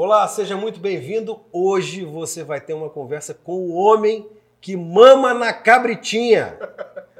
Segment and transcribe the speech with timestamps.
[0.00, 1.40] Olá, seja muito bem-vindo.
[1.50, 4.30] Hoje você vai ter uma conversa com o homem
[4.60, 6.56] que mama na cabritinha.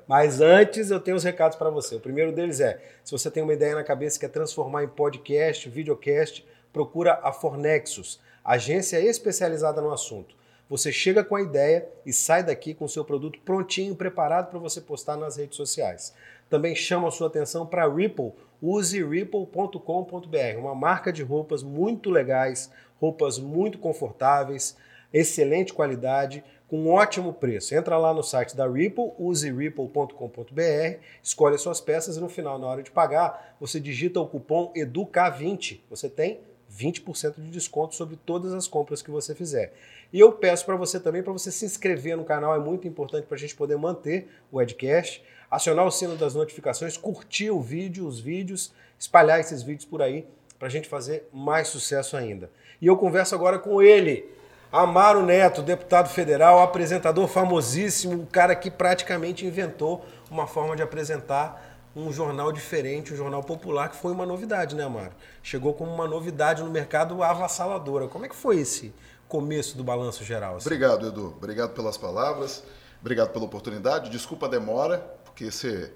[0.07, 1.97] Mas antes eu tenho os recados para você.
[1.97, 4.89] O primeiro deles é: se você tem uma ideia na cabeça e quer transformar em
[4.89, 10.37] podcast, videocast, procura a Fornexus, agência especializada no assunto.
[10.71, 14.59] Você chega com a ideia e sai daqui com o seu produto prontinho, preparado para
[14.61, 16.15] você postar nas redes sociais.
[16.49, 18.35] Também chama a sua atenção para a Ripple.
[18.61, 24.77] Use ripple.com.br, uma marca de roupas muito legais, roupas muito confortáveis,
[25.13, 27.75] excelente qualidade, com ótimo preço.
[27.75, 32.59] Entra lá no site da Ripple, use ripple.com.br, escolhe as suas peças e no final,
[32.59, 35.81] na hora de pagar, você digita o cupom EDUCA20.
[35.89, 36.41] Você tem
[36.71, 39.73] 20% de desconto sobre todas as compras que você fizer.
[40.13, 43.27] E eu peço para você também para você se inscrever no canal, é muito importante
[43.27, 48.07] para a gente poder manter o Edcast, acionar o sino das notificações, curtir o vídeo,
[48.07, 50.27] os vídeos, espalhar esses vídeos por aí
[50.59, 52.51] para a gente fazer mais sucesso ainda.
[52.81, 54.29] E eu converso agora com ele,
[54.71, 61.79] Amaro Neto, deputado federal, apresentador famosíssimo, o cara que praticamente inventou uma forma de apresentar
[61.97, 65.13] um jornal diferente, um jornal popular, que foi uma novidade, né, Amaro?
[65.43, 68.07] Chegou como uma novidade no mercado avassaladora.
[68.09, 68.95] Como é que foi esse
[69.27, 70.57] começo do balanço geral?
[70.57, 70.69] Assim?
[70.69, 71.35] Obrigado, Edu.
[71.37, 72.63] Obrigado pelas palavras.
[73.01, 74.11] Obrigado pela oportunidade.
[74.11, 75.05] Desculpa a demora,
[75.39, 75.93] porque você.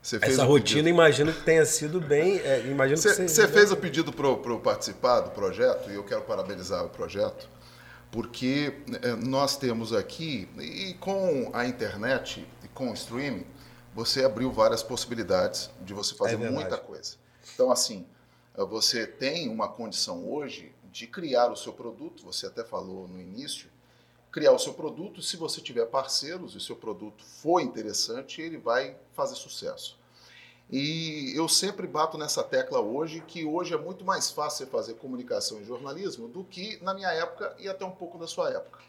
[0.00, 0.88] Você fez Essa rotina, pedido.
[0.90, 2.38] imagino que tenha sido bem.
[2.40, 6.04] É, imagino você, que você fez o pedido para eu participar do projeto, e eu
[6.04, 7.48] quero parabenizar o projeto,
[8.12, 13.46] porque é, nós temos aqui, e com a internet e com o streaming,
[13.94, 17.16] você abriu várias possibilidades de você fazer é muita coisa.
[17.54, 18.06] Então, assim,
[18.54, 23.70] você tem uma condição hoje de criar o seu produto, você até falou no início,
[24.34, 28.58] criar o seu produto, se você tiver parceiros e o seu produto for interessante, ele
[28.58, 29.96] vai fazer sucesso.
[30.68, 35.60] E eu sempre bato nessa tecla hoje que hoje é muito mais fácil fazer comunicação
[35.60, 38.80] e jornalismo do que na minha época e até um pouco da sua época.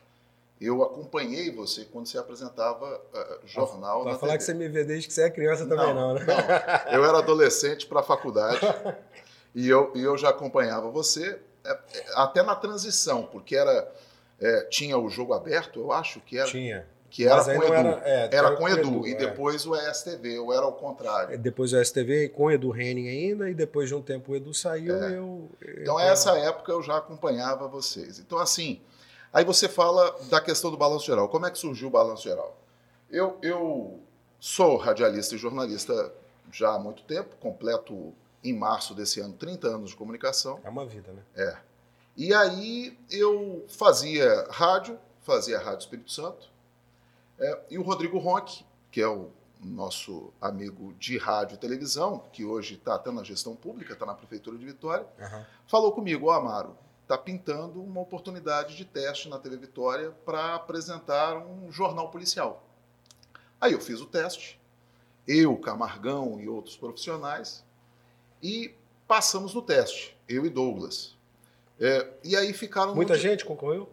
[0.60, 4.04] Eu acompanhei você quando você apresentava uh, jornal.
[4.04, 4.38] Vai falar TV.
[4.40, 6.26] que você me vê desde que você é criança também, não, não né?
[6.26, 6.92] Não.
[6.92, 8.62] Eu era adolescente para a faculdade
[9.54, 11.80] e eu, e eu já acompanhava você é,
[12.16, 13.94] até na transição, porque era
[14.40, 16.48] é, tinha o jogo aberto, eu acho que era.
[16.48, 16.86] Tinha.
[17.10, 17.74] Que era com Edu.
[17.74, 21.38] Era, é, era com Edu, Edu, e depois o ESTV, ou era o contrário.
[21.40, 24.94] Depois o ESTV com Edu Henning ainda, e depois de um tempo o Edu saiu
[24.98, 25.50] e eu.
[25.82, 28.20] Então, essa época eu já acompanhava vocês.
[28.20, 28.82] Então, assim,
[29.36, 31.28] Aí você fala da questão do balanço geral.
[31.28, 32.58] Como é que surgiu o balanço geral?
[33.12, 34.00] Eu, eu
[34.40, 36.14] sou radialista e jornalista
[36.54, 40.62] já há muito tempo, completo em março desse ano 30 anos de comunicação.
[40.64, 41.22] É uma vida, né?
[41.36, 41.58] É.
[42.18, 46.50] E aí eu fazia rádio, fazia Rádio Espírito Santo,
[47.38, 52.46] é, e o Rodrigo Ronck, que é o nosso amigo de rádio e televisão, que
[52.46, 55.46] hoje está até na gestão pública, está na Prefeitura de Vitória, uhum.
[55.68, 60.56] falou comigo, ó oh, Amaro, está pintando uma oportunidade de teste na TV Vitória para
[60.56, 62.64] apresentar um jornal policial.
[63.60, 64.60] Aí eu fiz o teste,
[65.28, 67.64] eu, Camargão e outros profissionais,
[68.42, 68.74] e
[69.08, 71.15] passamos no teste, eu e Douglas.
[71.80, 72.96] É, e aí ficaram.
[72.96, 73.90] Muita gente concorreu?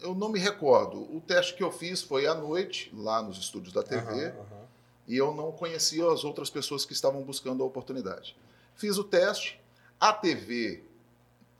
[0.00, 1.00] Eu não me recordo.
[1.14, 4.64] O teste que eu fiz foi à noite, lá nos estúdios da TV, uhum, uhum.
[5.06, 8.36] e eu não conhecia as outras pessoas que estavam buscando a oportunidade.
[8.74, 9.60] Fiz o teste,
[9.98, 10.84] a TV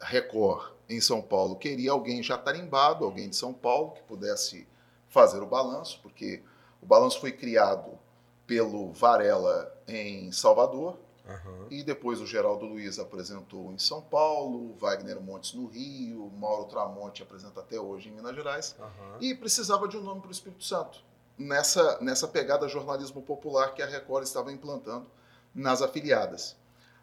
[0.01, 4.67] Record em São Paulo queria alguém já tarimbado, alguém de São Paulo, que pudesse
[5.09, 6.43] fazer o balanço, porque
[6.83, 7.99] o balanço foi criado
[8.47, 11.67] pelo Varela em Salvador, uhum.
[11.71, 17.23] e depois o Geraldo Luiz apresentou em São Paulo, Wagner Montes no Rio, Mauro Tramonte
[17.23, 19.17] apresenta até hoje em Minas Gerais, uhum.
[19.21, 21.05] e precisava de um nome para o Espírito Santo,
[21.39, 25.07] nessa, nessa pegada jornalismo popular que a Record estava implantando
[25.55, 26.57] nas afiliadas.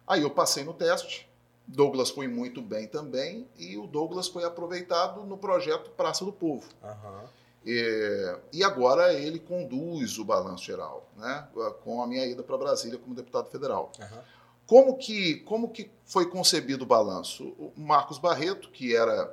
[0.06, 1.30] Aí eu passei no teste,
[1.66, 6.68] Douglas foi muito bem também e o Douglas foi aproveitado no projeto Praça do Povo.
[6.82, 7.28] Uhum.
[7.64, 11.46] E, e, agora ele conduz o balanço geral, né,
[11.84, 13.92] com a minha ida para Brasília como deputado federal.
[14.00, 14.18] Uhum.
[14.66, 17.48] Como, que, como que foi concebido o balanço?
[17.58, 19.32] O Marcos Barreto, que era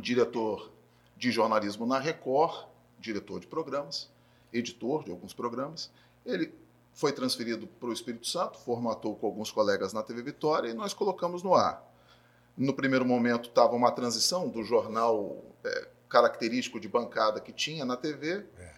[0.00, 0.70] diretor
[1.16, 2.66] de jornalismo na Record,
[2.98, 4.08] diretor de programas,
[4.52, 5.90] editor de alguns programas,
[6.24, 6.54] ele
[6.92, 10.92] foi transferido para o Espírito Santo, formatou com alguns colegas na TV Vitória e nós
[10.92, 11.84] colocamos no ar.
[12.56, 17.96] No primeiro momento estava uma transição do jornal é, característico de bancada que tinha na
[17.96, 18.70] TV é.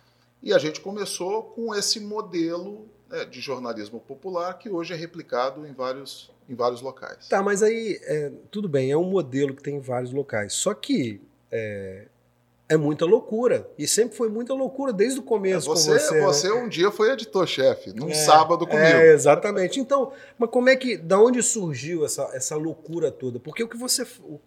[0.42, 5.66] e a gente começou com esse modelo é, de jornalismo popular que hoje é replicado
[5.66, 7.28] em vários, em vários locais.
[7.28, 10.52] Tá, mas aí é, tudo bem, é um modelo que tem em vários locais.
[10.52, 12.06] Só que é,
[12.70, 13.68] é muita loucura.
[13.76, 16.20] E sempre foi muita loucura desde o começo é, você, você.
[16.20, 16.54] Você né?
[16.54, 18.86] um dia foi editor-chefe, num é, sábado comigo.
[18.86, 19.80] É, exatamente.
[19.80, 20.96] Então, mas como é que.
[20.96, 23.40] Da onde surgiu essa, essa loucura toda?
[23.40, 24.04] Porque o que você.
[24.20, 24.40] O,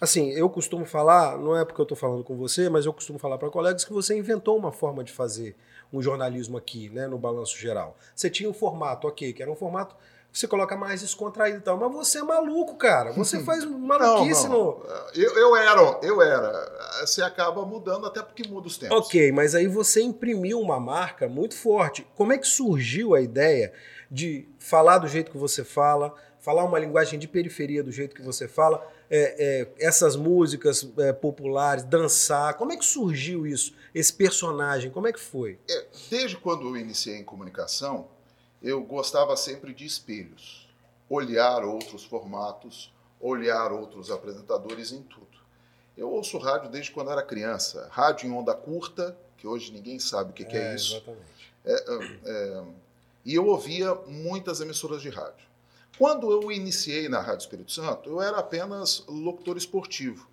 [0.00, 3.18] Assim, eu costumo falar, não é porque eu estou falando com você, mas eu costumo
[3.18, 5.56] falar para colegas que você inventou uma forma de fazer
[5.92, 7.96] um jornalismo aqui, né, no balanço geral.
[8.14, 9.94] Você tinha um formato, ok, que era um formato
[10.34, 11.78] você coloca mais descontraído e tal.
[11.78, 13.12] Mas você é maluco, cara.
[13.12, 14.64] Você faz maluquice não, não.
[14.64, 14.86] no.
[15.14, 17.02] Eu, eu era, eu era.
[17.06, 18.98] Você acaba mudando até porque muda os tempos.
[18.98, 22.04] Ok, mas aí você imprimiu uma marca muito forte.
[22.16, 23.72] Como é que surgiu a ideia
[24.10, 26.12] de falar do jeito que você fala,
[26.44, 31.10] falar uma linguagem de periferia do jeito que você fala, é, é, essas músicas é,
[31.10, 32.52] populares, dançar?
[32.58, 33.74] Como é que surgiu isso?
[33.94, 35.58] Esse personagem, como é que foi?
[35.66, 38.08] É, desde quando eu iniciei em comunicação,
[38.62, 40.68] eu gostava sempre de espelhos,
[41.08, 45.24] olhar outros formatos, olhar outros apresentadores em tudo.
[45.96, 50.32] Eu ouço rádio desde quando era criança, rádio em onda curta, que hoje ninguém sabe
[50.32, 50.96] o que, é, que é isso.
[50.96, 51.54] Exatamente.
[51.64, 52.62] É,
[53.24, 55.53] e eu ouvia muitas emissoras de rádio.
[55.98, 60.28] Quando eu iniciei na Rádio Espírito Santo, eu era apenas locutor esportivo.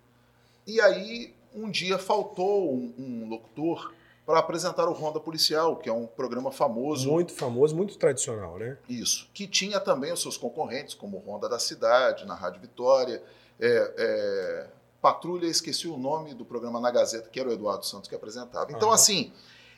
[0.66, 3.92] E aí, um dia faltou um, um locutor
[4.24, 7.10] para apresentar o Ronda Policial, que é um programa famoso.
[7.10, 8.78] Muito famoso, muito tradicional, né?
[8.88, 9.28] Isso.
[9.34, 13.22] Que tinha também os seus concorrentes, como Ronda da Cidade, na Rádio Vitória.
[13.60, 14.66] É, é,
[15.00, 18.70] Patrulha, esqueci o nome do programa na Gazeta, que era o Eduardo Santos que apresentava.
[18.70, 18.94] Então, uhum.
[18.94, 19.32] assim,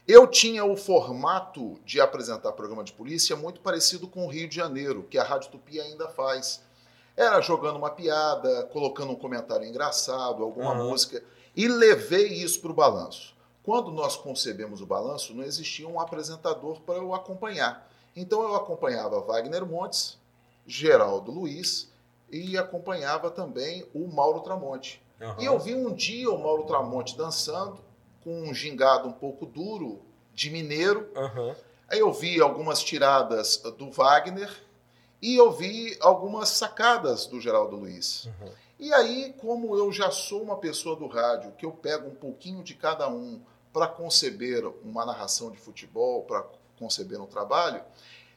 [0.06, 4.54] eu tinha o formato de apresentar programa de polícia muito parecido com o Rio de
[4.54, 6.62] Janeiro, que a Rádio Tupi ainda faz.
[7.16, 10.90] Era jogando uma piada, colocando um comentário engraçado, alguma uhum.
[10.90, 11.22] música,
[11.56, 13.34] e levei isso para o balanço.
[13.62, 17.88] Quando nós concebemos o balanço, não existia um apresentador para eu acompanhar.
[18.14, 20.18] Então eu acompanhava Wagner Montes,
[20.66, 21.90] Geraldo Luiz
[22.30, 25.02] e acompanhava também o Mauro Tramonte.
[25.20, 25.34] Uhum.
[25.38, 27.78] E eu vi um dia o Mauro Tramonte dançando
[28.24, 30.00] com um gingado um pouco duro
[30.32, 31.08] de mineiro.
[31.14, 31.54] Uhum.
[31.88, 34.50] Aí eu vi algumas tiradas do Wagner
[35.22, 38.24] e eu vi algumas sacadas do Geraldo Luiz.
[38.24, 38.50] Uhum.
[38.80, 42.62] E aí, como eu já sou uma pessoa do rádio, que eu pego um pouquinho
[42.62, 43.40] de cada um
[43.72, 46.44] para conceber uma narração de futebol, para
[46.78, 47.82] conceber um trabalho,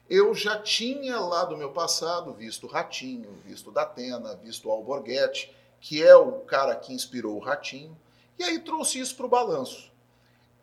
[0.09, 6.15] eu já tinha lá do meu passado visto Ratinho, visto Datena, visto Alborguete, que é
[6.15, 7.97] o cara que inspirou o Ratinho,
[8.39, 9.91] e aí trouxe isso para o balanço.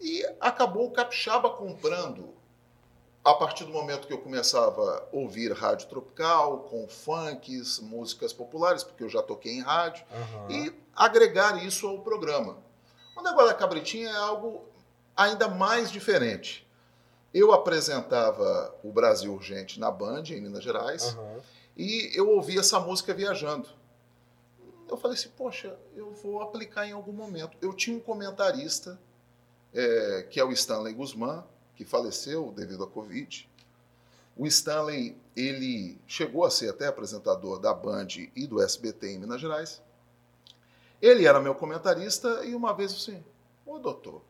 [0.01, 2.35] E acabou o Capixaba comprando,
[3.25, 8.85] a partir do momento que eu começava a ouvir rádio tropical, com funks, músicas populares,
[8.85, 10.51] porque eu já toquei em rádio, uhum.
[10.51, 12.59] e agregar isso ao programa.
[13.17, 14.69] O negócio da cabritinha é algo
[15.17, 16.69] ainda mais diferente.
[17.33, 21.41] Eu apresentava o Brasil Urgente na Band, em Minas Gerais, uhum.
[21.77, 23.69] e eu ouvia essa música viajando.
[24.89, 27.57] Eu falei assim, poxa, eu vou aplicar em algum momento.
[27.61, 28.99] Eu tinha um comentarista,
[29.73, 31.45] é, que é o Stanley Guzmán,
[31.75, 33.49] que faleceu devido à Covid.
[34.37, 39.41] O Stanley, ele chegou a ser até apresentador da Band e do SBT em Minas
[39.41, 39.83] Gerais.
[41.01, 43.23] Ele era meu comentarista e uma vez assim,
[43.67, 44.23] ô doutor,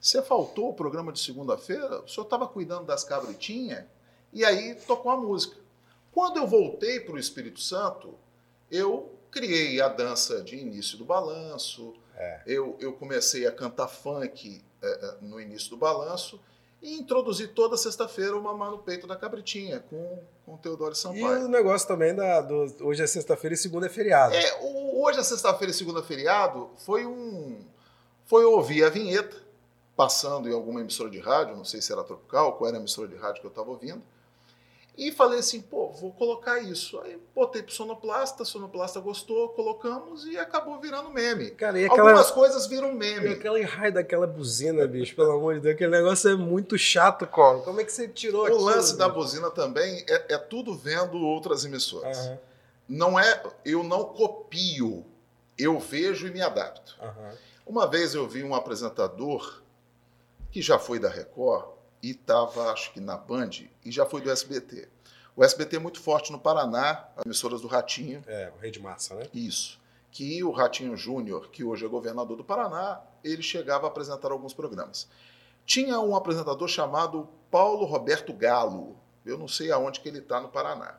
[0.00, 3.84] você faltou o programa de segunda-feira, o senhor estava cuidando das cabritinhas
[4.32, 5.56] e aí tocou a música.
[6.12, 8.14] Quando eu voltei para o Espírito Santo,
[8.70, 12.42] eu criei a dança de início do balanço, é.
[12.46, 16.40] eu, eu comecei a cantar funk é, é no início do balanço
[16.82, 21.42] e introduzi toda sexta-feira o Mamar no Peito da Cabritinha, com, com o Teodoro Sampaio.
[21.42, 24.34] E o negócio também da, do hoje é sexta-feira e segunda é feriado.
[24.34, 27.64] É, o, hoje é sexta-feira e segunda é feriado foi um.
[28.24, 29.36] Foi ouvir a vinheta,
[29.96, 33.08] passando em alguma emissora de rádio, não sei se era Tropical, qual era a emissora
[33.08, 34.02] de rádio que eu estava ouvindo.
[35.00, 37.00] E falei assim, pô, vou colocar isso.
[37.00, 41.52] Aí botei pro sonoplasta, sonoplasta gostou, colocamos e acabou virando meme.
[41.52, 43.30] Cara, e aquela, Algumas coisas viram meme.
[43.30, 47.26] E aquele raio daquela buzina, bicho, pelo amor de Deus, aquele negócio é muito chato,
[47.26, 47.62] Colo.
[47.62, 51.64] Como é que você tirou O lance da buzina também é, é, tudo vendo outras
[51.64, 52.18] emissoras.
[52.18, 52.38] Uhum.
[52.86, 55.06] Não é, eu não copio,
[55.56, 56.98] eu vejo e me adapto.
[57.00, 57.36] Uhum.
[57.64, 59.62] Uma vez eu vi um apresentador
[60.50, 63.50] que já foi da Record, e estava, acho que na Band,
[63.84, 64.88] e já foi do SBT.
[65.36, 68.22] O SBT é muito forte no Paraná, as emissoras do Ratinho.
[68.26, 69.26] É, o Rei de Massa, né?
[69.32, 69.80] Isso.
[70.10, 74.52] Que o Ratinho Júnior, que hoje é governador do Paraná, ele chegava a apresentar alguns
[74.52, 75.08] programas.
[75.64, 78.96] Tinha um apresentador chamado Paulo Roberto Galo.
[79.24, 80.98] Eu não sei aonde que ele está no Paraná.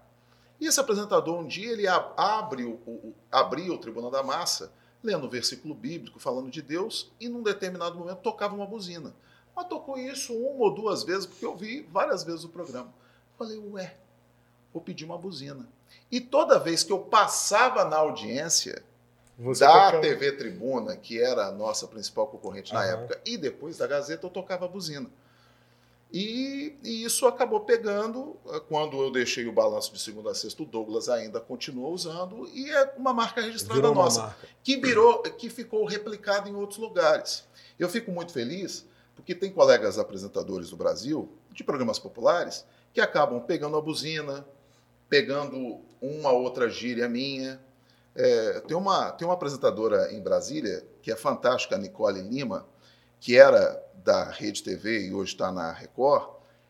[0.59, 4.71] E esse apresentador, um dia, ele abre o, o, abria o Tribunal da Massa,
[5.03, 9.13] lendo um versículo bíblico, falando de Deus, e num determinado momento tocava uma buzina.
[9.55, 12.93] Mas tocou isso uma ou duas vezes, porque eu vi várias vezes o programa.
[13.37, 13.95] Falei, ué,
[14.73, 15.67] vou pedir uma buzina.
[16.11, 18.83] E toda vez que eu passava na audiência
[19.37, 20.01] Você da tocava...
[20.01, 24.29] TV Tribuna, que era a nossa principal concorrente na época, e depois da Gazeta, eu
[24.29, 25.09] tocava a buzina.
[26.13, 28.35] E, e, isso acabou pegando.
[28.49, 32.49] Eh, quando eu deixei o balanço de segunda a sexta, o Douglas ainda continua usando
[32.53, 34.47] e é uma marca registrada virou nossa, marca.
[34.61, 37.47] que virou, que ficou replicada em outros lugares.
[37.79, 43.41] Eu fico muito feliz porque tem colegas apresentadores do Brasil de programas populares que acabam
[43.41, 44.45] pegando a buzina,
[45.09, 47.59] pegando uma outra gíria minha.
[48.15, 52.65] É, tem, uma, tem uma apresentadora em Brasília que é fantástica, a Nicole Lima,
[53.19, 56.29] que era da Rede TV e hoje está na Record,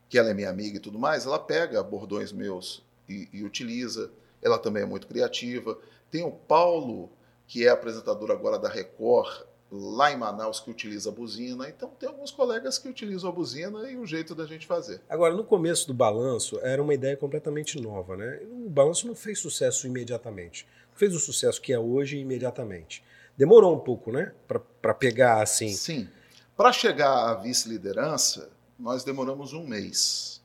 [0.10, 4.12] que ela é minha amiga e tudo mais, ela pega bordões meus e, e utiliza.
[4.42, 5.78] Ela também é muito criativa.
[6.10, 7.10] Tem o Paulo,
[7.48, 11.70] que é apresentador agora da Record, lá em Manaus, que utiliza a buzina.
[11.70, 15.02] Então, tem alguns colegas que utilizam a buzina e o jeito da gente fazer.
[15.08, 18.42] Agora, no começo do balanço, era uma ideia completamente nova, né?
[18.44, 20.68] O balanço não fez sucesso imediatamente.
[20.94, 23.02] Fez o sucesso que é hoje imediatamente.
[23.38, 24.34] Demorou um pouco, né?
[24.82, 25.70] Para pegar assim.
[25.70, 26.10] Sim.
[26.58, 30.42] Para chegar à vice-liderança, nós demoramos um mês.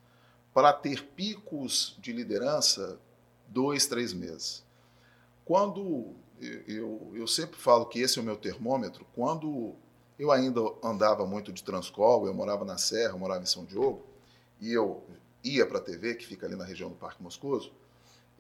[0.55, 2.99] Para ter picos de liderança,
[3.49, 4.65] dois, três meses.
[5.45, 9.75] Quando eu, eu, sempre falo que esse é o meu termômetro, quando
[10.19, 14.05] eu ainda andava muito de Transcol, eu morava na Serra, eu morava em São Diogo,
[14.61, 15.03] e eu
[15.43, 17.73] ia para a TV, que fica ali na região do Parque Moscoso,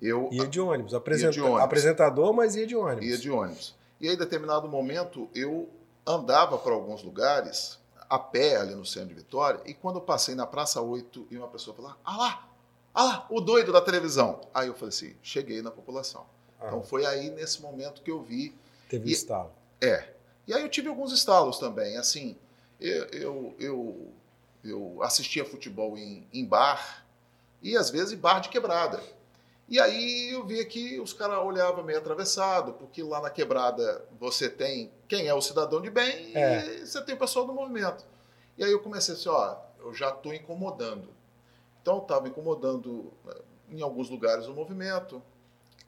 [0.00, 0.28] eu...
[0.30, 1.28] Ia de ônibus, apresenta...
[1.28, 1.62] ia de ônibus.
[1.62, 3.06] apresentador, mas ia de ônibus.
[3.06, 3.74] Ia de ônibus.
[4.00, 5.68] E aí, em determinado momento, eu
[6.06, 10.34] andava para alguns lugares a pé ali no centro de Vitória, e quando eu passei
[10.34, 12.48] na Praça 8 e uma pessoa falou: Ah lá,
[12.94, 14.40] ah lá, o doido da televisão.
[14.54, 16.26] Aí eu falei assim: cheguei na população.
[16.60, 16.68] Ah.
[16.68, 18.54] Então foi aí nesse momento que eu vi.
[18.88, 19.52] Teve e, estalo.
[19.80, 20.08] É.
[20.46, 21.96] E aí eu tive alguns estalos também.
[21.96, 22.36] Assim,
[22.80, 24.12] eu, eu, eu,
[24.64, 27.06] eu assistia futebol em, em bar,
[27.62, 29.02] e às vezes em bar de quebrada.
[29.68, 34.48] E aí eu via que os caras olhavam meio atravessado, porque lá na quebrada você
[34.48, 36.64] tem quem é o cidadão de bem é.
[36.66, 38.04] e você tem o pessoal do movimento.
[38.56, 41.08] E aí eu comecei assim, ó, eu já estou incomodando.
[41.82, 43.34] Então eu estava incomodando né,
[43.70, 45.20] em alguns lugares o movimento,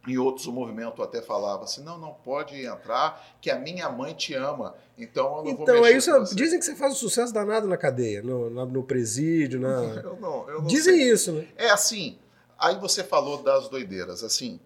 [0.07, 4.14] em outros o movimento até falava assim, não, não pode entrar, que a minha mãe
[4.14, 6.97] te ama, então eu não então, vou mexer é isso, Dizem que você faz um
[6.97, 9.69] sucesso danado na cadeia, no, no, no presídio, na...
[10.05, 11.11] eu não, eu não Dizem sei.
[11.11, 11.49] isso, né?
[11.57, 12.19] É assim,
[12.59, 14.59] Aí você falou das doideiras, assim,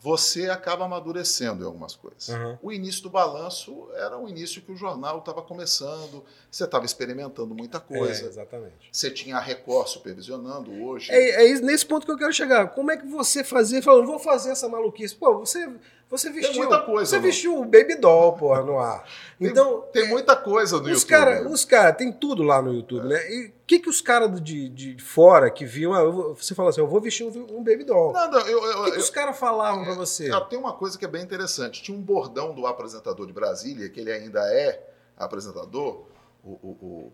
[0.00, 2.28] você acaba amadurecendo em algumas coisas.
[2.28, 2.58] Uhum.
[2.62, 7.54] O início do balanço era o início que o jornal estava começando, você estava experimentando
[7.54, 8.24] muita coisa.
[8.24, 8.88] É, exatamente.
[8.90, 11.12] Você tinha a Record supervisionando hoje.
[11.12, 12.70] É, é, nesse ponto que eu quero chegar.
[12.70, 15.14] Como é que você fazia, falando, vou fazer essa maluquice?
[15.14, 15.68] Pô, você
[16.10, 19.04] você vestiu, tem muita coisa, você vestiu o Baby Doll, porra, no ar.
[19.40, 21.08] Então, tem, tem muita coisa no os YouTube.
[21.08, 23.08] Cara, os caras, tem tudo lá no YouTube, é.
[23.08, 23.30] né?
[23.30, 26.70] E o que, que os caras de, de fora que viam, ah, vou, você falou
[26.70, 28.12] assim, eu vou vestir um, um Baby Doll.
[28.12, 30.28] Não, não, eu, eu, o que, que os caras falavam é, para você?
[30.48, 31.80] Tem uma coisa que é bem interessante.
[31.80, 34.84] Tinha um bordão do apresentador de Brasília, que ele ainda é
[35.16, 36.06] apresentador,
[36.42, 37.12] o, o, o,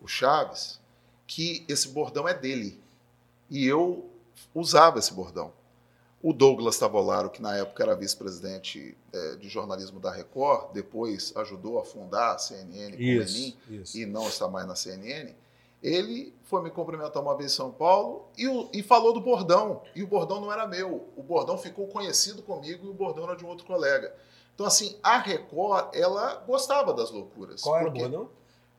[0.00, 0.80] o Chaves,
[1.26, 2.80] que esse bordão é dele.
[3.50, 4.08] E eu
[4.54, 5.52] usava esse bordão.
[6.20, 11.78] O Douglas Tavolaro, que na época era vice-presidente é, de jornalismo da Record, depois ajudou
[11.78, 13.98] a fundar a CNN com isso, Lenin isso.
[13.98, 15.32] e não está mais na CNN,
[15.80, 19.82] ele foi me cumprimentar uma vez em São Paulo e, o, e, falou do bordão.
[19.94, 21.08] E o bordão não era meu.
[21.16, 24.12] O bordão ficou conhecido comigo e o bordão era de um outro colega.
[24.54, 27.62] Então, assim, a Record, ela gostava das loucuras.
[27.62, 28.30] Qual era o bordão?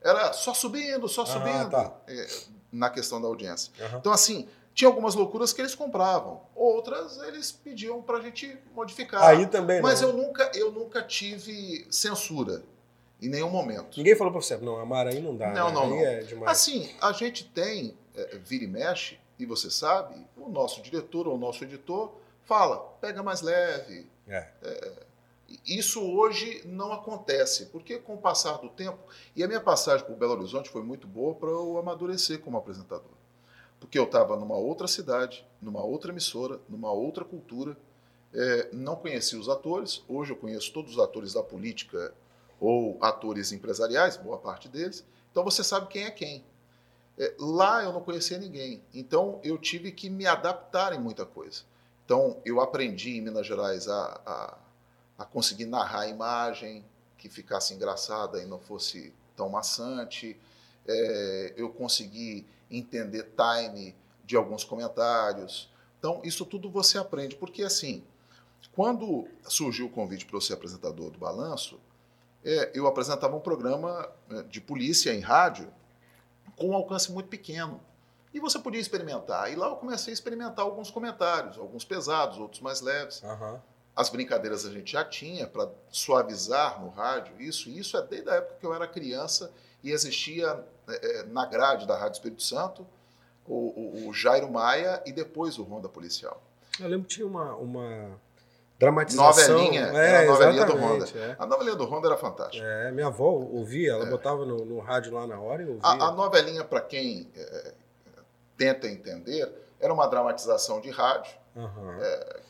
[0.02, 1.94] Era só subindo, só subindo, tá.
[2.08, 2.28] é,
[2.72, 3.72] na questão da audiência.
[3.80, 3.98] Uhum.
[3.98, 4.48] Então, assim,
[4.80, 9.22] tinha algumas loucuras que eles compravam, outras eles pediam para a gente modificar.
[9.24, 10.08] Aí também Mas não.
[10.08, 12.64] eu nunca, eu nunca tive censura
[13.22, 13.98] em nenhum momento.
[13.98, 15.52] Ninguém falou para você, não, Amara aí não dá.
[15.52, 15.74] Não, né?
[15.74, 16.00] não, não.
[16.00, 16.52] É demais.
[16.52, 21.36] Assim, a gente tem, é, vira e mexe, e você sabe, o nosso diretor ou
[21.36, 22.14] o nosso editor
[22.46, 24.10] fala, pega mais leve.
[24.30, 24.48] É.
[24.64, 24.92] É,
[25.66, 29.00] isso hoje não acontece, porque com o passar do tempo,
[29.36, 33.19] e a minha passagem por Belo Horizonte foi muito boa para eu amadurecer como apresentador
[33.80, 37.78] porque eu estava numa outra cidade, numa outra emissora, numa outra cultura,
[38.34, 40.04] é, não conhecia os atores.
[40.08, 42.14] Hoje eu conheço todos os atores da política
[42.60, 45.04] ou atores empresariais, boa parte deles.
[45.32, 46.44] Então você sabe quem é quem.
[47.18, 51.64] É, lá eu não conhecia ninguém, então eu tive que me adaptar em muita coisa.
[52.06, 54.58] Então eu aprendi em Minas Gerais a, a,
[55.18, 56.86] a conseguir narrar a imagem
[57.18, 60.40] que ficasse engraçada e não fosse tão maçante.
[60.92, 65.70] É, eu consegui entender time de alguns comentários.
[65.98, 68.04] Então, isso tudo você aprende, porque assim,
[68.74, 71.80] quando surgiu o convite para eu ser apresentador do Balanço,
[72.44, 75.72] é, eu apresentava um programa é, de polícia em rádio
[76.56, 77.82] com um alcance muito pequeno.
[78.34, 79.52] E você podia experimentar.
[79.52, 83.24] E lá eu comecei a experimentar alguns comentários, alguns pesados, outros mais leves.
[83.24, 83.60] Uhum.
[83.96, 87.42] As brincadeiras a gente já tinha para suavizar no rádio.
[87.42, 89.52] Isso, isso é desde a época que eu era criança
[89.84, 90.64] e existia
[91.28, 92.86] na grade da Rádio Espírito Santo
[93.46, 96.42] o, o, o Jairo Maia e depois o Ronda Policial.
[96.80, 98.20] Eu lembro que tinha uma, uma
[98.78, 99.58] dramatização.
[99.58, 101.06] Novelinha, é, era a novelinha do Honda.
[101.18, 101.36] É.
[101.38, 102.66] A novelinha do Honda era fantástica.
[102.66, 104.10] É, minha avó ouvia, ela É.
[104.10, 105.82] botava no, no rádio lá na hora e ouvia.
[105.84, 107.74] A, a novelinha, para quem é,
[108.58, 111.98] tenta entender, era uma dramatização de rádio Aham.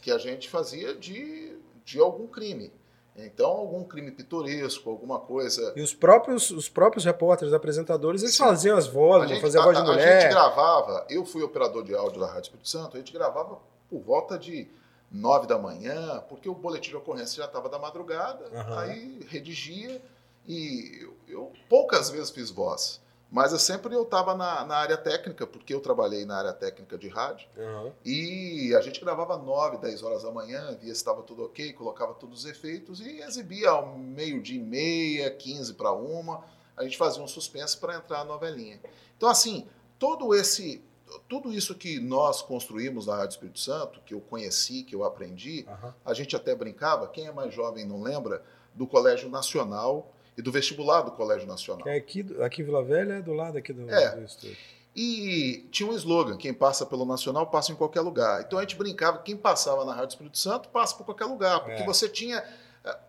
[0.02, 2.72] que a gente fazia de, de algum crime.
[3.16, 5.74] Então, algum crime pitoresco, alguma coisa.
[5.76, 8.44] E os próprios, os próprios repórteres, apresentadores, eles Sim.
[8.44, 10.22] faziam as vozes, A gente, faziam a voz de a- a mulher.
[10.22, 14.00] gente gravava, eu fui operador de áudio da Rádio Espírito Santo, a gente gravava por
[14.02, 14.68] volta de
[15.12, 18.80] nove da manhã, porque o boletim de ocorrência já estava da madrugada, Aham.
[18.80, 20.02] aí redigia
[20.48, 23.02] e eu, eu poucas vezes fiz voz,
[23.32, 26.98] mas eu sempre eu estava na, na área técnica, porque eu trabalhei na área técnica
[26.98, 27.92] de rádio, Aham.
[28.04, 32.14] e a gente gravava 9, 10 horas da manhã, via se estava tudo ok, colocava
[32.16, 36.44] todos os efeitos e exibia ao meio-dia e meia, 15 para uma.
[36.76, 38.80] A gente fazia um suspense para entrar a novelinha.
[39.16, 39.68] Então, assim,
[40.00, 40.84] todo esse.
[41.28, 45.66] Tudo isso que nós construímos na Rádio Espírito Santo, que eu conheci, que eu aprendi,
[45.68, 45.96] Aham.
[46.06, 48.44] a gente até brincava, quem é mais jovem não lembra,
[48.76, 51.88] do Colégio Nacional e do vestibular do Colégio Nacional.
[51.88, 54.16] É aqui, aqui em Vila Velha é do lado aqui do, É.
[54.16, 54.58] do estúdio.
[54.96, 58.42] E tinha um slogan: quem passa pelo Nacional passa em qualquer lugar.
[58.42, 61.82] Então a gente brincava, quem passava na Rádio Espírito Santo passa por qualquer lugar, porque
[61.84, 61.86] É.
[61.86, 62.44] você tinha.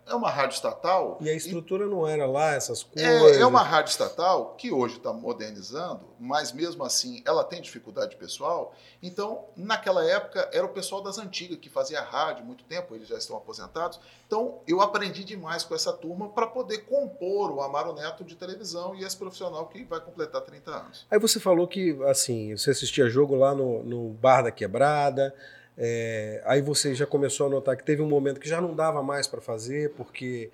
[0.05, 1.17] É uma rádio estatal.
[1.21, 3.09] E a estrutura não era lá, essas coisas.
[3.09, 8.17] É, é uma rádio estatal que hoje está modernizando, mas mesmo assim ela tem dificuldade
[8.17, 8.75] pessoal.
[9.01, 13.17] Então, naquela época, era o pessoal das antigas que fazia rádio muito tempo, eles já
[13.17, 13.99] estão aposentados.
[14.27, 18.93] Então, eu aprendi demais com essa turma para poder compor o Amaro Neto de televisão
[18.93, 21.05] e esse profissional que vai completar 30 anos.
[21.09, 25.33] Aí você falou que, assim, você assistia jogo lá no, no Bar da Quebrada,
[25.77, 29.01] é, aí você já começou a notar que teve um momento que já não dava
[29.01, 30.51] mais para fazer, porque...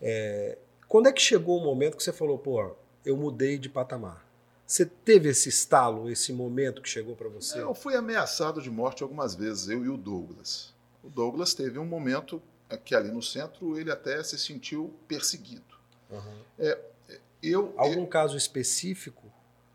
[0.00, 0.58] é,
[0.88, 4.26] quando é que chegou o momento que você falou, pô, eu mudei de patamar?
[4.66, 7.60] Você teve esse estalo, esse momento que chegou para você?
[7.60, 10.74] Eu fui ameaçado de morte algumas vezes, eu e o Douglas.
[11.04, 15.76] O Douglas teve um momento é, que ali no centro ele até se sentiu perseguido.
[16.10, 16.74] Uhum.
[17.42, 19.27] Eu, Algum caso específico?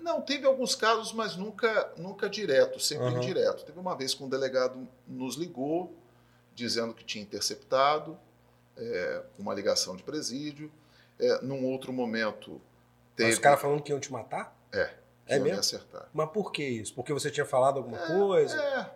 [0.04, 3.24] Não, teve alguns casos, mas nunca, nunca direto, sempre Aham.
[3.24, 3.64] indireto.
[3.64, 5.96] Teve uma vez que um delegado nos ligou,
[6.54, 8.20] dizendo que tinha interceptado
[8.76, 10.70] é, uma ligação de presídio.
[11.18, 12.60] É, num outro momento,
[13.16, 13.32] teve.
[13.32, 14.54] Os caras falando que iam te matar?
[14.74, 14.94] É,
[15.26, 15.60] É mesmo?
[15.60, 16.10] acertar.
[16.14, 16.94] Mas por que isso?
[16.94, 18.62] Porque você tinha falado alguma coisa?
[18.62, 18.92] É,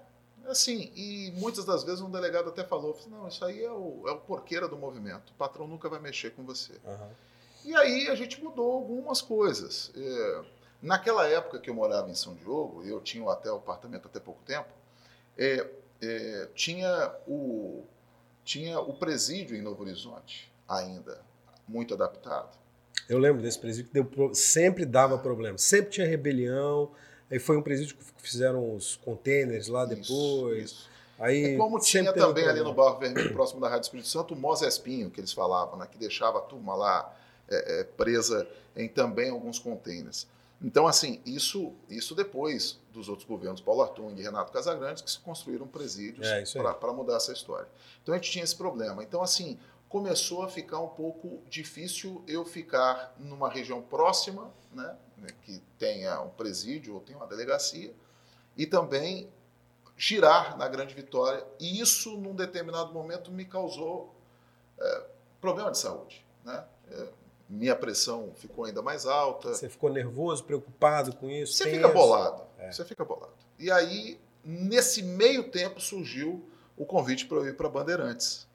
[0.50, 4.12] assim, e muitas das vezes um delegado até falou: não, isso aí é o, é
[4.12, 6.74] o porqueira do movimento, o patrão nunca vai mexer com você.
[6.86, 7.10] Aham.
[7.64, 9.92] E aí a gente mudou algumas coisas.
[9.96, 10.42] É,
[10.82, 14.20] naquela época que eu morava em São Diogo, eu tinha um até o apartamento até
[14.20, 14.70] pouco tempo,
[15.38, 15.68] é,
[16.02, 17.84] é, tinha, o,
[18.44, 21.22] tinha o presídio em Novo Horizonte ainda,
[21.68, 22.58] muito adaptado.
[23.08, 25.58] Eu lembro desse presídio que deu sempre dava problema.
[25.58, 26.92] Sempre tinha rebelião.
[27.32, 30.64] Aí foi um presídio que fizeram os containers lá Isso, depois.
[30.64, 30.90] isso.
[31.20, 32.74] Aí É como tinha também ali no.
[32.74, 36.38] Barro Vermelho, próximo da Rádio Espírito Santo, o Mosespinho, que eles falavam, né, que deixava
[36.38, 37.16] a turma lá
[37.50, 40.28] é, é, presa em também alguns containers.
[40.62, 45.20] Então, assim, isso, isso depois dos outros governos, Paulo Artung e Renato Casagrande, que se
[45.20, 47.68] construíram presídios É, para mudar essa história.
[48.02, 49.04] Então, a gente tinha esse problema.
[49.04, 54.98] Então, assim, começou a ficar um pouco difícil eu ficar numa região próxima, né,
[55.44, 57.94] que tenha um presídio ou tenha uma delegacia,
[58.56, 59.30] e também
[59.96, 61.46] girar na Grande Vitória.
[61.60, 64.14] E isso, num determinado momento, me causou
[64.80, 65.06] é,
[65.40, 66.26] problema de saúde.
[66.44, 66.66] Né?
[66.92, 67.08] É,
[67.50, 69.54] minha pressão ficou ainda mais alta.
[69.54, 71.54] Você ficou nervoso, preocupado com isso?
[71.54, 71.76] Você tenso?
[71.78, 72.44] fica bolado.
[72.60, 72.72] É.
[72.72, 73.34] Você fica bolado.
[73.58, 76.44] E aí, nesse meio tempo, surgiu
[76.76, 78.46] o convite para eu ir para Bandeirantes.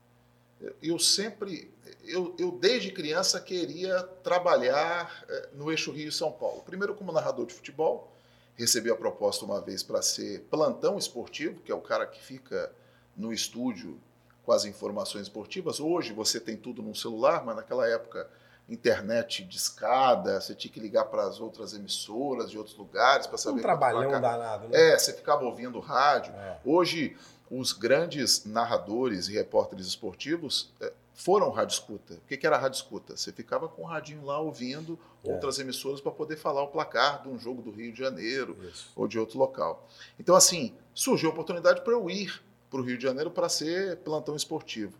[0.60, 1.72] Eu- Eu sempre,
[2.04, 6.62] eu, eu desde criança queria trabalhar eh, no eixo Rio São Paulo.
[6.64, 8.12] Primeiro como narrador de futebol,
[8.54, 12.70] recebi a proposta uma vez para ser plantão esportivo, que é o cara que fica
[13.16, 13.98] no estúdio
[14.44, 15.80] com as informações esportivas.
[15.80, 18.28] Hoje você tem tudo no celular, mas naquela época
[18.72, 23.38] internet de escada, você tinha que ligar para as outras emissoras de outros lugares para
[23.38, 24.20] saber Um trabalhão placar.
[24.20, 24.92] danado, né?
[24.92, 26.32] É, você ficava ouvindo rádio.
[26.34, 26.58] É.
[26.64, 27.16] Hoje,
[27.50, 32.14] os grandes narradores e repórteres esportivos eh, foram rádio escuta.
[32.14, 33.14] O que que era rádio escuta?
[33.16, 35.32] Você ficava com o radinho lá ouvindo É.
[35.34, 38.90] outras emissoras para poder falar o placar de um jogo do Rio de Janeiro Isso.
[38.96, 39.86] ou de outro local.
[40.18, 43.98] Então, assim, surgiu a oportunidade para eu ir para o Rio de Janeiro para ser
[43.98, 44.94] plantão esportivo.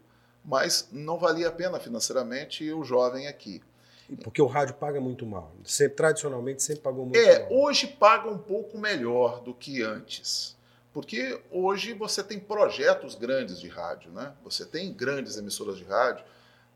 [0.45, 3.63] Mas não valia a pena financeiramente eu jovem aqui.
[4.23, 5.53] Porque o rádio paga muito mal.
[5.65, 7.53] Sempre, tradicionalmente sempre pagou muito É, mal.
[7.63, 10.57] hoje paga um pouco melhor do que antes.
[10.93, 14.33] Porque hoje você tem projetos grandes de rádio, né?
[14.45, 16.25] Você tem grandes emissoras de rádio.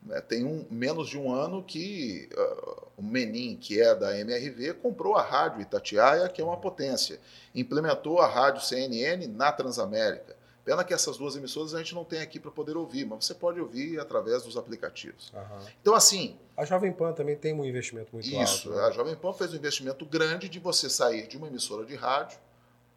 [0.01, 0.19] Né?
[0.21, 5.15] Tem um, menos de um ano que uh, o Menin, que é da MRV, comprou
[5.15, 7.19] a rádio Itatiaia, que é uma potência.
[7.53, 10.35] Implementou a rádio CNN na Transamérica.
[10.67, 13.33] Pena que essas duas emissoras a gente não tem aqui para poder ouvir, mas você
[13.33, 15.31] pode ouvir através dos aplicativos.
[15.33, 15.65] Uhum.
[15.81, 16.37] Então, assim.
[16.57, 18.51] A Jovem Pan também tem um investimento muito isso, alto.
[18.51, 18.81] Isso, né?
[18.81, 22.37] a Jovem Pan fez um investimento grande de você sair de uma emissora de rádio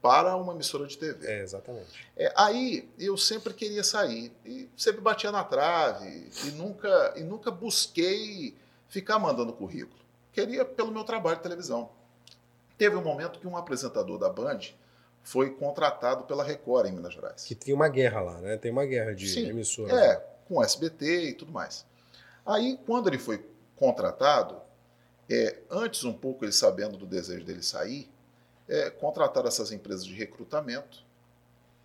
[0.03, 1.25] para uma emissora de TV.
[1.25, 2.09] É, exatamente.
[2.17, 7.53] É, aí eu sempre queria sair e sempre batia na trave e nunca, e nunca
[7.53, 8.53] busquei
[8.89, 10.01] ficar mandando currículo.
[10.33, 11.89] Queria pelo meu trabalho de televisão.
[12.77, 14.59] Teve um momento que um apresentador da Band
[15.23, 17.45] foi contratado pela Record em Minas Gerais.
[17.45, 18.57] Que tem uma guerra lá, né?
[18.57, 19.97] Tem uma guerra de Sim, emissoras.
[19.97, 21.87] É, com SBT e tudo mais.
[22.45, 23.45] Aí, quando ele foi
[23.77, 24.61] contratado,
[25.29, 28.11] é, antes um pouco ele sabendo do desejo dele sair,
[28.69, 31.05] é, contrataram essas empresas de recrutamento.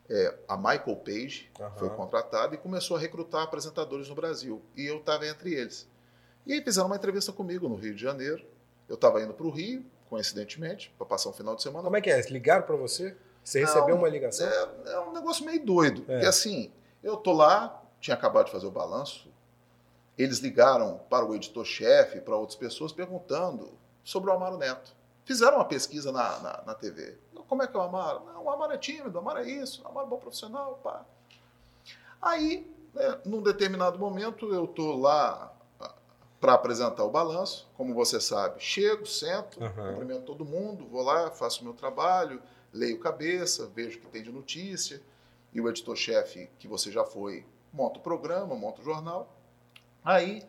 [0.10, 1.72] É, a Michael Page uhum.
[1.78, 4.62] foi contratada e começou a recrutar apresentadores no Brasil.
[4.76, 5.88] E eu estava entre eles.
[6.46, 8.46] E aí fizeram uma entrevista comigo no Rio de Janeiro.
[8.88, 11.84] Eu estava indo para o Rio, coincidentemente, para passar um final de semana.
[11.86, 12.22] Como é que é?
[12.30, 13.16] Ligaram para você?
[13.46, 14.48] Você recebeu uma ligação?
[14.48, 16.02] É, é, um negócio meio doido.
[16.08, 16.14] É.
[16.14, 19.32] Porque assim, eu tô lá, tinha acabado de fazer o balanço.
[20.18, 23.72] Eles ligaram para o editor-chefe, para outras pessoas, perguntando
[24.04, 24.96] sobre o Amaro Neto.
[25.26, 27.18] Fizeram uma pesquisa na, na, na, TV.
[27.48, 28.26] Como é que é o Amaro?
[28.26, 31.06] Não, o Amaro é tímido, o Amaro é isso, o Amaro é bom profissional, pá.
[32.20, 35.94] Aí, né, num determinado momento, eu estou lá ah,
[36.42, 38.60] para apresentar o balanço, como você sabe.
[38.60, 39.70] Chego, sento, uhum.
[39.70, 42.42] cumprimento todo mundo, vou lá, faço o meu trabalho,
[42.76, 45.02] leio cabeça, vejo o que tem de notícia,
[45.54, 49.34] e o editor-chefe, que você já foi, monta o programa, monta o jornal.
[50.04, 50.46] Aí,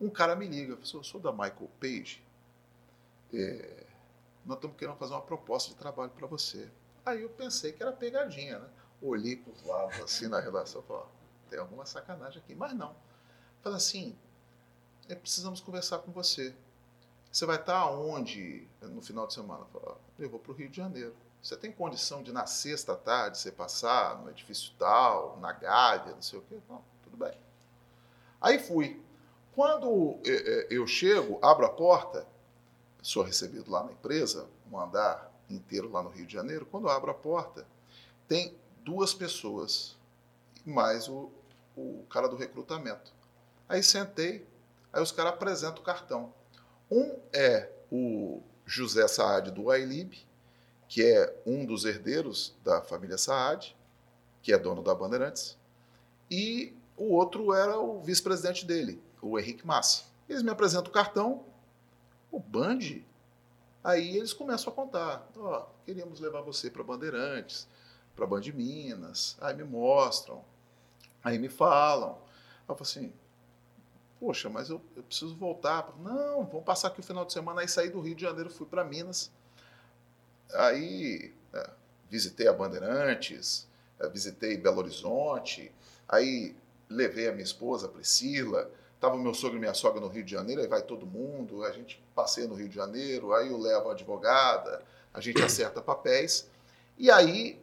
[0.00, 2.24] um cara me liga, eu sou da Michael Page,
[3.32, 3.84] é,
[4.46, 6.70] nós estamos querendo fazer uma proposta de trabalho para você.
[7.04, 8.68] Aí eu pensei que era pegadinha, né?
[9.02, 11.04] Olhei para os lados assim na redação e falei,
[11.50, 12.94] tem alguma sacanagem aqui, mas não.
[13.60, 14.16] Falei assim,
[15.08, 16.54] é, precisamos conversar com você.
[17.30, 19.66] Você vai estar aonde no final de semana?
[19.74, 21.14] Eu, eu vou para o Rio de Janeiro.
[21.44, 26.22] Você tem condição de na sexta tarde você passar no edifício tal, na Gávea, não
[26.22, 26.58] sei o quê?
[26.66, 27.38] Não, tudo bem.
[28.40, 28.98] Aí fui.
[29.54, 32.26] Quando é, é, eu chego, abro a porta,
[33.02, 37.10] sou recebido lá na empresa, um andar inteiro lá no Rio de Janeiro, quando abro
[37.10, 37.66] a porta,
[38.26, 39.98] tem duas pessoas,
[40.64, 41.30] mais o,
[41.76, 43.12] o cara do recrutamento.
[43.68, 44.48] Aí sentei,
[44.90, 46.32] aí os caras apresentam o cartão.
[46.90, 50.26] Um é o José Saad do Ailib,
[50.88, 53.76] que é um dos herdeiros da família Saad,
[54.42, 55.56] que é dono da Bandeirantes,
[56.30, 60.04] e o outro era o vice-presidente dele, o Henrique Massa.
[60.28, 61.44] Eles me apresentam o cartão,
[62.30, 63.02] o Band?
[63.82, 65.28] Aí eles começam a contar.
[65.36, 67.68] Ó, oh, queríamos levar você para Bandeirantes,
[68.16, 69.36] para Band Minas.
[69.40, 70.42] Aí me mostram.
[71.22, 72.18] Aí me falam.
[72.66, 73.12] Eu falo assim,
[74.18, 75.92] poxa, mas eu, eu preciso voltar.
[75.98, 77.60] Não, vamos passar aqui o final de semana.
[77.60, 79.30] Aí saí do Rio de Janeiro, fui para Minas.
[80.52, 81.70] Aí é,
[82.10, 83.66] visitei a Bandeirantes,
[83.98, 85.72] é, visitei Belo Horizonte.
[86.08, 86.54] Aí
[86.88, 88.70] levei a minha esposa, Priscila,
[89.04, 91.70] Tava meu sogro e minha sogra no Rio de Janeiro, aí vai todo mundo, a
[91.72, 94.80] gente passeia no Rio de Janeiro, aí eu levo a advogada,
[95.12, 96.48] a gente acerta papéis.
[96.96, 97.60] E aí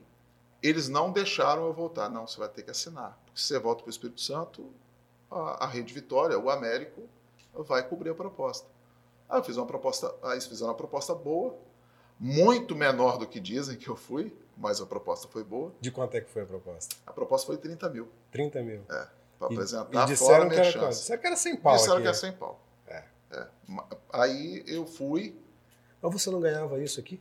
[0.61, 2.09] eles não deixaram eu voltar.
[2.09, 3.17] Não, você vai ter que assinar.
[3.25, 4.71] Porque se você volta para o Espírito Santo,
[5.31, 7.09] a, a, Rede Vitória, o Américo,
[7.55, 8.67] vai cobrir a proposta.
[9.27, 11.57] Aí eu fiz uma proposta, aí eles fizeram uma proposta boa,
[12.21, 15.73] muito menor do que dizem que eu fui, mas a proposta foi boa.
[15.81, 16.95] De quanto é que foi a proposta?
[17.05, 18.07] A proposta foi 30 mil.
[18.31, 18.83] 30 mil.
[18.89, 20.99] É para apresentar e disseram fora que era chance.
[20.99, 22.01] Disseram que era sem pau Disseram aqui.
[22.03, 22.61] que era sem pau.
[22.87, 23.03] É.
[23.31, 23.47] é.
[24.13, 25.35] Aí eu fui...
[26.01, 27.19] Mas você não ganhava isso aqui?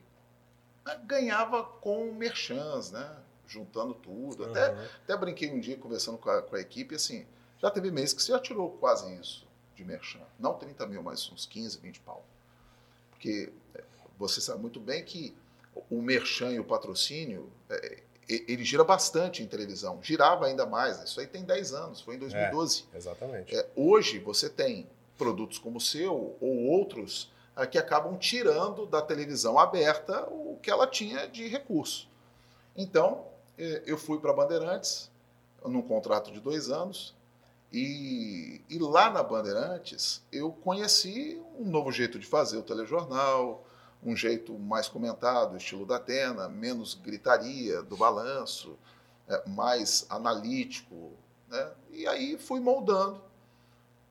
[0.85, 3.17] Ah, ganhava com merchans, né?
[3.47, 4.45] Juntando tudo.
[4.45, 4.51] Uhum.
[4.51, 4.67] Até,
[5.05, 7.27] até brinquei um dia conversando com a, com a equipe, assim,
[7.59, 10.21] já teve mês que você já tirou quase isso de merchan.
[10.39, 12.25] Não 30 mil, mas uns 15, 20 pau.
[13.11, 13.85] Porque é,
[14.21, 15.35] você sabe muito bem que
[15.91, 21.03] o merchan e o patrocínio, é, ele gira bastante em televisão, girava ainda mais.
[21.03, 22.85] Isso aí tem 10 anos, foi em 2012.
[22.93, 23.57] É, exatamente.
[23.57, 29.01] É, hoje você tem produtos como o seu ou outros é, que acabam tirando da
[29.01, 32.07] televisão aberta o que ela tinha de recurso.
[32.77, 33.25] Então,
[33.59, 35.11] é, eu fui para Bandeirantes
[35.65, 37.15] num contrato de dois anos
[37.73, 43.65] e, e lá na Bandeirantes eu conheci um novo jeito de fazer o telejornal,
[44.03, 48.79] um jeito mais comentado, estilo da Atena, menos gritaria do balanço,
[49.29, 51.13] é, mais analítico.
[51.49, 51.73] Né?
[51.91, 53.23] E aí fui moldando.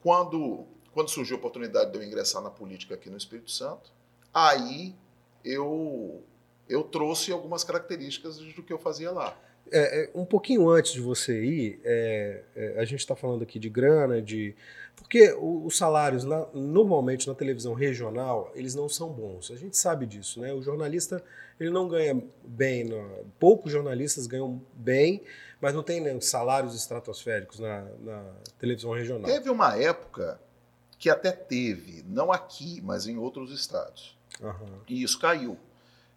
[0.02, 3.92] Quando, quando surgiu a oportunidade de eu ingressar na política aqui no Espírito Santo,
[4.34, 4.96] aí
[5.44, 6.24] eu,
[6.68, 9.36] eu trouxe algumas características do que eu fazia lá.
[9.72, 13.60] É, é, um pouquinho antes de você ir, é, é a gente está falando aqui
[13.60, 14.56] de grana, de.
[14.96, 19.50] Porque os salários, na, normalmente na televisão regional, eles não são bons.
[19.50, 20.54] A gente sabe disso, né?
[20.54, 21.24] O jornalista
[21.60, 22.84] ele não ganha bem.
[22.84, 25.24] No, poucos jornalistas ganham bem,
[25.60, 28.24] mas não tem né, salários estratosféricos na, na
[28.58, 29.30] televisão regional.
[29.30, 30.40] Teve uma época
[30.98, 34.18] que até teve, não aqui, mas em outros estados.
[34.42, 34.82] Uhum.
[34.88, 35.58] E isso caiu.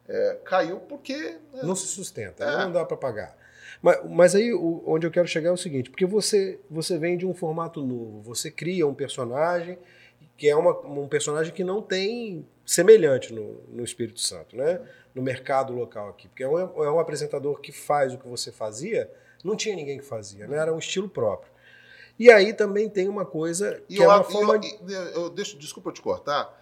[0.08, 1.16] É, caiu porque.
[1.16, 2.64] Né, não se sustenta, é.
[2.64, 3.36] não dá para pagar.
[3.82, 7.18] Mas, mas aí o, onde eu quero chegar é o seguinte: porque você, você vem
[7.18, 9.76] de um formato novo, você cria um personagem
[10.36, 14.80] que é uma, um personagem que não tem semelhante no, no Espírito Santo, né?
[15.14, 16.28] no mercado local aqui.
[16.28, 19.10] Porque é um, é um apresentador que faz o que você fazia,
[19.44, 20.56] não tinha ninguém que fazia, né?
[20.56, 21.52] era um estilo próprio.
[22.18, 24.54] E aí também tem uma coisa que é eu, uma forma.
[24.56, 26.60] Eu, eu, eu, deixo, desculpa eu te cortar.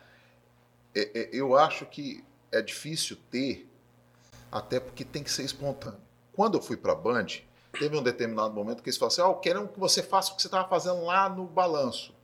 [0.94, 3.68] É, é, eu acho que é difícil ter,
[4.50, 6.00] até porque tem que ser espontâneo.
[6.40, 7.26] Quando eu fui para a Band,
[7.78, 10.40] teve um determinado momento que eles falaram assim: oh, querem que você faça o que
[10.40, 12.14] você estava fazendo lá no balanço.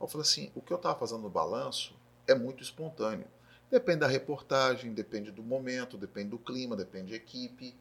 [0.00, 1.94] Eu falei assim: o que eu estava fazendo no balanço
[2.26, 3.28] é muito espontâneo.
[3.70, 7.72] Depende da reportagem, depende do momento, depende do clima, depende da equipe.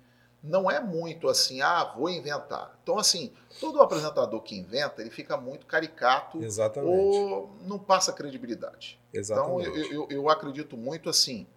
[0.44, 2.78] Não é muito assim, ah, vou inventar.
[2.84, 6.96] Então, assim, todo apresentador que inventa, ele fica muito caricato Exatamente.
[6.96, 9.00] ou não passa credibilidade.
[9.12, 9.68] Exatamente.
[9.68, 11.48] Então, eu, eu, eu acredito muito assim,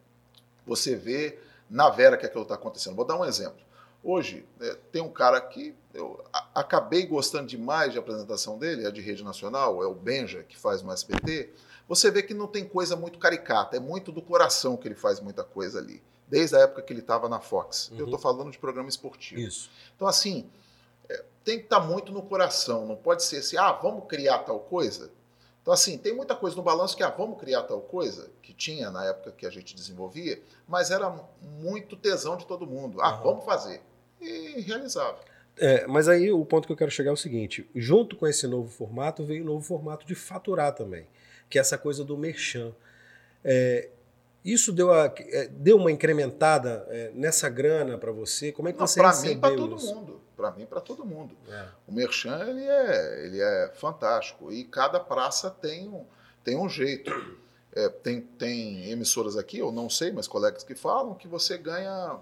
[0.64, 2.96] você vê na Vera que aquilo está acontecendo.
[2.96, 3.62] Vou dar um exemplo.
[4.04, 6.22] Hoje, é, tem um cara que eu
[6.54, 10.82] acabei gostando demais de apresentação dele, é de rede nacional, é o Benja, que faz
[10.82, 11.50] no SBT.
[11.88, 15.20] Você vê que não tem coisa muito caricata, é muito do coração que ele faz
[15.20, 16.02] muita coisa ali.
[16.28, 17.90] Desde a época que ele estava na Fox.
[17.90, 17.98] Uhum.
[17.98, 19.40] Eu estou falando de programa esportivo.
[19.40, 19.70] Isso.
[19.96, 20.50] Então, assim,
[21.08, 22.86] é, tem que estar tá muito no coração.
[22.86, 25.10] Não pode ser assim, ah, vamos criar tal coisa.
[25.62, 28.90] Então, assim, tem muita coisa no balanço que, ah, vamos criar tal coisa, que tinha
[28.90, 31.08] na época que a gente desenvolvia, mas era
[31.40, 33.00] muito tesão de todo mundo.
[33.00, 33.22] Ah, uhum.
[33.22, 33.80] vamos fazer
[34.24, 35.20] e realizável.
[35.56, 38.46] É, mas aí o ponto que eu quero chegar é o seguinte: junto com esse
[38.46, 41.06] novo formato veio o novo formato de faturar também,
[41.48, 42.72] que é essa coisa do merchan.
[43.44, 43.88] É,
[44.44, 48.52] isso deu, a, é, deu uma incrementada é, nessa grana para você?
[48.52, 50.20] Como é que Não, você Para mim, para todo mundo.
[50.36, 51.36] Para mim, para todo mundo.
[51.48, 51.66] É.
[51.86, 56.04] O merchan ele é, ele é fantástico e cada praça tem um,
[56.42, 57.10] tem um jeito.
[57.76, 62.18] É, tem, tem emissoras aqui, eu não sei, mas colegas que falam que você ganha.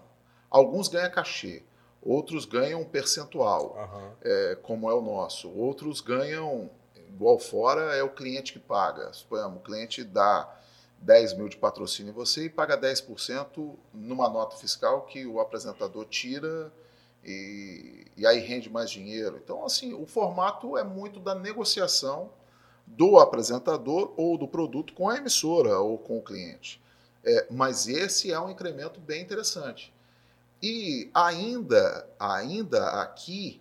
[0.50, 1.62] Alguns ganham cachê
[2.02, 4.10] outros ganham um percentual, uhum.
[4.22, 5.48] é, como é o nosso.
[5.50, 9.12] Outros ganham, igual fora, é o cliente que paga.
[9.12, 10.52] Suponhamos, o cliente dá
[10.98, 16.04] 10 mil de patrocínio em você e paga 10% numa nota fiscal que o apresentador
[16.06, 16.72] tira
[17.24, 19.40] e, e aí rende mais dinheiro.
[19.42, 22.30] Então, assim, o formato é muito da negociação
[22.86, 26.82] do apresentador ou do produto com a emissora ou com o cliente.
[27.24, 29.92] É, mas esse é um incremento bem interessante.
[30.62, 33.60] E ainda, ainda aqui,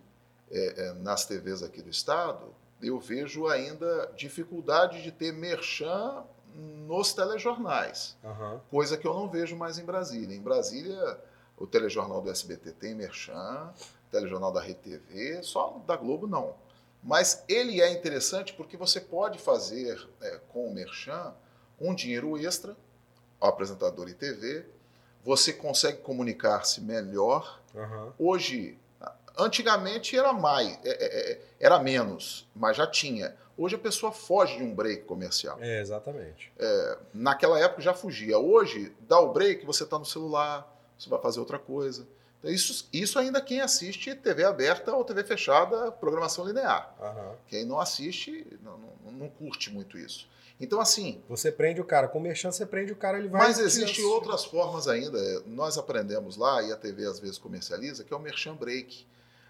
[0.52, 6.24] é, é, nas TVs aqui do estado, eu vejo ainda dificuldade de ter merchan
[6.86, 8.60] nos telejornais, uhum.
[8.70, 10.36] coisa que eu não vejo mais em Brasília.
[10.36, 11.20] Em Brasília,
[11.58, 13.74] o telejornal do SBT tem merchan,
[14.08, 16.56] o telejornal da RTV, só da Globo não.
[17.02, 21.34] Mas ele é interessante porque você pode fazer é, com o merchan
[21.80, 22.76] um dinheiro extra,
[23.40, 24.66] o apresentador e TV,
[25.24, 27.62] você consegue comunicar-se melhor.
[27.74, 28.12] Uhum.
[28.18, 28.78] Hoje,
[29.38, 33.36] antigamente era mais, é, é, é, era menos, mas já tinha.
[33.58, 35.58] Hoje a pessoa foge de um break comercial.
[35.62, 36.52] É, exatamente.
[36.58, 38.38] É, naquela época já fugia.
[38.38, 42.08] Hoje, dá o break, você está no celular, você vai fazer outra coisa.
[42.40, 46.96] Então, isso, isso ainda quem assiste TV aberta ou TV fechada, programação linear.
[47.00, 47.36] Uhum.
[47.48, 50.28] Quem não assiste, não, não, não curte muito isso.
[50.62, 51.22] Então, assim.
[51.28, 52.08] Você prende o cara.
[52.08, 53.48] Com o merchan, você prende o cara, ele vai.
[53.48, 55.20] Mas existem outras formas ainda.
[55.48, 59.08] Nós aprendemos lá, e a TV às vezes comercializa, que é o merchan break.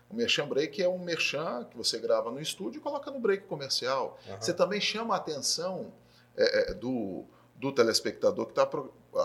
[0.10, 3.46] O merchan break é um merchan que você grava no estúdio e coloca no break
[3.46, 4.18] comercial.
[4.28, 4.36] Uhum.
[4.40, 5.94] Você também chama a atenção
[6.36, 8.70] é, é do, do telespectador que está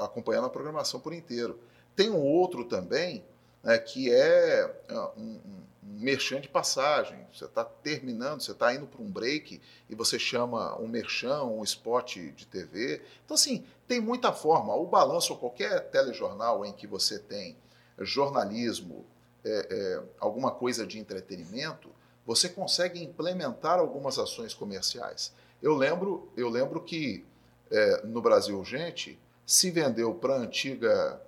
[0.04, 1.58] acompanhando a programação por inteiro.
[1.94, 3.24] Tem um outro também,
[3.66, 7.18] né, que é ah, um, um merchan de passagem.
[7.34, 11.64] Você está terminando, você está indo para um break e você chama um merchan, um
[11.64, 13.02] spot de TV.
[13.24, 14.72] Então, assim, tem muita forma.
[14.76, 17.56] O balanço, ou qualquer telejornal em que você tem
[17.98, 19.04] jornalismo,
[19.44, 21.90] é, é, alguma coisa de entretenimento,
[22.24, 25.32] você consegue implementar algumas ações comerciais.
[25.60, 27.26] Eu lembro, eu lembro que
[27.68, 31.20] é, no Brasil Urgente se vendeu para a antiga.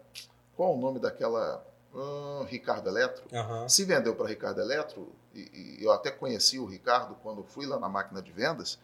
[0.55, 1.68] Qual o nome daquela
[2.49, 3.25] Ricardo Eletro.
[3.33, 3.69] Uhum.
[3.69, 7.79] Se vendeu para Ricardo Eletro, e, e, eu até conheci o Ricardo quando fui lá
[7.79, 8.79] na máquina de vendas,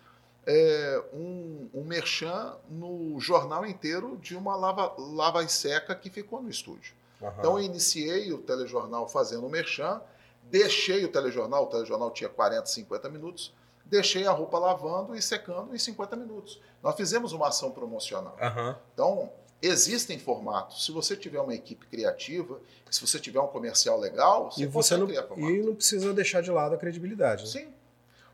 [0.46, 6.42] é, um, um merchan no jornal inteiro de uma lava, lava e seca que ficou
[6.42, 6.94] no estúdio.
[7.20, 7.32] Uhum.
[7.38, 10.00] Então, eu iniciei o telejornal fazendo o merchan,
[10.44, 15.74] deixei o telejornal, o telejornal tinha 40, 50 minutos, deixei a roupa lavando e secando
[15.74, 16.60] em 50 minutos.
[16.82, 18.36] Nós fizemos uma ação promocional.
[18.40, 18.74] Uhum.
[18.92, 19.32] Então,
[19.66, 20.84] existem formatos.
[20.84, 24.96] Se você tiver uma equipe criativa, se você tiver um comercial legal, você, e você
[24.96, 25.06] não,
[25.50, 27.44] E não precisa deixar de lado a credibilidade.
[27.44, 27.50] Né?
[27.50, 27.74] Sim.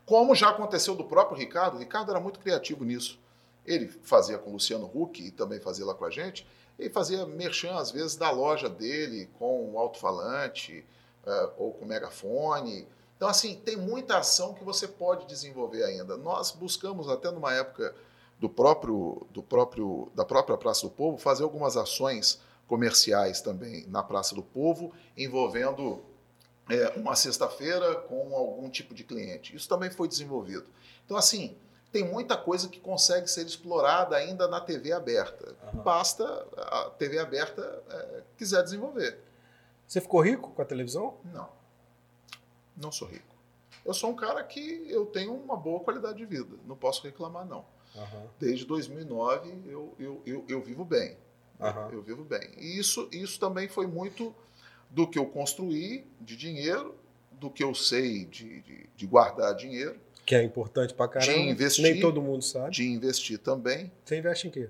[0.05, 3.19] Como já aconteceu do próprio Ricardo, o Ricardo era muito criativo nisso.
[3.65, 6.45] Ele fazia com o Luciano Huck e também fazia lá com a gente.
[6.77, 10.85] Ele fazia merchan, às vezes, da loja dele com o alto-falante
[11.25, 12.87] uh, ou com o megafone.
[13.15, 16.17] Então, assim, tem muita ação que você pode desenvolver ainda.
[16.17, 17.93] Nós buscamos, até numa época
[18.41, 24.01] do próprio, do próprio, da própria Praça do Povo, fazer algumas ações comerciais também na
[24.01, 26.01] Praça do Povo, envolvendo
[26.67, 29.55] é, uma sexta-feira com algum tipo de cliente.
[29.55, 30.65] Isso também foi desenvolvido.
[31.05, 31.55] Então, assim,
[31.91, 35.55] tem muita coisa que consegue ser explorada ainda na TV aberta.
[35.71, 35.83] Uhum.
[35.83, 36.25] Basta
[36.57, 39.19] a TV aberta é, quiser desenvolver.
[39.85, 41.17] Você ficou rico com a televisão?
[41.31, 41.49] Não.
[42.75, 43.35] Não sou rico.
[43.85, 46.55] Eu sou um cara que eu tenho uma boa qualidade de vida.
[46.65, 47.65] Não posso reclamar, não.
[47.95, 48.27] Uhum.
[48.39, 51.17] Desde 2009 eu, eu, eu, eu vivo bem.
[51.59, 51.89] Uhum.
[51.91, 52.49] Eu vivo bem.
[52.57, 54.33] E isso, isso também foi muito
[54.89, 56.95] do que eu construí de dinheiro,
[57.31, 59.99] do que eu sei de, de, de guardar dinheiro.
[60.25, 61.33] Que é importante para caramba.
[61.33, 61.83] De investir.
[61.83, 62.71] Nem todo mundo sabe.
[62.71, 63.91] De investir também.
[64.03, 64.69] Você investe em quê?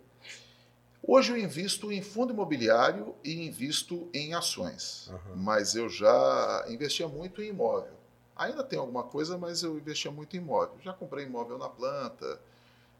[1.04, 5.10] Hoje eu invisto em fundo imobiliário e invisto em ações.
[5.10, 5.36] Uhum.
[5.38, 7.94] Mas eu já investia muito em imóvel.
[8.36, 10.76] Ainda tem alguma coisa, mas eu investia muito em imóvel.
[10.82, 12.40] Já comprei imóvel na planta,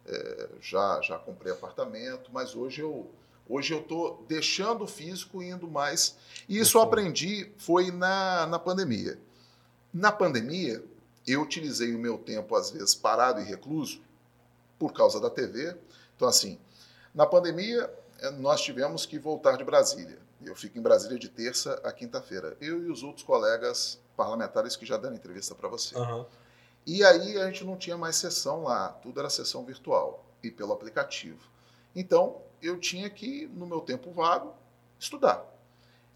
[0.06, 3.10] é, já, já comprei apartamento, mas hoje eu
[3.50, 6.16] hoje eu estou deixando o físico e indo mais.
[6.48, 9.20] E isso eu aprendi foi na, na pandemia.
[9.94, 10.82] Na pandemia,
[11.28, 14.02] eu utilizei o meu tempo, às vezes, parado e recluso,
[14.80, 15.76] por causa da TV.
[16.16, 16.58] Então, assim,
[17.14, 20.18] na pandemia, é, nós tivemos que voltar de Brasília.
[20.44, 22.58] Eu fico em Brasília de terça a quinta-feira.
[22.62, 25.96] Eu e os outros colegas parlamentares que já deram entrevista para você.
[25.96, 26.26] Uhum.
[26.86, 30.74] E aí a gente não tinha mais sessão lá, tudo era sessão virtual e pelo
[30.74, 31.50] aplicativo.
[31.96, 34.56] Então eu tinha que, no meu tempo vago,
[35.00, 35.46] estudar.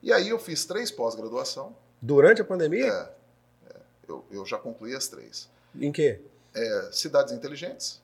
[0.01, 1.75] E aí eu fiz três pós-graduação.
[2.01, 2.85] Durante a pandemia?
[2.85, 3.11] É,
[3.69, 3.75] é,
[4.07, 5.49] eu, eu já concluí as três.
[5.75, 6.21] Em quê?
[6.53, 8.01] É, cidades inteligentes,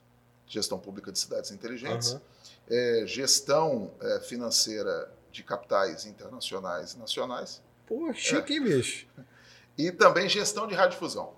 [0.47, 2.21] gestão pública de cidades inteligentes, uhum.
[2.69, 7.61] é, gestão é, financeira de capitais internacionais e nacionais.
[7.85, 9.07] Pô, chique, bicho.
[9.77, 11.33] E também gestão de radiodifusão.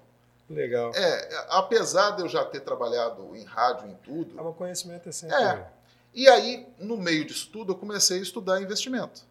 [0.49, 0.91] Legal.
[0.93, 4.38] É, apesar de eu já ter trabalhado em rádio, em tudo.
[4.38, 5.36] É um conhecimento é sempre.
[5.36, 5.67] É.
[6.13, 9.25] E aí, no meio disso tudo, eu comecei a estudar investimento.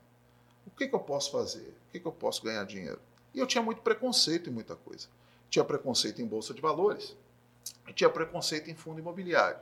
[0.67, 1.69] O que, que eu posso fazer?
[1.89, 3.01] O que, que eu posso ganhar dinheiro?
[3.35, 5.07] E eu tinha muito preconceito em muita coisa.
[5.49, 7.15] Tinha preconceito em bolsa de valores,
[7.95, 9.61] tinha preconceito em fundo imobiliário.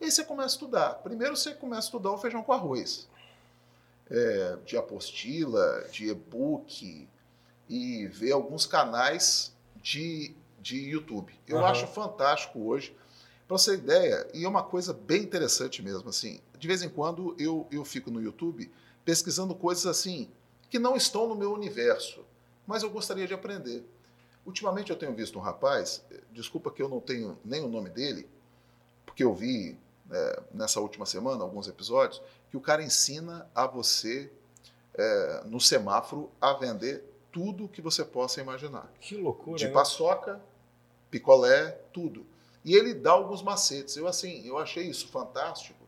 [0.00, 0.94] E aí você começa a estudar.
[1.02, 3.08] Primeiro você começa a estudar o feijão com arroz.
[4.10, 7.08] É, de apostila, de e-book,
[7.68, 11.32] e ver alguns canais de de YouTube.
[11.46, 11.64] Eu uhum.
[11.64, 12.96] acho fantástico hoje.
[13.46, 16.88] Para você ter ideia, e é uma coisa bem interessante mesmo, assim, de vez em
[16.88, 18.70] quando eu, eu fico no YouTube
[19.04, 20.30] pesquisando coisas assim
[20.68, 22.24] que não estão no meu universo,
[22.64, 23.84] mas eu gostaria de aprender.
[24.46, 28.28] Ultimamente eu tenho visto um rapaz, desculpa que eu não tenho nem o nome dele,
[29.04, 29.76] porque eu vi
[30.10, 34.30] é, nessa última semana alguns episódios, que o cara ensina a você,
[34.94, 38.92] é, no semáforo, a vender tudo que você possa imaginar.
[39.00, 39.58] Que loucura!
[39.58, 40.40] De paçoca
[41.10, 42.26] picolé, tudo.
[42.64, 43.96] E ele dá alguns macetes.
[43.96, 45.78] Eu assim, eu achei isso fantástico,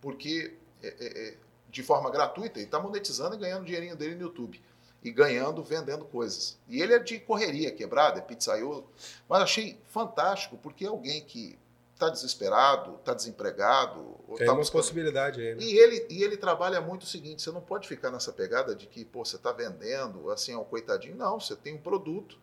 [0.00, 1.34] porque é, é, é
[1.70, 4.60] de forma gratuita, ele está monetizando e ganhando dinheirinho dele no YouTube.
[5.02, 6.58] E ganhando, vendendo coisas.
[6.68, 8.90] E ele é de correria, quebrada, é pizzaiolo.
[9.28, 11.56] Mas achei fantástico, porque é alguém que
[11.96, 14.16] está desesperado, está desempregado.
[14.36, 14.80] Tem tá uma buscando...
[14.80, 15.54] possibilidade aí.
[15.54, 15.62] Né?
[15.62, 18.86] E, ele, e ele trabalha muito o seguinte: você não pode ficar nessa pegada de
[18.86, 21.16] que pô, você está vendendo, assim, é um coitadinho.
[21.16, 22.38] Não, você tem um produto,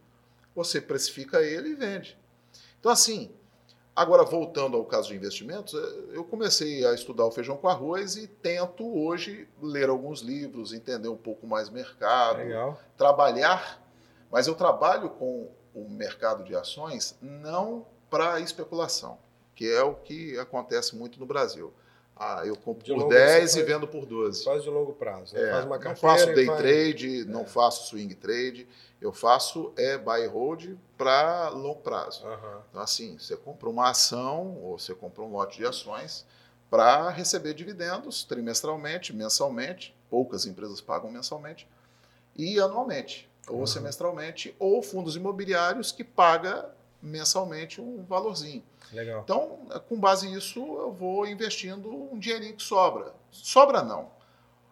[0.55, 2.17] você precifica ele e vende.
[2.83, 3.31] Então, assim,
[3.95, 8.17] agora voltando ao caso de investimentos, eh, eu comecei a estudar o feijão com arroz
[8.17, 12.77] e tento hoje ler alguns livros, entender um pouco mais mercado, Legal.
[12.97, 13.81] trabalhar,
[14.29, 19.17] mas eu trabalho com o mercado de ações não para especulação,
[19.55, 21.73] que é o que acontece muito no Brasil.
[22.25, 24.45] Ah, eu compro de por 10 e vendo por 12.
[24.45, 25.35] Faz de longo prazo.
[25.35, 25.43] Né?
[25.43, 26.57] É, faz uma não faço day faz...
[26.57, 27.25] trade, é.
[27.25, 28.65] não faço swing trade.
[29.01, 32.25] Eu faço é buy hold para longo prazo.
[32.25, 32.61] Uhum.
[32.69, 36.25] Então, assim, você compra uma ação ou você compra um lote de ações
[36.69, 39.93] para receber dividendos trimestralmente, mensalmente.
[40.09, 41.67] Poucas empresas pagam mensalmente.
[42.35, 43.67] E anualmente, ou uhum.
[43.67, 46.69] semestralmente, ou fundos imobiliários que paga
[47.01, 48.63] mensalmente um valorzinho.
[48.93, 49.21] Legal.
[49.23, 53.13] Então, com base nisso, eu vou investindo um dinheirinho que sobra.
[53.31, 54.11] Sobra não.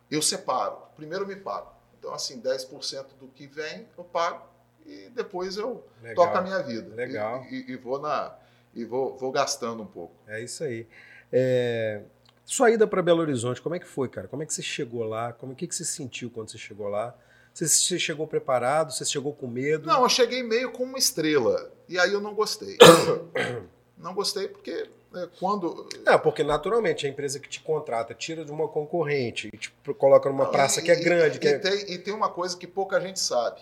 [0.09, 0.77] Eu separo.
[0.95, 1.71] Primeiro eu me pago.
[1.97, 4.45] Então, assim, 10% do que vem eu pago
[4.85, 6.25] e depois eu Legal.
[6.25, 6.93] toco a minha vida.
[6.95, 7.43] Legal.
[7.45, 8.35] E, e, e vou na
[8.73, 10.13] e vou, vou gastando um pouco.
[10.27, 10.87] É isso aí.
[11.31, 12.01] É...
[12.45, 14.27] Sua ida para Belo Horizonte, como é que foi, cara?
[14.27, 15.31] Como é que você chegou lá?
[15.33, 17.15] Como que, que você sentiu quando você chegou lá?
[17.53, 18.91] Você, você chegou preparado?
[18.91, 19.87] Você chegou com medo?
[19.87, 21.71] Não, eu cheguei meio com uma estrela.
[21.87, 22.77] E aí eu não gostei.
[24.01, 25.87] não gostei porque é, quando.
[26.05, 30.29] É, porque naturalmente a empresa que te contrata tira de uma concorrente e te coloca
[30.29, 31.37] numa não, praça e, que é grande.
[31.37, 31.59] E, que e, é...
[31.59, 33.61] Tem, e tem uma coisa que pouca gente sabe.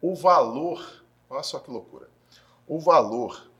[0.00, 1.04] O valor.
[1.28, 2.08] Olha só que loucura.
[2.66, 3.50] O valor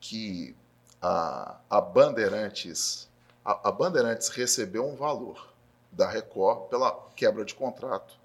[0.00, 0.54] que
[1.00, 3.08] a, a Bandeirantes
[3.46, 5.54] a, a Bandeirantes recebeu um valor
[5.92, 8.18] da Record pela quebra de contrato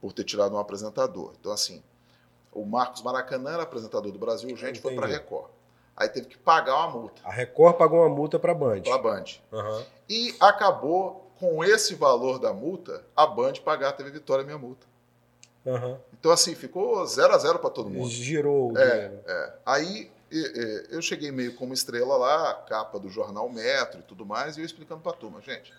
[0.00, 1.34] por ter tirado um apresentador.
[1.38, 1.82] Então, assim,
[2.50, 4.80] o Marcos Maracanã era apresentador do Brasil, gente Entendi.
[4.80, 5.50] foi para a Record.
[5.96, 7.22] Aí teve que pagar uma multa.
[7.24, 8.82] A Record pagou uma multa para a Band.
[8.82, 9.24] Para a Band.
[9.50, 9.84] Uhum.
[10.08, 14.86] E acabou, com esse valor da multa, a Band pagar a TV Vitória minha multa.
[15.64, 15.96] Uhum.
[16.12, 18.08] Então, assim, ficou 0 a 0 para todo mundo.
[18.08, 19.20] Girou o é, dinheiro.
[19.26, 19.52] É.
[19.64, 20.10] Aí
[20.90, 24.66] eu cheguei meio como estrela lá, capa do jornal Metro e tudo mais, e eu
[24.66, 25.72] explicando para a turma, gente,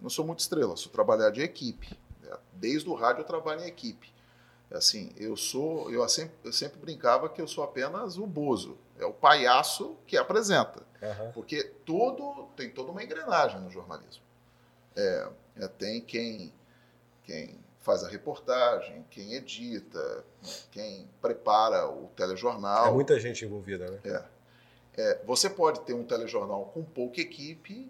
[0.00, 1.96] não sou muito estrela, sou trabalhar de equipe.
[2.20, 2.36] Né?
[2.52, 4.12] Desde o rádio eu trabalho em equipe.
[4.76, 9.06] Assim, eu sou, eu sempre, eu sempre brincava que eu sou apenas o bozo, é
[9.06, 11.32] o palhaço que apresenta, uhum.
[11.32, 14.22] porque todo tem toda uma engrenagem no jornalismo.
[14.96, 16.52] É, é, tem quem,
[17.22, 20.24] quem faz a reportagem, quem edita,
[20.72, 22.88] quem prepara o telejornal.
[22.88, 24.00] É muita gente envolvida, né?
[24.04, 24.24] É.
[24.96, 27.88] é você pode ter um telejornal com pouca equipe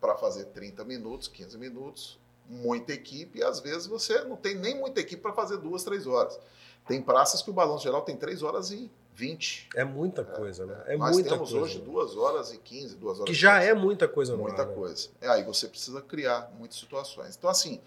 [0.00, 2.19] para fazer 30 minutos, 15 minutos,
[2.50, 6.06] muita equipe, e às vezes você não tem nem muita equipe para fazer duas, três
[6.06, 6.38] horas.
[6.86, 9.68] Tem praças que o balanço geral tem três horas e 20.
[9.76, 10.82] É muita coisa, né?
[10.86, 11.64] É Nós muita temos coisa.
[11.64, 14.74] hoje duas horas e 15, duas horas Que já é muita coisa Muita né?
[14.74, 15.08] coisa.
[15.20, 17.36] É, aí você precisa criar muitas situações.
[17.36, 17.80] Então, assim,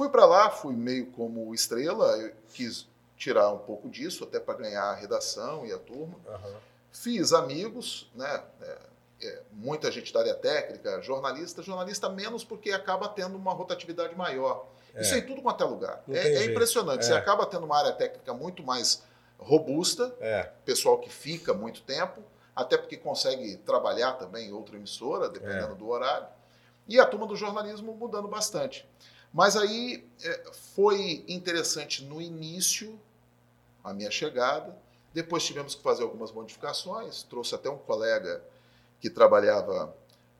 [0.00, 4.54] Fui para lá, fui meio como estrela, eu quis tirar um pouco disso, até para
[4.54, 6.14] ganhar a redação e a turma.
[6.26, 6.54] Uhum.
[6.90, 8.42] Fiz amigos, né?
[8.62, 8.78] É,
[9.22, 14.66] é, muita gente da área técnica, jornalista, jornalista menos porque acaba tendo uma rotatividade maior.
[14.94, 15.02] É.
[15.02, 16.02] Isso em tudo quanto é lugar.
[16.08, 17.04] É, é, impressionante.
[17.04, 17.16] Você é.
[17.16, 19.02] acaba tendo uma área técnica muito mais
[19.38, 20.50] robusta, é.
[20.64, 22.22] pessoal que fica muito tempo,
[22.54, 26.26] até porque consegue trabalhar também em outra emissora, dependendo do horário.
[26.88, 28.88] E a turma do jornalismo mudando bastante.
[29.32, 30.42] Mas aí é,
[30.74, 32.98] foi interessante no início,
[33.82, 34.76] a minha chegada.
[35.12, 37.22] Depois tivemos que fazer algumas modificações.
[37.22, 38.42] Trouxe até um colega
[39.00, 39.94] que trabalhava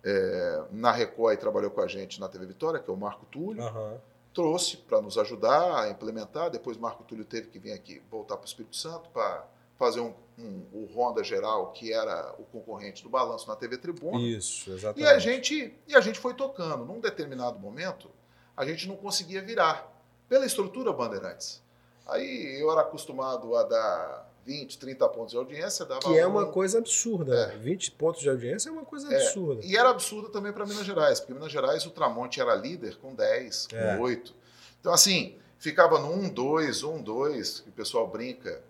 [0.04, 3.26] é, na Record e trabalhou com a gente na TV Vitória, que é o Marco
[3.26, 3.62] Túlio.
[3.62, 3.98] Uhum.
[4.32, 6.50] Trouxe para nos ajudar a implementar.
[6.50, 9.44] Depois o Marco Túlio teve que vir aqui, voltar para o Espírito Santo para
[9.76, 14.20] fazer um, um, o Honda Geral, que era o concorrente do Balanço na TV Tribuna.
[14.20, 15.00] Isso, exatamente.
[15.00, 16.84] E a gente, e a gente foi tocando.
[16.84, 18.10] Num determinado momento,
[18.56, 19.90] a gente não conseguia virar
[20.28, 21.62] pela estrutura Bandeirantes.
[22.06, 26.44] Aí eu era acostumado a dar 20, 30 pontos de audiência, dava Que é uma
[26.44, 26.52] um...
[26.52, 27.52] coisa absurda.
[27.54, 27.56] É.
[27.58, 29.16] 20 pontos de audiência é uma coisa é.
[29.16, 29.64] absurda.
[29.64, 33.14] E era absurda também para Minas Gerais, porque Minas Gerais o Tramonte era líder com
[33.14, 33.98] 10, com é.
[33.98, 34.34] 8.
[34.80, 38.62] Então, assim, ficava no 1, 2, 1, 2, que o pessoal brinca,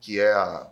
[0.00, 0.70] que é a,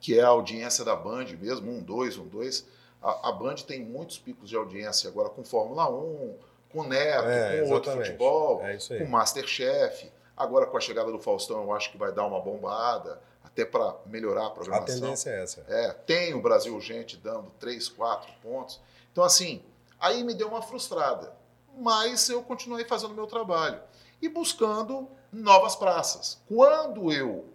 [0.00, 2.66] que é a audiência da Band mesmo, 1, 2, 1, 2.
[3.02, 6.34] A, a Band tem muitos picos de audiência agora com Fórmula 1,
[6.70, 10.10] com Neto, é, com outro futebol, é com Masterchef.
[10.36, 13.20] Agora, com a chegada do Faustão, eu acho que vai dar uma bombada,
[13.60, 14.96] até para melhorar a programação.
[14.96, 15.64] A tendência é essa.
[15.68, 18.80] É, tem o Brasil Urgente dando 3, 4 pontos.
[19.10, 19.62] Então, assim,
[19.98, 21.32] aí me deu uma frustrada.
[21.76, 23.80] Mas eu continuei fazendo o meu trabalho
[24.20, 26.40] e buscando novas praças.
[26.48, 27.46] Quando eu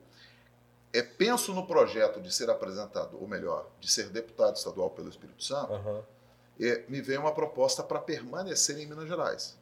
[0.92, 5.44] é, penso no projeto de ser apresentado, ou melhor, de ser deputado estadual pelo Espírito
[5.44, 6.02] Santo, uhum
[6.60, 9.58] é, me veio uma proposta para permanecer em Minas Gerais.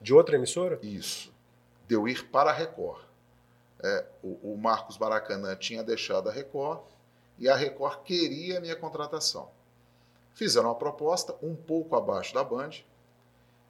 [0.00, 0.78] De outra emissora?
[0.82, 1.32] Isso.
[1.86, 3.02] De eu ir para a Record.
[3.82, 6.80] É, o, o, Marcos Maracanã tinha deixado a Record
[7.38, 9.50] e a Record queria a minha contratação.
[10.34, 12.70] Fizeram uma proposta um pouco abaixo da Band.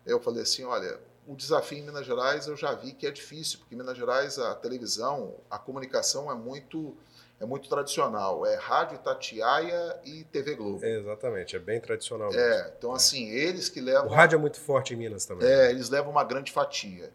[0.04, 3.60] Eu falei assim: olha, o desafio em Minas Gerais eu já vi que é difícil,
[3.60, 6.96] porque em Minas Gerais a televisão, a comunicação é muito
[7.40, 8.44] é muito tradicional.
[8.44, 10.84] É Rádio Itatiaia e TV Globo.
[10.84, 12.30] É, exatamente, é bem tradicional.
[12.32, 12.52] É, mesmo.
[12.52, 14.10] É, então assim, eles que levam...
[14.10, 15.48] O rádio é muito forte em Minas também.
[15.48, 17.10] É, eles levam uma grande fatia.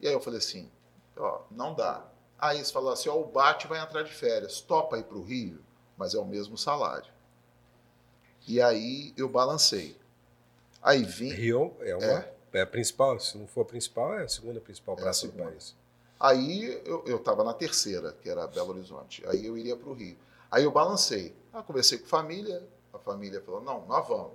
[0.00, 0.68] E aí eu falei assim,
[1.16, 2.04] ó, não dá.
[2.40, 5.22] Aí eles falaram assim, ó, o Bate vai entrar de férias, topa ir para o
[5.22, 5.60] Rio,
[5.96, 7.12] mas é o mesmo salário.
[8.48, 9.96] E aí eu balancei.
[10.82, 11.30] Aí vim...
[11.30, 12.06] Rio é uma...
[12.06, 15.26] É, é a principal, se não for a principal, é a segunda principal é praça
[15.26, 15.76] do país.
[16.18, 19.22] Aí eu estava na terceira, que era Belo Horizonte.
[19.26, 20.16] Aí eu iria para o Rio.
[20.50, 21.34] Aí eu balancei.
[21.52, 22.62] Ah, conversei com a família,
[22.92, 24.32] a família falou: não, nós vamos.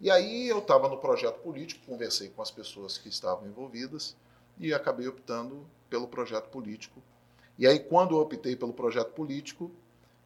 [0.00, 4.14] E aí eu estava no projeto político, conversei com as pessoas que estavam envolvidas
[4.58, 7.02] e acabei optando pelo projeto político.
[7.58, 9.70] E aí, quando eu optei pelo projeto político,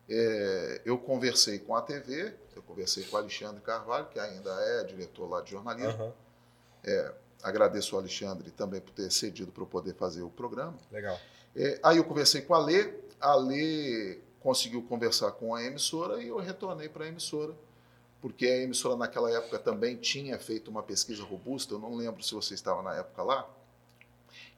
[0.09, 4.85] é, eu conversei com a TV, eu conversei com o Alexandre Carvalho, que ainda é
[4.85, 6.05] diretor lá de jornalismo.
[6.05, 6.12] Uhum.
[6.85, 10.78] É, agradeço ao Alexandre também por ter cedido para eu poder fazer o programa.
[10.91, 11.18] Legal.
[11.57, 16.28] É, aí eu conversei com a Lê, a Lê conseguiu conversar com a emissora e
[16.28, 17.55] eu retornei para a emissora,
[18.20, 22.35] porque a emissora naquela época também tinha feito uma pesquisa robusta, eu não lembro se
[22.35, 23.49] você estava na época lá,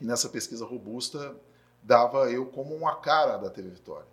[0.01, 1.37] e nessa pesquisa robusta
[1.85, 4.09] dava eu como uma cara da TV Vitória.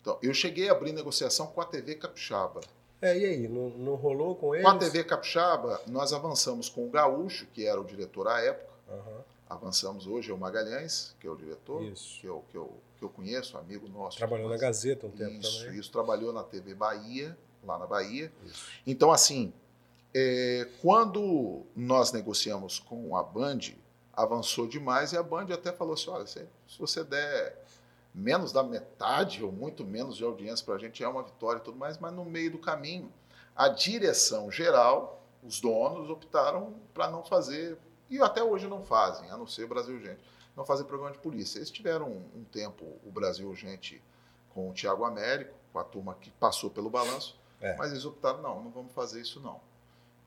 [0.00, 2.60] Então, eu cheguei a abrir negociação com a TV Capixaba.
[3.00, 4.66] É, e aí, não, não rolou com eles?
[4.66, 8.72] Com a TV Capixaba, nós avançamos com o Gaúcho, que era o diretor à época.
[8.88, 9.20] Uhum.
[9.48, 12.20] Avançamos hoje, é o Magalhães, que é o diretor, isso.
[12.20, 14.16] Que, eu, que, eu, que eu conheço, amigo nosso.
[14.16, 15.78] Trabalhou na Gazeta um tempo isso, também.
[15.78, 18.32] Isso, trabalhou na TV Bahia, lá na Bahia.
[18.44, 18.66] Isso.
[18.86, 19.52] Então, assim,
[20.14, 23.60] é, quando nós negociamos com a Band,
[24.16, 26.46] avançou demais e a Band até falou assim: olha, se,
[26.78, 27.64] você der
[28.14, 31.62] menos da metade ou muito menos de audiência para a gente, é uma vitória e
[31.62, 33.12] tudo mais, mas no meio do caminho,
[33.56, 37.76] a direção geral, os donos, optaram para não fazer,
[38.08, 40.20] e até hoje não fazem, a não ser Brasil Gente,
[40.56, 41.58] não fazem programa de polícia.
[41.58, 44.00] Eles tiveram um, um tempo, o Brasil Gente,
[44.50, 47.76] com o Tiago Américo, com a turma que passou pelo balanço, é.
[47.76, 49.60] mas eles optaram: não, não vamos fazer isso não.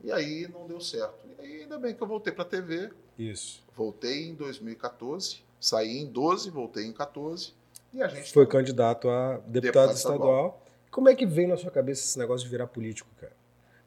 [0.02, 1.26] E aí não deu certo.
[1.26, 2.92] E aí, ainda bem que eu voltei para a TV.
[3.18, 3.62] Isso.
[3.76, 7.52] Voltei em 2014, saí em 12, voltei em 14.
[7.92, 10.16] E a gente foi candidato a deputado, deputado estadual.
[10.16, 10.66] estadual.
[10.90, 13.32] Como é que veio na sua cabeça esse negócio de virar político, cara?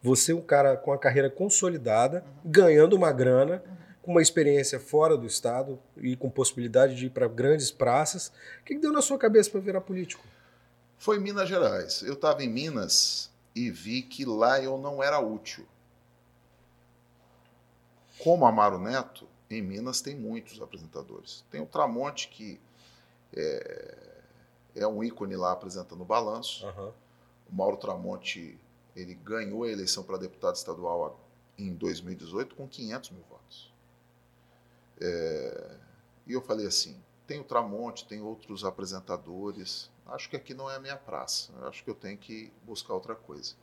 [0.03, 2.51] Você, um cara com a carreira consolidada, uhum.
[2.51, 3.75] ganhando uma grana, uhum.
[4.01, 8.31] com uma experiência fora do estado e com possibilidade de ir para grandes praças.
[8.61, 10.23] O que deu na sua cabeça para virar político?
[10.97, 12.01] Foi em Minas Gerais.
[12.01, 15.65] Eu estava em Minas e vi que lá eu não era útil.
[18.23, 21.43] Como Amaro Neto, em Minas tem muitos apresentadores.
[21.49, 22.59] Tem o Tramonte, que
[23.33, 24.21] é,
[24.75, 26.65] é um ícone lá apresentando o balanço.
[26.65, 26.91] Uhum.
[27.51, 28.59] O Mauro Tramonte
[28.95, 31.19] ele ganhou a eleição para deputado estadual
[31.57, 33.73] em 2018 com 500 mil votos.
[34.99, 35.77] É,
[36.27, 39.89] e eu falei assim: tem o Tramonte, tem outros apresentadores.
[40.05, 41.51] Acho que aqui não é a minha praça.
[41.63, 43.53] Acho que eu tenho que buscar outra coisa.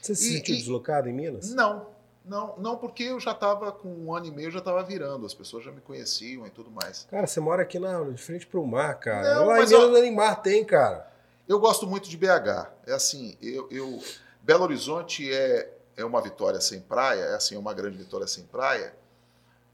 [0.00, 1.54] Você se e, sentiu e, deslocado em Minas?
[1.54, 1.93] Não,
[2.24, 5.34] não, não, porque eu já estava com um ano e meio, já estava virando, as
[5.34, 7.06] pessoas já me conheciam e tudo mais.
[7.10, 9.34] Cara, você mora aqui na, de frente para o mar, cara.
[9.34, 11.12] Não, Lá em Minas nem mar tem, cara.
[11.46, 12.70] Eu gosto muito de BH.
[12.86, 14.02] É assim, eu, eu
[14.42, 18.94] Belo Horizonte é, é uma vitória sem praia, é assim, uma grande vitória sem praia,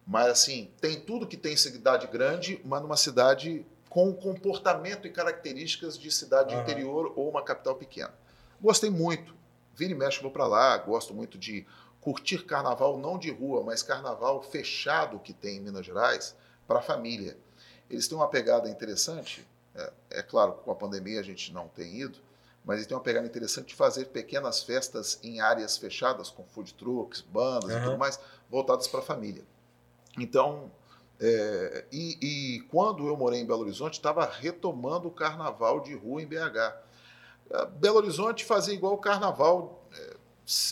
[0.05, 5.97] mas assim, tem tudo que tem cidade grande, mas numa cidade com comportamento e características
[5.99, 6.63] de cidade uhum.
[6.63, 8.13] interior ou uma capital pequena.
[8.61, 9.35] Gostei muito.
[9.75, 11.67] Vira e mexe, vou para lá, gosto muito de
[12.01, 16.35] curtir carnaval não de rua, mas carnaval fechado que tem em Minas Gerais
[16.67, 17.37] para a família.
[17.89, 22.01] Eles têm uma pegada interessante, é, é, claro, com a pandemia a gente não tem
[22.01, 22.19] ido,
[22.65, 26.75] mas eles têm uma pegada interessante de fazer pequenas festas em áreas fechadas, com food
[26.75, 27.79] trucks, bandas uhum.
[27.79, 29.45] e tudo mais, voltadas para a família.
[30.19, 30.71] Então,
[31.19, 36.23] é, e, e, quando eu morei em Belo Horizonte, estava retomando o carnaval de rua
[36.23, 36.75] em BH.
[37.51, 39.80] É, Belo Horizonte fazia igual o carnaval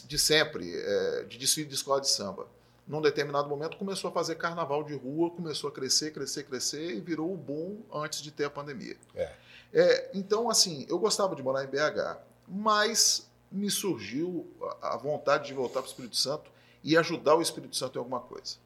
[0.07, 2.47] de sempre, é, de desfile de escola de samba.
[2.87, 7.01] Num determinado momento começou a fazer carnaval de rua, começou a crescer, crescer, crescer e
[7.01, 8.97] virou o boom antes de ter a pandemia.
[9.15, 9.33] É.
[9.73, 14.47] É, então, assim, eu gostava de morar em BH, mas me surgiu
[14.81, 16.51] a vontade de voltar para o Espírito Santo
[16.83, 18.57] e ajudar o Espírito Santo em alguma coisa.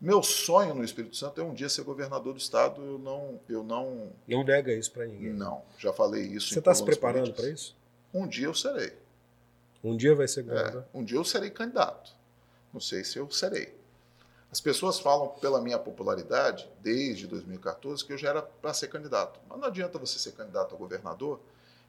[0.00, 2.82] Meu sonho no Espírito Santo é um dia ser governador do estado.
[2.82, 4.10] Eu não, eu não.
[4.26, 5.32] Não nega isso para ninguém.
[5.32, 6.48] Não, já falei isso.
[6.48, 7.76] Você está se preparando para isso?
[8.12, 8.92] Um dia eu serei.
[9.82, 10.84] Um dia vai ser governador?
[10.92, 12.12] É, um dia eu serei candidato.
[12.72, 13.74] Não sei se eu serei.
[14.50, 19.40] As pessoas falam pela minha popularidade, desde 2014, que eu já era para ser candidato.
[19.48, 21.40] Mas não adianta você ser candidato a governador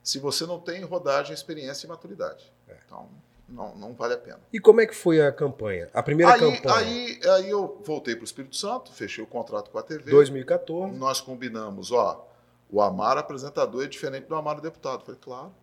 [0.01, 2.51] se você não tem rodagem, experiência e maturidade.
[2.67, 2.75] É.
[2.85, 3.09] Então,
[3.47, 4.39] não, não vale a pena.
[4.51, 5.89] E como é que foi a campanha?
[5.93, 6.75] A primeira aí, campanha?
[6.77, 10.11] Aí, aí eu voltei para o Espírito Santo, fechei o contrato com a TV.
[10.11, 10.97] 2014.
[10.97, 12.27] Nós combinamos, ó,
[12.69, 15.05] o Amaro apresentador é diferente do Amaro deputado.
[15.05, 15.53] Falei, claro.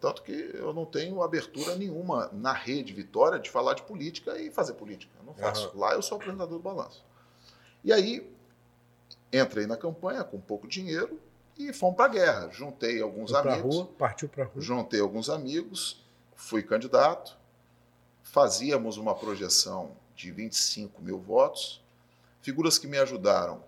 [0.00, 4.50] Tanto que eu não tenho abertura nenhuma na rede Vitória de falar de política e
[4.50, 5.12] fazer política.
[5.18, 5.70] Eu não faço.
[5.70, 5.80] Uhum.
[5.80, 7.04] Lá eu sou apresentador do balanço.
[7.82, 8.30] E aí,
[9.32, 11.20] entrei na campanha com pouco dinheiro
[11.58, 12.48] e fomos para a guerra.
[12.50, 13.76] Juntei alguns Foi amigos.
[13.76, 14.60] Rua, partiu para a rua.
[14.60, 17.36] Juntei alguns amigos, fui candidato,
[18.22, 21.82] fazíamos uma projeção de 25 mil votos.
[22.40, 23.64] Figuras que me ajudaram,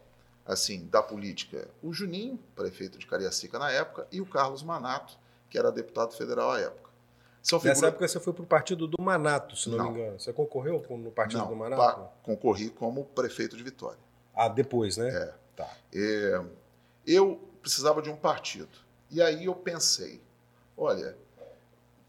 [0.47, 5.19] assim, da política, o Juninho, prefeito de Cariacica na época, e o Carlos Manato,
[5.51, 6.91] que era deputado federal à época.
[7.43, 7.75] São figura...
[7.75, 10.21] Nessa época você foi para o partido do Manato, se não, não, me engano.
[10.21, 12.09] Você concorreu no partido não, do Manato?
[12.23, 13.99] concorri como prefeito de Vitória.
[14.35, 15.09] Ah, depois, né?
[15.09, 15.35] É.
[15.57, 15.77] Tá.
[15.93, 16.43] É,
[17.07, 18.71] eu precisava de um partido.
[19.11, 20.21] E aí eu pensei,
[20.77, 21.17] olha,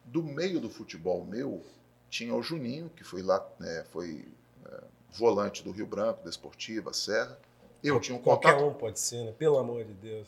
[0.05, 1.61] do meio do futebol meu,
[2.09, 4.25] tinha o Juninho, que foi lá, né, foi
[4.65, 4.81] é,
[5.13, 7.39] volante do Rio Branco, da Esportiva, Serra.
[7.83, 8.69] Eu tinha um Qualquer contato.
[8.69, 9.31] um pode ser, né?
[9.31, 10.27] Pelo amor de Deus.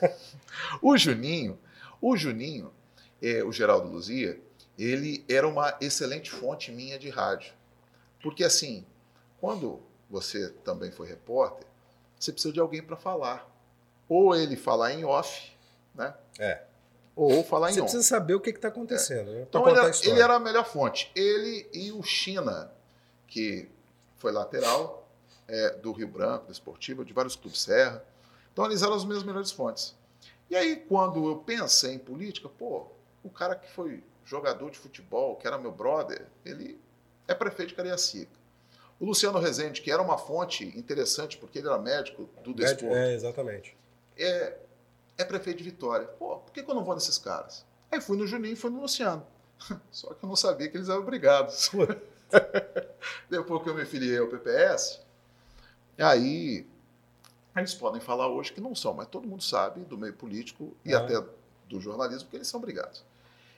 [0.80, 1.58] O Juninho,
[2.00, 2.72] o Juninho,
[3.22, 4.40] é, o Geraldo Luzia,
[4.78, 7.52] ele era uma excelente fonte minha de rádio.
[8.22, 8.86] Porque assim,
[9.40, 11.66] quando você também foi repórter,
[12.18, 13.48] você precisa de alguém para falar.
[14.08, 15.52] Ou ele falar em off,
[15.94, 16.14] né?
[16.38, 16.62] É.
[17.14, 17.84] Ou falar em Você on.
[17.84, 19.46] precisa saber o que está acontecendo, né?
[19.50, 21.10] Pra Então ele era, ele era a melhor fonte.
[21.14, 22.72] Ele e o China,
[23.26, 23.68] que
[24.16, 25.08] foi lateral
[25.46, 28.04] é, do Rio Branco, da Esportiva, de vários clubes Serra.
[28.52, 29.94] Então eles eram as minhas melhores fontes.
[30.50, 32.86] E aí, quando eu pensei em política, pô,
[33.22, 36.78] o cara que foi jogador de futebol, que era meu brother, ele
[37.28, 38.32] é prefeito de Cariacica.
[38.98, 43.14] O Luciano Rezende, que era uma fonte interessante, porque ele era médico do desporto, É,
[43.14, 43.76] exatamente.
[44.18, 44.58] é,
[45.16, 46.06] é prefeito de Vitória.
[46.06, 47.64] Pô, por que, que eu não vou nesses caras?
[47.90, 49.24] Aí fui no Juninho e fui no Luciano.
[49.90, 51.70] Só que eu não sabia que eles eram obrigados.
[53.30, 55.00] Depois que eu me filiei ao PPS,
[55.98, 56.66] aí
[57.56, 60.94] eles podem falar hoje que não são, mas todo mundo sabe do meio político e
[60.94, 60.98] Ah.
[60.98, 61.20] até
[61.68, 63.04] do jornalismo que eles são obrigados.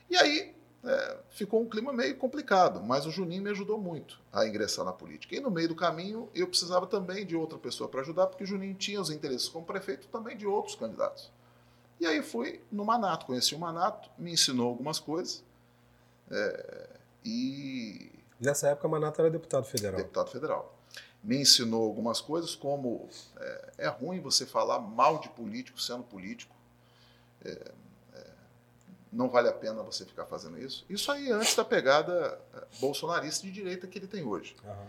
[0.09, 0.53] E aí
[0.85, 4.91] é, ficou um clima meio complicado, mas o Juninho me ajudou muito a ingressar na
[4.91, 5.33] política.
[5.35, 8.47] E no meio do caminho eu precisava também de outra pessoa para ajudar, porque o
[8.47, 11.31] Juninho tinha os interesses como prefeito também de outros candidatos.
[11.99, 15.41] E aí fui no Manato, conheci o Manato, me ensinou algumas coisas.
[16.29, 16.89] é,
[17.23, 19.95] e Nessa época, a Manata era deputado federal.
[19.97, 20.73] deputado federal.
[21.23, 23.07] Me ensinou algumas coisas, como
[23.39, 26.53] é, é ruim você falar mal de político sendo político.
[27.45, 27.71] É,
[28.13, 28.25] é,
[29.11, 30.85] não vale a pena você ficar fazendo isso.
[30.89, 34.55] Isso aí antes da pegada é, bolsonarista de direita que ele tem hoje.
[34.65, 34.87] Aham.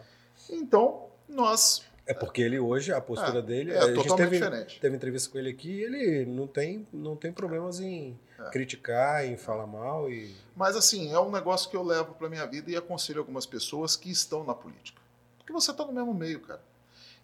[0.50, 1.82] Então, nós.
[2.06, 3.72] É porque ele hoje, a postura É, dele.
[3.72, 4.80] é gente totalmente teve, diferente.
[4.80, 8.50] teve entrevista com ele aqui e ele não tem, não tem problemas em É.
[8.50, 10.10] criticar, em falar mal.
[10.10, 13.46] e Mas, assim, é um negócio que eu levo para minha vida e aconselho algumas
[13.46, 15.00] pessoas que estão na política.
[15.44, 16.62] Porque você está no mesmo meio, cara.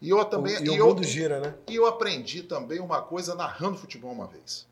[0.01, 0.57] E eu também.
[0.57, 1.55] o, e e o eu- mundo gira, né?
[1.69, 4.67] E eu aprendi também uma coisa narrando futebol uma vez,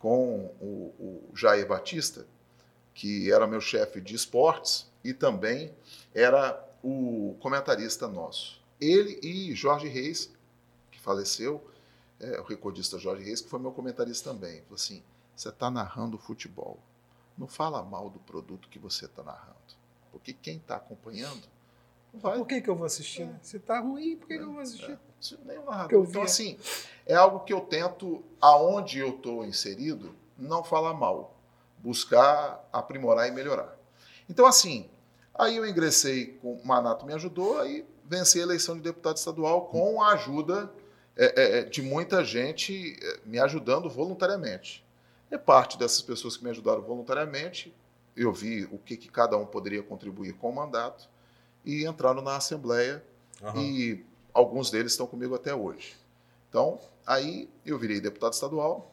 [0.00, 2.26] com o, o Jair Batista,
[2.94, 5.72] que era meu chefe de esportes e também
[6.14, 8.60] era o comentarista nosso.
[8.80, 10.30] Ele e Jorge Reis,
[10.90, 11.64] que faleceu,
[12.20, 14.60] é, o recordista Jorge Reis, que foi meu comentarista também.
[14.62, 15.02] Falou assim:
[15.36, 16.78] você está narrando futebol.
[17.38, 19.56] Não fala mal do produto que você está narrando.
[20.10, 21.42] Porque quem está acompanhando
[22.14, 23.24] vai Por que, que eu vou assistir?
[23.24, 23.38] né?
[23.42, 24.98] Se tá ruim, por que, que eu vou assistir?
[25.20, 26.04] isso nem o narrador.
[26.04, 26.26] Então, vi.
[26.26, 26.58] assim,
[27.06, 31.36] é algo que eu tento, aonde eu estou inserido, não falar mal.
[31.78, 33.76] Buscar aprimorar e melhorar.
[34.28, 34.90] Então, assim,
[35.34, 39.66] aí eu ingressei com o Manato me ajudou, aí venci a eleição de deputado estadual
[39.66, 40.72] com a ajuda
[41.16, 44.84] é, é, é, de muita gente é, me ajudando voluntariamente.
[45.30, 47.74] E parte dessas pessoas que me ajudaram voluntariamente,
[48.16, 51.08] eu vi o que, que cada um poderia contribuir com o mandato
[51.64, 53.02] e entraram na Assembleia
[53.42, 53.60] Aham.
[53.60, 55.94] e alguns deles estão comigo até hoje.
[56.48, 58.90] Então, aí eu virei deputado estadual.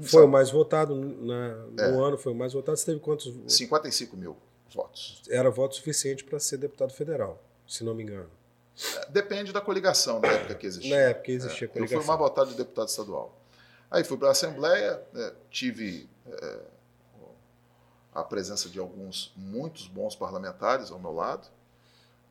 [0.00, 2.06] Foi o mais votado na- no É.
[2.08, 2.76] ano, foi o mais votado.
[2.76, 3.32] Você teve quantos?
[3.52, 4.36] 55 mil
[4.72, 5.22] votos.
[5.28, 8.30] Era voto suficiente para ser deputado federal, se não me engano.
[8.96, 10.94] É, Depende da coligação na época que existia.
[10.94, 11.98] Na época existia É, eu coligação.
[12.00, 13.36] fui mais votado de deputado estadual.
[13.90, 16.60] Aí fui para a Assembleia, é, tive é,
[18.14, 21.48] a presença de alguns, muitos bons parlamentares ao meu lado.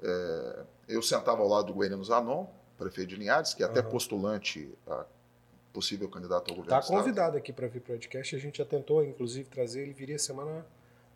[0.01, 2.45] É, eu sentava ao lado do Guerino Zanon,
[2.77, 3.89] prefeito de Linhares, que é até Aham.
[3.89, 5.05] postulante a
[5.73, 6.97] possível candidato ao governo Está do Estado.
[6.99, 8.35] convidado aqui para vir para o podcast.
[8.35, 9.81] A gente já tentou, inclusive, trazer.
[9.81, 10.65] Ele viria semana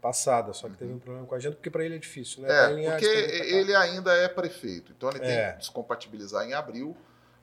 [0.02, 2.48] passada, só que teve um problema com a agenda, porque para ele é difícil, né?
[2.48, 3.46] Tá É, Linhares, porque cá.
[3.46, 5.52] ele ainda é prefeito, então ele tem É.
[5.52, 6.96] que descompatibilizar em abril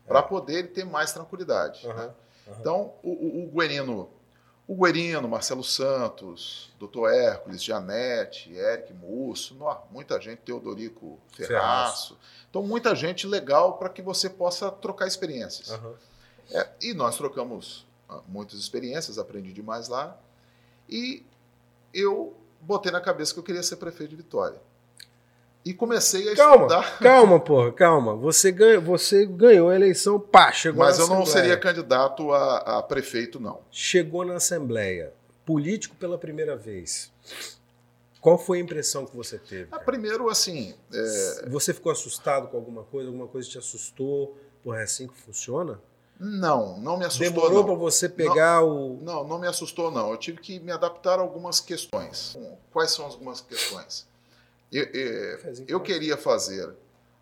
[0.07, 1.87] para poder ter mais tranquilidade.
[1.87, 2.15] Aham, né?
[2.61, 4.11] Então, o, o, o Guerino,
[4.69, 7.09] o Guerino, Marcelo Santos, Dr.
[7.09, 9.57] Hércules, Janete, Eric Musso,
[9.91, 12.19] muita gente, Teodorico Ferraço.
[12.51, 15.71] Então, muita gente legal para que você possa trocar experiências.
[15.71, 15.95] Aham.
[16.51, 20.19] É, e nós trocamos ah, muitas experiências, aprendi demais lá.
[20.87, 21.25] E
[21.95, 24.61] eu botei na cabeça que eu queria ser prefeito de Vitória.
[25.65, 26.99] E comecei a Calma, estudar.
[27.01, 28.15] calma, porra, calma.
[28.17, 31.43] Você, ganha, você ganhou a eleição, pá, chegou Mas na eu não Assembleia.
[31.43, 33.61] seria candidato a, a prefeito, não.
[33.71, 35.13] Chegou na Assembleia,
[35.45, 37.13] político pela primeira vez.
[38.21, 39.69] Qual foi a impressão que você teve?
[39.71, 43.09] Ah, primeiro, assim, é, Você ficou assustado com alguma coisa?
[43.09, 44.37] Alguma coisa te assustou?
[44.65, 45.81] Porra, é assim que funciona?
[46.21, 47.29] não, não me assustou.
[47.29, 47.65] Demorou não.
[47.67, 48.99] para você pegar o.
[49.03, 50.11] Não, não me assustou, não.
[50.11, 52.37] Eu tive que me adaptar a algumas questões.
[52.73, 54.05] Quais são algumas questões?
[54.71, 56.75] Eu, eu, eu queria fazer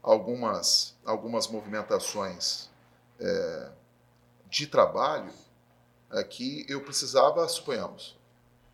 [0.02, 2.68] algumas, algumas movimentações
[3.20, 3.70] é,
[4.48, 5.32] de trabalho
[6.10, 8.16] é, que eu precisava, suponhamos,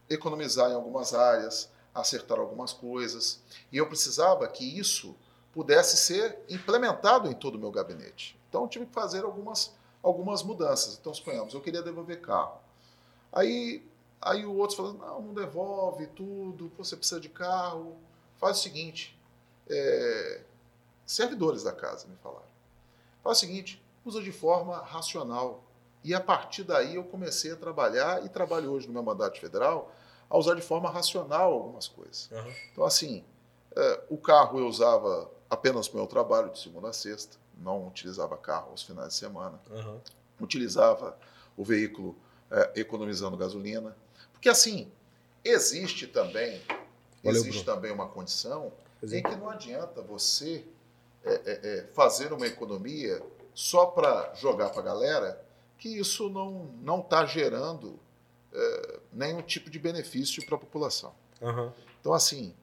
[0.09, 5.15] economizar em algumas áreas, acertar algumas coisas, e eu precisava que isso
[5.53, 8.39] pudesse ser implementado em todo o meu gabinete.
[8.49, 10.99] Então, eu tive que fazer algumas, algumas mudanças.
[10.99, 12.59] Então, suponhamos, eu queria devolver carro.
[13.31, 13.87] Aí,
[14.21, 17.97] aí o outro falou, não, não devolve tudo, você precisa de carro.
[18.43, 19.17] Faz o seguinte,
[19.71, 20.41] é,
[21.07, 22.43] servidores da casa me falaram,
[23.23, 25.63] faz o seguinte, usa de forma racional.
[26.03, 29.95] E a partir daí eu comecei a trabalhar, e trabalho hoje no meu mandato federal,
[30.29, 32.29] a usar de forma racional algumas coisas.
[32.33, 32.53] Uhum.
[32.73, 33.25] Então, assim,
[33.77, 37.87] é, o carro eu usava apenas para o meu trabalho, de segunda a sexta, não
[37.87, 39.61] utilizava carro aos finais de semana.
[39.71, 40.01] Uhum.
[40.41, 41.17] Utilizava
[41.57, 42.17] o veículo
[42.51, 43.97] é, economizando gasolina.
[44.33, 44.91] Porque, assim,
[45.45, 46.61] existe também,
[47.23, 47.77] Valeu, existe Bruno.
[47.77, 50.65] também uma condição em que não adianta você
[51.25, 53.23] é, é, é fazer uma economia
[53.55, 55.45] só para jogar para a galera,
[55.79, 57.99] que isso não está gerando
[58.53, 61.13] é, nenhum tipo de benefício para a população.
[61.41, 61.73] Uhum.
[62.01, 62.55] Então, assim,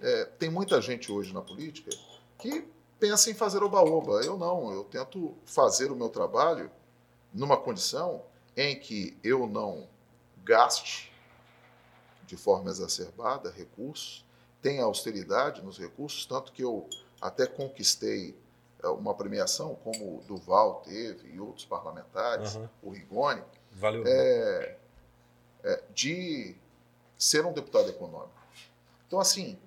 [0.00, 1.90] é, tem muita gente hoje na política
[2.38, 2.66] que
[2.98, 4.20] pensa em fazer oba-oba.
[4.24, 6.70] Eu não, eu tento fazer o meu trabalho
[7.32, 8.22] numa condição
[8.56, 9.88] em que eu não
[10.44, 11.12] gaste
[12.26, 14.24] de forma exacerbada recursos,
[14.60, 16.88] tenha austeridade nos recursos, tanto que eu
[17.20, 18.36] até conquistei
[18.82, 22.68] é, uma premiação, como o Duval teve e outros parlamentares, uhum.
[22.82, 24.04] o Rigoni, Valeu.
[24.06, 24.76] É,
[25.64, 26.56] é, de
[27.18, 28.30] ser um deputado econômico.
[29.06, 29.58] Então, assim,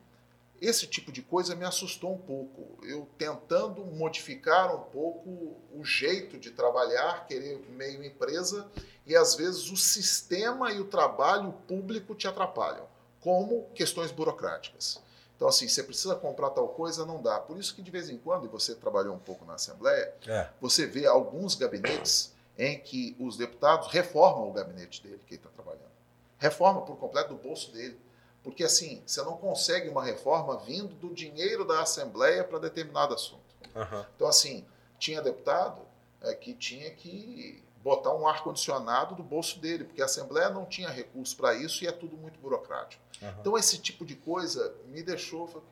[0.61, 2.83] esse tipo de coisa me assustou um pouco.
[2.85, 8.69] Eu tentando modificar um pouco o jeito de trabalhar, querer meio empresa,
[9.05, 12.87] e às vezes o sistema e o trabalho público te atrapalham,
[13.21, 15.01] como questões burocráticas.
[15.35, 17.39] Então, assim, você precisa comprar tal coisa, não dá.
[17.39, 20.49] Por isso que, de vez em quando, e você trabalhou um pouco na Assembleia, é.
[20.59, 25.49] você vê alguns gabinetes em que os deputados reformam o gabinete dele, que ele está
[25.49, 25.89] trabalhando.
[26.37, 27.97] Reforma por completo do bolso dele.
[28.43, 33.41] Porque, assim, você não consegue uma reforma vindo do dinheiro da Assembleia para determinado assunto.
[33.75, 34.05] Uhum.
[34.15, 34.65] Então, assim,
[34.97, 35.81] tinha deputado
[36.21, 40.89] é, que tinha que botar um ar-condicionado do bolso dele, porque a Assembleia não tinha
[40.89, 43.01] recurso para isso e é tudo muito burocrático.
[43.21, 43.33] Uhum.
[43.39, 45.67] Então, esse tipo de coisa me deixou, falei,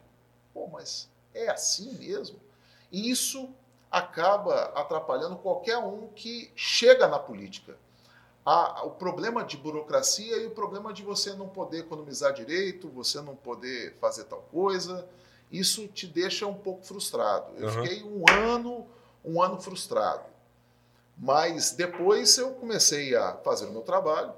[0.54, 2.40] pô, mas é assim mesmo?
[2.92, 3.50] E isso
[3.92, 7.78] acaba atrapalhando qualquer um que chega na política.
[8.50, 13.20] A, o problema de burocracia e o problema de você não poder economizar direito, você
[13.20, 15.06] não poder fazer tal coisa,
[15.52, 17.52] isso te deixa um pouco frustrado.
[17.58, 17.84] Eu uhum.
[17.84, 18.88] fiquei um ano,
[19.26, 20.24] um ano frustrado.
[21.18, 24.32] Mas depois eu comecei a fazer o meu trabalho,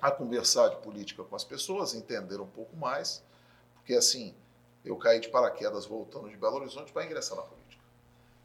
[0.00, 3.22] a conversar de política com as pessoas, entender um pouco mais,
[3.74, 4.34] porque assim,
[4.82, 7.65] eu caí de paraquedas voltando de Belo Horizonte para ingressar na política.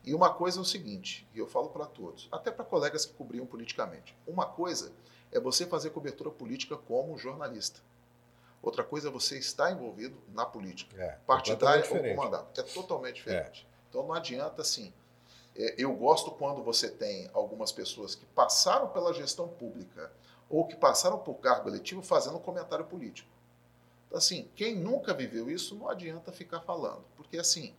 [0.04, 3.14] E uma coisa é o seguinte, e eu falo para todos, até para colegas que
[3.14, 4.18] cobriam politicamente.
[4.26, 4.91] Uma coisa
[5.32, 7.80] é você fazer cobertura política como jornalista.
[8.62, 12.60] Outra coisa é você estar envolvido na política, é, partidária ou com mandato.
[12.60, 13.68] É totalmente diferente.
[13.68, 13.72] É.
[13.89, 14.93] Então não adianta assim,
[15.56, 20.12] é, eu gosto quando você tem algumas pessoas que passaram pela gestão pública
[20.49, 23.30] ou que passaram por cargo eletivo fazendo comentário político.
[24.08, 27.74] Então, assim, quem nunca viveu isso não adianta ficar falando, porque assim.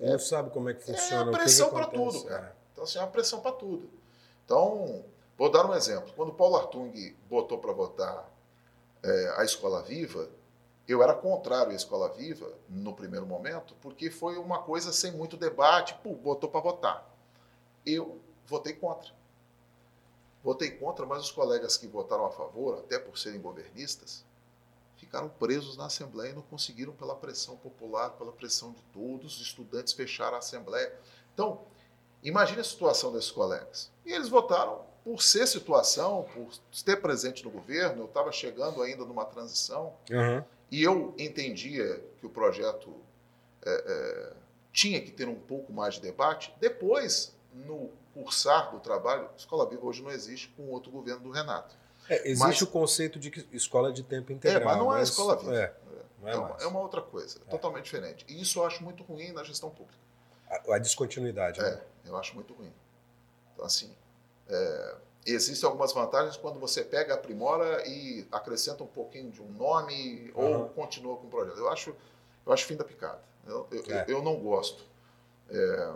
[0.00, 1.30] Não é, sabe como é que funciona.
[1.30, 2.46] É pressão para tudo, cara.
[2.46, 2.52] É.
[2.72, 3.90] Então, assim, é uma pressão para tudo.
[4.44, 5.04] Então,
[5.36, 6.10] vou dar um exemplo.
[6.16, 8.28] Quando o Paulo Artung botou para votar
[9.02, 10.28] é, a Escola Viva,
[10.88, 15.36] eu era contrário à Escola Viva no primeiro momento, porque foi uma coisa sem muito
[15.36, 17.14] debate, pô, botou para votar.
[17.84, 19.12] Eu votei contra.
[20.42, 24.24] Votei contra, mas os colegas que votaram a favor, até por serem governistas,
[25.00, 29.42] ficaram presos na Assembleia e não conseguiram, pela pressão popular, pela pressão de todos, os
[29.42, 30.92] estudantes fecharam a Assembleia.
[31.32, 31.62] Então,
[32.22, 33.90] imagine a situação desses colegas.
[34.04, 36.50] E eles votaram por ser situação, por
[36.84, 39.94] ter presente no governo, eu estava chegando ainda numa transição.
[40.10, 40.44] Uhum.
[40.70, 42.94] E eu entendia que o projeto
[43.64, 44.32] é, é,
[44.72, 46.54] tinha que ter um pouco mais de debate.
[46.60, 51.74] Depois, no cursar do trabalho, Escola Viva hoje não existe com outro governo do Renato.
[52.10, 54.60] É, existe mas, o conceito de escola de tempo integral.
[54.60, 55.54] É, mas não é Escola Viva.
[55.54, 55.62] É,
[56.24, 57.50] é, então, é, uma outra coisa, é.
[57.50, 58.26] totalmente diferente.
[58.28, 59.96] E isso eu acho muito ruim na gestão pública.
[60.50, 61.60] A, a descontinuidade.
[61.60, 61.80] É, né?
[62.04, 62.72] eu acho muito ruim.
[63.54, 63.94] Então, assim,
[64.48, 70.32] é, existem algumas vantagens quando você pega, aprimora e acrescenta um pouquinho de um nome
[70.34, 70.62] uhum.
[70.62, 71.58] ou continua com o projeto.
[71.58, 71.94] Eu acho,
[72.44, 73.22] eu acho fim da picada.
[73.46, 74.04] Eu, eu, é.
[74.08, 74.84] eu não gosto.
[75.48, 75.94] É,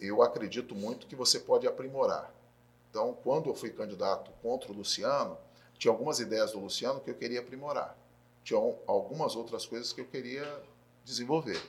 [0.00, 2.34] eu acredito muito que você pode aprimorar.
[2.90, 5.38] Então, quando eu fui candidato contra o Luciano,
[5.78, 7.96] tinha algumas ideias do Luciano que eu queria aprimorar.
[8.42, 10.44] Tinha algumas outras coisas que eu queria
[11.04, 11.60] desenvolver.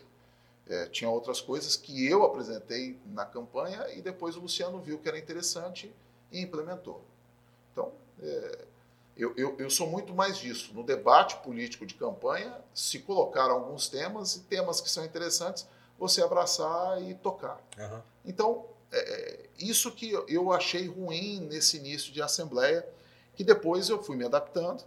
[0.68, 5.08] É, tinha outras coisas que eu apresentei na campanha e depois o Luciano viu que
[5.08, 5.94] era interessante
[6.32, 7.04] e implementou.
[7.72, 7.92] Então,
[8.22, 8.66] é,
[9.18, 10.74] eu, eu, eu, sou muito mais disso.
[10.74, 15.68] No debate político de campanha, se colocar alguns temas e temas que são interessantes,
[16.00, 17.62] você abraçar e tocar.
[17.78, 18.02] Uhum.
[18.26, 22.86] Então, é, é, isso que eu achei ruim nesse início de assembleia,
[23.36, 24.84] que depois eu fui me adaptando,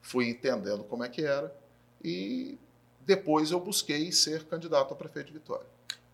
[0.00, 1.54] fui entendendo como é que era
[2.02, 2.58] e
[3.00, 5.66] depois eu busquei ser candidato a prefeito de Vitória.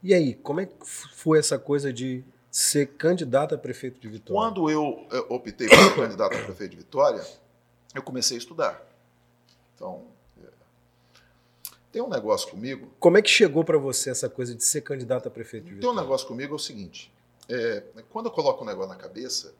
[0.02, 4.40] E aí, como é que foi essa coisa de ser candidato a prefeito de Vitória?
[4.40, 7.24] Quando eu optei por ser candidato a prefeito de Vitória,
[7.94, 8.82] eu comecei a estudar.
[9.74, 10.06] Então,
[11.92, 12.92] tem um negócio comigo.
[12.98, 15.94] Como é que chegou para você essa coisa de ser candidato a prefeito de Vitória?
[15.94, 17.12] Tem um negócio comigo é o seguinte:
[17.48, 19.54] é, quando eu coloco um negócio na cabeça,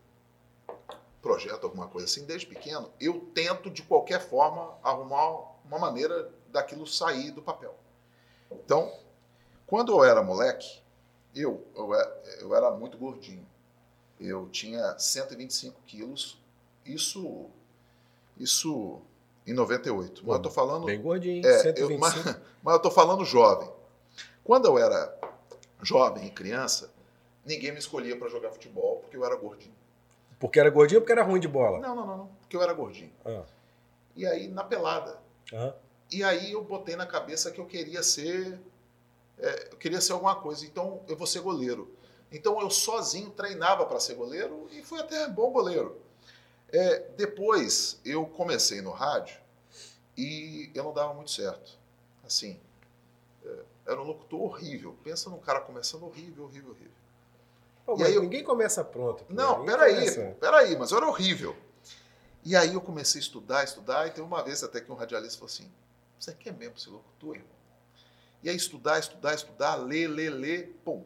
[1.21, 6.87] projeto alguma coisa assim, desde pequeno, eu tento de qualquer forma arrumar uma maneira daquilo
[6.87, 7.75] sair do papel.
[8.51, 8.93] Então,
[9.67, 10.81] quando eu era moleque,
[11.35, 11.93] eu, eu,
[12.41, 13.47] eu era muito gordinho.
[14.19, 16.39] Eu tinha 125 quilos.
[16.85, 17.47] Isso,
[18.37, 19.01] isso
[19.47, 20.23] em 98.
[20.27, 20.87] Mas eu tô falando.
[20.87, 21.93] Bem gordinho, é, 125.
[21.93, 22.15] Eu, mas,
[22.63, 23.71] mas eu tô falando jovem.
[24.45, 25.17] Quando eu era
[25.83, 26.93] jovem e criança,
[27.45, 29.75] ninguém me escolhia para jogar futebol porque eu era gordinho.
[30.39, 31.79] Porque era gordinho ou porque era ruim de bola?
[31.79, 32.27] Não, não, não, não.
[32.41, 33.13] Porque eu era gordinho.
[33.25, 33.43] Ah.
[34.17, 35.19] E aí, na pelada.
[35.53, 35.75] Ah.
[36.11, 38.59] E aí eu botei na cabeça que eu queria ser.
[39.39, 40.65] É, eu queria ser alguma coisa.
[40.65, 41.95] Então eu vou ser goleiro.
[42.33, 46.01] Então eu sozinho treinava para ser goleiro e fui até bom goleiro.
[46.73, 49.41] É, depois eu comecei no rádio
[50.17, 51.79] e eu não dava muito certo.
[52.25, 52.61] Assim,
[53.45, 54.97] é, era um locutor horrível.
[55.03, 56.93] Pensa num cara começando horrível, horrível, horrível.
[57.85, 58.23] Pô, e aí eu...
[58.23, 59.25] ninguém começa pronto.
[59.25, 59.35] Pô.
[59.35, 60.37] Não, ninguém peraí, começa...
[60.41, 61.57] peraí, mas eu era horrível.
[62.45, 65.39] E aí eu comecei a estudar, estudar, e tem uma vez até que um radialista
[65.39, 65.71] falou assim,
[66.19, 67.61] você quer mesmo ser locutor, irmão?
[68.43, 71.05] E aí estudar, estudar, estudar, ler, ler, ler, pum,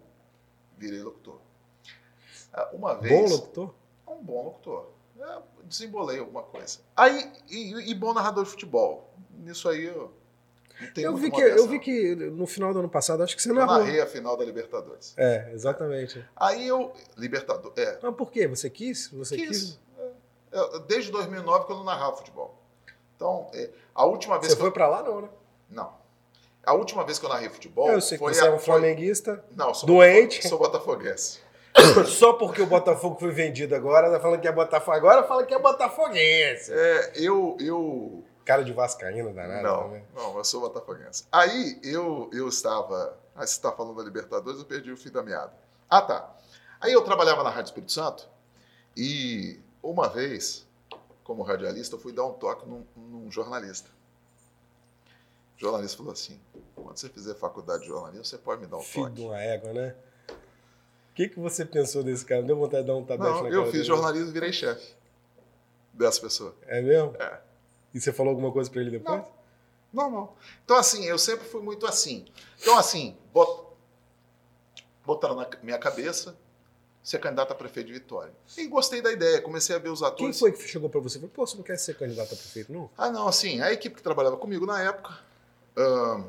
[0.76, 1.40] virei locutor.
[2.52, 3.12] Ah, uma vez.
[3.12, 3.74] Bom locutor?
[4.06, 4.90] Um bom locutor.
[5.18, 6.78] É, desembolei alguma coisa.
[6.96, 9.12] Aí, e, e, bom narrador de futebol.
[9.30, 10.12] Nisso aí eu.
[10.96, 13.76] Eu vi, que, eu vi que no final do ano passado, acho que você narrou.
[13.76, 15.14] Eu narrei a final da Libertadores.
[15.16, 16.24] É, exatamente.
[16.34, 16.92] Aí eu.
[17.16, 17.78] Libertadores.
[17.78, 17.98] É.
[18.02, 18.48] Mas por quê?
[18.48, 19.08] Você quis?
[19.12, 19.48] Você quis?
[19.48, 19.80] quis?
[20.52, 20.78] É.
[20.80, 22.60] Desde 2009 que eu não narrava futebol.
[23.14, 24.52] Então, é, a última vez.
[24.52, 24.72] Você foi eu...
[24.72, 25.28] para lá, não, né?
[25.70, 25.94] Não.
[26.66, 27.88] A última vez que eu narrei futebol.
[27.90, 28.48] Eu sei que você a...
[28.48, 29.44] é um flamenguista.
[29.54, 30.46] Não, sou doente.
[30.48, 31.40] Sou botafoguense.
[32.06, 34.96] Só porque o Botafogo foi vendido agora, tá falando que é Botafogo.
[34.96, 36.72] Agora fala que é botafoguense.
[36.72, 37.56] É, eu.
[37.60, 38.24] eu...
[38.44, 39.62] Cara de Vascaíno, danado.
[39.62, 40.02] Não, né?
[40.14, 41.24] não, eu sou botafoguense.
[41.32, 43.18] Aí eu, eu estava.
[43.34, 45.54] Aí você está falando da Libertadores, eu perdi o fio da meada.
[45.88, 46.30] Ah, tá.
[46.78, 48.28] Aí eu trabalhava na Rádio Espírito Santo
[48.94, 50.66] e uma vez
[51.24, 53.88] como radialista, eu fui dar um toque num, num jornalista.
[55.56, 56.38] O jornalista falou assim:
[56.74, 59.16] quando você fizer faculdade de jornalismo, você pode me dar um Filho toque.
[59.16, 59.96] de uma égua, né?
[61.14, 62.42] O que, que você pensou desse cara?
[62.42, 63.84] Deu vontade de dar um tabete Não, na eu fiz dele?
[63.84, 64.94] jornalismo e virei chefe
[65.92, 66.56] dessa pessoa.
[66.66, 67.14] É mesmo?
[67.20, 67.40] É.
[67.94, 69.22] E você falou alguma coisa para ele depois?
[69.92, 70.10] Não.
[70.10, 70.32] não.
[70.64, 72.24] Então, assim, eu sempre fui muito assim.
[72.60, 73.62] Então, assim, bot...
[75.06, 76.36] botaram na minha cabeça
[77.00, 78.32] ser candidato a prefeito de Vitória.
[78.58, 80.18] E gostei da ideia, comecei a ver os atores.
[80.18, 82.36] Quem foi que chegou para você e falou, pô, você não quer ser candidato a
[82.36, 82.90] prefeito, não?
[82.98, 85.16] Ah, não, assim, a equipe que trabalhava comigo na época,
[85.78, 86.28] uh,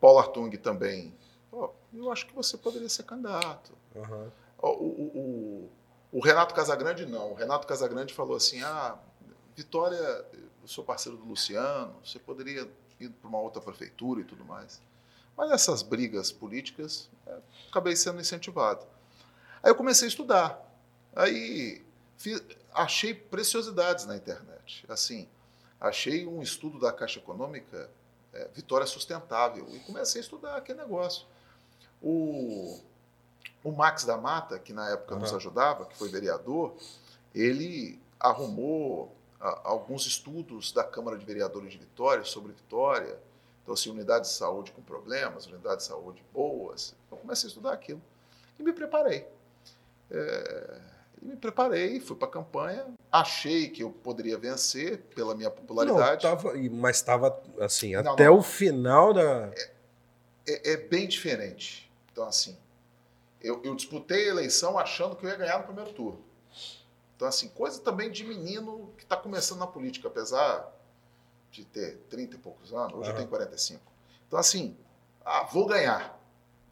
[0.00, 1.12] Paulo Artung também,
[1.56, 3.72] oh, eu acho que você poderia ser candidato.
[3.94, 4.30] Uhum.
[4.58, 5.70] O, o, o,
[6.12, 8.98] o, Renato Casagrande não, o Renato Casagrande falou assim, ah,
[9.54, 12.68] Vitória, eu sou parceiro do Luciano, você poderia
[13.00, 14.80] ir para uma outra prefeitura e tudo mais.
[15.36, 17.38] Mas essas brigas políticas, é,
[17.68, 18.86] acabei sendo incentivado.
[19.62, 20.62] Aí eu comecei a estudar.
[21.14, 21.84] Aí
[22.16, 22.42] fiz,
[22.72, 24.84] achei preciosidades na internet.
[24.88, 25.28] Assim,
[25.80, 27.90] achei um estudo da Caixa Econômica,
[28.32, 31.26] é, Vitória Sustentável, e comecei a estudar aquele negócio.
[32.02, 32.80] O,
[33.64, 35.20] o Max da Mata, que na época uhum.
[35.20, 36.74] nos ajudava, que foi vereador,
[37.34, 43.18] ele arrumou a, alguns estudos da Câmara de Vereadores de Vitória sobre Vitória.
[43.62, 46.94] Então, assim, unidades de saúde com problemas, unidades de saúde boas.
[47.10, 48.00] Eu comecei a estudar aquilo
[48.58, 49.26] e me preparei.
[50.10, 50.80] É,
[51.20, 56.24] me preparei, fui para a campanha, achei que eu poderia vencer pela minha popularidade.
[56.24, 58.38] Não, tava, mas estava assim, não, até não.
[58.38, 59.50] o final da.
[59.54, 59.70] É,
[60.48, 61.85] é, é, bem diferente.
[62.16, 62.56] Então, assim,
[63.42, 66.24] eu, eu, disputei a eleição achando que eu ia ganhar no primeiro turno.
[67.14, 70.72] Então, assim, coisa também de menino que está começando na política, apesar
[71.50, 73.10] de ter 30 e poucos anos, hoje uhum.
[73.10, 73.80] eu tenho 45.
[74.26, 74.76] Então, assim,
[75.24, 76.18] ah, vou ganhar.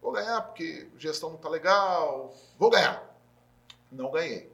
[0.00, 3.14] Vou ganhar porque a gestão não está legal, vou ganhar
[3.94, 4.50] não ganhei.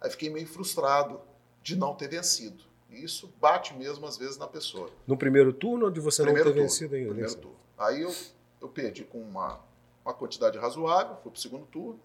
[0.00, 1.20] Aí fiquei meio frustrado
[1.62, 2.64] de não ter vencido.
[2.90, 4.90] E isso bate mesmo às vezes na pessoa.
[5.06, 7.08] No primeiro turno ou de você primeiro não ter turno, vencido ainda?
[7.08, 7.56] Primeiro turno.
[7.78, 8.14] Aí eu,
[8.60, 9.60] eu perdi com uma,
[10.04, 12.00] uma quantidade razoável, fui para o segundo turno.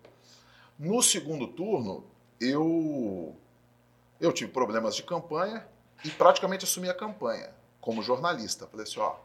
[0.77, 2.03] No segundo turno,
[2.39, 3.35] eu,
[4.19, 5.67] eu tive problemas de campanha
[6.03, 8.67] e praticamente assumi a campanha como jornalista.
[8.67, 9.15] Falei assim, ó,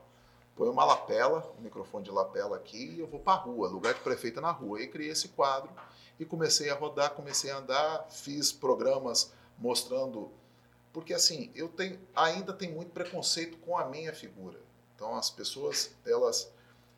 [0.57, 4.01] põe uma lapela, um microfone de lapela aqui e eu vou para rua, lugar de
[4.01, 4.81] prefeito é na rua.
[4.81, 5.71] E criei esse quadro
[6.19, 10.31] e comecei a rodar, comecei a andar, fiz programas mostrando
[10.93, 14.61] porque assim, eu tenho ainda tem muito preconceito com a minha figura.
[14.95, 16.53] Então as pessoas, elas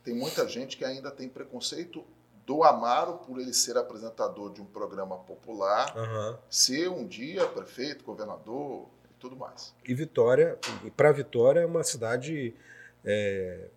[0.05, 2.05] tem muita gente que ainda tem preconceito
[2.47, 6.39] do Amaro por ele ser apresentador de um programa popular, uhum.
[6.51, 9.75] ser um dia prefeito, governador e tudo mais.
[9.83, 10.59] E Vitória,
[10.95, 12.55] para Vitória é uma cidade
[13.03, 13.69] é,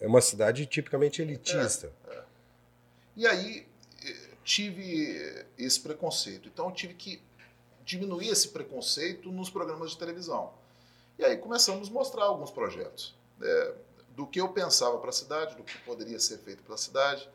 [0.00, 1.92] é, uma cidade tipicamente elitista.
[2.08, 2.24] É, é.
[3.16, 3.66] E aí
[4.04, 6.48] eh, tive esse preconceito.
[6.48, 7.22] Então eu tive que
[7.84, 10.52] diminuir esse preconceito nos programas de televisão.
[11.18, 13.14] E aí começamos a mostrar alguns projetos.
[13.40, 13.74] É,
[14.16, 17.28] do que eu pensava para a cidade, do que poderia ser feito pela cidade,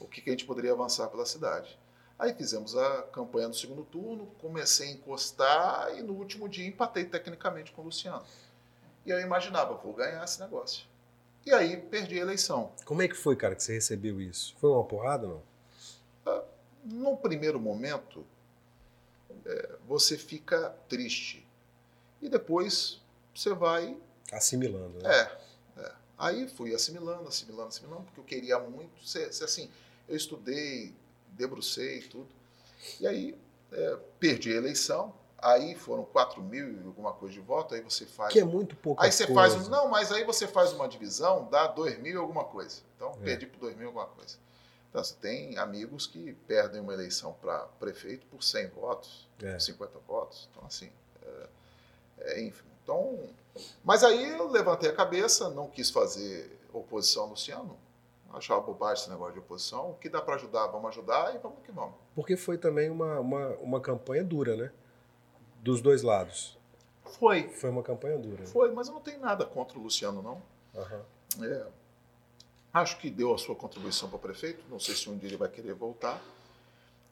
[0.00, 1.78] o que, que a gente poderia avançar pela cidade.
[2.18, 7.04] Aí fizemos a campanha no segundo turno, comecei a encostar e no último dia empatei
[7.04, 8.24] tecnicamente com o Luciano.
[9.04, 10.86] E eu imaginava, vou ganhar esse negócio.
[11.44, 12.72] E aí perdi a eleição.
[12.84, 14.54] Como é que foi, cara, que você recebeu isso?
[14.60, 15.42] Foi uma porrada ou não?
[16.24, 16.44] Ah,
[16.84, 18.24] no primeiro momento,
[19.44, 21.46] é, você fica triste.
[22.20, 23.00] E depois
[23.34, 23.96] você vai.
[24.30, 25.12] Assimilando, né?
[25.12, 25.41] É, é.
[26.22, 29.68] Aí fui assimilando, assimilando, assimilando, porque eu queria muito ser, ser assim.
[30.08, 30.94] Eu estudei,
[31.30, 32.28] debrucei tudo.
[33.00, 33.36] E aí
[33.72, 35.12] é, perdi a eleição.
[35.36, 38.32] Aí foram 4 mil e alguma coisa de voto, aí você faz.
[38.32, 39.02] Que é muito pouco.
[39.02, 39.56] Aí você coisa.
[39.56, 39.68] faz.
[39.68, 42.82] Não, mas aí você faz uma divisão, dá 2 mil e alguma coisa.
[42.94, 43.24] Então, é.
[43.24, 44.36] perdi por 2 mil e alguma coisa.
[44.88, 49.58] Então, você tem amigos que perdem uma eleição para prefeito por 100 votos, é.
[49.58, 50.48] 50 votos.
[50.52, 51.48] Então, assim, é,
[52.18, 52.68] é, enfim.
[52.80, 53.28] Então,
[53.84, 57.76] mas aí eu levantei a cabeça, não quis fazer oposição ao Luciano.
[58.32, 59.90] Achava bobagem esse negócio de oposição.
[59.90, 61.94] O que dá para ajudar, vamos ajudar e vamos que vamos.
[62.14, 64.72] Porque foi também uma, uma, uma campanha dura, né?
[65.60, 66.58] Dos dois lados.
[67.04, 67.50] Foi.
[67.50, 68.46] Foi uma campanha dura.
[68.46, 70.42] Foi, mas eu não tenho nada contra o Luciano, não.
[70.74, 71.44] Uhum.
[71.44, 71.66] É,
[72.72, 75.36] Acho que deu a sua contribuição para o prefeito, não sei se um dia ele
[75.36, 76.22] vai querer voltar.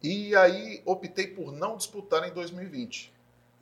[0.03, 3.13] E aí optei por não disputar em 2020.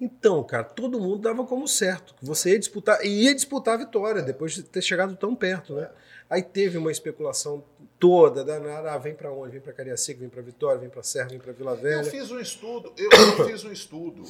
[0.00, 3.78] Então, cara, todo mundo dava como certo que você ia disputar e ia disputar a
[3.78, 5.90] vitória depois de ter chegado tão perto, né?
[6.30, 7.64] Aí teve uma especulação
[7.98, 9.52] toda danada, ah, vem para onde?
[9.52, 12.02] Vem para Cariacica, vem para Vitória, vem para Serra, vem para Vila Velha.
[12.02, 14.22] Eu fiz um estudo, eu, eu fiz um estudo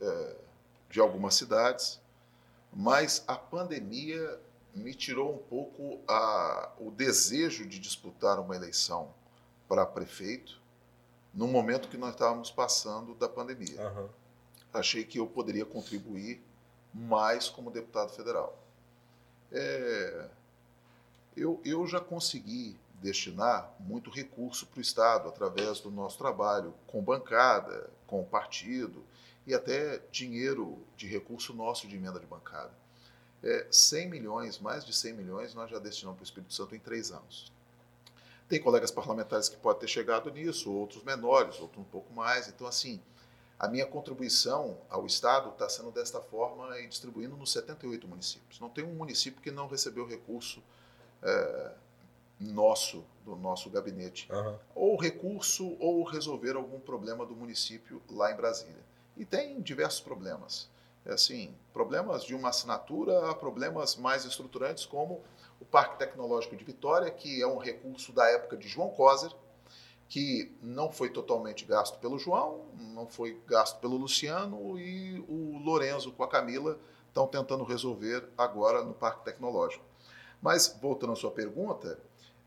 [0.00, 0.36] é,
[0.88, 2.00] de algumas cidades,
[2.72, 4.38] mas a pandemia
[4.74, 9.12] me tirou um pouco a, o desejo de disputar uma eleição
[9.68, 10.60] para prefeito
[11.34, 13.80] no momento que nós estávamos passando da pandemia.
[13.88, 14.08] Uhum.
[14.72, 16.42] Achei que eu poderia contribuir
[16.92, 18.58] mais como deputado federal.
[19.52, 20.28] É,
[21.36, 27.02] eu, eu já consegui destinar muito recurso para o Estado através do nosso trabalho com
[27.02, 29.04] bancada, com partido
[29.46, 32.72] e até dinheiro de recurso nosso de emenda de bancada
[33.42, 36.78] é, 100 milhões, mais de 100 milhões, nós já destinamos para o Espírito Santo em
[36.78, 37.52] três anos.
[38.48, 42.48] Tem colegas parlamentares que podem ter chegado nisso, outros menores, outros um pouco mais.
[42.48, 43.00] Então, assim,
[43.60, 48.58] a minha contribuição ao Estado está sendo desta forma e distribuindo nos 78 municípios.
[48.58, 50.62] Não tem um município que não recebeu recurso
[51.22, 51.72] é,
[52.40, 54.32] nosso, do nosso gabinete.
[54.32, 54.58] Uhum.
[54.74, 58.82] Ou recurso ou resolver algum problema do município lá em Brasília.
[59.14, 60.70] E tem diversos problemas
[61.04, 65.22] é assim, problemas de uma assinatura a problemas mais estruturantes, como
[65.58, 69.30] o Parque Tecnológico de Vitória, que é um recurso da época de João Coser,
[70.10, 76.10] que não foi totalmente gasto pelo João, não foi gasto pelo Luciano e o Lorenzo
[76.10, 79.84] com a Camila estão tentando resolver agora no Parque Tecnológico.
[80.42, 81.96] Mas, voltando à sua pergunta,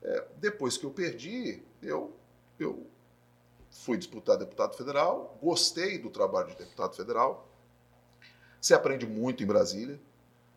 [0.02, 2.14] é, depois que eu perdi, eu,
[2.60, 2.86] eu
[3.72, 7.48] fui disputar deputado federal, gostei do trabalho de deputado federal,
[8.60, 9.98] você aprende muito em Brasília,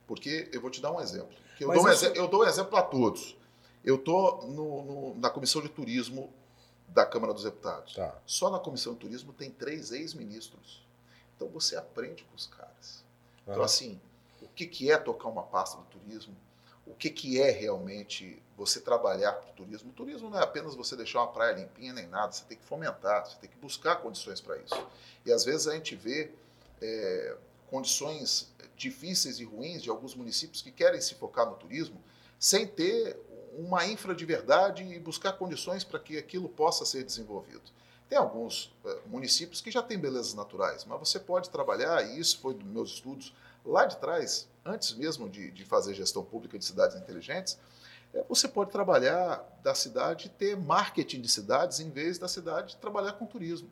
[0.08, 1.36] porque eu vou te dar um exemplo.
[1.60, 2.06] Eu dou um, isso...
[2.06, 3.36] eu, dou um, exemplo a todos.
[3.84, 6.32] Eu estou na comissão de turismo
[6.88, 7.94] da Câmara dos Deputados.
[7.94, 8.16] Tá.
[8.26, 10.86] Só na comissão de turismo tem três ex-ministros.
[11.34, 13.04] Então você aprende com os caras.
[13.46, 13.52] Uhum.
[13.52, 14.00] Então, assim,
[14.40, 16.34] o que, que é tocar uma pasta do turismo?
[16.86, 19.90] O que, que é realmente você trabalhar para o turismo?
[19.90, 22.64] O turismo não é apenas você deixar uma praia limpinha nem nada, você tem que
[22.64, 24.86] fomentar, você tem que buscar condições para isso.
[25.24, 26.30] E às vezes a gente vê
[26.80, 27.36] é,
[27.68, 32.00] condições difíceis e ruins de alguns municípios que querem se focar no turismo,
[32.38, 33.18] sem ter
[33.58, 37.62] uma infra de verdade e buscar condições para que aquilo possa ser desenvolvido.
[38.08, 42.38] Tem alguns uh, municípios que já têm belezas naturais, mas você pode trabalhar, e isso
[42.38, 43.34] foi dos meus estudos
[43.64, 47.58] lá de trás, antes mesmo de, de fazer gestão pública de cidades inteligentes,
[48.14, 53.12] é, você pode trabalhar da cidade ter marketing de cidades em vez da cidade trabalhar
[53.14, 53.68] com turismo.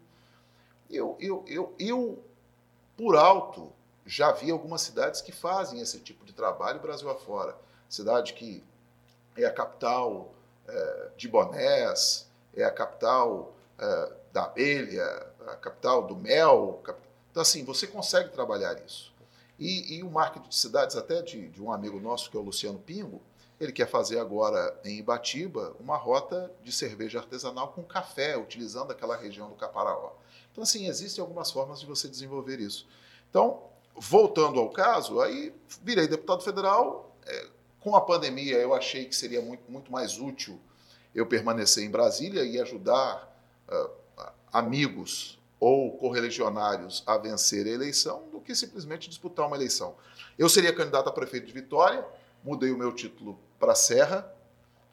[0.91, 2.25] Eu, eu, eu, eu
[2.97, 3.73] por alto,
[4.07, 7.57] já vi algumas cidades que fazem esse tipo de trabalho Brasil afora.
[7.89, 8.63] Cidade que
[9.37, 10.33] é a capital
[10.67, 16.83] é, de bonés, é a capital é, da abelha, a capital do mel.
[17.31, 19.13] Então, assim, você consegue trabalhar isso.
[19.59, 22.43] E, e o marketing de cidades, até de, de, um amigo nosso, que é o
[22.43, 23.23] Luciano Pingo,
[23.61, 29.17] ele quer fazer agora em Ibatiba uma rota de cerveja artesanal com café, utilizando aquela
[29.17, 30.13] região do Caparaó.
[30.51, 32.87] Então, assim, existem algumas formas de você desenvolver isso.
[33.31, 33.63] Então,
[33.95, 37.17] voltando ao caso, aí virei deputado federal.
[37.27, 37.47] É,
[37.85, 40.59] com a pandemia, eu achei que seria muito, muito mais útil
[41.15, 43.31] eu permanecer em Brasília e ajudar
[43.69, 43.91] uh,
[44.51, 49.95] amigos ou correligionários a vencer a eleição do que simplesmente disputar uma eleição.
[50.39, 52.03] Eu seria candidato a prefeito de Vitória,
[52.43, 54.33] mudei o meu título para Serra,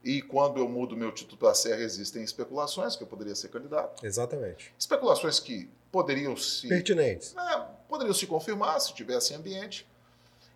[0.03, 4.05] e quando eu mudo meu título para Serra, existem especulações que eu poderia ser candidato.
[4.05, 4.73] Exatamente.
[4.77, 6.67] Especulações que poderiam se.
[6.67, 7.35] Pertinentes.
[7.37, 9.87] É, poderiam se confirmar se tivesse ambiente.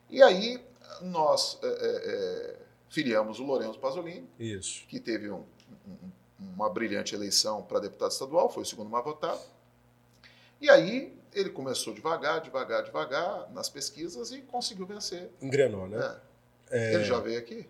[0.09, 0.61] E aí
[1.01, 2.55] nós é, é,
[2.89, 4.85] filiamos o Lourenço Pasolini, Isso.
[4.87, 5.43] que teve um,
[5.87, 9.39] um, uma brilhante eleição para deputado estadual, foi o segundo mais votado.
[10.61, 15.29] E aí ele começou devagar, devagar, devagar nas pesquisas e conseguiu vencer.
[15.41, 16.17] Engrenou, né?
[16.71, 16.93] É.
[16.93, 17.67] Ele já veio aqui?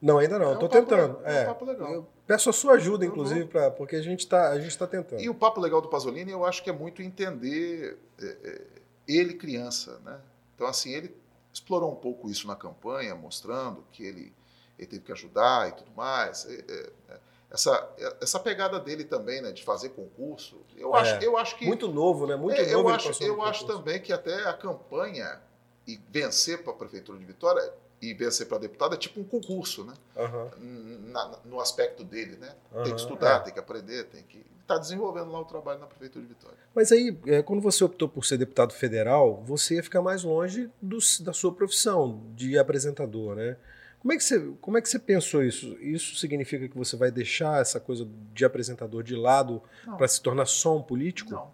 [0.00, 0.52] Não, ainda não.
[0.52, 1.20] Estou é um tentando.
[1.24, 1.92] É, é um papo legal.
[1.92, 5.20] Eu peço a sua ajuda, inclusive, pra, porque a gente está tá tentando.
[5.20, 8.62] E o papo legal do Pasolini, eu acho que é muito entender é, é,
[9.08, 10.20] ele criança, né?
[10.54, 11.14] Então, assim, ele
[11.56, 14.34] explorou um pouco isso na campanha, mostrando que ele,
[14.78, 16.44] ele teve que ajudar e tudo mais.
[16.46, 21.24] É, é, é essa, essa pegada dele também, né, de fazer concurso, eu, é, acho,
[21.24, 21.64] eu acho que...
[21.64, 22.34] Muito novo, né?
[22.34, 25.40] Muito é, novo Eu acho, eu acho também que até a campanha
[25.86, 29.84] e vencer para a Prefeitura de Vitória e vencer para deputado é tipo um concurso,
[29.84, 29.94] né?
[30.16, 31.10] Uhum.
[31.10, 32.54] Na, no aspecto dele, né?
[32.72, 32.82] Uhum.
[32.82, 33.38] Tem que estudar, é.
[33.40, 36.58] tem que aprender, tem que está desenvolvendo lá o trabalho na Prefeitura de Vitória.
[36.74, 40.68] Mas aí, é, quando você optou por ser deputado federal, você ia ficar mais longe
[40.82, 43.56] do, da sua profissão de apresentador, né?
[44.00, 45.76] Como é, que você, como é que você pensou isso?
[45.80, 49.62] Isso significa que você vai deixar essa coisa de apresentador de lado
[49.96, 51.32] para se tornar só um político?
[51.32, 51.50] Não.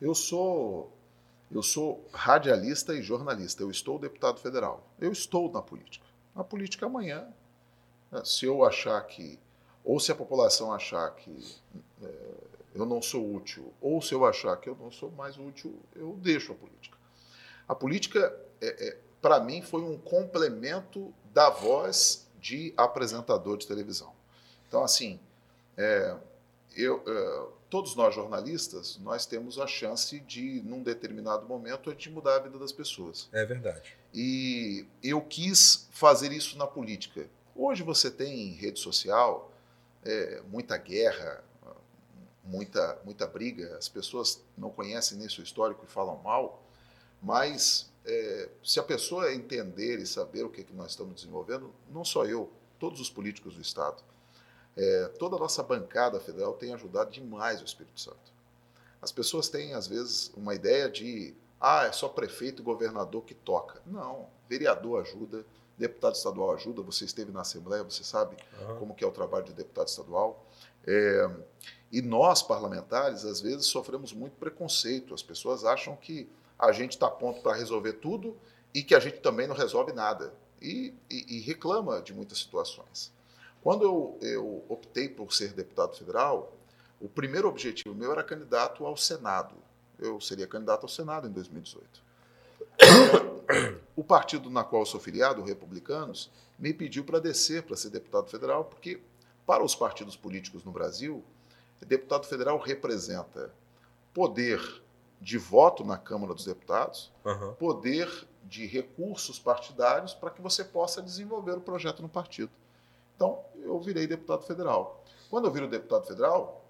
[0.00, 0.92] Eu sou
[1.50, 3.62] eu sou radialista e jornalista.
[3.62, 4.86] Eu estou deputado federal.
[4.98, 6.04] Eu estou na política.
[6.34, 7.26] Na política amanhã,
[8.10, 9.38] né, se eu achar que,
[9.84, 11.56] ou se a população achar que
[12.02, 12.34] é,
[12.74, 16.14] eu não sou útil, ou se eu achar que eu não sou mais útil, eu
[16.20, 16.96] deixo a política.
[17.68, 24.12] A política, é, é, para mim, foi um complemento da voz de apresentador de televisão.
[24.68, 25.18] Então, assim,
[25.76, 26.16] é,
[26.76, 32.36] eu, é, todos nós jornalistas, nós temos a chance de, num determinado momento, de mudar
[32.36, 33.28] a vida das pessoas.
[33.32, 33.96] É verdade.
[34.12, 37.28] E eu quis fazer isso na política.
[37.54, 39.52] Hoje você tem rede social,
[40.04, 41.42] é, muita guerra,
[42.46, 46.62] muita, muita briga, as pessoas não conhecem nem seu histórico e falam mal,
[47.20, 52.04] mas é, se a pessoa entender e saber o que, que nós estamos desenvolvendo, não
[52.04, 54.02] só eu, todos os políticos do Estado,
[54.76, 58.36] é, toda a nossa bancada federal tem ajudado demais o Espírito Santo.
[59.00, 63.34] As pessoas têm, às vezes, uma ideia de ah, é só prefeito e governador que
[63.34, 63.80] toca.
[63.86, 65.44] Não, vereador ajuda,
[65.78, 68.78] deputado estadual ajuda, você esteve na Assembleia, você sabe uhum.
[68.78, 70.44] como que é o trabalho de deputado estadual.
[70.86, 71.30] É,
[71.90, 75.14] e nós, parlamentares, às vezes sofremos muito preconceito.
[75.14, 78.36] As pessoas acham que a gente está pronto para resolver tudo
[78.74, 80.34] e que a gente também não resolve nada.
[80.60, 83.12] E, e, e reclama de muitas situações.
[83.66, 86.56] Quando eu, eu optei por ser deputado federal,
[87.00, 89.56] o primeiro objetivo meu era candidato ao Senado.
[89.98, 92.00] Eu seria candidato ao Senado em 2018.
[93.96, 97.90] O partido na qual eu sou filiado, o Republicanos, me pediu para descer para ser
[97.90, 99.00] deputado federal, porque
[99.44, 101.24] para os partidos políticos no Brasil,
[101.84, 103.52] deputado federal representa
[104.14, 104.60] poder
[105.20, 107.54] de voto na Câmara dos Deputados, uhum.
[107.54, 112.52] poder de recursos partidários para que você possa desenvolver o projeto no partido.
[113.16, 115.04] Então, eu virei deputado federal.
[115.28, 116.64] Quando eu viro deputado federal,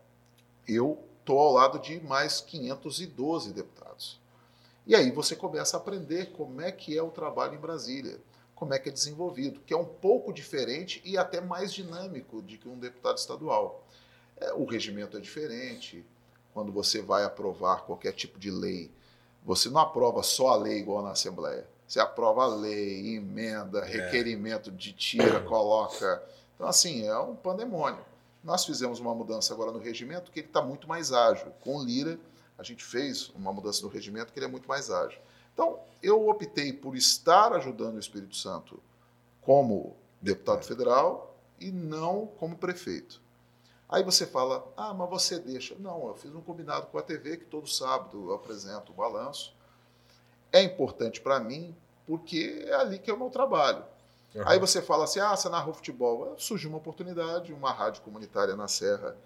[0.66, 4.18] eu estou ao lado de mais 512 deputados.
[4.86, 8.18] E aí você começa a aprender como é que é o trabalho em Brasília
[8.56, 12.56] como é que é desenvolvido, que é um pouco diferente e até mais dinâmico de
[12.56, 13.86] que um deputado estadual.
[14.38, 16.04] É, o regimento é diferente.
[16.54, 18.90] Quando você vai aprovar qualquer tipo de lei,
[19.44, 21.68] você não aprova só a lei igual na Assembleia.
[21.86, 23.84] Você aprova a lei, emenda, é.
[23.84, 26.22] requerimento de tira, coloca.
[26.54, 28.04] Então, assim, é um pandemônio.
[28.42, 31.52] Nós fizemos uma mudança agora no regimento que ele está muito mais ágil.
[31.60, 32.18] Com Lira,
[32.58, 35.20] a gente fez uma mudança no regimento que ele é muito mais ágil.
[35.52, 38.80] Então, eu optei por estar ajudando o Espírito Santo
[39.40, 40.62] como deputado é.
[40.62, 43.20] federal e não como prefeito.
[43.88, 45.76] Aí você fala, ah, mas você deixa.
[45.78, 49.55] Não, eu fiz um combinado com a TV que todo sábado eu apresento o balanço.
[50.52, 51.74] É importante para mim
[52.06, 53.84] porque é ali que é o meu trabalho.
[54.34, 54.42] Uhum.
[54.46, 56.34] Aí você fala assim, ah, você narrou futebol.
[56.38, 59.16] Surgiu uma oportunidade, uma rádio comunitária na Serra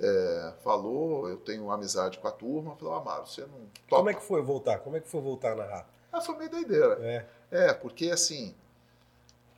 [0.00, 3.96] é, falou, eu tenho amizade com a turma, falou, Amaro, você não topa.
[3.96, 4.78] Como é que foi voltar?
[4.78, 5.88] Como é que foi voltar a narrar?
[6.10, 6.98] Ah, foi meio doideira.
[7.02, 8.54] É, é porque assim,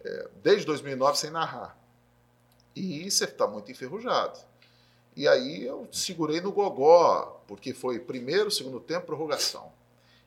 [0.05, 1.79] é, desde 2009 sem narrar.
[2.75, 4.41] E você está muito enferrujado.
[5.15, 9.72] E aí eu segurei no gogó, porque foi primeiro, segundo tempo, prorrogação.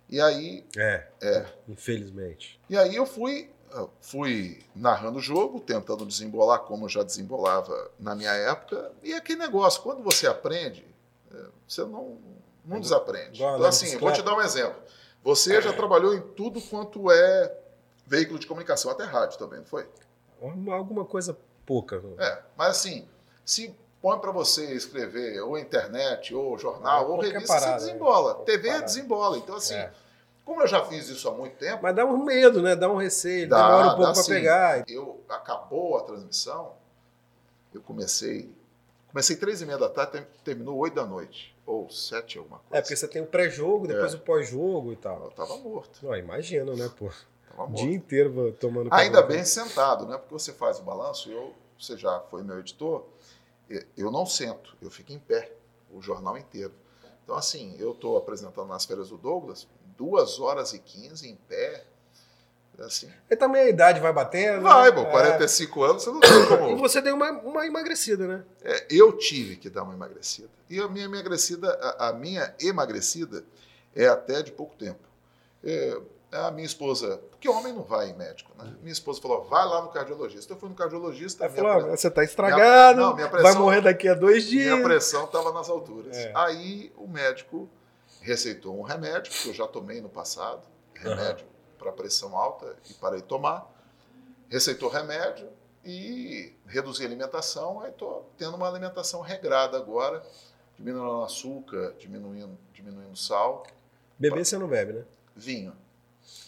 [0.09, 0.65] E aí.
[0.77, 1.07] É.
[1.21, 1.45] é.
[1.67, 2.59] Infelizmente.
[2.69, 3.49] E aí eu fui,
[4.01, 8.91] fui narrando o jogo, tentando desembolar como eu já desembolava na minha época.
[9.03, 10.85] E aquele negócio, quando você aprende,
[11.33, 12.17] é, você não,
[12.63, 13.41] não desaprende.
[13.41, 14.79] Então, assim, vou te dar um exemplo.
[15.23, 17.57] Você já trabalhou em tudo quanto é
[18.05, 19.87] veículo de comunicação, até rádio também, não foi?
[20.71, 22.01] Alguma coisa pouca.
[22.19, 23.07] É, mas assim,
[23.43, 23.75] se
[24.05, 28.35] põe para você escrever ou internet, ou jornal, ou revista, parada, você desembola.
[28.45, 28.85] TV parada.
[28.85, 29.37] desembola.
[29.39, 29.91] Então, assim, é.
[30.45, 31.79] como eu já fiz isso há muito tempo.
[31.81, 32.75] Mas dá um medo, né?
[32.75, 34.83] Dá um receio, dá, demora um pouco para pegar.
[34.87, 36.73] Eu acabou a transmissão,
[37.73, 38.53] eu comecei.
[39.07, 41.55] Comecei três e meia da tarde, terminou oito da noite.
[41.65, 42.77] Ou sete, alguma coisa.
[42.77, 44.17] É, porque você tem o pré-jogo, depois é.
[44.17, 45.23] o pós-jogo e tal.
[45.23, 46.05] Eu tava morto.
[46.05, 47.09] Não, imagino, né, pô?
[47.49, 47.83] Tava morto.
[47.83, 50.15] Dia inteiro tomando Ainda bem sentado, né?
[50.15, 53.03] Porque você faz o balanço, eu, você já foi meu editor
[53.97, 55.51] eu não sento, eu fico em pé
[55.91, 56.73] o jornal inteiro.
[57.23, 59.67] Então, assim, eu estou apresentando nas férias do Douglas,
[59.97, 61.85] duas horas e quinze em pé.
[62.79, 63.09] Assim.
[63.29, 64.61] E também a idade vai batendo.
[64.61, 65.89] Vai, bom, 45 é.
[65.89, 66.69] anos você não tem como.
[66.71, 68.43] e você deu uma, uma emagrecida, né?
[68.61, 70.49] É, eu tive que dar uma emagrecida.
[70.69, 73.45] E a minha emagrecida, a, a minha emagrecida
[73.95, 74.99] é até de pouco tempo.
[75.63, 75.99] É,
[76.31, 78.73] a minha esposa, porque homem não vai em médico, né?
[78.81, 80.53] Minha esposa falou, vai lá no cardiologista.
[80.53, 81.45] Eu fui no cardiologista.
[81.45, 84.73] Ela falou, você está estragado, minha, não, minha pressão, vai morrer daqui a dois dias.
[84.73, 86.15] Minha pressão estava nas alturas.
[86.15, 86.31] É.
[86.35, 87.69] Aí o médico
[88.21, 90.61] receitou um remédio, que eu já tomei no passado,
[90.93, 91.77] remédio uhum.
[91.77, 93.71] para pressão alta e parei de tomar.
[94.49, 95.47] Receitou remédio
[95.83, 97.81] e reduzi a alimentação.
[97.81, 100.23] Aí estou tendo uma alimentação regrada agora,
[100.75, 103.65] diminuindo açúcar, diminuindo, diminuindo sal.
[104.17, 105.03] Beber você não bebe, né?
[105.35, 105.73] Vinho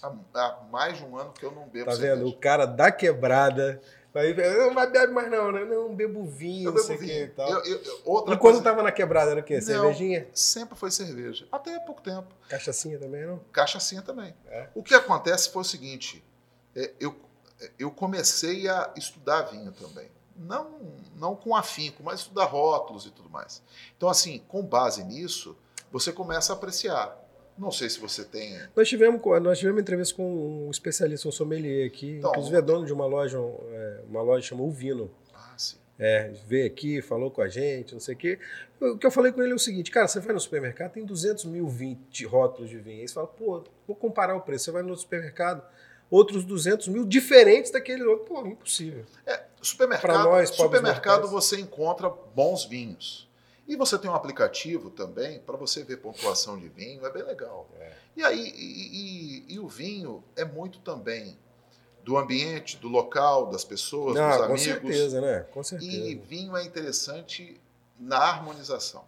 [0.01, 2.15] há, há, mais de um ano que eu não bebo Tá cerveja.
[2.15, 2.27] vendo?
[2.27, 3.81] O cara da quebrada.
[4.13, 5.63] Vai, não vai beber mais não, né?
[5.63, 7.49] Não, bebo vinho, eu não sei o que e tal.
[7.49, 9.55] Eu, eu, outra e quando tava na quebrada era o quê?
[9.55, 10.27] Não, Cervejinha?
[10.33, 11.47] Sempre foi cerveja.
[11.51, 12.33] Até há pouco tempo.
[12.49, 13.39] Cachaçinha também, não?
[13.51, 14.33] Cachaçinha também.
[14.47, 14.69] É.
[14.73, 16.23] O que acontece foi o seguinte,
[16.75, 17.15] é, eu,
[17.77, 20.09] eu comecei a estudar vinho também.
[20.35, 20.79] Não,
[21.15, 23.61] não com afinco, mas estudar rótulos e tudo mais.
[23.95, 25.57] Então, assim, com base nisso,
[25.91, 27.15] você começa a apreciar.
[27.57, 28.57] Não sei se você tem.
[28.75, 32.85] Nós tivemos, nós tivemos entrevista com um especialista, um sommelier aqui, então, inclusive é dono
[32.85, 35.09] de uma loja, é, uma loja chamada Uvino.
[35.33, 35.77] Ah, sim.
[35.99, 38.39] É, veio aqui, falou com a gente, não sei o quê.
[38.79, 41.03] O que eu falei com ele é o seguinte, cara, você vai no supermercado, tem
[41.03, 43.01] 200 mil 20 rótulos de vinho.
[43.01, 44.65] Aí você fala, pô, vou comparar o preço.
[44.65, 45.63] Você vai no supermercado,
[46.11, 48.25] outros 200 mil diferentes daquele outro.
[48.25, 49.03] Pô, impossível.
[49.25, 53.26] É, supermercado, nós, supermercado você encontra bons vinhos.
[53.67, 57.69] E você tem um aplicativo também para você ver pontuação de vinho, é bem legal.
[57.77, 57.93] É.
[58.15, 61.37] E aí, e, e, e, o vinho é muito também
[62.01, 64.61] do ambiente, do local, das pessoas, Não, dos amigos.
[64.61, 65.39] Com certeza, né?
[65.51, 65.91] Com certeza.
[65.91, 67.59] E vinho é interessante
[67.99, 69.03] na harmonização.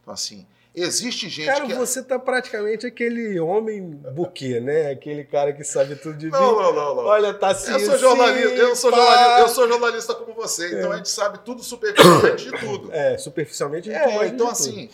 [0.00, 0.46] Então, assim,
[0.80, 1.72] Existe gente cara, que.
[1.72, 4.90] Cara, você tá praticamente aquele homem buquê, né?
[4.90, 6.40] Aquele cara que sabe tudo de vinho.
[6.40, 7.04] Não, não, não, não.
[7.04, 7.72] Olha, tá assim.
[7.72, 10.94] Eu sou jornalista, eu sou jornalista, eu sou jornalista como você, então é.
[10.94, 12.92] a gente sabe tudo superficialmente de tudo.
[12.92, 14.88] É, superficialmente a gente é, Então, assim,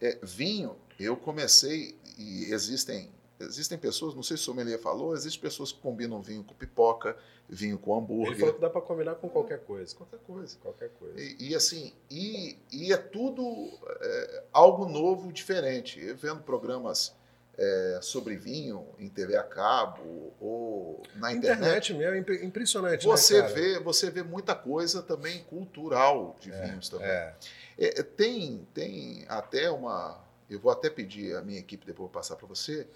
[0.00, 3.10] é, vinho, eu comecei, e existem
[3.40, 7.16] Existem pessoas, não sei se o sommelier falou, existem pessoas que combinam vinho com pipoca,
[7.48, 8.32] vinho com hambúrguer.
[8.32, 9.94] Ele falou que dá para combinar com qualquer coisa.
[9.96, 10.56] Qualquer coisa.
[10.60, 11.18] Qualquer coisa.
[11.18, 15.98] E, e assim, e, e, é tudo é, algo novo, diferente.
[15.98, 17.14] Eu vendo programas
[17.56, 21.92] é, sobre vinho em TV a cabo ou na internet.
[21.92, 23.06] Internet mesmo, é impressionante.
[23.06, 27.06] Né, você né, vê, você vê muita coisa também cultural de é, vinhos também.
[27.06, 27.34] É.
[27.78, 28.02] é.
[28.02, 30.22] tem, tem até uma.
[30.48, 32.86] Eu vou até pedir a minha equipe depois passar para você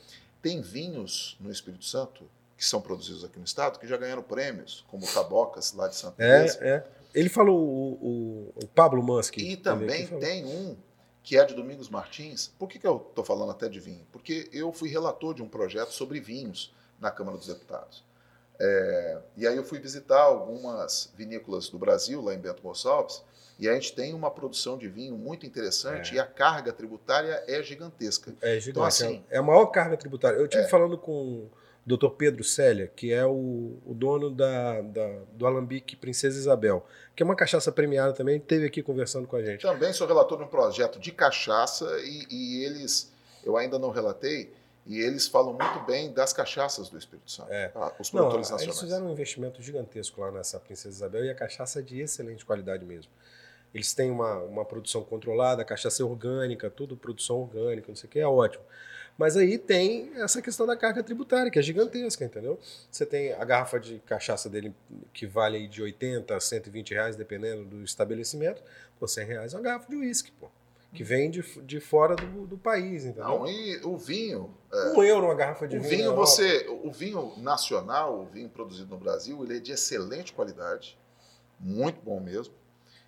[0.44, 4.84] tem vinhos no Espírito Santo que são produzidos aqui no estado que já ganharam prêmios,
[4.88, 6.86] como Tabocas, lá de Santa é, É.
[7.14, 9.38] Ele falou o, o, o Pablo Musk.
[9.38, 10.76] E também tem um
[11.22, 12.52] que é de Domingos Martins.
[12.58, 14.06] Por que, que eu estou falando até de vinho?
[14.12, 18.04] Porque eu fui relator de um projeto sobre vinhos na Câmara dos Deputados.
[18.60, 23.22] É, e aí eu fui visitar algumas vinícolas do Brasil, lá em Bento Gonçalves,
[23.58, 26.16] e a gente tem uma produção de vinho muito interessante é.
[26.16, 28.34] e a carga tributária é gigantesca.
[28.40, 28.70] É gigante.
[28.70, 30.36] Então, assim, é a maior carga tributária.
[30.36, 30.68] Eu estive é.
[30.68, 31.48] falando com
[31.86, 32.08] Dr.
[32.16, 37.26] Pedro Célia, que é o, o dono da, da, do Alambique Princesa Isabel, que é
[37.26, 39.62] uma cachaça premiada também, esteve aqui conversando com a gente.
[39.62, 43.12] Também sou relator de um projeto de cachaça e, e eles,
[43.44, 44.52] eu ainda não relatei,
[44.86, 47.68] e eles falam muito bem das cachaças do Espírito Santo, É.
[47.68, 47.94] tá?
[47.98, 48.62] os produtores Não, nacionais.
[48.62, 52.44] Eles fizeram um investimento gigantesco lá nessa Princesa Isabel e a cachaça é de excelente
[52.44, 53.10] qualidade mesmo.
[53.74, 58.10] Eles têm uma, uma produção controlada, cachaça é orgânica, tudo produção orgânica, não sei o
[58.10, 58.62] que, é ótimo.
[59.18, 62.58] Mas aí tem essa questão da carga tributária, que é gigantesca, entendeu?
[62.90, 64.74] Você tem a garrafa de cachaça dele
[65.12, 68.62] que vale aí de 80 a 120 reais, dependendo do estabelecimento.
[68.98, 70.48] Pô, 100 reais é uma garrafa de uísque, pô.
[70.92, 73.24] Que vem de, de fora do, do país, entendeu?
[73.24, 74.54] Não, e o vinho,
[74.96, 75.90] Um euro uma garrafa de o vinho.
[75.90, 80.96] vinho você, o vinho nacional, o vinho produzido no Brasil, ele é de excelente qualidade,
[81.58, 82.54] muito bom mesmo.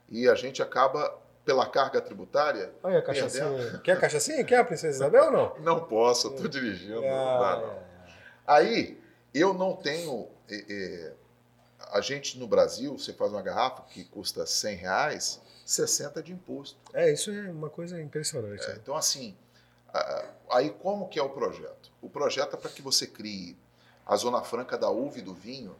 [0.08, 3.78] E a gente acaba pela carga tributária, Olha a cachaçinha.
[3.84, 4.44] Quer a cachaçinha?
[4.44, 5.58] Quer a Princesa Isabel ou não?
[5.60, 7.00] não posso, estou dirigindo.
[7.00, 7.70] não dá, não.
[8.46, 9.00] Ah, Aí,
[9.34, 10.28] eu não tenho.
[10.48, 11.12] eh,
[11.92, 16.76] a gente no Brasil, você faz uma garrafa que custa 100 reais, 60 de imposto.
[16.92, 18.64] é, isso é uma coisa impressionante.
[18.64, 18.78] É, né?
[18.82, 19.36] então, assim,
[20.50, 21.90] aí como que é o projeto?
[22.02, 23.56] O projeto é para que você crie
[24.04, 25.76] a Zona Franca da uva e do vinho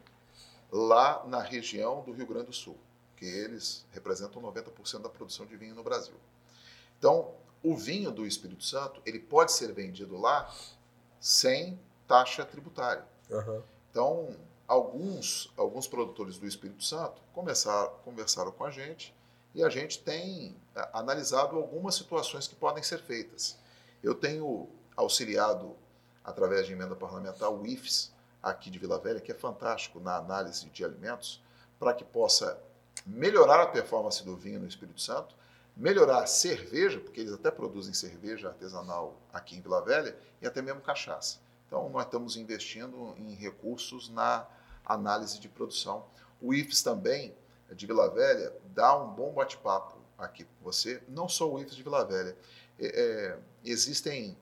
[0.70, 2.77] lá na região do Rio Grande do Sul,
[3.16, 6.14] que eles representam 90% da produção de vinho no Brasil.
[6.98, 10.55] Então, o vinho do Espírito Santo, ele pode ser vendido lá
[11.18, 13.05] sem taxa tributária.
[13.30, 13.62] Aham.
[13.90, 14.36] Então,
[14.68, 19.14] alguns, alguns produtores do Espírito Santo começaram, conversaram com a gente
[19.55, 23.59] e a gente tem a, analisado algumas situações que podem ser feitas.
[24.02, 25.74] Eu tenho auxiliado,
[26.22, 28.12] através de emenda parlamentar, o IFES,
[28.43, 31.43] aqui de Vila Velha, que é fantástico na análise de alimentos,
[31.78, 32.60] para que possa
[33.07, 35.35] melhorar a performance do vinho no Espírito Santo,
[35.77, 40.61] melhorar a cerveja, porque eles até produzem cerveja artesanal aqui em Vila Velha, e até
[40.61, 41.39] mesmo cachaça.
[41.66, 44.47] Então, nós estamos investindo em recursos na
[44.85, 46.07] análise de produção.
[46.41, 47.35] O IFES também,
[47.73, 51.83] de Vila Velha, dá um bom bate-papo aqui com você, não só o IFES de
[51.83, 52.37] Vila Velha.
[52.78, 54.37] É, é, existem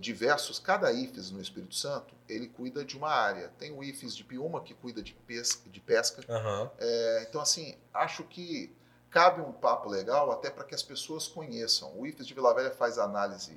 [0.00, 3.48] diversos, cada IFES no Espírito Santo, ele cuida de uma área.
[3.58, 6.70] Tem o IFES de Piúma, que cuida de pesca, de pesca Aham.
[6.78, 8.74] é, então, assim, acho que
[9.10, 11.92] cabe um papo legal até para que as pessoas conheçam.
[11.98, 13.56] O IFES de Vila Velha faz análise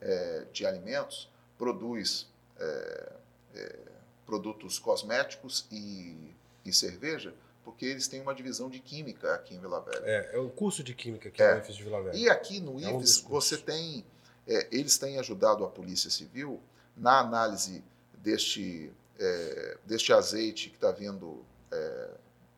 [0.00, 2.26] é, de alimentos, produz
[2.58, 3.12] é,
[3.54, 3.78] é,
[4.26, 6.34] produtos cosméticos e,
[6.64, 7.32] e cerveja,
[7.64, 10.02] porque eles têm uma divisão de química aqui em Vila Velha.
[10.04, 11.52] É, é o curso de química que É.
[11.52, 12.16] é o UFES de Vila Velha.
[12.16, 13.22] E aqui no É um IFES cursos.
[13.28, 14.04] você tem,
[14.50, 16.60] é, eles têm ajudado a Polícia Civil
[16.96, 17.82] na análise
[18.18, 22.08] deste, é, deste azeite que está vindo é,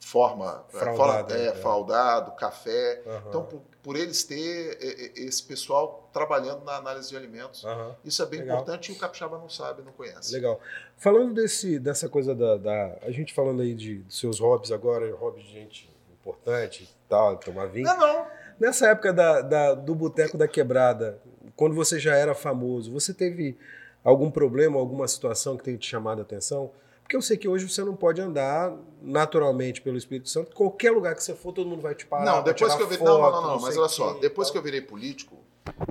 [0.00, 1.54] forma Fraudado, fora- é, é.
[1.54, 3.02] fraldado, café.
[3.06, 3.22] Aham.
[3.28, 4.86] Então, por, por eles ter é,
[5.20, 7.94] é, esse pessoal trabalhando na análise de alimentos, Aham.
[8.04, 8.56] isso é bem Legal.
[8.56, 10.32] importante e o capixaba não sabe, não conhece.
[10.32, 10.60] Legal.
[10.96, 15.14] Falando desse, dessa coisa da, da- A gente falando aí de, dos seus hobbies agora,
[15.14, 15.90] hobbies de gente
[16.20, 17.84] importante e tal, tomar vinho.
[17.86, 18.26] Não, não.
[18.58, 21.20] Nessa época da, da- do Boteco da Quebrada,
[21.62, 23.56] quando você já era famoso, você teve
[24.02, 26.72] algum problema, alguma situação que tenha te chamado a atenção?
[27.04, 30.56] Porque eu sei que hoje você não pode andar naturalmente pelo Espírito Santo.
[30.56, 32.24] Qualquer lugar que você for, todo mundo vai te parar.
[32.24, 32.96] Não, depois que eu vi.
[32.96, 35.36] foto, Não, não, não, não, mas olha só, depois que eu virei político,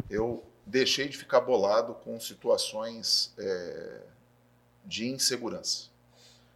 [0.10, 4.02] eu deixei de ficar bolado com situações é,
[4.84, 5.90] de insegurança.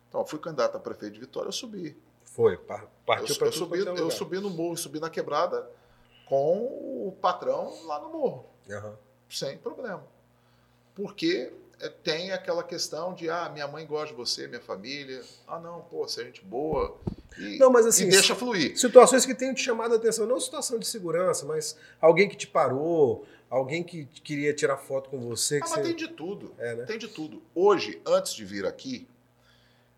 [0.10, 1.98] Então, eu fui candidato a prefeito de Vitória, eu subi.
[2.26, 5.70] Foi, par- Eu, partiu para eu subi, eu subi no morro, subi na quebrada
[6.28, 6.58] com
[7.08, 8.46] o patrão lá no morro,
[9.30, 10.06] sem problema.
[10.94, 15.22] Porque é, tem aquela questão de, ah, minha mãe gosta de você, minha família.
[15.48, 16.98] Ah, não, pô, você é gente boa.
[17.38, 18.78] E, Não, mas assim, e deixa fluir.
[18.80, 22.48] Situações que tenham te chamado a atenção, não situação de segurança, mas alguém que te
[22.48, 25.60] parou, alguém que queria tirar foto com você.
[25.60, 25.94] Que Ah, mas você...
[25.94, 26.54] tem de tudo.
[26.58, 26.86] É, né?
[26.86, 27.44] Tem de tudo.
[27.54, 29.06] Hoje, antes de vir aqui,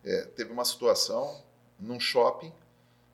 [0.03, 1.43] é, teve uma situação
[1.79, 2.51] num shopping.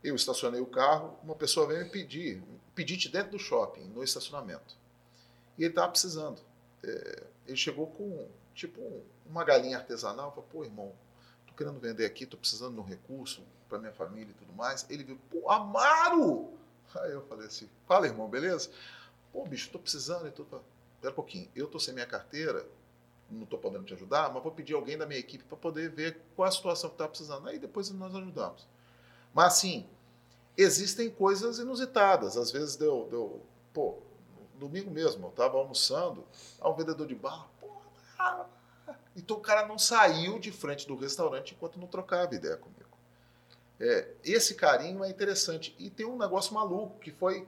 [0.02, 2.42] Eu estacionei o carro, uma pessoa veio me pedir,
[2.76, 4.76] pedite dentro do shopping, no estacionamento.
[5.58, 6.42] E ele estava precisando.
[6.84, 8.82] É, ele chegou com, tipo,
[9.26, 10.32] uma galinha artesanal.
[10.32, 10.94] Falei, pô, irmão,
[11.48, 14.86] tô querendo vender aqui, tô precisando de um recurso para minha família e tudo mais.
[14.90, 16.54] Ele viu, pô, Amaro!
[16.96, 18.70] Aí eu falei assim, fala, irmão, beleza?
[19.32, 20.62] Pô, bicho, tô precisando e tudo.
[20.96, 22.66] Espera um pouquinho, eu tô sem minha carteira,
[23.30, 26.22] não estou podendo te ajudar, mas vou pedir alguém da minha equipe para poder ver
[26.36, 27.48] qual a situação que está precisando.
[27.50, 28.68] Aí depois nós ajudamos.
[29.34, 29.90] Mas assim,
[30.56, 32.38] existem coisas inusitadas.
[32.38, 33.42] Às vezes deu, deu
[33.74, 33.98] pô,
[34.68, 36.24] domingo mesmo, eu estava almoçando,
[36.60, 37.48] há um vendedor de bar,
[38.20, 38.46] ah,
[39.16, 42.82] então o cara não saiu de frente do restaurante enquanto não trocava ideia comigo.
[43.80, 45.76] É, esse carinho é interessante.
[45.78, 47.46] E tem um negócio maluco, que foi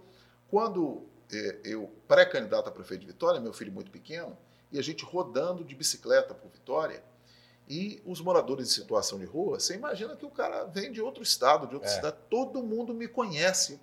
[0.49, 4.37] quando é, eu, pré-candidato a prefeito de Vitória, meu filho muito pequeno,
[4.71, 7.01] e a gente rodando de bicicleta por Vitória,
[7.67, 11.23] E os moradores de situação de rua, você imagina que o cara vem de outro
[11.23, 11.93] estado, de outra É.
[11.95, 13.79] cidade, todo mundo me conhece.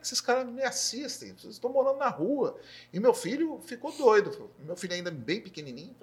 [0.00, 1.34] É que esses caras me assistem?
[1.36, 2.56] Vocês estão morando na rua.
[2.90, 4.50] E meu filho ficou doido.
[4.60, 5.94] Meu filho ainda bem pequenininho.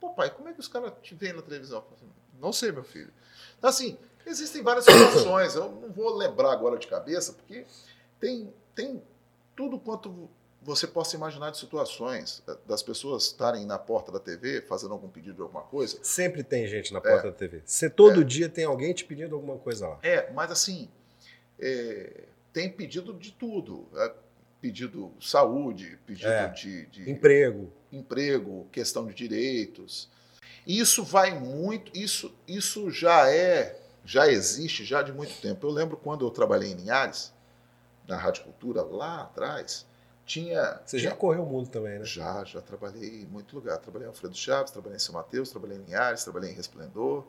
[0.00, 1.84] Pô, pai, como é que os caras te veem na televisão?
[1.96, 3.12] Assim, Não sei, meu filho.
[3.56, 3.96] Então, assim,
[4.26, 5.54] existem várias situações.
[5.54, 7.64] Eu não vou lembrar agora de cabeça, porque
[8.18, 9.00] tem, tem
[9.54, 10.28] tudo quanto
[10.60, 15.08] você possa imaginar de situações eh, das pessoas estarem na porta da TV fazendo algum
[15.08, 15.98] pedido de alguma coisa.
[16.02, 17.62] Sempre tem gente na porta da TV.
[17.64, 18.24] Você todo É.
[18.24, 19.98] dia tem alguém te pedindo alguma coisa lá.
[20.02, 20.88] É, mas assim,
[21.60, 23.88] é, tem pedido de tudo.
[23.94, 24.14] É,
[24.60, 26.48] pedido saúde, pedido É.
[26.48, 27.72] de, de Emprego.
[27.90, 30.08] emprego, questão de direitos.
[30.66, 35.66] Isso vai muito, isso, isso já é, já existe já de muito tempo.
[35.66, 37.32] Eu lembro quando eu trabalhei em Linhares,
[38.06, 39.84] na Rádio Cultura, lá atrás,
[40.24, 40.80] tinha.
[40.86, 42.04] Você tinha- já correu o mundo também, né?
[42.04, 43.78] Já, já trabalhei em muito lugar.
[43.78, 47.24] Trabalhei em Alfredo Chaves, trabalhei em São Mateus, trabalhei em Linhares, trabalhei em Resplendor,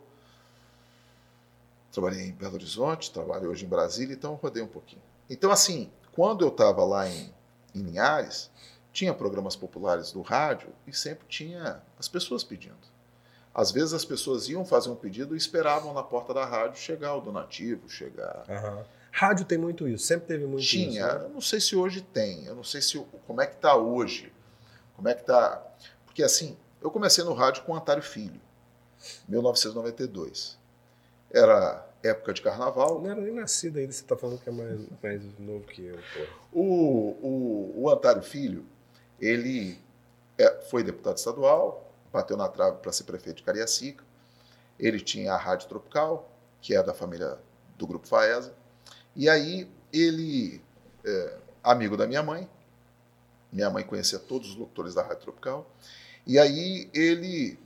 [1.91, 5.01] trabalhei em Belo Horizonte, trabalho hoje em Brasília, então eu rodei um pouquinho.
[5.33, 7.33] Então, assim, quando eu estava lá em,
[7.73, 8.51] em Linhares,
[8.91, 12.93] tinha programas populares do rádio e sempre tinha as pessoas pedindo.
[13.51, 17.15] Às vezes as pessoas iam fazer um pedido e esperavam na porta da rádio chegar
[17.15, 18.85] o donativo, chegar Aham.
[19.11, 21.17] Rádio tem muito isso, sempre teve muito tinha, isso.
[21.17, 21.25] né?
[21.25, 24.31] eu não sei se hoje tem, eu não sei se como é que está hoje,
[24.95, 25.63] como é que está,
[26.05, 28.41] porque assim, eu comecei no rádio com o Antário Filho,
[29.27, 30.57] 1992,
[31.31, 34.81] era época de carnaval, Não era nem nascido ainda, você tá falando que é mais,
[35.01, 36.59] mais novo que eu, pô.
[36.59, 36.63] o,
[37.21, 38.65] o, o Antário Filho,
[39.19, 39.79] ele
[40.37, 44.03] é, foi deputado estadual, bateu na trave para ser prefeito de Cariacica,
[44.77, 46.29] ele tinha a Rádio Tropical,
[46.61, 47.39] que é da família
[47.77, 48.53] do Grupo Faesa,
[49.15, 50.61] e aí ele,
[51.05, 52.49] é, amigo da minha mãe,
[53.51, 55.71] minha mãe conhecia todos os locutores da Rádio Tropical,
[56.27, 57.57] e aí ele,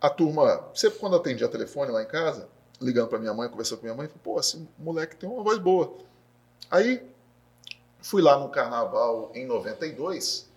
[0.00, 2.48] a turma, sempre quando atendia telefone lá em casa,
[2.80, 5.58] ligando para minha mãe, conversando com minha mãe, falou, pô, esse moleque tem uma voz
[5.58, 5.96] boa.
[6.70, 7.02] Aí
[8.00, 10.48] fui lá no carnaval em 92,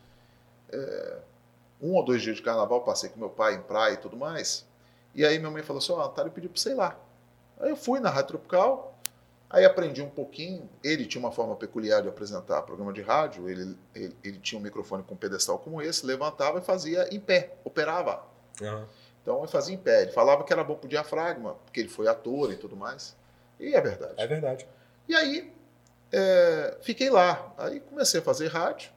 [0.71, 1.17] é,
[1.81, 4.65] um ou dois dias de carnaval, passei com meu pai em praia e tudo mais,
[5.15, 6.97] e aí minha mãe falou assim, ó, oh, Antário pediu você ir lá.
[7.59, 8.91] Aí eu fui na Rádio Tropical,
[9.51, 10.67] Aí aprendi um pouquinho.
[10.81, 13.49] Ele tinha uma forma peculiar de apresentar programa de rádio.
[13.49, 17.19] Ele, ele, ele tinha um microfone com um pedestal como esse, levantava e fazia em
[17.19, 18.23] pé, operava.
[18.61, 18.87] Aham.
[19.21, 20.03] Então ele fazia em pé.
[20.03, 23.15] Ele falava que era bom pro diafragma, porque ele foi ator e tudo mais.
[23.59, 24.15] E é verdade.
[24.17, 24.67] É verdade.
[25.07, 25.53] E aí
[26.11, 27.53] é, fiquei lá.
[27.57, 28.91] Aí comecei a fazer rádio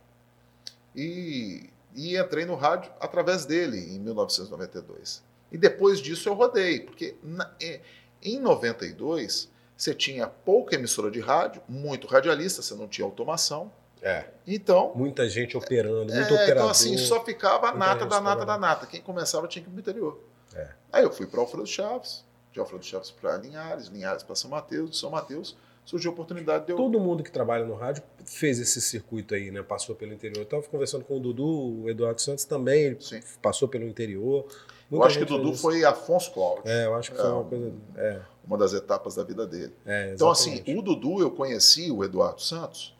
[0.94, 5.22] e, e entrei no rádio através dele em 1992.
[5.52, 7.80] E depois disso eu rodei, porque na, é,
[8.22, 13.70] em 92 você tinha pouca emissora de rádio, muito radialista, você não tinha automação.
[14.04, 14.24] É.
[14.46, 16.52] Então, Muita gente operando, muito é, operador.
[16.56, 18.86] então assim, só ficava a nata da nata da nata.
[18.86, 20.20] Quem começava tinha que ir pro interior.
[20.54, 20.68] É.
[20.92, 22.22] Aí eu fui para Alfredo Chaves,
[22.52, 25.56] de Alfredo Chaves para Linhares, Linhares para São Mateus, de São Mateus
[25.86, 29.50] surgiu a oportunidade de eu Todo mundo que trabalha no rádio fez esse circuito aí,
[29.50, 29.62] né?
[29.62, 30.38] Passou pelo interior.
[30.38, 33.20] Eu estava conversando com o Dudu, o Eduardo Santos também, ele Sim.
[33.42, 34.46] passou pelo interior.
[34.90, 37.28] Eu Muita acho que gente Dudu foi Afonso Cláudio, É, eu acho que foi É,
[37.30, 37.72] uma um- coisa.
[37.96, 39.74] É, uma das etapas da vida dele.
[39.84, 42.93] é, Então, assim, o Dudu eu conheci, o Eduardo Santos,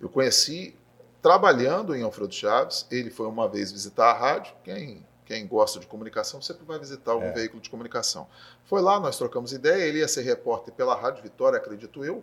[0.00, 0.76] eu conheci
[1.20, 2.86] trabalhando em Alfredo Chaves.
[2.90, 4.54] Ele foi uma vez visitar a rádio.
[4.62, 7.32] Quem, quem gosta de comunicação sempre vai visitar algum É.
[7.32, 8.26] veículo de comunicação.
[8.64, 9.82] Foi lá, nós trocamos ideia.
[9.84, 12.22] Ele ia ser repórter pela Rádio Vitória, acredito eu.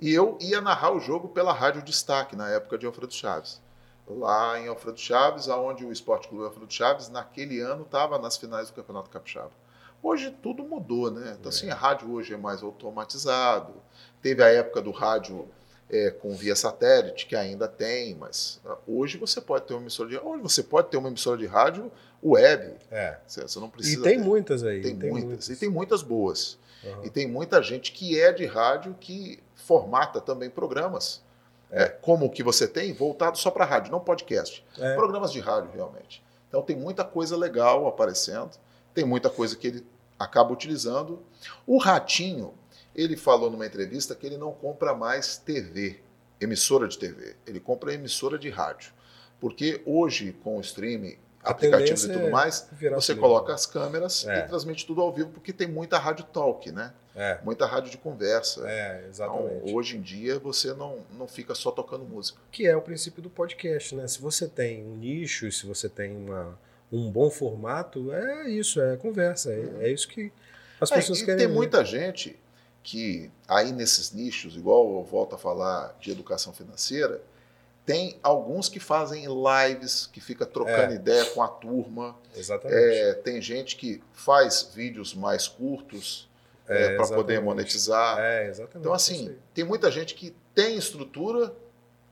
[0.00, 3.60] E eu ia narrar o jogo pela Rádio Destaque, na época de Alfredo Chaves.
[4.06, 8.68] Lá em Alfredo Chaves, aonde o Esporte Clube Alfredo Chaves, naquele ano, estava nas finais
[8.70, 9.50] do Campeonato Capixaba.
[10.00, 11.36] Hoje tudo mudou, né?
[11.38, 11.54] Então, É.
[11.54, 13.74] assim, a rádio hoje é mais automatizado.
[14.22, 15.48] Teve a época do rádio
[15.90, 20.08] é, com via satélite, que ainda tem, mas ah, hoje você pode ter uma emissora
[20.10, 21.90] de hoje você pode ter uma emissora de rádio
[22.22, 22.74] web.
[22.90, 23.16] É.
[23.26, 24.02] Você, não E precisa.
[24.02, 24.82] tem ter- muitas aí.
[24.82, 25.48] tem, muitas.
[25.48, 26.58] E tem muitas boas.
[26.84, 27.04] Aham.
[27.04, 31.22] E tem muita gente que é de rádio que formata também programas.
[31.70, 31.82] É.
[31.84, 34.64] É, como o que você tem, voltado só para rádio, não podcast.
[34.78, 34.94] É.
[34.94, 36.22] Programas de rádio, realmente.
[36.48, 38.50] Então tem muita coisa legal aparecendo,
[38.94, 39.86] tem muita coisa que ele
[40.18, 41.22] acaba utilizando.
[41.66, 42.54] O Ratinho,
[43.00, 46.00] ele falou numa entrevista que ele não compra mais TV,
[46.40, 47.36] emissora de TV.
[47.46, 48.92] Ele compra emissora de rádio.
[49.40, 54.26] Porque hoje, com o streaming, A aplicativos e tudo é mais, você coloca as câmeras
[54.26, 54.40] É.
[54.40, 56.92] e transmite tudo ao vivo, porque tem muita rádio talk, né?
[57.14, 58.62] É, Muita rádio de conversa.
[58.68, 59.72] é, Então, exatamente.
[59.74, 62.38] hoje em dia, você não, não fica só tocando música.
[62.50, 64.06] Que é o princípio do podcast, né?
[64.06, 66.56] Se você tem um nicho, se você tem uma,
[66.92, 69.52] um bom formato, é isso, é conversa.
[69.52, 70.30] É, é isso que
[70.80, 71.46] as É, pessoas e querem.
[71.46, 72.38] tem muita gente
[72.90, 77.20] que, aí nesses nichos, igual eu volto a falar de educação financeira,
[77.84, 80.96] Tem alguns que fazem lives, que fica trocando É.
[80.96, 82.14] ideia com a turma.
[82.36, 82.76] Exatamente.
[82.78, 86.28] É, tem gente que faz vídeos mais curtos
[86.66, 88.18] É, para poder monetizar.
[88.18, 88.78] É, exatamente.
[88.80, 91.50] Então, assim, tem muita gente que tem estrutura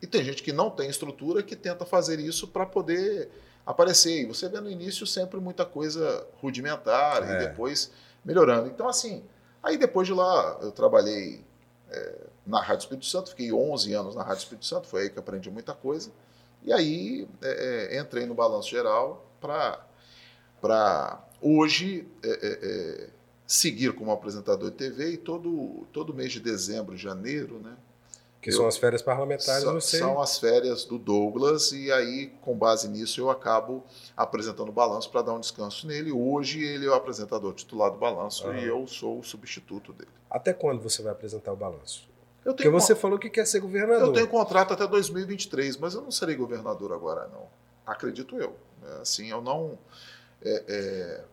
[0.01, 3.29] e tem gente que não tem estrutura que tenta fazer isso para poder
[3.67, 4.23] aparecer.
[4.23, 7.35] E você vê no início sempre muita coisa rudimentar É.
[7.35, 7.91] e depois
[8.25, 8.69] melhorando.
[8.69, 9.23] Então, assim,
[9.67, 11.45] aí depois de lá eu trabalhei
[11.91, 15.19] é, na Rádio Espírito Santo, fiquei 11 anos na Rádio Espírito Santo, foi aí que
[15.19, 16.11] aprendi muita coisa.
[16.63, 23.11] E aí é, é, entrei no Balanço Geral para hoje é, é,
[23.47, 27.77] seguir como apresentador de TV e todo, todo mês de dezembro, janeiro, né?
[28.51, 29.99] Que eu- são as férias parlamentares, São, você.
[29.99, 33.85] são as férias do Douglas e aí, com base nisso, eu acabo
[34.17, 36.13] apresentando o balanço para dar um descanso nele.
[36.13, 40.11] Hoje ele é o apresentador titular do balanço e eu sou o substituto dele.
[40.31, 42.09] Até quando você vai apresentar o balanço?
[42.45, 44.07] Eu Porque tenho, você falou que quer ser governador.
[44.07, 47.47] eu tenho contrato até 2023, mas eu não serei governador agora, não.
[47.85, 48.55] Acredito eu.
[48.85, 49.77] É, Assim, eu não.
[50.43, 51.25] é, é,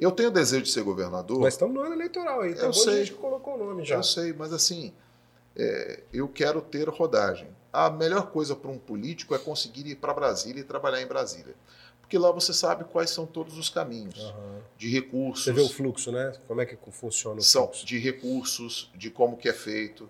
[0.00, 1.38] eu tenho desejo de ser governador.
[1.40, 2.54] Nós estamos no ano eleitoral aí.
[2.54, 2.98] Tem Eu sei.
[3.04, 3.96] gente que colocou o nome já.
[3.96, 4.92] Eu sei, mas assim,
[5.58, 7.48] é, eu quero ter rodagem.
[7.72, 11.54] A melhor coisa para um político é conseguir ir para Brasília e trabalhar em Brasília.
[12.00, 14.60] Porque lá você sabe quais são todos os caminhos Aham.
[14.78, 15.44] de recursos.
[15.44, 16.32] Você vê o fluxo, né?
[16.46, 17.84] Como é que funciona o são fluxo?
[17.84, 20.08] de recursos, de como que é feito,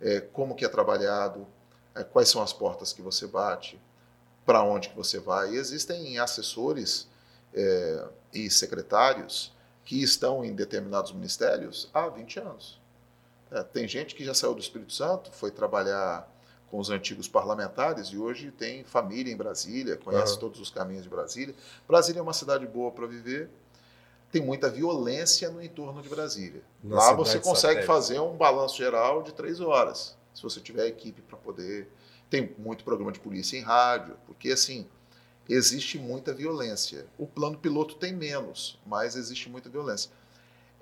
[0.00, 1.46] é, como que é trabalhado,
[1.94, 3.78] é, quais são as portas que você bate,
[4.46, 5.52] para onde que você vai.
[5.52, 7.08] E existem assessores
[7.52, 9.52] é, e secretários
[9.84, 12.80] que estão em determinados ministérios há 20 anos.
[13.54, 16.28] É, tem gente que já saiu do Espírito Santo, foi trabalhar
[16.68, 20.40] com os antigos parlamentares e hoje tem família em Brasília, conhece Aham.
[20.40, 21.54] todos os caminhos de Brasília.
[21.86, 23.48] Brasília é uma cidade boa para viver.
[24.32, 26.62] Tem muita violência no entorno de Brasília.
[26.82, 27.86] Na Lá você consegue satélite.
[27.86, 31.88] fazer um balanço geral de três horas, se você tiver equipe para poder.
[32.28, 34.88] Tem muito programa de polícia em rádio, porque assim
[35.48, 37.06] existe muita violência.
[37.16, 40.10] O plano piloto tem menos, mas existe muita violência.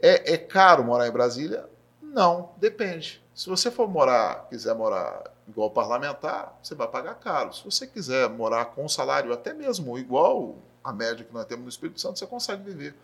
[0.00, 1.68] É, é caro morar em Brasília?
[2.12, 3.22] Não, depende.
[3.34, 7.54] Se você for morar, quiser morar igual parlamentar, você vai pagar caro.
[7.54, 11.62] Se você quiser morar com um salário até mesmo igual a média que nós temos
[11.64, 12.94] no Espírito Santo, você consegue viver.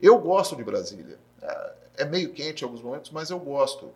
[0.00, 1.18] Eu gosto de Brasília.
[1.42, 3.90] É- É meio quente em alguns momentos, mas eu gosto.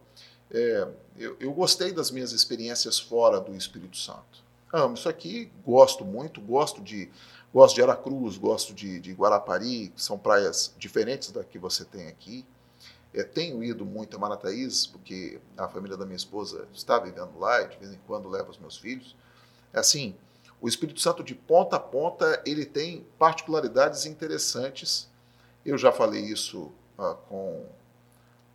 [0.50, 4.42] É, eu, eu gostei das minhas experiências fora do Espírito Santo.
[4.72, 7.10] Amo isso aqui, gosto muito, gosto de
[7.52, 12.08] gosto de Aracruz, gosto de, de Guarapari, que são praias diferentes da que você tem
[12.08, 12.46] aqui.
[13.12, 17.62] É, tenho ido muito a Marataízes, porque a família da minha esposa está vivendo lá
[17.62, 19.16] e de vez em quando levo os meus filhos.
[19.72, 20.14] É assim,
[20.60, 25.08] o Espírito Santo de ponta a ponta, ele tem particularidades interessantes.
[25.64, 27.64] Eu já falei isso ah, com,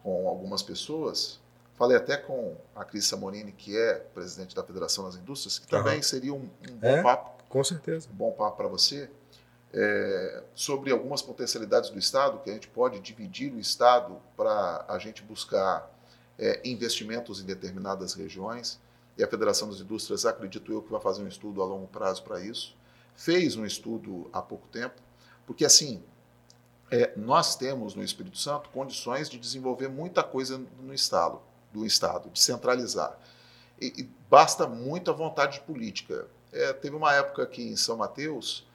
[0.02, 1.40] com algumas pessoas.
[1.76, 6.02] Falei até com a Cris Samorini, que é presidente da Federação das Indústrias, que também
[6.02, 7.04] seria um, um bom É?
[7.04, 8.08] papo Com certeza.
[8.10, 9.10] um bom papo para você,
[9.78, 14.98] é, sobre algumas potencialidades do Estado, que a gente pode dividir o Estado para a
[14.98, 15.92] gente buscar
[16.40, 18.80] é, investimentos em determinadas regiões.
[19.18, 22.24] E a Federação das Indústrias, acredito eu, que vai fazer um estudo a longo prazo
[22.24, 22.74] para isso.
[23.18, 25.02] Fez um estudo há pouco tempo,
[25.46, 26.02] porque assim,
[26.90, 31.42] é, nós temos no Espírito Santo condições de desenvolver muita coisa no Estado,
[31.74, 33.18] do Estado, de centralizar.
[33.80, 36.28] E, e basta muita vontade política.
[36.54, 38.66] É, teve uma época aqui em São Mateus,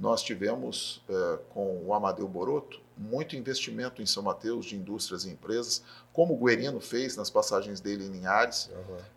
[0.00, 5.30] nós tivemos, é, com o Amadeu Boroto, muito investimento em São Mateus de indústrias e
[5.30, 5.82] empresas,
[6.12, 8.70] como o Guerino fez nas passagens dele em Linhares.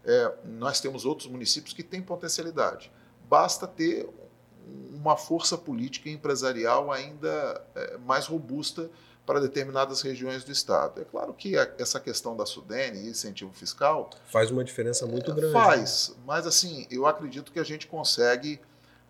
[0.06, 2.92] É, nós temos outros municípios que têm potencialidade.
[3.30, 4.10] Basta ter
[4.94, 8.90] uma força política e empresarial ainda é, mais robusta
[9.26, 11.02] para determinadas regiões do Estado.
[11.02, 15.34] É claro que a- essa questão da Sudene e incentivo fiscal Faz uma diferença muito
[15.34, 15.54] grande.
[15.54, 18.60] Faz, mas assim, eu acredito que a gente consegue,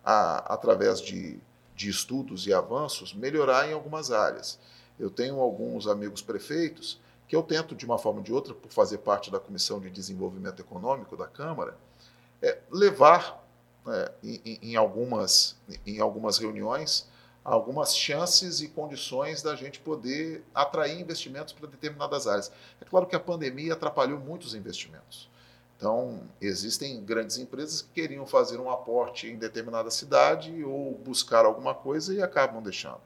[0.04, 1.38] a- através de,
[1.74, 4.58] de estudos e avanços, melhorar em algumas áreas.
[4.98, 8.70] Eu tenho alguns amigos prefeitos que eu tento, de uma forma ou de outra, por
[8.70, 11.76] fazer parte da Comissão de Desenvolvimento Econômico da Câmara,
[12.40, 13.42] é, levar
[13.86, 15.56] é, em, em- algumas,
[15.86, 17.06] em algumas reuniões
[17.44, 22.50] algumas chances e condições da gente poder atrair investimentos para determinadas áreas.
[22.80, 25.28] É claro que a pandemia atrapalhou muitos investimentos.
[25.84, 31.74] Então, existem grandes empresas que queriam fazer um aporte em determinada cidade ou buscar alguma
[31.74, 33.02] coisa e acabam deixando.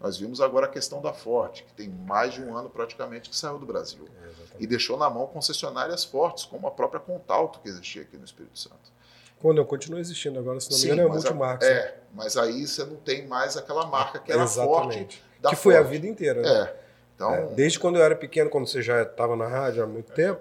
[0.00, 3.36] Nós vimos agora a questão da Forte, que tem mais de um ano praticamente que
[3.36, 4.08] saiu do Brasil.
[4.24, 4.28] É.
[4.60, 8.58] E deixou na mão concessionárias fortes, como a própria Contalto, que existia aqui no Espírito
[8.58, 8.90] Santo.
[9.38, 11.68] Quando eu continuo existindo agora, se não me Sim, engano, é mas a- multimarcas.
[11.68, 11.74] né?
[11.74, 14.86] É, mas aí você não tem mais aquela marca que era forte.
[14.88, 15.24] Exatamente.
[15.38, 15.90] Da que foi a Ford.
[15.90, 16.40] vida inteira.
[16.40, 16.48] né?
[16.48, 16.76] É.
[17.14, 20.10] Então, É, Desde quando eu era pequeno, quando você já estava na rádio há muito
[20.12, 20.40] tempo,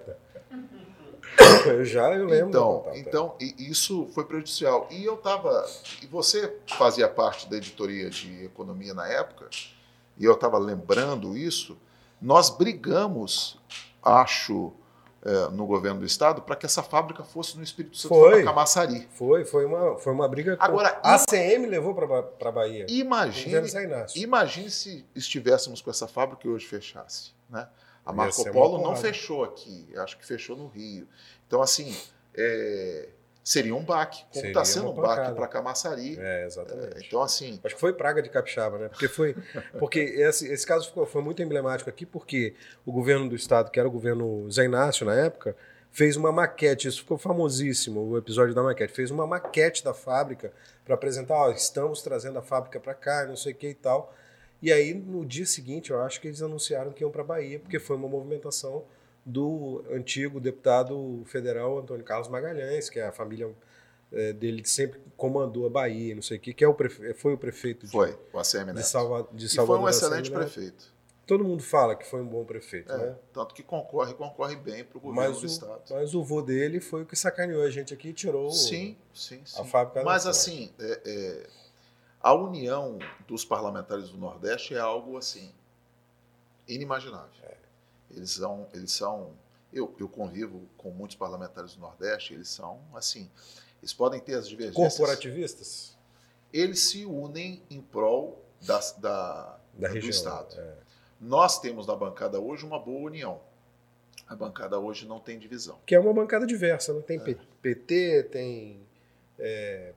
[1.65, 2.49] Eu já eu lembro.
[2.49, 4.87] Então, então isso foi prejudicial.
[4.89, 5.65] E eu estava.
[6.01, 9.47] E você fazia parte da editoria de economia na época,
[10.17, 11.77] e eu estava lembrando isso.
[12.21, 13.59] Nós brigamos,
[14.03, 14.73] acho,
[15.23, 19.07] é, no governo do estado para que essa fábrica fosse no Espírito Santo, foi, Camaçari.
[19.13, 20.57] Foi, foi uma, foi uma briga.
[20.59, 22.85] Agora, a ACM levou para a Bahia.
[22.89, 23.55] Imagine,
[24.15, 27.31] imagine se estivéssemos com essa fábrica e hoje fechasse.
[27.49, 27.67] Né?
[28.05, 31.07] A Marco Polo não fechou aqui, acho que fechou no Rio.
[31.47, 31.95] Então, assim,
[32.35, 33.09] é,
[33.43, 36.17] seria um baque, como está sendo um baque para Camaçari.
[36.19, 36.97] É, exatamente.
[36.97, 37.59] É, então, assim.
[37.63, 38.89] Acho que foi praga de capixaba, né?
[38.89, 39.35] Porque foi.
[39.79, 42.55] Porque esse, esse caso ficou, foi muito emblemático aqui, porque
[42.85, 45.55] o governo do estado, que era o governo Zé Inácio na época,
[45.91, 50.53] fez uma maquete, isso ficou famosíssimo, o episódio da maquete, fez uma maquete da fábrica
[50.85, 54.13] para apresentar, ó, estamos trazendo a fábrica para cá, não sei o que e tal.
[54.61, 57.59] E aí, no dia seguinte, eu acho que eles anunciaram que iam para a Bahia,
[57.59, 58.83] porque foi uma movimentação
[59.25, 63.49] do antigo deputado federal Antônio Carlos Magalhães, que é a família
[64.11, 67.13] é, dele sempre comandou a Bahia, não sei o que, que é o prefe...
[67.13, 69.27] foi o prefeito de, foi, o ACM de, Salva...
[69.31, 69.75] de Salvador.
[69.75, 71.01] E foi um excelente prefeito.
[71.25, 73.15] Todo mundo fala que foi um bom prefeito, é, né?
[73.31, 75.81] Tanto que concorre, concorre bem para o governo do Estado.
[75.89, 79.41] Mas o vô dele foi o que sacaneou a gente aqui e tirou sim, sim,
[79.45, 79.61] sim.
[79.61, 80.03] a fábrica.
[80.03, 81.49] Mas assim, é, é,
[82.21, 85.51] a união dos parlamentares do Nordeste é algo assim
[86.67, 87.31] inimaginável.
[87.43, 87.57] É.
[88.11, 89.33] Eles são, eles são
[89.73, 93.29] eu, eu convivo com muitos parlamentares do Nordeste, eles são assim,
[93.81, 94.97] eles podem ter as divergências.
[94.97, 95.97] Corporativistas?
[96.51, 100.59] Eles se unem em prol da, da, da do região, Estado.
[100.59, 100.77] É.
[101.19, 103.39] Nós temos na bancada hoje uma boa união.
[104.27, 105.79] A bancada hoje não tem divisão.
[105.85, 107.37] Que é uma bancada diversa, não tem é.
[107.61, 108.85] PT, tem
[109.41, 109.93] é,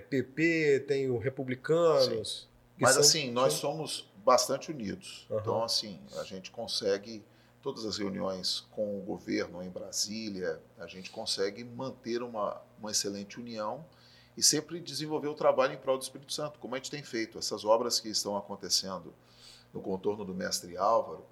[0.00, 2.46] PP, é, tem o Republicanos.
[2.78, 3.72] Mas são, assim, nós são...
[3.72, 5.26] somos bastante unidos.
[5.30, 5.38] Uhum.
[5.38, 7.24] Então, assim, a gente consegue
[7.62, 13.40] todas as reuniões com o governo em Brasília, a gente consegue manter uma, uma excelente
[13.40, 13.84] união
[14.36, 17.38] e sempre desenvolver o trabalho em prol do Espírito Santo, como a gente tem feito.
[17.38, 19.12] Essas obras que estão acontecendo
[19.72, 21.24] no contorno do Mestre Álvaro,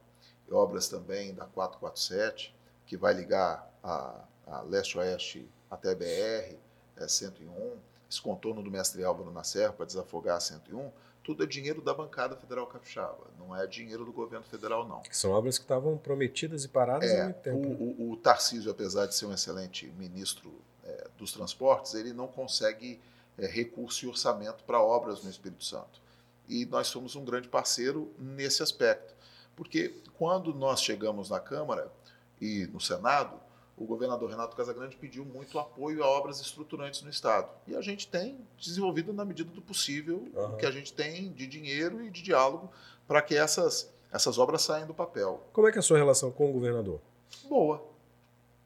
[0.50, 2.54] obras também da 447,
[2.86, 6.63] que vai ligar a, a leste-oeste até a BR
[6.96, 7.76] é, 101,
[8.10, 10.90] esse contorno do Mestre Álvaro na Serra para desafogar a 101,
[11.24, 15.02] tudo é dinheiro da bancada federal capixaba, não é dinheiro do governo federal, não.
[15.10, 17.66] São obras que estavam prometidas e paradas é, há muito tempo.
[17.66, 20.52] O, o, o Tarcísio, apesar de ser um excelente ministro
[20.84, 23.00] é, dos transportes, ele não consegue
[23.38, 26.02] é, recurso e orçamento para obras no Espírito Santo.
[26.46, 29.14] E nós somos um grande parceiro nesse aspecto.
[29.56, 31.90] Porque quando nós chegamos na Câmara
[32.38, 33.40] e no Senado,
[33.76, 37.48] o governador Renato Casagrande pediu muito apoio a obras estruturantes no Estado.
[37.66, 40.54] E a gente tem desenvolvido na medida do possível uhum.
[40.54, 42.70] o que a gente tem de dinheiro e de diálogo
[43.06, 45.42] para que essas, essas obras saiam do papel.
[45.52, 47.00] Como é que é a sua relação com o governador?
[47.48, 47.82] Boa.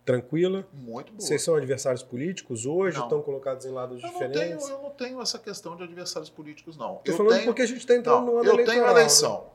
[0.04, 0.66] Tranquila?
[0.72, 1.20] Muito boa.
[1.20, 2.96] Vocês são adversários políticos hoje?
[2.96, 3.04] Não.
[3.04, 4.40] Estão colocados em lados eu diferentes?
[4.40, 6.96] Não tenho, eu não tenho essa questão de adversários políticos, não.
[6.98, 8.78] Estou falando tenho, porque a gente está entrando não, no ano eu eleitoral.
[8.78, 9.46] Eu tenho eleição.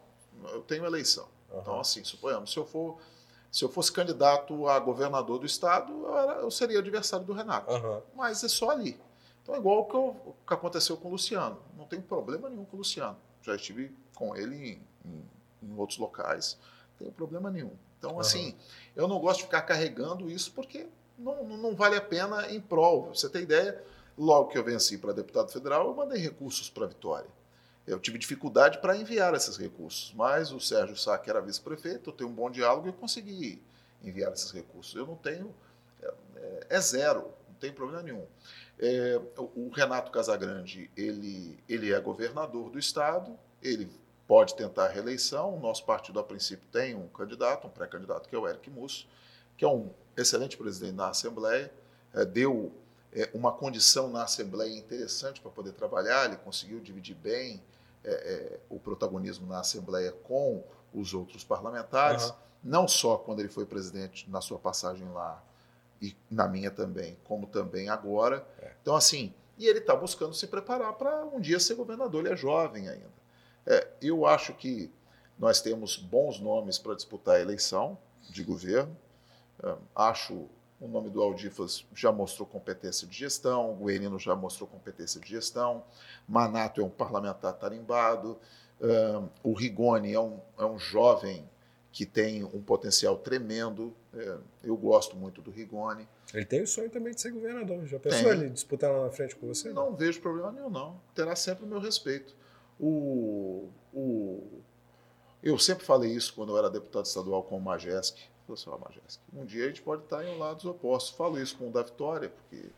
[0.42, 0.50] Né?
[0.52, 1.28] Eu tenho eleição.
[1.52, 1.60] Uhum.
[1.60, 2.98] Então, assim, suponhamos, se eu for
[3.54, 7.72] se eu fosse candidato a governador do estado, eu, era, eu seria adversário do Renato.
[7.72, 8.02] Uhum.
[8.16, 9.00] Mas é só ali.
[9.44, 11.60] Então é igual o que, eu, o que, aconteceu com o Luciano.
[11.78, 13.16] Não tem problema nenhum com o Luciano.
[13.44, 15.30] Já estive com ele em, em,
[15.70, 16.58] em outros locais.
[16.94, 17.74] Não tem problema nenhum.
[18.00, 18.20] Então, uhum.
[18.20, 18.58] assim,
[18.96, 23.10] eu não gosto de ficar carregando isso porque não, não vale a pena em prol.
[23.14, 23.84] Você tem ideia?
[24.18, 27.30] Logo que eu venci para deputado federal, eu mandei recursos para a Vitória.
[27.86, 32.14] Eu tive dificuldade para enviar esses recursos, mas o Sérgio Sá, que era vice-prefeito, eu
[32.14, 33.62] tenho um bom diálogo e eu consegui
[34.02, 34.96] enviar esses recursos.
[34.96, 35.54] Eu não tenho,
[36.02, 38.26] é, é, zero, não tem problema nenhum.
[38.80, 43.90] É, o Renato Casagrande, ele, ele é governador do estado, ele
[44.28, 45.56] pode tentar a reeleição.
[45.56, 49.08] O nosso partido, a princípio, tem um candidato, um pré-candidato, que é o Eric Musso,
[49.58, 51.72] que é um excelente presidente da Assembleia,
[52.14, 52.72] é, deu
[53.15, 57.64] é, uma condição na Assembleia interessante para poder trabalhar, ele conseguiu dividir bem
[58.03, 60.64] é, é, o protagonismo na Assembleia com
[60.94, 62.35] os outros parlamentares, uhum.
[62.64, 65.44] não só quando ele foi presidente na sua passagem lá
[66.02, 68.45] e na minha também, como também agora.
[68.60, 68.73] É.
[68.81, 72.38] Então, assim, e ele está buscando se preparar para um dia ser governador, ele é
[72.38, 73.23] jovem ainda.
[73.65, 74.91] É, eu acho que
[75.38, 77.98] nós temos bons nomes para disputar a eleição
[78.30, 78.95] de governo.
[79.64, 80.49] É, acho
[80.84, 85.30] o nome do Aldifas já mostrou competência de gestão, o Guerino já mostrou competência de
[85.30, 85.84] gestão,
[86.28, 88.38] Manato é um parlamentar tarimbado,
[88.82, 91.50] uh, o Rigoni é um, é um jovem
[91.90, 93.96] que tem um potencial tremendo.
[94.16, 96.10] É, eu gosto muito do Rigoni.
[96.34, 97.86] Ele tem o sonho também de ser governador.
[97.86, 98.32] Já pensou tem.
[98.32, 99.72] ele disputar lá na frente com você?
[99.72, 101.00] Não, não vejo problema nenhum, não.
[101.14, 102.36] Terá sempre o meu respeito.
[102.80, 104.64] O, o,
[105.44, 108.78] eu sempre falei isso quando eu era deputado estadual com o Majeski Falou assim, ó,
[108.78, 111.15] Majestic, um dia a gente pode estar em lados opostos.
[111.15, 112.70] Falo isso com o da Vitória, porque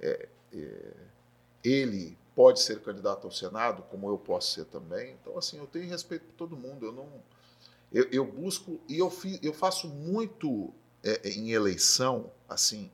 [0.00, 0.92] é, é,
[1.62, 5.16] ele pode ser candidato ao Senado, como eu posso ser também.
[5.20, 6.86] Então, assim, eu tenho respeito por todo mundo.
[6.86, 7.08] Eu não,
[7.92, 10.72] eu, eu busco e eu, fi, eu faço muito
[11.02, 12.90] é, em eleição, assim,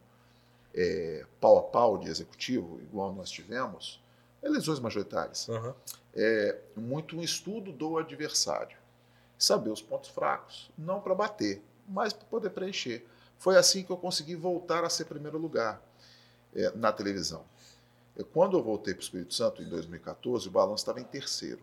[0.75, 4.01] é, pau a pau de executivo, igual nós tivemos,
[4.43, 5.49] eleições majoritárias.
[5.49, 5.75] Uhum.
[6.15, 8.77] É, muito um estudo do adversário.
[9.39, 13.07] Saber os pontos fracos, não para bater, mas para poder preencher.
[13.39, 15.83] Foi assim que eu consegui voltar a ser primeiro lugar
[16.55, 17.45] é, na televisão.
[18.33, 21.63] Quando eu voltei para o Espírito Santo em 2014, o balanço estava em terceiro,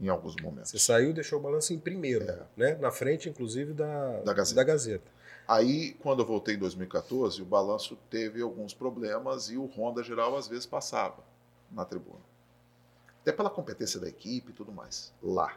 [0.00, 0.70] em alguns momentos.
[0.70, 2.42] Você saiu e deixou o balanço em primeiro, é.
[2.56, 2.74] né?
[2.74, 4.56] na frente, inclusive, da, da, Gazeta.
[4.56, 5.10] da Gazeta.
[5.46, 10.36] Aí, quando eu voltei em 2014, o balanço teve alguns problemas e o Honda geral
[10.36, 11.22] às vezes passava
[11.70, 12.20] na tribuna.
[13.22, 15.56] Até pela competência da equipe e tudo mais, lá.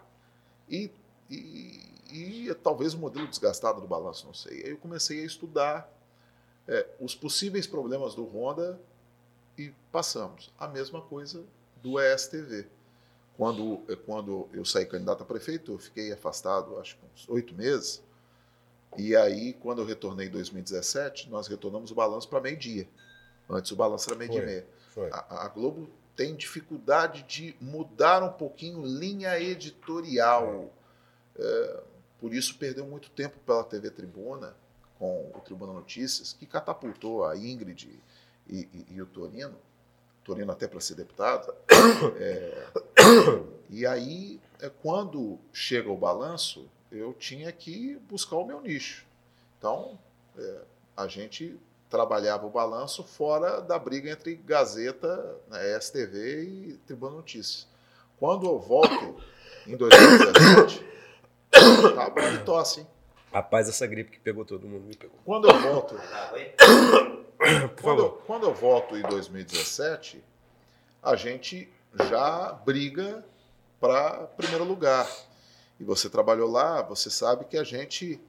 [0.69, 0.91] E,
[1.29, 1.81] e,
[2.11, 4.63] e talvez o modelo desgastado do balanço, não sei.
[4.63, 5.91] Aí eu comecei a estudar
[6.67, 8.79] é, os possíveis problemas do Honda
[9.57, 10.51] e passamos.
[10.57, 11.43] A mesma coisa
[11.81, 12.67] do ESTV.
[13.37, 17.55] Quando, é, quando eu saí candidato a prefeito, eu fiquei afastado, acho que uns oito
[17.55, 18.03] meses.
[18.97, 22.87] E aí, quando eu retornei em 2017, nós retornamos o balanço para meio-dia.
[23.49, 24.67] Antes o balanço era meio-dia e meia.
[25.11, 30.71] A, a, Globo tem dificuldade de mudar um pouquinho linha editorial.
[31.35, 31.83] É,
[32.19, 34.55] por isso perdeu muito tempo pela TV Tribuna,
[34.97, 37.89] com o Tribuna Notícias, que catapultou a Ingrid
[38.47, 39.55] e, e, e o Torino.
[40.23, 41.53] Torino até para ser deputado.
[42.19, 42.67] É,
[43.69, 49.05] e aí, é, quando chega o balanço, eu tinha que buscar o meu nicho.
[49.57, 49.97] Então,
[50.37, 50.61] é,
[50.97, 51.57] a gente
[51.89, 57.67] trabalhava o balanço fora da briga entre Gazeta, né, STV e Tribuna Notícias.
[58.17, 59.15] Quando eu volto
[59.65, 60.85] em 2017,
[61.95, 62.87] tá bom de tosse, hein?
[63.31, 65.17] Rapaz, essa gripe que pegou todo mundo me pegou.
[65.23, 65.95] Quando eu volto.
[67.81, 70.23] quando, quando eu volto em 2017,
[71.01, 71.71] a gente
[72.09, 73.23] já briga
[73.79, 75.07] para primeiro lugar
[75.79, 78.19] e você trabalhou lá, você sabe que a gente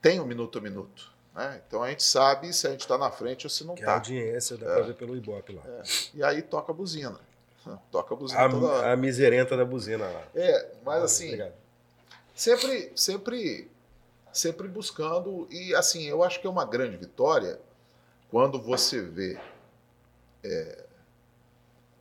[0.00, 1.12] tem um minuto a minuto.
[1.34, 1.62] Né?
[1.66, 3.86] Então a gente sabe se a gente está na frente ou se não está.
[3.86, 4.74] É a audiência dá é.
[4.74, 5.62] para ver pelo Ibope lá.
[5.64, 5.82] É.
[6.14, 7.18] E aí toca a buzina.
[7.92, 10.24] Toca a buzina a, toda A miserenta da buzina lá.
[10.34, 11.61] É, mas assim, Obrigado.
[12.42, 13.70] Sempre, sempre,
[14.32, 15.46] sempre buscando.
[15.50, 17.60] E assim, eu acho que é uma grande vitória
[18.30, 19.38] quando você vê
[20.42, 20.84] é,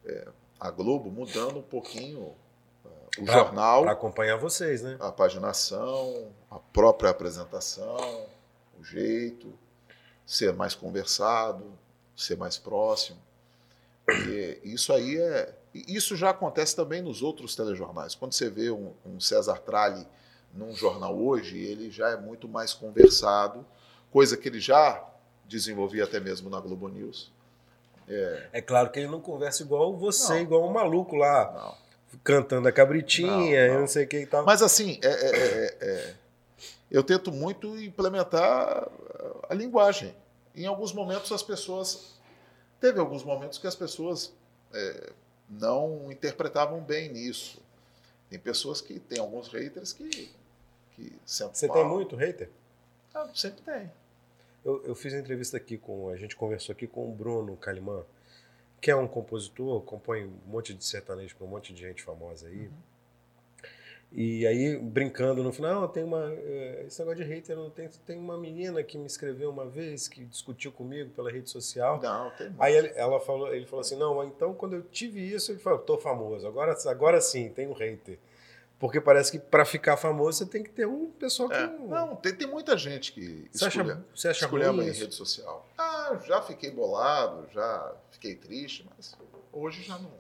[0.05, 0.27] é,
[0.59, 2.33] a Globo mudando um pouquinho
[3.19, 3.83] o pra, jornal.
[3.83, 4.97] Para acompanhar vocês, né?
[4.99, 8.25] A paginação, a própria apresentação,
[8.79, 9.53] o jeito,
[10.25, 11.71] ser mais conversado,
[12.15, 13.19] ser mais próximo.
[14.09, 15.55] E isso aí é.
[15.73, 18.13] Isso já acontece também nos outros telejornais.
[18.13, 20.05] Quando você vê um, um César Tralli
[20.53, 23.65] num jornal hoje, ele já é muito mais conversado,
[24.11, 25.03] coisa que ele já
[25.45, 27.31] desenvolvia até mesmo na Globo News.
[28.07, 31.51] É, é claro que ele não conversa igual você, não, igual um maluco lá.
[31.53, 31.91] Não
[32.23, 33.73] cantando a cabritinha, não, não.
[33.75, 34.45] eu não sei o que e tal.
[34.45, 36.13] Mas assim, é, é, é, é,
[36.89, 38.87] eu tento muito implementar
[39.49, 40.13] a linguagem.
[40.55, 42.19] Em alguns momentos as pessoas.
[42.79, 44.33] Teve alguns momentos que as pessoas
[44.73, 45.11] é,
[45.47, 47.59] não interpretavam bem nisso.
[48.29, 48.99] Tem pessoas que.
[48.99, 50.31] Tem alguns haters que.
[51.05, 52.49] Que Você tem muito hater?
[53.13, 53.91] Ah, sempre tem.
[54.63, 56.09] Eu, eu fiz entrevista aqui com.
[56.09, 58.03] A gente conversou aqui com o Bruno Calimã
[58.81, 62.47] que é um compositor, compõe um monte de sertanejo para um monte de gente famosa
[62.47, 62.65] aí.
[62.65, 62.73] Uhum.
[64.13, 66.33] E aí, brincando no final, tem uma.
[66.33, 70.09] Eh, esse negócio de hater, não tem, tem uma menina que me escreveu uma vez,
[70.09, 72.01] que discutiu comigo pela rede social.
[72.01, 72.53] Não, tem.
[72.59, 75.79] Aí ele, ela falou, ele falou assim: não, então quando eu tive isso, ele falou,
[75.79, 78.19] tô famoso, agora, agora sim, tem um hater.
[78.81, 81.55] Porque parece que para ficar famoso você tem que ter um pessoal que.
[81.55, 81.67] É.
[81.67, 85.69] Não, tem, tem muita gente que você escolhe, acha, você acha escolhe em rede social.
[85.77, 89.15] Ah, já fiquei bolado, já fiquei triste, mas
[89.53, 90.11] hoje já não,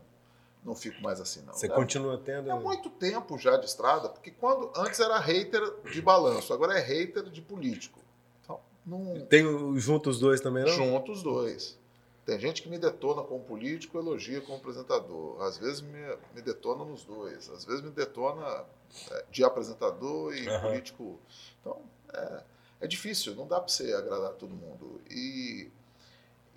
[0.63, 1.53] não fico mais assim, não.
[1.53, 2.51] Você já, continua tendo.
[2.51, 6.81] É muito tempo já de estrada, porque quando antes era hater de balanço, agora é
[6.81, 7.99] hater de político.
[8.43, 9.25] Então, não...
[9.25, 9.43] Tem
[9.79, 10.71] juntos os dois também, não?
[10.71, 11.79] Juntos os dois.
[12.25, 15.41] Tem gente que me detona como político, elogia como apresentador.
[15.41, 15.99] Às vezes me,
[16.35, 17.49] me detona nos dois.
[17.49, 18.65] Às vezes me detona
[19.11, 20.61] é, de apresentador e uhum.
[20.61, 21.19] político.
[21.59, 21.81] Então,
[22.13, 22.43] é,
[22.81, 25.01] é difícil, não dá para você agradar todo mundo.
[25.09, 25.71] E,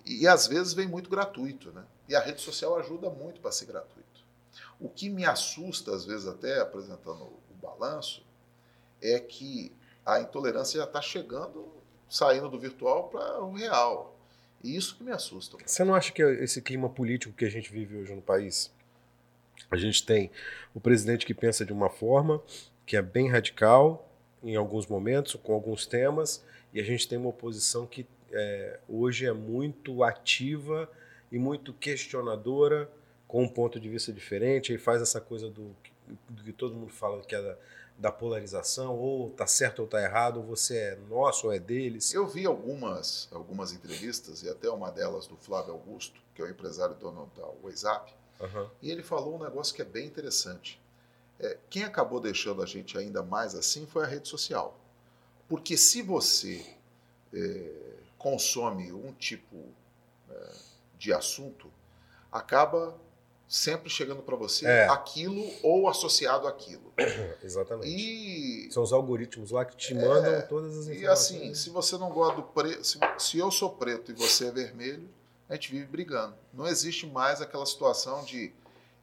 [0.05, 1.83] e às vezes vem muito gratuito, né?
[2.07, 4.23] E a rede social ajuda muito para ser gratuito.
[4.79, 8.23] O que me assusta, às vezes, até apresentando o balanço,
[9.01, 9.71] é que
[10.05, 11.67] a intolerância já está chegando,
[12.07, 14.14] saindo do virtual para o real.
[14.63, 15.57] E isso que me assusta.
[15.65, 18.73] Você não acha que esse clima político que a gente vive hoje no país,
[19.69, 20.31] a gente tem
[20.73, 22.41] o presidente que pensa de uma forma
[22.85, 24.07] que é bem radical
[24.43, 29.25] em alguns momentos, com alguns temas, E a gente tem uma oposição que é, hoje
[29.25, 30.89] é muito ativa
[31.31, 32.89] e muito questionadora,
[33.27, 35.75] com um ponto de vista diferente, e faz essa coisa do,
[36.29, 37.57] do que todo mundo fala que é da,
[37.97, 42.13] da polarização, ou tá certo ou tá errado, ou você é nosso ou é deles.
[42.13, 46.49] Eu vi algumas, algumas entrevistas, e até uma delas do Flávio Augusto, que é o
[46.49, 48.69] empresário dono da WhatsApp, uhum.
[48.81, 50.81] e ele falou um negócio que é bem interessante.
[51.39, 54.77] É, quem acabou deixando a gente ainda mais assim foi a rede social.
[55.47, 56.65] Porque se você
[57.33, 57.71] é,
[58.17, 59.63] consome um tipo
[60.29, 60.51] é,
[60.97, 61.71] de assunto,
[62.31, 62.97] acaba
[63.47, 64.87] sempre chegando para você é.
[64.87, 66.93] aquilo ou associado àquilo.
[67.43, 67.87] Exatamente.
[67.87, 71.01] E são os algoritmos lá que te mandam é, todas as informações.
[71.01, 74.47] E assim, se você não gosta do preto, se, se eu sou preto e você
[74.47, 75.07] é vermelho,
[75.47, 76.35] a gente vive brigando.
[76.53, 78.51] Não existe mais aquela situação de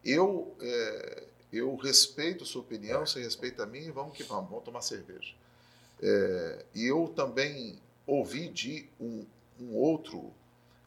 [0.05, 4.65] eu é, eu respeito a sua opinião, você respeita a minha, vamos que vamos, vamos
[4.65, 5.35] tomar cerveja.
[6.01, 9.27] É, e eu também ouvi de um,
[9.61, 10.33] um outro,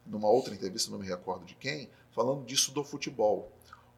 [0.05, 3.51] numa outra entrevista, não me recordo de quem, falando disso do futebol.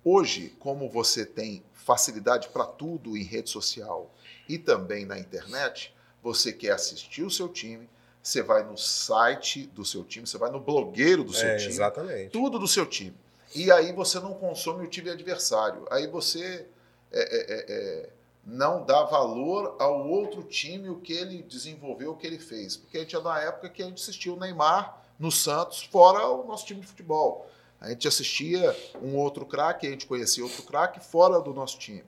[0.04, 4.12] Hoje, como você tem facilidade para tudo em rede social
[4.50, 7.88] e também na internet, você quer assistir o seu time,
[8.22, 11.70] você vai no site do seu time, você vai no blogueiro do seu é, time,
[11.70, 12.32] exatamente.
[12.32, 13.16] tudo do seu time.
[13.56, 15.86] E aí você não consome o time adversário.
[15.90, 16.68] Aí você
[17.12, 18.10] é, é, é, é
[18.44, 22.78] não dá valor ao outro time, o que ele desenvolveu, o que ele fez.
[22.78, 26.26] Porque a gente é na época que a gente assistiu o Neymar no Santos, fora
[26.28, 27.46] o nosso time de futebol.
[27.80, 32.04] A gente assistia um outro craque, a gente conhecia outro craque fora do nosso time.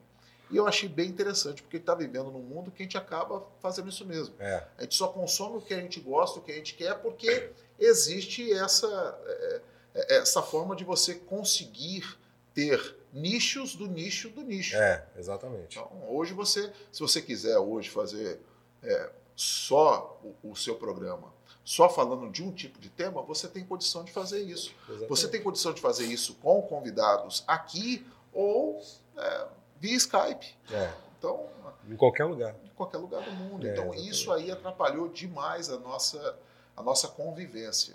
[0.52, 3.88] E eu achei bem interessante, porque está vivendo num mundo que a gente acaba fazendo
[3.90, 4.34] isso mesmo.
[4.40, 4.66] É.
[4.78, 7.52] A gente só consome o que a gente gosta, o que a gente quer, porque
[7.78, 9.62] existe essa, é,
[9.94, 12.18] é, essa forma de você conseguir
[12.54, 14.76] ter nichos do nicho do nicho.
[14.76, 15.78] É, exatamente.
[15.78, 18.40] Então, hoje você, se você quiser hoje fazer
[18.82, 21.32] é, só o, o, seu programa,
[21.70, 24.74] só falando de um tipo de tema, você tem condição de fazer isso.
[24.88, 25.08] Exatamente.
[25.08, 28.84] Você tem condição de fazer isso com convidados aqui ou
[29.16, 29.48] é,
[29.80, 30.58] via Skype.
[30.72, 30.92] É.
[31.16, 31.46] Então,
[31.88, 32.56] em qualquer lugar.
[32.64, 33.68] Em qualquer lugar do mundo.
[33.68, 34.10] É, então, exatamente.
[34.10, 36.40] isso aí atrapalhou demais a nossa,
[36.76, 37.94] a nossa convivência.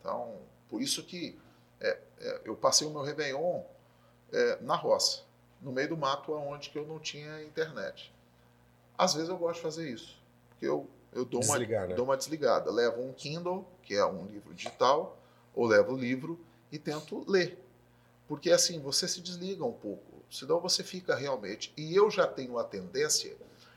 [0.00, 0.34] Então,
[0.70, 1.38] por isso que
[1.82, 3.60] é, é, eu passei o meu Réveillon
[4.32, 5.20] é, na roça,
[5.60, 8.10] no meio do mato, onde que eu não tinha internet.
[8.96, 10.18] Às vezes eu gosto de fazer isso,
[10.48, 11.94] porque eu, eu dou, uma, né?
[11.94, 12.70] dou uma desligada.
[12.70, 15.18] Levo um Kindle, que é um livro digital,
[15.54, 16.40] ou levo o livro
[16.70, 17.58] e tento ler.
[18.26, 21.72] Porque assim, você se desliga um pouco, senão você fica realmente.
[21.76, 23.36] E eu já tenho a tendência,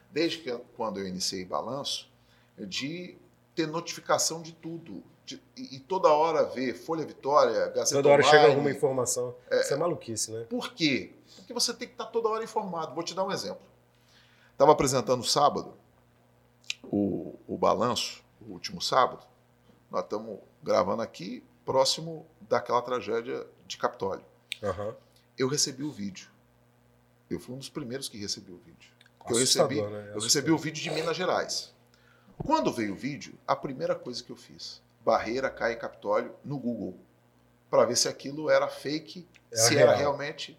[0.10, 2.10] desde que quando eu iniciei balanço,
[2.58, 3.18] de
[3.54, 8.38] ter notificação de tudo de, e, toda hora ver Folha Vitória, Gazeta Toda hora Online,
[8.38, 9.36] chega alguma informação.
[9.50, 10.46] É, Isso é maluquice, né?
[10.48, 11.14] Por quê?
[11.38, 12.94] Porque você tem que estar toda hora informado.
[12.94, 13.66] Vou te dar um exemplo.
[14.52, 15.74] Estava apresentando sábado
[16.84, 19.26] o, o balanço, o último sábado.
[19.90, 24.26] Nós estamos gravando aqui, próximo daquela tragédia de Capitólio.
[24.62, 24.94] Uhum.
[25.38, 26.30] Eu recebi o vídeo.
[27.30, 28.92] Eu fui um dos primeiros que recebi o vídeo.
[29.30, 30.12] eu recebi, né?
[30.14, 31.74] eu recebi o vídeo de Minas Gerais.
[32.38, 36.98] Quando veio o vídeo, a primeira coisa que eu fiz, Barreira cai Capitólio no Google
[37.70, 39.90] para ver se aquilo era fake, se real.
[39.90, 40.58] era realmente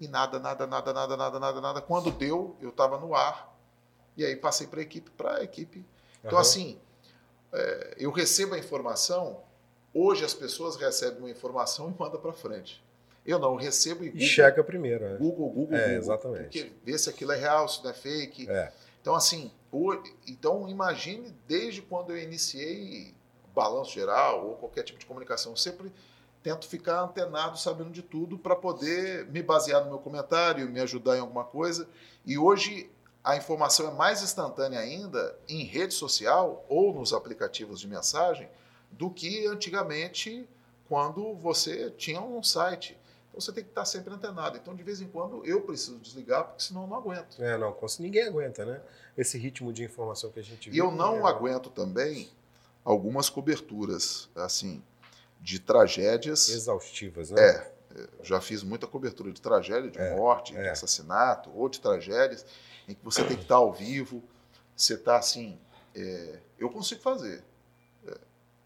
[0.00, 1.80] e nada, nada, nada, nada, nada, nada, nada.
[1.80, 3.52] Quando deu, eu estava no ar
[4.16, 5.84] e aí passei para a equipe, para a equipe.
[6.24, 6.42] Então uhum.
[6.42, 6.78] assim,
[7.52, 9.40] é, eu recebo a informação.
[9.94, 12.82] Hoje as pessoas recebem uma informação e mandam para frente.
[13.24, 15.04] Eu não, eu recebo e Google, e checa primeiro.
[15.04, 15.16] É.
[15.16, 15.98] Google, Google, é, Google.
[15.98, 16.42] Exatamente.
[16.42, 18.50] Porque vê se aquilo é real, se não é fake.
[18.50, 18.72] É.
[19.00, 19.50] Então assim,
[20.26, 23.14] então imagine desde quando eu iniciei
[23.54, 25.52] balanço geral ou qualquer tipo de comunicação.
[25.52, 25.92] Eu sempre
[26.42, 31.16] tento ficar antenado, sabendo de tudo, para poder me basear no meu comentário, me ajudar
[31.16, 31.88] em alguma coisa.
[32.26, 32.90] E hoje
[33.24, 38.48] a informação é mais instantânea ainda em rede social ou nos aplicativos de mensagem
[38.90, 40.48] do que antigamente
[40.88, 42.98] quando você tinha um site.
[43.28, 44.58] Então você tem que estar sempre antenado.
[44.58, 47.42] Então, de vez em quando, eu preciso desligar, porque senão eu não aguento.
[47.42, 48.82] É, não, ninguém aguenta, né?
[49.16, 50.76] Esse ritmo de informação que a gente vive.
[50.76, 52.30] E eu não aguento também
[52.84, 54.82] algumas coberturas, assim,
[55.40, 56.48] de tragédias.
[56.50, 57.42] Exaustivas, né?
[57.42, 57.72] É.
[58.22, 60.62] Já fiz muita cobertura de tragédia, de é, morte, é.
[60.62, 62.44] de assassinato, ou de tragédias,
[62.88, 64.22] em que você tem que estar ao vivo,
[64.76, 65.58] você está assim.
[65.94, 67.42] É, eu consigo fazer.
[68.06, 68.14] É,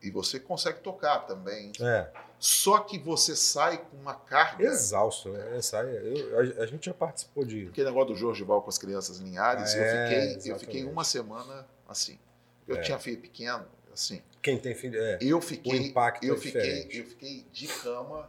[0.03, 1.73] e você consegue tocar também.
[1.81, 2.11] É.
[2.39, 4.65] Só que você sai com uma carga.
[4.65, 5.61] Exausto, né?
[5.63, 7.69] Sai, eu, a, a, gente já participou de.
[7.69, 11.05] Aquele negócio do Jorge Val com as crianças Linhares, eu, é, fiquei, eu fiquei uma
[11.05, 12.19] semana assim.
[12.69, 13.65] Eu tinha filho pequeno,
[13.97, 16.87] Assim, Quem tem filho, é, eu fiquei, o impacto eu é fiquei.
[16.91, 18.29] Eu fiquei de cama,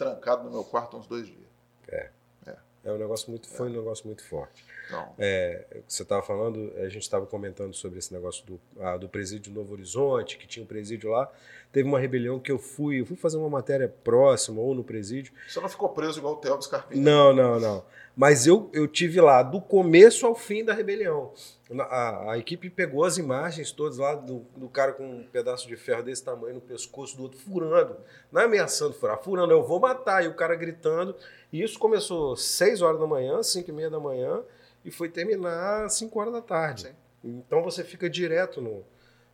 [0.00, 1.38] trancado no meu quarto uns dois dias.
[1.86, 2.08] É.
[2.46, 2.56] é.
[2.82, 4.64] É um negócio muito, foi um negócio muito forte.
[4.86, 9.08] Então, É, você estava falando, a gente estava comentando sobre esse negócio do, ah, do
[9.08, 11.30] presídio Novo Horizonte, que tinha um presídio lá.
[11.70, 15.32] Teve uma rebelião que eu fui, eu fui fazer uma matéria próxima ou no presídio.
[15.46, 17.00] você não ficou preso igual o Theo Scarpini.
[17.00, 17.84] Não, não, não.
[18.16, 21.32] Mas eu, eu tive lá do começo ao fim da rebelião.
[21.78, 25.76] A, a equipe pegou as imagens todas lá do, do cara com um pedaço de
[25.76, 27.96] ferro desse tamanho no pescoço do outro, furando.
[28.32, 30.24] Não é ameaçando furar, furando, eu vou matar.
[30.24, 31.14] E o cara gritando.
[31.52, 34.42] E isso começou às 6 horas da manhã, 5 e meia da manhã,
[34.84, 36.82] e foi terminar às 5 horas da tarde.
[36.82, 36.94] Sim.
[37.22, 38.82] Então você fica direto no,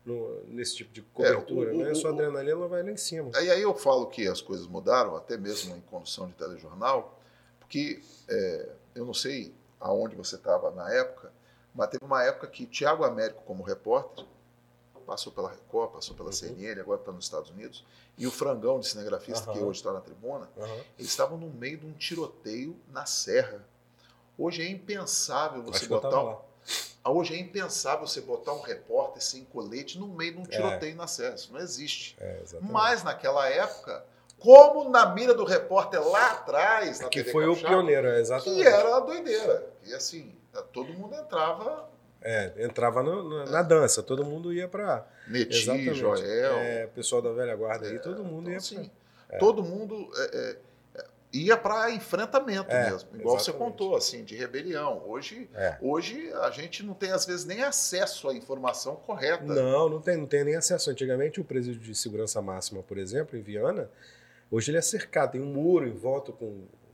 [0.05, 1.95] no- nesse tipo de cobertura, É, o- o- né?
[1.95, 3.31] Sua o- adrenalina vai lá em cima.
[3.41, 7.19] E aí eu falo que as coisas mudaram, até mesmo em condução de telejornal,
[7.61, 11.33] porque é, eu não sei aonde você estava na época,
[11.77, 14.25] mas teve uma época que Tiago Américo, como repórter,
[15.07, 16.33] passou pela Record, passou pela Uhum.
[16.33, 17.85] CNN, agora está nos Estados Unidos,
[18.19, 19.69] e o Frangão de cinegrafista, que Aham.
[19.69, 20.81] hoje está na tribuna, Aham.
[20.99, 23.65] eles estavam no meio de um tiroteio na serra.
[24.37, 26.41] Hoje é impensável você que botar um- lá.
[27.05, 31.07] Hoje é impensável você botar um repórter sem colete no meio de um tiroteio na
[31.07, 31.37] serra.
[31.37, 32.17] Isso não existe.
[32.21, 32.43] É.
[32.61, 34.05] Mas naquela época,
[34.41, 38.61] como na mira do repórter lá atrás, na que TV foi o pioneiro, é, exatamente.
[38.61, 39.73] que era a doideira.
[39.85, 41.89] E assim, todo mundo entrava,
[42.23, 45.07] É, entrava no- na, na dança, todo mundo ia para.
[45.29, 45.95] Neti, Exatamente.
[45.95, 46.57] Joel.
[46.57, 48.91] É, pessoal da velha guarda aí, todo mundo então, ia assim,
[49.29, 49.39] pra...
[49.39, 50.57] todo mundo é, é,
[51.01, 53.73] é, ia para enfrentamento É, mesmo, igual você exatamente.
[53.73, 55.03] contou, assim, de rebelião.
[55.07, 55.77] Hoje, É.
[55.81, 59.45] hoje a gente não tem, às vezes, nem acesso à informação correta.
[59.45, 60.91] Não, não tem, não tem nem acesso.
[60.91, 63.89] Antigamente, o presídio de segurança máxima, por exemplo, em Viana,
[64.51, 66.86] hoje ele é cercado, tem um muro em volta com é,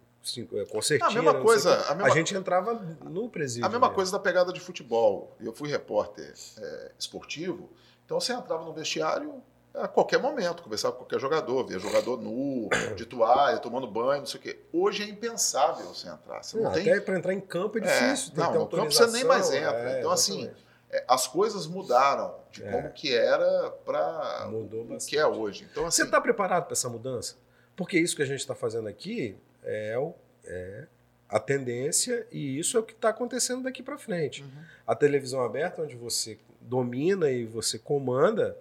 [0.70, 1.10] concertina.
[1.10, 2.74] A mesma coisa, a mesma- gente entrava
[3.04, 3.66] no presídio.
[3.66, 3.94] A mesma mesmo.
[3.94, 5.36] coisa da pegada de futebol.
[5.40, 7.68] Eu fui repórter é, esportivo,
[8.04, 9.42] então você entrava no vestiário
[9.74, 14.26] a qualquer momento, conversava com qualquer jogador, via jogador nu, de toalha, tomando banho, não
[14.26, 14.58] sei o quê.
[14.72, 16.42] Hoje é impensável você entrar.
[16.42, 16.90] Você não, Não, tem.
[16.90, 18.34] Até para entrar em campo é difícil.
[18.34, 19.92] tem não, no campo você nem mais entra.
[19.94, 20.66] é, Então, assim, exatamente.
[20.90, 22.70] é, as coisas mudaram de É.
[22.70, 25.66] como que era para Mudou o que é hoje.
[25.72, 27.36] Então, assim, Você está preparado para essa mudança?
[27.74, 30.14] Porque isso que a gente está fazendo aqui é, o-
[30.44, 30.86] é
[31.28, 34.42] a tendência e isso é o que está acontecendo daqui para frente.
[34.42, 34.48] Uhum.
[34.86, 38.56] A televisão aberta, onde você domina e você comanda,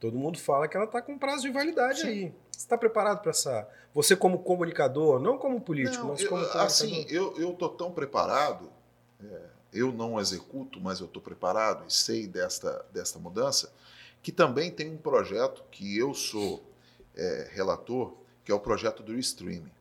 [0.00, 2.06] todo mundo fala que ela está com prazo de validade Sim.
[2.08, 2.34] aí.
[2.50, 3.68] Você está preparado para essa?
[3.94, 6.66] Você como comunicador, não como político, Não, mas eu- como comunicador.
[6.66, 8.70] assim, eu eu tô tão preparado.
[9.24, 9.40] é,
[9.72, 13.72] eu não executo, mas eu estou preparado e sei desta desta mudança,
[14.22, 16.62] que também tem um projeto que eu sou
[17.14, 18.14] é, relator,
[18.44, 19.72] que é o projeto do streaming.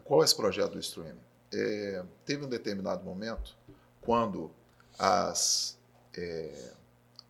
[0.00, 1.20] Qual é esse projeto do streaming?
[1.52, 3.56] É, teve um determinado momento
[4.00, 4.50] quando
[4.98, 5.78] as
[6.16, 6.72] é,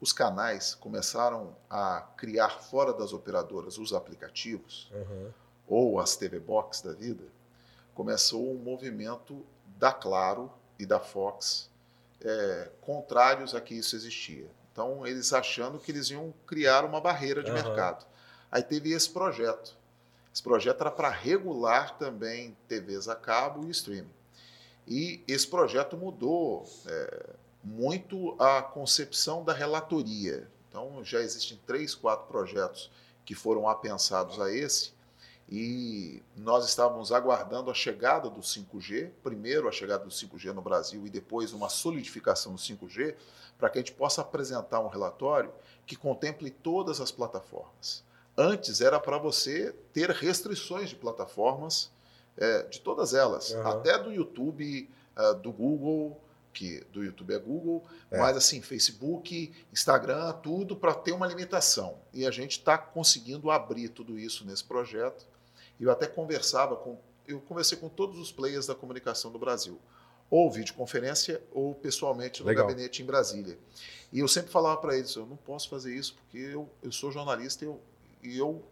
[0.00, 5.32] os canais começaram a criar fora das operadoras os aplicativos Aham.
[5.66, 7.24] ou as TV Box da vida,
[7.94, 9.44] começou um movimento
[9.78, 11.70] da Claro e da Fox
[12.20, 14.46] é, contrários a que isso existia.
[14.72, 17.62] Então, eles achando que eles iam criar uma barreira de Aham.
[17.62, 18.04] mercado.
[18.50, 19.76] Aí teve esse projeto.
[20.34, 24.10] Esse projeto era para regular também TVs a cabo e streaming.
[24.84, 27.30] E esse projeto mudou é,
[27.62, 30.50] muito a concepção da relatoria.
[30.68, 32.90] Então, já existem três, quatro projetos
[33.24, 34.92] que foram apensados a esse,
[35.48, 41.06] e nós estávamos aguardando a chegada do 5G, primeiro a chegada do 5G no Brasil
[41.06, 43.14] e depois uma solidificação do 5G,
[43.56, 45.52] para que a gente possa apresentar um relatório
[45.86, 48.02] que contemple todas as plataformas.
[48.36, 51.90] Antes era para você ter restrições de plataformas,
[52.36, 53.78] é, de todas elas, Aham.
[53.78, 56.20] até do YouTube, ah, do Google,
[56.52, 58.18] que do YouTube é Google, É.
[58.18, 61.96] mas assim, Facebook, Instagram, tudo para ter uma limitação.
[62.12, 65.26] E a gente está conseguindo abrir tudo isso nesse projeto.
[65.80, 69.78] Eu até conversava com, eu conversei com todos os players da comunicação do Brasil,
[70.30, 72.66] ou videoconferência ou pessoalmente no Legal.
[72.66, 73.58] gabinete em Brasília.
[74.12, 77.10] E eu sempre falava para eles, eu não posso fazer isso porque eu, eu sou
[77.12, 77.80] jornalista e eu,
[78.24, 78.64] e eu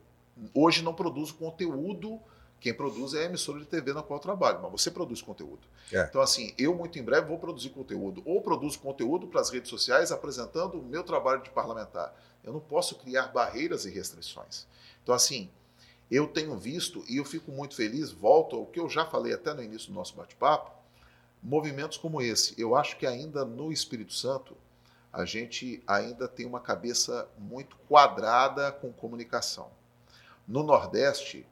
[0.55, 2.21] hoje não produzo conteúdo
[2.63, 5.67] quem produz é a emissora de TV na qual eu trabalho, mas você produz conteúdo.
[5.93, 6.05] É.
[6.05, 8.23] Então, assim, eu muito em breve vou produzir conteúdo.
[8.25, 12.15] Ou produzo conteúdo para as redes sociais apresentando o meu trabalho de parlamentar.
[12.45, 14.65] Eu não posso criar barreiras e restrições.
[15.03, 15.51] Então, assim,
[16.09, 19.53] eu tenho visto, e eu fico muito feliz, volto ao que eu já falei até
[19.53, 20.71] no início do nosso bate-papo,
[21.43, 22.55] movimentos como esse.
[22.57, 24.57] Eu acho que ainda no Espírito Santo,
[25.13, 29.69] a gente ainda tem uma cabeça muito quadrada com comunicação.
[30.49, 31.47] No Nordeste,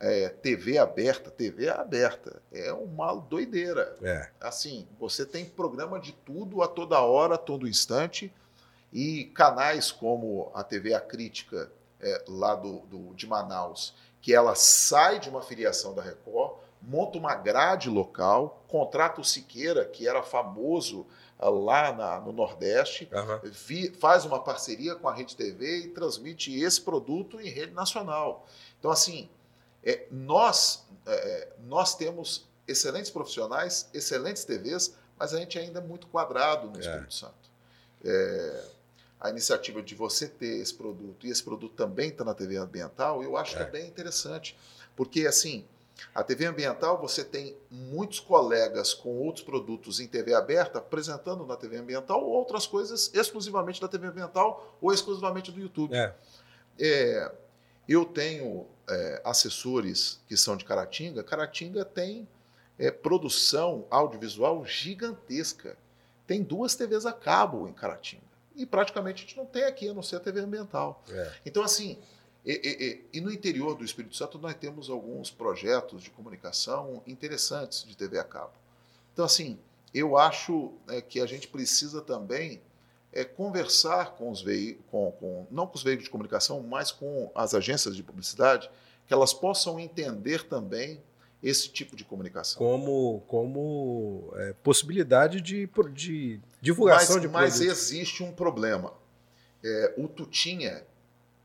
[0.00, 3.94] é, TV aberta, TV aberta, é uma doideira.
[4.02, 4.30] É.
[4.40, 8.32] Assim, você tem programa de tudo a toda hora, a todo instante,
[8.92, 11.70] e canais como a TV A Crítica,
[12.00, 17.16] é, lá do, do- de Manaus, que ela sai de uma filiação da Record, monta
[17.16, 21.06] uma grade local, contrata o Siqueira, que era famoso
[21.48, 23.40] lá na, no Nordeste, Aham.
[23.44, 28.46] vi- faz uma parceria com a Rede TV e transmite esse produto em rede nacional.
[28.78, 29.28] Então, assim,
[29.84, 36.06] é, nós, é, nós temos excelentes profissionais, excelentes TVs, mas a gente ainda é muito
[36.08, 36.80] quadrado no É.
[36.80, 37.50] Espírito Santo.
[38.04, 38.64] É,
[39.20, 43.22] a iniciativa de você ter esse produto e esse produto também está na TV ambiental,
[43.22, 43.64] eu acho É.
[43.64, 44.56] também interessante.
[44.96, 45.64] Porque, assim,
[46.14, 51.56] a TV ambiental, você tem muitos colegas com outros produtos em TV aberta apresentando na
[51.56, 55.94] TV ambiental ou outras coisas exclusivamente da TV ambiental ou exclusivamente do YouTube.
[55.94, 56.14] É.
[56.78, 57.32] É,
[57.88, 61.22] eu tenho é, assessores que são de Caratinga.
[61.22, 62.28] Caratinga tem
[62.78, 65.76] é, produção audiovisual gigantesca.
[66.26, 68.22] Tem duas TVs a cabo em Caratinga.
[68.54, 71.02] E praticamente a gente não tem aqui, a não ser a TV ambiental.
[71.08, 71.32] É.
[71.46, 71.98] Então, assim,
[72.44, 77.84] e, e- e- no interior do Espírito Santo nós temos alguns projetos de comunicação interessantes
[77.84, 78.52] de TV a cabo.
[79.12, 79.58] Então, assim,
[79.94, 82.60] eu acho é, que a gente precisa também
[83.12, 87.30] é, conversar com os veículos, com, com- não com os veículos de comunicação, mas com
[87.34, 88.70] as agências de publicidade,
[89.06, 91.00] que elas possam entender também
[91.42, 92.56] esse tipo de comunicação.
[92.58, 97.70] Como, como é, possibilidade de, de divulgação mas, de mas produto.
[97.72, 98.94] existe um problema.
[99.62, 100.82] É, o Tutinha,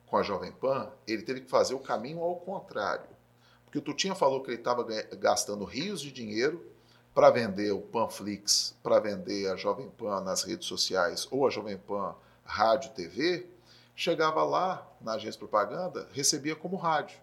[0.07, 3.09] com a Jovem Pan, ele teve que fazer o caminho ao contrário.
[3.65, 4.83] Porque o Tutinha falou que ele estava
[5.17, 6.65] gastando rios de dinheiro
[7.13, 11.77] para vender o Panflix, para vender a Jovem Pan nas redes sociais ou a Jovem
[11.77, 12.15] Pan
[12.45, 13.45] Rádio TV.
[13.95, 17.19] Chegava lá na agência de propaganda, recebia como rádio,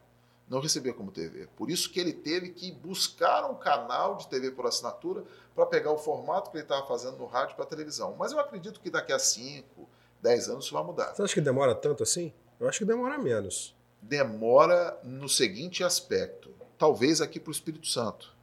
[0.48, 1.48] não recebia como TV.
[1.56, 5.24] Por isso que ele teve que buscar um canal de TV por assinatura
[5.54, 8.16] para pegar o formato que ele estava fazendo no rádio para televisão.
[8.18, 9.88] Mas eu acredito que daqui a 5,
[10.20, 11.14] 10 anos isso vai mudar.
[11.14, 12.34] Você acha que demora tanto assim?
[12.58, 13.74] Eu acho que demora menos.
[14.00, 16.54] Demora no seguinte aspecto.
[16.78, 18.34] Talvez aqui para o Espírito Santo,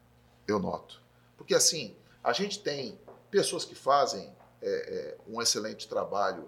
[0.47, 1.01] eu noto.
[1.37, 6.47] Porque assim, a gente tem pessoas que fazem é, é, um excelente trabalho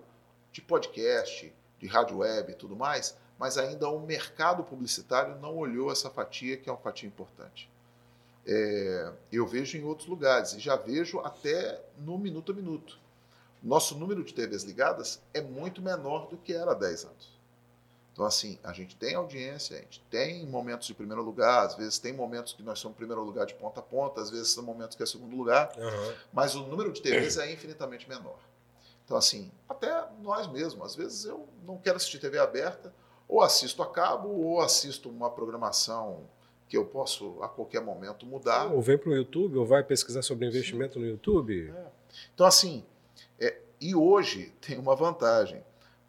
[0.51, 5.91] de podcast, de rádio web e tudo mais, mas ainda o mercado publicitário não olhou
[5.91, 7.69] essa fatia, que é uma fatia importante.
[8.45, 12.99] É, eu vejo em outros lugares e já vejo até no minuto a minuto.
[13.61, 17.32] Nosso número de TVs ligadas é muito menor do que era há 10 anos.
[18.13, 21.97] Então, assim, a gente tem audiência, a gente tem momentos de primeiro lugar, às vezes
[21.97, 24.95] tem momentos que nós somos primeiro lugar de ponta a ponta, às vezes são momentos
[24.95, 26.13] que é segundo lugar, Aham.
[26.31, 28.37] mas o número de TVs é infinitamente menor.
[29.03, 32.93] Então, assim, até nós mesmos, às vezes eu não quero assistir TV aberta,
[33.27, 36.29] ou assisto a cabo, ou assisto uma programação
[36.69, 38.71] que eu posso a qualquer momento mudar.
[38.71, 41.73] Ou vem para o YouTube, ou vai pesquisar sobre investimento no YouTube.
[42.33, 42.85] Então, assim,
[43.39, 45.63] é, e hoje tem uma vantagem.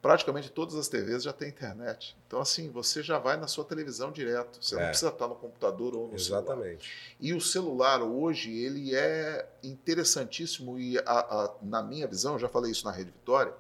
[0.05, 2.15] Praticamente todas as TVs já têm internet.
[2.27, 4.63] Então, assim, você já vai na sua televisão direto.
[4.63, 4.89] Você não É.
[4.89, 6.43] precisa estar no computador ou no celular.
[6.45, 7.17] Exatamente.
[7.19, 12.71] E o celular hoje, ele é interessantíssimo e, a- a- na minha visão, já falei
[12.71, 13.55] isso na Rede Vitória,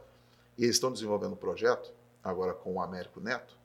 [0.59, 1.91] e eles estão desenvolvendo um projeto,
[2.23, 3.57] agora com o Américo Neto,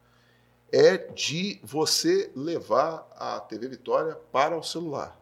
[0.72, 5.20] é de você levar a TV Vitória para o celular.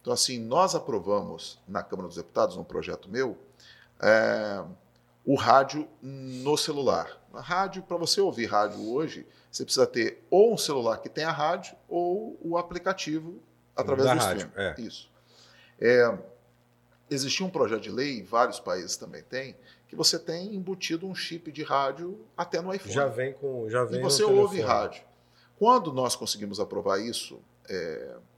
[0.00, 3.36] Então, assim, nós aprovamos na Câmara dos Deputados, num projeto meu,
[4.00, 4.62] é,
[5.24, 7.08] o rádio no celular.
[7.32, 11.30] A rádio, para você ouvir rádio hoje, você precisa ter ou um celular que tenha
[11.30, 13.40] rádio ou o aplicativo
[13.74, 14.68] através Da do rádio, streaming.
[14.68, 14.80] é.
[14.80, 15.10] Isso.
[15.80, 16.18] É,
[17.10, 19.56] existia um projeto de lei, vários países também têm,
[19.88, 22.94] que você tem embutido um chip de rádio até no iPhone.
[22.94, 23.68] Já vem com.
[23.68, 25.02] Já vem e você ouve rádio.
[25.58, 27.40] Quando nós conseguimos aprovar isso,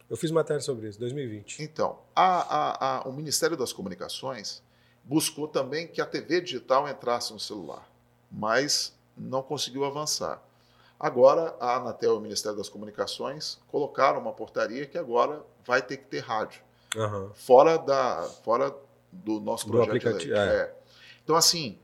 [0.09, 1.63] Eu fiz matéria sobre isso, 2020.
[1.63, 4.63] então, a- a- a- o Ministério das Comunicações
[5.07, 7.89] buscou também que a TV digital entrasse no celular,
[8.31, 10.43] mas não conseguiu avançar.
[10.99, 15.99] Agora, a Anatel e o Ministério das Comunicações colocaram uma portaria que agora vai ter
[15.99, 16.61] que ter rádio,
[16.97, 17.31] Aham.
[17.35, 18.75] fora, da, fora
[19.13, 20.41] do nosso Do projeto aplicativo, de lei.
[20.41, 20.57] é.
[20.63, 20.75] É.
[21.23, 21.79] Então, assim,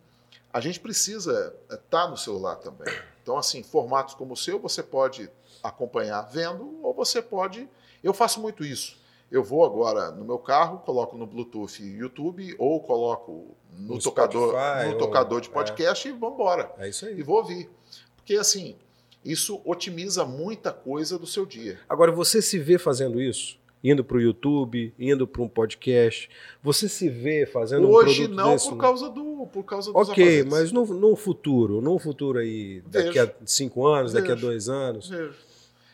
[0.52, 2.92] a gente precisa estar no celular também.
[3.22, 5.30] Então, assim, formatos como o seu, você pode
[5.62, 7.68] acompanhar vendo, ou você pode.
[8.02, 8.96] Eu faço muito isso.
[9.32, 14.50] Eu vou agora no meu carro, coloco no Bluetooth YouTube, ou coloco no, No tocador,
[14.50, 15.52] Spotify, no ou- tocador de é.
[15.52, 16.70] podcast e vamos embora.
[16.78, 17.22] É isso E aí.
[17.22, 17.68] vou ouvir.
[18.16, 18.76] Porque, assim,
[19.24, 21.78] isso otimiza muita coisa do seu dia.
[21.88, 23.56] Agora, você se vê fazendo isso?
[23.82, 26.30] Indo para o YouTube, indo para um podcast?
[26.62, 28.68] Você se vê fazendo um Hoje produto não desse?
[28.68, 33.18] por causa do por causa dos Ok, mas no, no futuro, no futuro aí, daqui
[33.18, 34.46] a cinco anos, daqui a Vejo.
[34.46, 35.08] dois anos.
[35.08, 35.34] Vejo.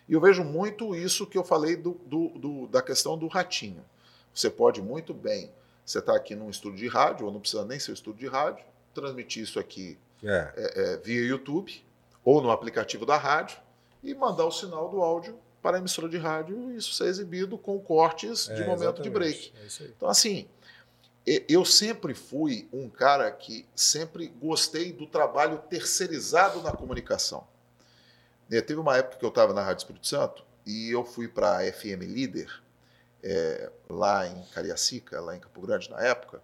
[0.08, 3.84] E eu vejo muito isso que eu falei do, do- do- da questão do ratinho.
[4.34, 5.50] Você pode muito bem,
[5.84, 8.26] você está aqui num estúdio de rádio, ou não precisa nem ser um estúdio de
[8.28, 8.64] rádio,
[8.94, 11.84] transmitir isso aqui É, é, é, via YouTube
[12.24, 13.56] ou no aplicativo da rádio
[14.02, 17.78] e mandar o sinal do áudio para a emissora de rádio isso ser exibido com
[17.78, 19.52] cortes de É, momento de break.
[19.80, 19.84] É.
[19.96, 20.48] Então, assim,
[21.26, 27.46] e- eu sempre fui um cara que sempre gostei do trabalho terceirizado na comunicação.
[28.50, 31.58] Eh, Teve uma época que eu estava na Rádio Espírito Santo e eu fui para
[31.58, 32.50] a FM Líder,
[33.22, 36.42] eh, lá em Cariacica, lá em Campo Grande, na época,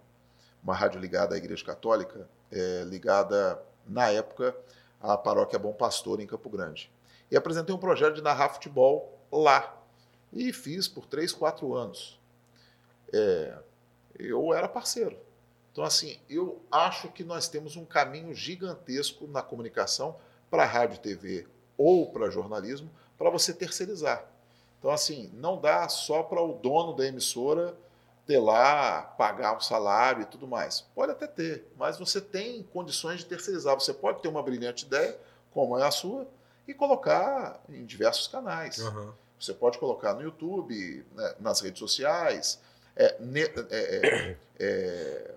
[0.63, 4.55] uma rádio ligada à Igreja Católica, eh, ligada, na época,
[5.01, 6.91] à Paróquia Bom Pastor, em Campo Grande.
[7.29, 9.75] E apresentei um projeto de narrar futebol lá.
[10.33, 12.19] E fiz por três, quatro anos.
[13.13, 13.57] É,
[14.17, 15.17] eu era parceiro.
[15.71, 20.17] Então, assim, eu acho que nós temos um caminho gigantesco na comunicação
[20.49, 24.25] para rádio e TV ou para jornalismo para você terceirizar.
[24.79, 27.75] Então, assim, não dá só para o dono da emissora
[28.27, 30.81] ter lá, pagar um salário e tudo mais.
[30.95, 33.75] Pode até ter, mas você tem condições de terceirizar.
[33.75, 35.17] Você pode ter uma brilhante ideia,
[35.51, 36.27] como é a sua,
[36.67, 38.79] e colocar em diversos canais.
[38.79, 39.13] Aham.
[39.39, 42.59] Você pode colocar no YouTube, né, nas redes sociais,
[42.95, 45.34] é, ne- é, é, é,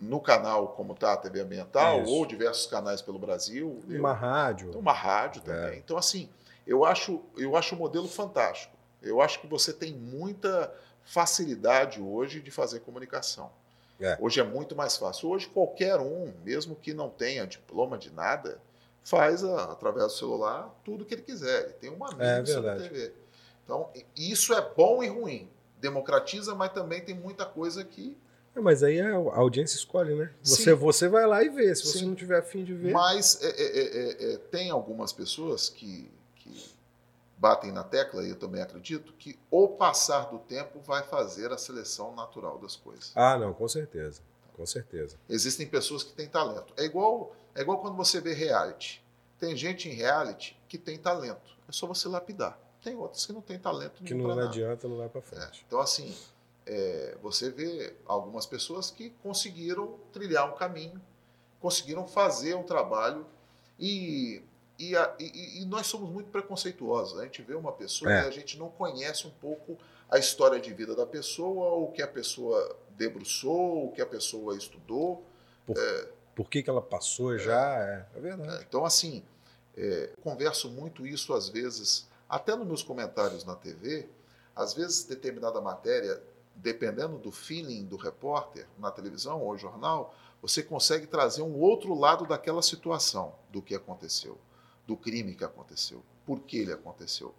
[0.00, 2.12] no canal como está a TV Ambiental, Isso.
[2.12, 3.82] ou diversos canais pelo Brasil.
[3.88, 4.70] Eu- Uma rádio.
[4.78, 5.78] uma rádio também.
[5.78, 6.28] Então, assim,
[6.66, 8.74] eu acho, eu acho o modelo fantástico.
[9.02, 10.72] Eu acho que você tem muita
[11.04, 13.50] facilidade hoje de fazer comunicação.
[13.98, 14.18] É.
[14.20, 15.30] Hoje é muito mais fácil.
[15.30, 18.60] Hoje, qualquer um, mesmo que não tenha diploma de nada,
[19.02, 21.64] faz a- através do celular tudo que ele quiser.
[21.64, 22.88] Ele tem uma É mídia na verdade.
[22.90, 23.12] TV.
[23.64, 25.48] Então, isso é bom e ruim.
[25.80, 28.16] Democratiza, mas também tem muita coisa que
[28.56, 30.32] É, mas aí a a audiência escolhe, né?
[30.42, 30.74] Você, Sim.
[30.74, 31.74] você vai lá e vê.
[31.74, 32.06] Se você Sim.
[32.08, 32.92] não tiver afim de ver.
[32.92, 33.82] Mas é, é, é,
[34.30, 36.74] é, é, tem algumas pessoas que, que
[37.36, 41.58] batem na tecla, e eu também acredito, que o passar do tempo vai fazer a
[41.58, 43.12] seleção natural das coisas.
[43.14, 44.22] Ah, não, com certeza.
[44.54, 45.16] Com certeza.
[45.28, 46.72] Existem pessoas que têm talento.
[46.78, 49.04] É igual, é igual quando você vê reality.
[49.38, 51.54] Tem gente em reality que tem talento.
[51.68, 52.58] É só você lapidar.
[52.82, 54.56] Tem outros que não têm talento Que nenhum não pra nada.
[54.56, 55.62] adianta, não vai pra É, frente.
[55.66, 56.16] Então, assim,
[56.66, 61.00] é, você vê algumas pessoas que conseguiram trilhar um caminho,
[61.60, 63.24] conseguiram fazer um trabalho
[63.78, 64.42] e,
[64.78, 67.18] e, a- e- e nós somos muito preconceituosos.
[67.18, 68.24] A gente vê uma pessoa É.
[68.24, 69.78] e a gente não conhece um pouco
[70.10, 74.56] a história de vida da pessoa, o que a pessoa debruçou, o que a pessoa
[74.56, 75.24] estudou.
[76.34, 77.76] Por que, que ela passou já?
[77.78, 78.64] É, é verdade.
[78.68, 79.22] Então, assim,
[79.76, 84.08] é, converso muito isso às vezes, até nos meus comentários na TV,
[84.54, 86.22] às vezes determinada matéria,
[86.56, 92.26] dependendo do feeling do repórter na televisão ou jornal, você consegue trazer um outro lado
[92.26, 94.38] daquela situação, do que aconteceu,
[94.86, 97.34] do crime que aconteceu, por que ele aconteceu.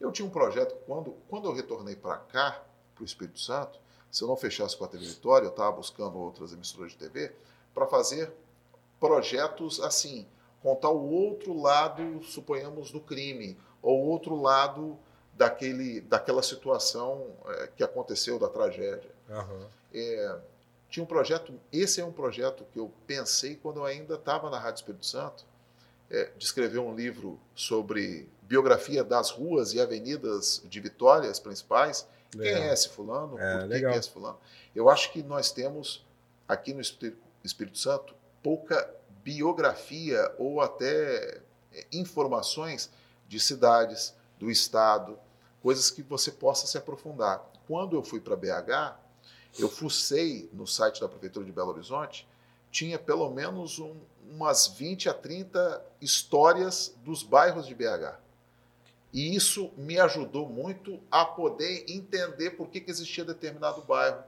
[0.00, 2.62] Eu tinha um projeto, quando, quando eu retornei para cá,
[2.94, 3.78] para o Espírito Santo,
[4.10, 7.32] se eu não fechasse com a TV Vitória, eu estava buscando outras emissoras de TV,
[7.72, 8.32] para fazer
[8.98, 10.26] projetos assim,
[10.62, 14.98] contar o outro lado, suponhamos, do crime, ou outro lado
[15.40, 19.10] daquele, daquela situação é, que aconteceu, da tragédia.
[19.30, 19.66] Aham.
[19.94, 20.36] É,
[20.90, 24.58] tinha um projeto, esse é um projeto que eu pensei quando eu ainda estava na
[24.58, 25.46] Rádio Espírito Santo,
[26.10, 32.06] é, de escrever um livro sobre biografia das ruas e avenidas de Vitória, as principais.
[32.32, 32.62] Quem Legal.
[32.64, 33.38] é esse fulano?
[33.38, 34.38] É, Por que é esse fulano?
[34.76, 36.04] Eu acho que nós temos
[36.46, 38.92] aqui no Espí- Espírito Santo pouca
[39.24, 41.40] biografia ou até
[41.72, 42.90] é, informações
[43.26, 45.18] de cidades, do estado,
[45.62, 47.44] coisas que você possa se aprofundar.
[47.66, 48.96] Quando eu fui para BH,
[49.58, 52.26] eu fucei no site da Prefeitura de Belo Horizonte,
[52.70, 53.96] tinha pelo menos um-
[54.30, 58.16] umas 20 a 30 histórias dos bairros de BH.
[59.12, 64.22] E isso me ajudou muito a poder entender por que, que existia determinado bairro.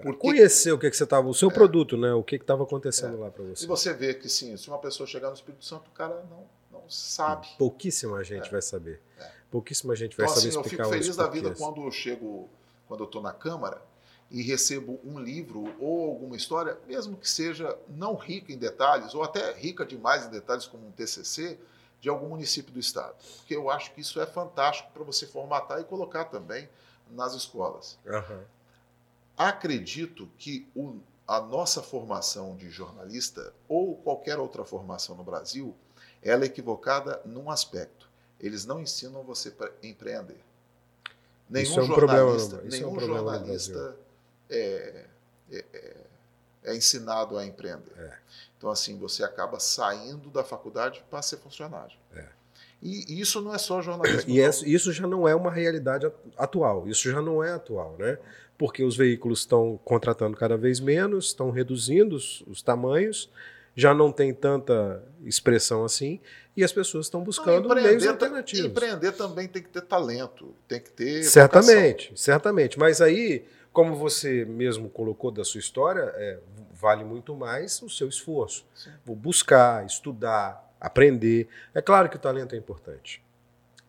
[0.00, 1.52] Por que Conhecer o que, que você tava, o seu É.
[1.52, 2.12] produto, né?
[2.14, 3.64] O que estava acontecendo lá para você.
[3.64, 6.44] E você vê que sim, se uma pessoa chegar no Espírito Santo, o cara não,
[6.70, 7.48] não sabe.
[7.58, 8.50] Pouquíssima gente É.
[8.50, 9.00] vai saber.
[9.18, 9.30] É.
[9.52, 11.90] Pouquíssima gente vai Então, saber assim, eu explicar fico os feliz da vida quando eu
[11.92, 12.48] chego,
[12.88, 13.82] quando eu estou na Câmara
[14.30, 19.22] e recebo um livro ou alguma história, mesmo que seja não rica em detalhes, ou
[19.22, 21.58] até rica demais em detalhes, como um TCC,
[22.00, 23.14] de algum município do estado.
[23.36, 26.66] Porque eu acho que isso é fantástico para você formatar e colocar também
[27.10, 27.98] nas escolas.
[28.06, 28.40] Aham.
[29.36, 30.98] Acredito que o-
[31.28, 35.74] a nossa formação de jornalista ou qualquer outra formação no Brasil,
[36.22, 38.01] ela é equivocada num aspecto.
[38.42, 40.36] Eles não ensinam você para empreender.
[41.48, 43.96] Nenhum Isso é um problema jornalista, é um nenhum problema no jornalista
[44.50, 45.04] é,
[45.50, 45.96] é- é-
[46.64, 47.92] é ensinado a empreender.
[47.96, 48.18] É.
[48.58, 51.96] Então, assim, você acaba saindo da faculdade para ser funcionário.
[52.14, 52.26] É.
[52.80, 54.30] E isso não é só jornalismo.
[54.30, 54.40] E
[54.74, 56.88] isso já não é uma realidade at- atual.
[56.88, 58.18] Isso já não é atual, né?
[58.58, 63.30] Porque os veículos estão contratando cada vez menos, estão reduzindo os, os tamanhos
[63.74, 66.20] já não tem tanta expressão assim
[66.56, 68.66] e as pessoas estão buscando não, meios alternativos.
[68.66, 71.22] Empreender também tem que ter talento, tem que ter.
[71.24, 72.16] Certamente, vocação.
[72.16, 72.78] certamente.
[72.78, 76.38] Mas aí, como você mesmo colocou da sua história, é,
[76.72, 78.66] vale muito mais o seu esforço.
[78.74, 78.90] Sim.
[79.04, 81.48] Vou buscar, estudar, aprender.
[81.74, 83.22] É claro que o talento é importante.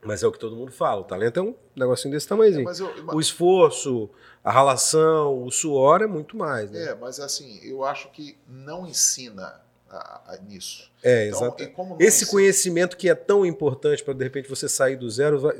[0.06, 1.02] Mas é o que todo mundo fala.
[1.02, 2.70] O talento é um negocinho desse tamanhozinho.
[2.70, 3.16] É, eu, mas...
[3.16, 4.10] O esforço,
[4.44, 6.70] a relação, o suor é muito mais.
[6.72, 6.88] Né?
[6.88, 9.62] É, mas assim, eu acho que não ensina
[9.98, 10.92] a, a, nisso.
[11.04, 11.64] É, então, exato.
[12.00, 15.58] Esse conhecimento que é tão importante para de repente você sair do zero vai,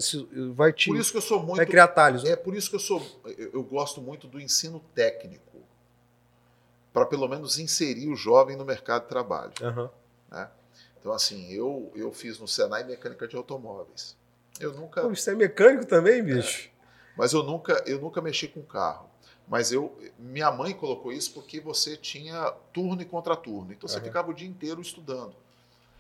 [0.54, 0.90] vai te.
[0.90, 1.58] Por isso que eu sou muito.
[1.58, 2.24] Vai criar atalhos.
[2.24, 2.32] Né?
[2.32, 3.02] É por isso que eu sou.
[3.38, 5.62] Eu, eu gosto muito do ensino técnico
[6.92, 9.54] para pelo menos inserir o jovem no mercado de trabalho.
[9.62, 9.90] Uhum.
[10.32, 10.50] Né?
[11.00, 14.16] Então assim, eu eu fiz no Senai mecânica de automóveis.
[14.60, 15.02] Eu nunca.
[15.02, 16.24] Pô, você é mecânico também, é.
[16.24, 16.70] bicho?
[16.70, 16.74] É.
[17.18, 19.10] Mas eu nunca, eu nunca mexi com carro.
[19.48, 23.74] Mas eu, minha mãe colocou isso porque você tinha turno e contraturno.
[23.74, 24.04] Então você uhum.
[24.04, 25.36] ficava o dia inteiro estudando.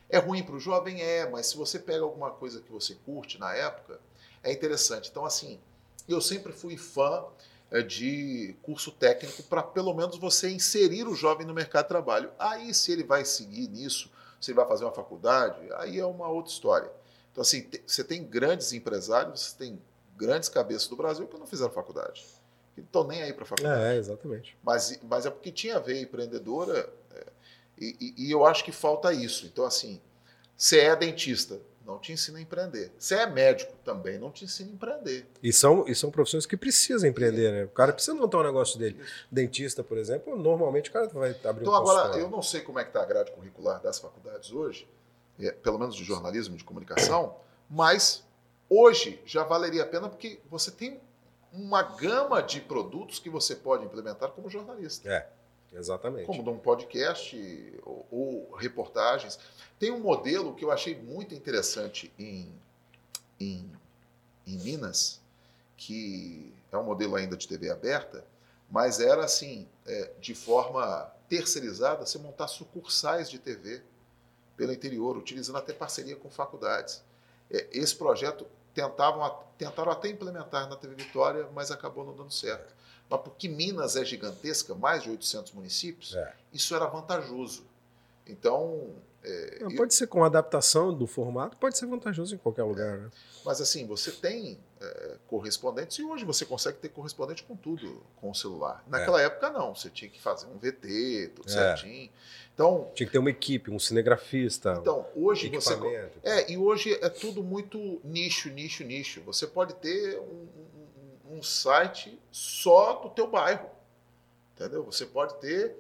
[0.09, 1.01] É ruim para o jovem?
[1.01, 3.99] É, mas se você pega alguma coisa que você curte na época,
[4.43, 5.09] é interessante.
[5.09, 5.59] Então, assim,
[6.07, 7.25] eu sempre fui fã
[7.71, 12.29] é, de curso técnico para pelo menos você inserir o jovem no mercado de trabalho.
[12.37, 16.27] Aí, se ele vai seguir nisso, se ele vai fazer uma faculdade, aí é uma
[16.27, 16.91] outra história.
[17.31, 19.81] Então, assim, você tem grandes empresários, você tem
[20.15, 22.23] grandes cabeças do Brasil que não fizeram faculdade.
[22.73, 23.81] Que não estão nem aí para faculdade.
[23.81, 24.57] É, exatamente.
[24.63, 27.25] Mas, mas é porque tinha a ver empreendedora é,
[27.77, 29.45] e, e, eu acho que falta isso.
[29.45, 29.99] Então, assim,
[30.55, 32.91] você é dentista, não te ensina a empreender.
[32.97, 35.27] Você é médico também, não te ensina a empreender.
[35.41, 37.63] E são, e são profissões que precisam empreender, né?
[37.65, 38.99] O cara precisa montar um negócio dele.
[39.31, 42.79] Dentista, por exemplo, normalmente o cara vai abrir então, um agora, eu não sei como
[42.79, 44.87] é que está a grade curricular das faculdades hoje,
[45.39, 47.35] é, pelo menos de jornalismo, de comunicação,
[47.69, 48.23] mas
[48.69, 51.01] hoje já valeria a pena porque você tem
[51.53, 55.07] uma gama de produtos que você pode implementar como jornalista.
[55.07, 55.29] É,
[55.71, 56.25] exatamente.
[56.25, 59.39] Como um podcast ou, ou reportagens.
[59.79, 62.51] Tem um modelo que eu achei muito interessante em,
[63.39, 63.71] em,
[64.47, 65.21] em Minas,
[65.77, 68.25] que é um modelo ainda de TV aberta,
[68.69, 73.83] mas era assim, é, de forma terceirizada, você montar sucursais de TV
[74.57, 77.03] pelo interior, utilizando até parceria com faculdades.
[77.51, 82.73] É, esse projeto tentavam, tentaram até implementar na TV Vitória, mas acabou não dando certo.
[83.09, 86.33] Mas porque Minas é gigantesca, mais de 800 municípios, é.
[86.51, 87.65] isso era vantajoso.
[88.25, 88.89] Então.
[89.23, 89.97] É, não, pode eu...
[89.97, 92.97] ser com adaptação do formato, pode ser vantajoso em qualquer lugar.
[92.97, 93.09] Né?
[93.45, 98.29] Mas assim, você tem é, correspondentes e hoje você consegue ter correspondente com tudo com
[98.29, 98.83] o celular.
[98.87, 99.25] Naquela é.
[99.25, 99.73] época, não.
[99.73, 101.51] Você tinha que fazer um VT, tudo é.
[101.51, 102.09] certinho.
[102.53, 104.75] Então, Tinha que ter uma equipe, um cinegrafista.
[104.79, 105.73] Então, hoje você.
[106.21, 109.21] É, e hoje é tudo muito nicho, nicho, nicho.
[109.21, 110.47] Você pode ter um,
[111.31, 113.69] um, um site só do teu bairro.
[114.55, 114.83] Entendeu?
[114.83, 115.75] Você pode ter.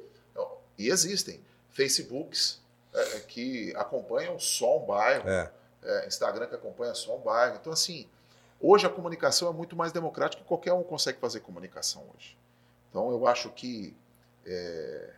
[0.77, 1.39] E existem
[1.69, 2.59] Facebooks
[2.93, 5.29] é, é, que acompanham só um bairro.
[5.29, 5.51] É.
[5.83, 7.57] É, Instagram que acompanha só um bairro.
[7.59, 8.07] Então, assim,
[8.63, 12.35] hoje a comunicação é muito mais democrática e qualquer um consegue fazer comunicação hoje.
[12.89, 13.95] Então, eu acho que.
[14.45, 15.13] É,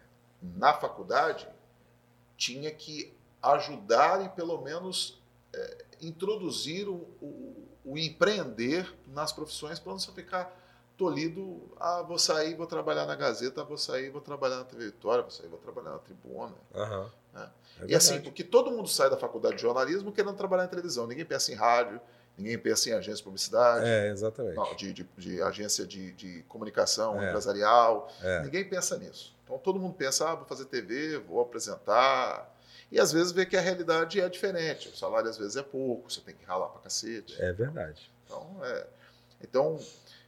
[0.53, 1.47] na faculdade
[2.38, 5.22] tinha que ajudar e pelo menos
[5.53, 10.53] é, introduzir o, o, o, empreender nas profissões para não só ficar
[10.97, 15.22] tolhido, ah, vou sair, vou trabalhar na Gazeta, vou sair, vou trabalhar na TV Vitória,
[15.22, 16.55] vou sair, vou trabalhar na Tribuna.
[16.73, 17.09] Uhum.
[17.34, 17.51] Né?
[17.81, 21.05] É e assim, porque todo mundo sai da faculdade de jornalismo querendo trabalhar em televisão,
[21.05, 21.99] ninguém pensa em rádio,
[22.37, 23.85] ninguém pensa em agência de publicidade.
[23.85, 24.55] É, exatamente.
[24.55, 27.29] Não, de, de, de, agência de, de comunicação é.
[27.29, 28.43] empresarial, é.
[28.43, 29.35] ninguém pensa nisso.
[29.43, 32.53] Então todo mundo pensa, ah, vou fazer TV, vou apresentar.
[32.91, 34.89] E às vezes vê que a realidade é diferente.
[34.89, 37.41] O salário às vezes é pouco, você tem que ralar pra cacete.
[37.41, 38.11] É verdade.
[38.25, 38.87] Então, é,
[39.41, 39.79] então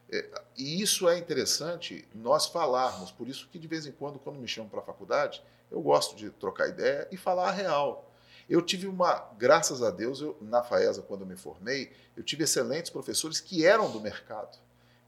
[0.09, 0.25] é,
[0.57, 3.11] e isso é interessante nós falarmos.
[3.11, 6.15] Por isso que de vez em quando, quando me chamam para a faculdade, eu gosto
[6.15, 8.06] de trocar ideia e falar a real.
[8.49, 12.43] Eu tive uma, graças a Deus, eu, na FAESA, quando eu me formei, eu tive
[12.43, 14.57] excelentes professores que eram do mercado.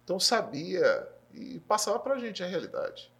[0.03, 3.11] Então sabia e passava para a gente a realidade.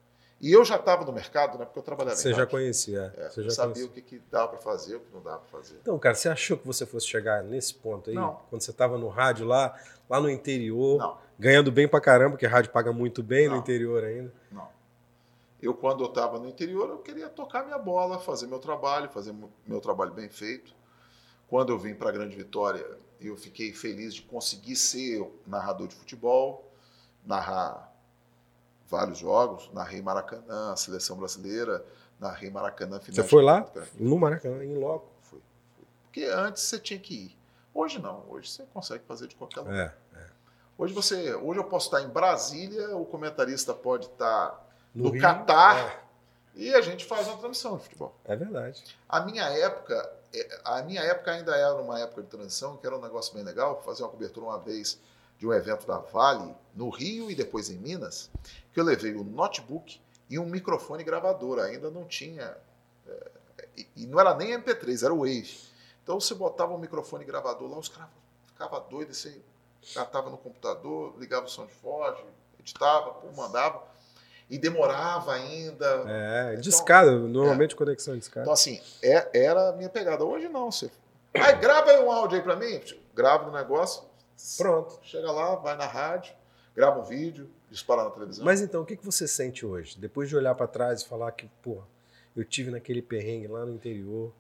[0.42, 1.66] E eu já estava no mercado, né?
[1.66, 3.14] Porque eu trabalhava Você já conhecia.
[3.18, 3.90] É, você já sabia conhecia.
[3.90, 5.78] o que, que dava para fazer, o que não dava para fazer.
[5.82, 8.16] Então, cara, você achou que você fosse chegar nesse ponto aí?
[8.16, 8.40] Não.
[8.50, 9.78] Quando você estava no rádio lá,
[10.10, 11.18] lá no interior, não.
[11.38, 13.56] ganhando bem para caramba, porque rádio paga muito bem não.
[13.56, 14.34] no interior ainda.
[14.50, 14.68] Não.
[15.62, 19.36] Eu, quando eu estava no interior, eu queria tocar minha bola, fazer meu trabalho, fazer
[19.66, 20.74] meu trabalho bem feito.
[21.48, 22.86] Quando eu vim para a Grande Vitória,
[23.20, 26.72] eu fiquei feliz de conseguir ser narrador de futebol,
[27.26, 27.94] narrar
[28.88, 31.86] vários jogos, narrei Maracanã, seleção brasileira,
[32.20, 33.24] narrei Maracanã final.
[33.24, 33.70] Você foi lá?
[33.96, 35.10] No Maracanã, em loco?
[35.24, 35.42] Fui,
[35.76, 35.86] fui.
[36.04, 37.40] Porque antes você tinha que ir.
[37.74, 39.98] Hoje não, hoje você consegue fazer de qualquer lugar.
[40.16, 40.30] É, é.
[40.78, 45.78] Hoje você, hoje eu posso estar em Brasília, o comentarista pode estar no, no Catar.
[45.78, 46.10] É.
[46.56, 48.14] E a gente faz uma transmissão de futebol.
[48.26, 48.84] É verdade.
[49.08, 52.98] A minha época, é, a minha época ainda era uma época de transição, que era
[52.98, 55.00] um negócio bem legal, fazer uma cobertura uma vez
[55.38, 58.30] de um evento da Vale, no Rio e depois em Minas,
[58.74, 61.60] que eu levei um notebook e um microfone gravador.
[61.60, 62.58] Ainda não tinha.
[63.08, 63.32] É,
[63.96, 65.58] e não era nem MP3, era Wave.
[66.04, 68.10] Então você botava um microfone gravador lá, os caras
[68.48, 69.40] ficavam doidos, você
[69.94, 72.22] catava no computador, ligava o som de Forge,
[72.60, 73.84] editava, mandava.
[74.50, 76.04] E demorava ainda.
[76.08, 77.78] É, então, discada, normalmente é.
[77.78, 78.42] conexão discada.
[78.42, 80.26] Então, assim, é, era a minha pegada.
[80.26, 80.90] Hoje não, você.
[81.34, 82.82] Aí grava aí um áudio aí pra mim,
[83.14, 84.04] grava no negócio.
[84.58, 85.00] Pronto.
[85.04, 86.34] Chega lá, vai na rádio,
[86.76, 88.44] grava um vídeo, dispara na televisão.
[88.44, 90.00] Mas então, o que, que você sente hoje?
[90.00, 91.84] Depois de olhar para trás e falar que, pô,
[92.36, 94.34] eu tive naquele perrengue lá no interior.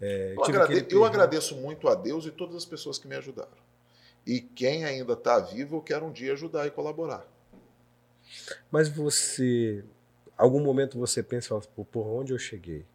[0.00, 0.86] É, eu, agrade...
[0.90, 3.64] eu agradeço muito a Deus e todas as pessoas que me ajudaram.
[4.26, 7.26] E quem ainda está vivo, eu quero um dia ajudar e colaborar.
[8.70, 9.84] Mas você,
[10.36, 12.86] algum momento você pensa, por onde eu cheguei?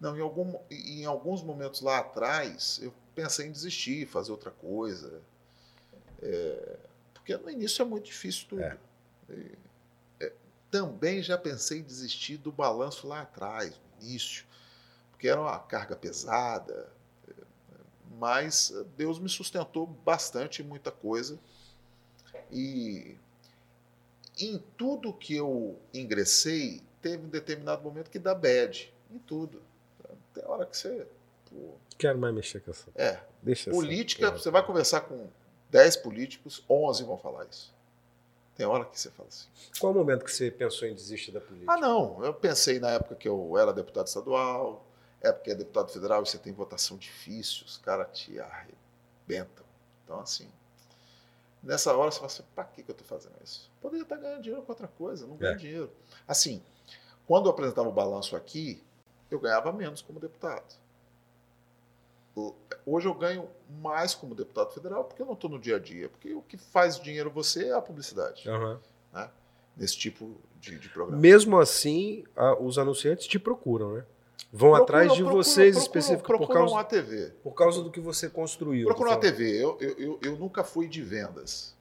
[0.00, 5.20] Não, em, algum, em alguns momentos lá atrás, eu pensei em desistir, fazer outra coisa.
[6.20, 6.76] É,
[7.14, 8.62] porque no início é muito difícil tudo.
[8.62, 8.76] É.
[10.20, 10.32] É,
[10.70, 14.44] também já pensei em desistir do balanço lá atrás, no início,
[15.10, 16.90] porque era uma carga pesada.
[18.18, 21.38] Mas Deus me sustentou bastante em muita coisa.
[22.50, 23.16] E
[24.46, 28.92] em tudo que eu ingressei, teve um determinado momento que dá bad.
[29.10, 29.62] Em tudo.
[30.34, 31.06] Tem hora que você.
[31.50, 32.90] Pô, Quero mais mexer com essa.
[32.94, 33.20] É.
[33.42, 34.38] Deixa Política, essa.
[34.38, 35.28] você vai conversar com
[35.70, 37.74] 10 políticos, 11 vão falar isso.
[38.54, 39.48] Tem hora que você fala assim.
[39.80, 41.72] Qual o momento que você pensou em desistir da política?
[41.72, 42.22] Ah, não.
[42.24, 44.86] Eu pensei na época que eu era deputado estadual,
[45.20, 49.64] época que é deputado federal e você tem votação difícil, os caras te arrebentam.
[50.04, 50.48] Então, assim,
[51.62, 53.70] Nessa hora você fala assim, para que, que eu estou fazendo isso?
[53.80, 55.56] Poderia estar ganhando dinheiro com outra coisa, não ganho é.
[55.56, 55.90] dinheiro.
[56.26, 56.62] Assim,
[57.26, 58.82] quando eu apresentava o balanço aqui,
[59.30, 60.74] eu ganhava menos como deputado.
[62.84, 63.48] Hoje eu ganho
[63.80, 66.08] mais como deputado federal porque eu não estou no dia a dia.
[66.08, 68.48] Porque o que faz dinheiro você é a publicidade.
[68.48, 68.78] Uhum.
[69.12, 69.30] Né?
[69.76, 71.20] Nesse tipo de, de programa.
[71.20, 74.06] Mesmo assim, a, os anunciantes te procuram, né?
[74.50, 77.32] Vão atrás de vocês especificamente por causa, uma TV.
[77.42, 78.86] por causa do que você construiu.
[78.86, 79.62] Procuram uma TV.
[79.62, 81.74] Eu, eu, eu, nunca fui de vendas.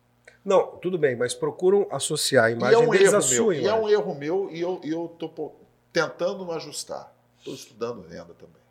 [0.43, 3.35] Não, tudo bem, mas procuram associar a imagem e é um deles erro à sua
[3.35, 3.63] meu, imagem.
[3.63, 5.59] E é um erro meu e eu estou
[5.91, 7.13] tentando ajustar.
[7.37, 8.61] Estou estudando venda também.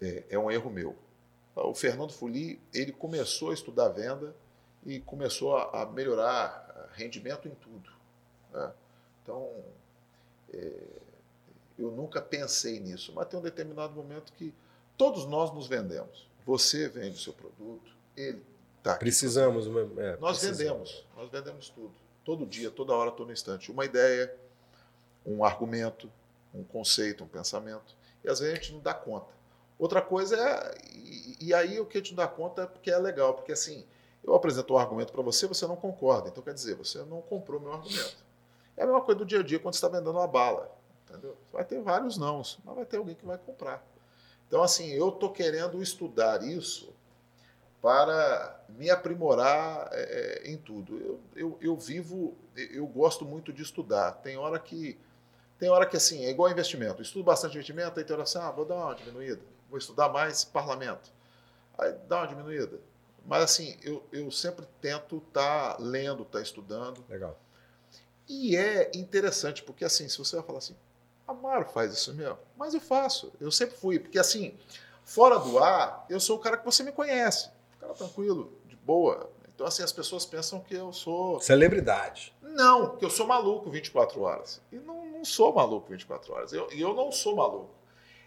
[0.00, 0.96] É, é, um erro meu.
[1.54, 4.34] O Fernando Fuli, ele começou a estudar venda
[4.86, 7.90] e começou a, a melhorar rendimento em tudo.
[8.52, 8.72] Né?
[9.22, 9.48] Então,
[10.52, 10.72] é,
[11.80, 14.54] eu nunca pensei nisso, mas tem um determinado momento que
[14.96, 16.28] todos nós nos vendemos.
[16.44, 18.42] Você vende o seu produto, ele
[18.78, 19.00] está aqui.
[19.00, 19.66] Precisamos.
[19.66, 20.90] É, nós precisamos.
[20.90, 21.92] vendemos, nós vendemos tudo.
[22.24, 23.70] Todo dia, toda hora, todo instante.
[23.72, 24.34] Uma ideia,
[25.24, 26.10] um argumento,
[26.54, 27.96] um conceito, um pensamento.
[28.22, 29.32] E às vezes a gente não dá conta.
[29.78, 30.74] Outra coisa é.
[30.94, 33.52] E, e aí o que a gente não dá conta é porque é legal, porque
[33.52, 33.86] assim,
[34.22, 36.28] eu apresento um argumento para você, você não concorda.
[36.28, 38.18] Então quer dizer, você não comprou meu argumento.
[38.76, 40.79] É a mesma coisa do dia a dia quando você está vendendo uma bala.
[41.10, 41.36] Entendeu?
[41.52, 43.84] Vai ter vários nãos, mas vai ter alguém que vai comprar.
[44.46, 46.92] Então, assim, eu estou querendo estudar isso
[47.82, 50.98] para me aprimorar é, é, em tudo.
[50.98, 54.12] Eu, eu, eu, vivo, eu gosto muito de estudar.
[54.12, 54.98] Tem hora que,
[55.58, 57.00] tem hora que assim, é igual investimento.
[57.00, 60.08] Eu estudo bastante investimento, aí tem hora assim, ah, vou dar uma diminuída, vou estudar
[60.08, 61.10] mais parlamento.
[61.78, 62.78] Aí dá uma diminuída.
[63.26, 67.04] Mas assim, eu, eu sempre tento estar tá lendo, estar tá estudando.
[67.08, 67.38] Legal.
[68.28, 70.76] E é interessante, porque assim, se você vai falar assim,
[71.30, 72.38] Amaro faz isso mesmo.
[72.56, 73.32] Mas eu faço.
[73.40, 73.98] Eu sempre fui.
[73.98, 74.54] Porque assim,
[75.04, 77.50] fora do ar, eu sou o cara que você me conhece.
[77.76, 79.30] O cara tranquilo, de boa.
[79.54, 81.40] Então, assim, as pessoas pensam que eu sou.
[81.40, 82.34] Celebridade.
[82.42, 84.60] Não, que eu sou maluco 24 horas.
[84.72, 86.52] E não, não sou maluco 24 horas.
[86.52, 87.74] E eu, eu não sou maluco.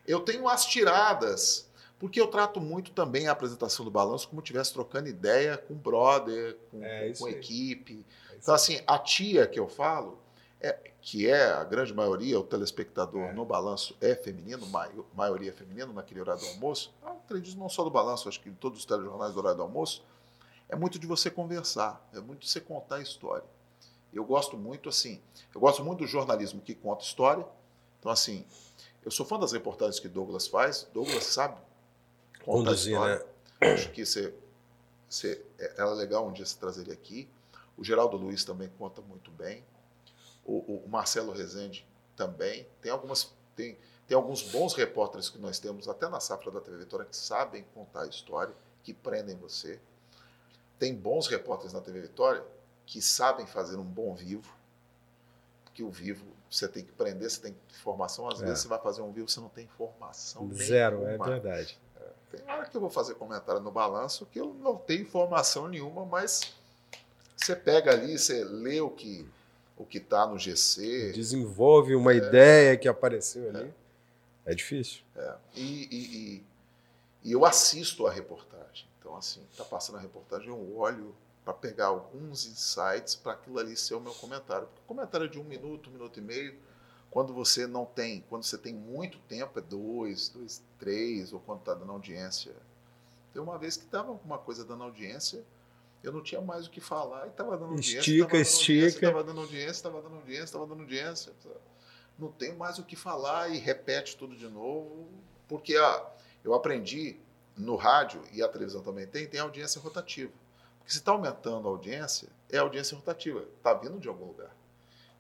[0.08, 4.74] Eu tenho as tiradas, porque eu trato muito também a apresentação do balanço como tivesse
[4.74, 8.06] trocando ideia com brother, com, é, com equipe.
[8.32, 10.20] É então, assim, a tia que eu falo,
[10.60, 13.34] é, que é a grande maioria, o telespectador é.
[13.34, 14.66] no balanço é feminino,
[15.14, 18.48] maioria é feminino naquele horário do almoço, eu acredito não só do balanço, acho que
[18.48, 20.02] em todos os telejornais do horário do almoço,
[20.70, 23.44] é muito de você conversar, é muito de você contar a história.
[24.14, 25.22] Eu gosto muito, assim,
[25.54, 27.46] eu gosto muito do jornalismo que conta história.
[28.00, 28.46] Então, assim,
[29.04, 30.88] eu sou fã das reportagens que Douglas faz.
[30.94, 31.58] Douglas sabe
[32.46, 33.26] contar Conduzir, história.
[33.62, 33.74] Né?
[33.74, 34.34] Acho que você,
[35.10, 37.28] você, é, era legal um dia você trazer ele aqui.
[37.76, 39.64] O Geraldo Luiz também conta muito bem
[40.46, 42.68] o, o Marcelo Rezende também.
[42.82, 46.78] Tem algumas tem, tem alguns bons repórteres que nós temos até na safra da TV
[46.78, 48.54] Vitória que sabem contar a história,
[48.84, 49.80] que prendem você.
[50.80, 52.44] Tem bons repórteres na TV Vitória
[52.86, 54.52] que sabem fazer um bom vivo.
[55.74, 58.28] que o vivo você tem que aprender, você tem informação.
[58.30, 58.46] Às É.
[58.46, 60.48] vezes você vai fazer um vivo, você não tem informação.
[60.54, 61.26] Zero, é nenhuma.
[61.26, 61.80] verdade.
[62.30, 66.06] Tem hora que eu vou fazer comentário no balanço que eu não tenho informação nenhuma,
[66.06, 66.54] mas
[67.36, 69.28] você pega ali, você lê o que
[69.78, 73.74] o que está no GC Desenvolve uma ideia que apareceu ali.
[74.46, 75.02] É difícil.
[75.16, 76.44] é, e, e- e-
[77.24, 78.86] e eu assisto a reportagem.
[79.00, 83.76] Então, assim, está passando a reportagem, eu olho para pegar alguns insights para aquilo ali
[83.78, 84.68] ser o meu comentário.
[84.68, 86.56] Porque o comentário é de um minuto, um minuto e meio.
[87.12, 91.60] Quando você não tem, quando você tem muito tempo, é dois, dois, três, ou quando
[91.60, 92.54] está dando audiência.
[93.32, 95.44] Tem uma vez que estava alguma coisa dando audiência,
[96.04, 98.00] eu não tinha mais o que falar e estava dando audiência.
[98.00, 98.88] Estica, tava dando estica.
[98.88, 101.34] Estava dando audiência, estava dando audiência, estava dando audiência.
[102.20, 105.08] Não tem mais o que falar e repete tudo de novo,
[105.48, 106.06] porque a,
[106.44, 107.18] eu aprendi
[107.58, 110.32] no rádio e a televisão também tem, tem audiência rotativa.
[110.80, 114.54] Porque se está aumentando a audiência, é audiência rotativa, está vindo de algum lugar.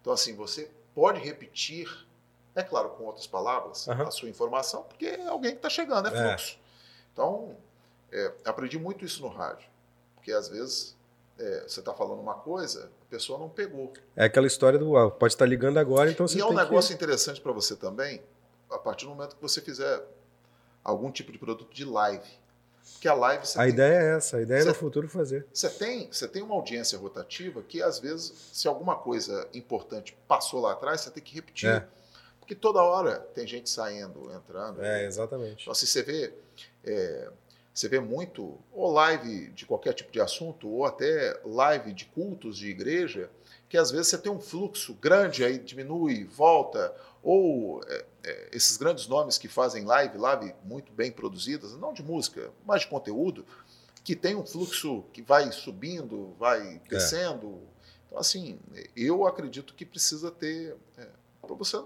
[0.01, 1.88] Então, assim, você pode repetir,
[2.53, 4.07] é claro, com outras palavras, Aham.
[4.07, 6.27] a sua informação, porque é alguém que está chegando, é É.
[6.38, 6.60] fluxo.
[7.14, 7.55] Então,
[8.11, 9.68] é, aprendi muito isso no rádio,
[10.23, 10.95] porque às vezes
[11.37, 13.91] é, você está falando uma coisa, a pessoa não pegou.
[14.15, 16.55] É aquela história do ah, pode estar ligando agora, então você E é um que-
[16.55, 18.23] negócio interessante para você também,
[18.71, 20.01] a partir do momento que você fizer
[20.81, 22.23] algum tipo de produto de live.
[22.93, 25.45] Porque a live A tem, ideia é essa, a ideia é no Você- futuro fazer.
[25.53, 30.61] você tem, você tem uma audiência rotativa que, às vezes, se alguma coisa importante passou
[30.61, 31.69] lá atrás, você tem que repetir.
[31.69, 31.85] É.
[32.39, 34.81] Porque toda hora tem gente saindo, entrando.
[34.83, 35.63] É, exatamente.
[35.63, 36.33] Então, se você vê,
[36.85, 37.29] é,
[37.73, 42.57] você vê muito, ou live de qualquer tipo de assunto, ou até live de cultos
[42.57, 43.31] de igreja,
[43.67, 48.77] que às vezes você tem um fluxo grande, aí diminui, volta, ou é, é, esses
[48.77, 53.43] grandes nomes que fazem live, live muito bem produzidas, não de música, mas de conteúdo,
[54.03, 57.59] que tem um fluxo que vai subindo, vai descendo.
[58.05, 58.59] Então, assim,
[58.95, 61.07] eu acredito que precisa ter, é,
[61.41, 61.81] para você,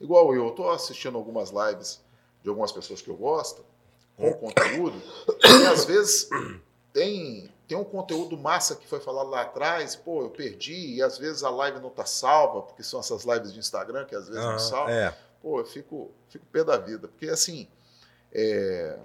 [0.00, 2.00] igual eu, estou assistindo algumas lives
[2.40, 3.64] de algumas pessoas que eu gosto,
[4.16, 5.00] com conteúdo,
[5.42, 6.28] e às vezes
[6.92, 11.18] tem, tem um conteúdo massa que foi falado lá atrás, pô, eu perdi, e às
[11.18, 14.42] vezes a live não tá salva, porque são essas lives de Instagram que às vezes
[14.42, 14.94] não Aham, salvam.
[14.94, 15.16] é.
[15.42, 17.68] Pô, eu fico, fico pé da vida, porque assim,
[18.32, 18.98] é,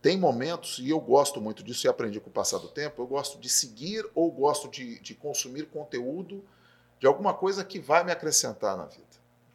[0.00, 3.06] tem momentos, e eu gosto muito disso e aprendi com o passar do tempo, eu
[3.06, 6.44] gosto de seguir ou gosto de, de consumir conteúdo
[7.00, 9.04] de alguma coisa que vai me acrescentar na vida.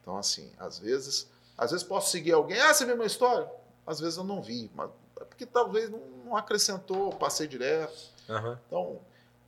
[0.02, 1.28] Então, assim, às vezes,
[1.58, 3.50] às vezes posso seguir alguém, ah, você viu minha história?
[3.90, 8.12] Às vezes eu não vi, mas é porque talvez não, não acrescentou, passei direto.
[8.30, 8.60] Aham.
[8.68, 9.00] Então,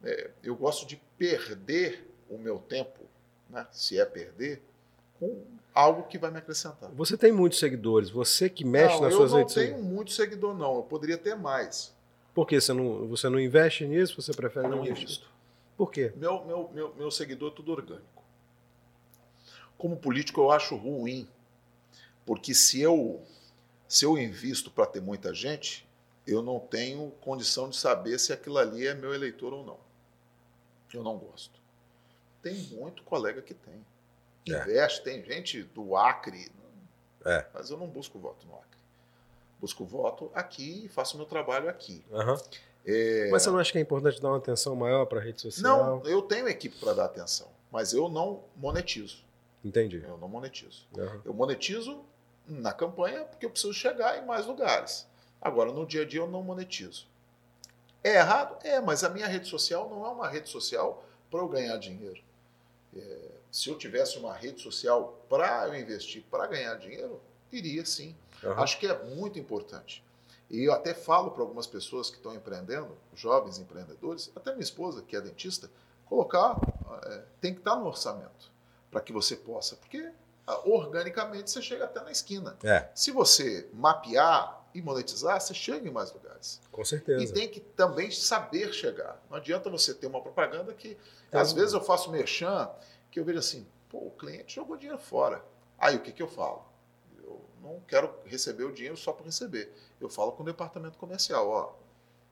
[0.04, 3.02] é, eu gosto de perder o meu tempo,
[3.48, 4.60] né, se é perder,
[5.20, 5.44] com
[5.76, 6.90] algo que vai me acrescentar.
[6.94, 9.94] Você tem muitos seguidores, você que mexe não, nas eu suas não redes tenho sociais.
[9.94, 10.78] muito seguidor, não.
[10.78, 11.94] Eu poderia ter mais.
[12.34, 14.20] Por que você não, você não investe nisso?
[14.20, 15.22] Você prefere não, Não investir?
[15.78, 16.12] Por quê?
[16.16, 18.24] Meu, meu, meu, meu seguidor é tudo orgânico.
[19.78, 21.28] Como político, eu acho ruim,
[22.26, 23.22] porque se eu,
[23.92, 25.86] se eu invisto para ter muita gente,
[26.26, 29.78] eu não tenho condição de saber se aquilo ali é meu eleitor ou não.
[30.94, 31.60] Eu não gosto.
[32.42, 33.86] Tem muito colega que tem.
[34.48, 34.62] É.
[34.62, 36.50] Investe, tem gente do Acre,
[37.26, 37.46] É.
[37.54, 38.80] mas eu não busco voto no Acre.
[39.60, 42.02] Busco voto aqui e faço meu trabalho aqui.
[42.14, 42.38] Aham.
[42.86, 45.42] É, Mas você não acha que é importante dar uma atenção maior para a rede
[45.42, 46.00] social?
[46.02, 49.22] Não, eu tenho equipe para dar atenção, mas eu não monetizo.
[49.66, 50.02] Entendi.
[50.02, 50.88] Eu não monetizo.
[50.98, 51.22] Aham.
[51.26, 52.06] Eu monetizo
[52.48, 55.08] na campanha porque eu preciso chegar em mais lugares.
[55.42, 57.08] Agora, no dia a dia, eu não monetizo.
[58.04, 58.58] É errado?
[58.64, 62.22] É, mas a minha rede social não é uma rede social para eu ganhar dinheiro.
[62.96, 68.16] É, se eu tivesse uma rede social para eu investir para ganhar dinheiro, iria sim.
[68.44, 68.62] Aham.
[68.62, 70.04] Acho que é muito importante.
[70.50, 75.02] E eu até falo para algumas pessoas que estão empreendendo, jovens empreendedores, até minha esposa,
[75.02, 75.70] que é dentista,
[76.06, 76.60] colocar,
[77.06, 78.52] é, tem que estar no orçamento
[78.90, 80.12] para que você possa, porque
[80.48, 82.58] organicamente você chega até na esquina.
[82.64, 86.62] É, Se você mapear e monetizar, você chega em mais lugares.
[86.72, 87.34] com E certeza.
[87.34, 89.22] tem que também saber chegar.
[89.30, 90.98] Não adianta você ter uma propaganda que,
[91.30, 92.70] Tem às vezes, eu faço merchan,
[93.10, 95.44] que eu vejo assim, pô, o cliente jogou dinheiro fora.
[95.78, 96.64] Aí o que, que eu falo?
[97.22, 99.74] Eu não quero receber o dinheiro só para receber.
[100.00, 101.74] Eu falo com o departamento comercial, ó,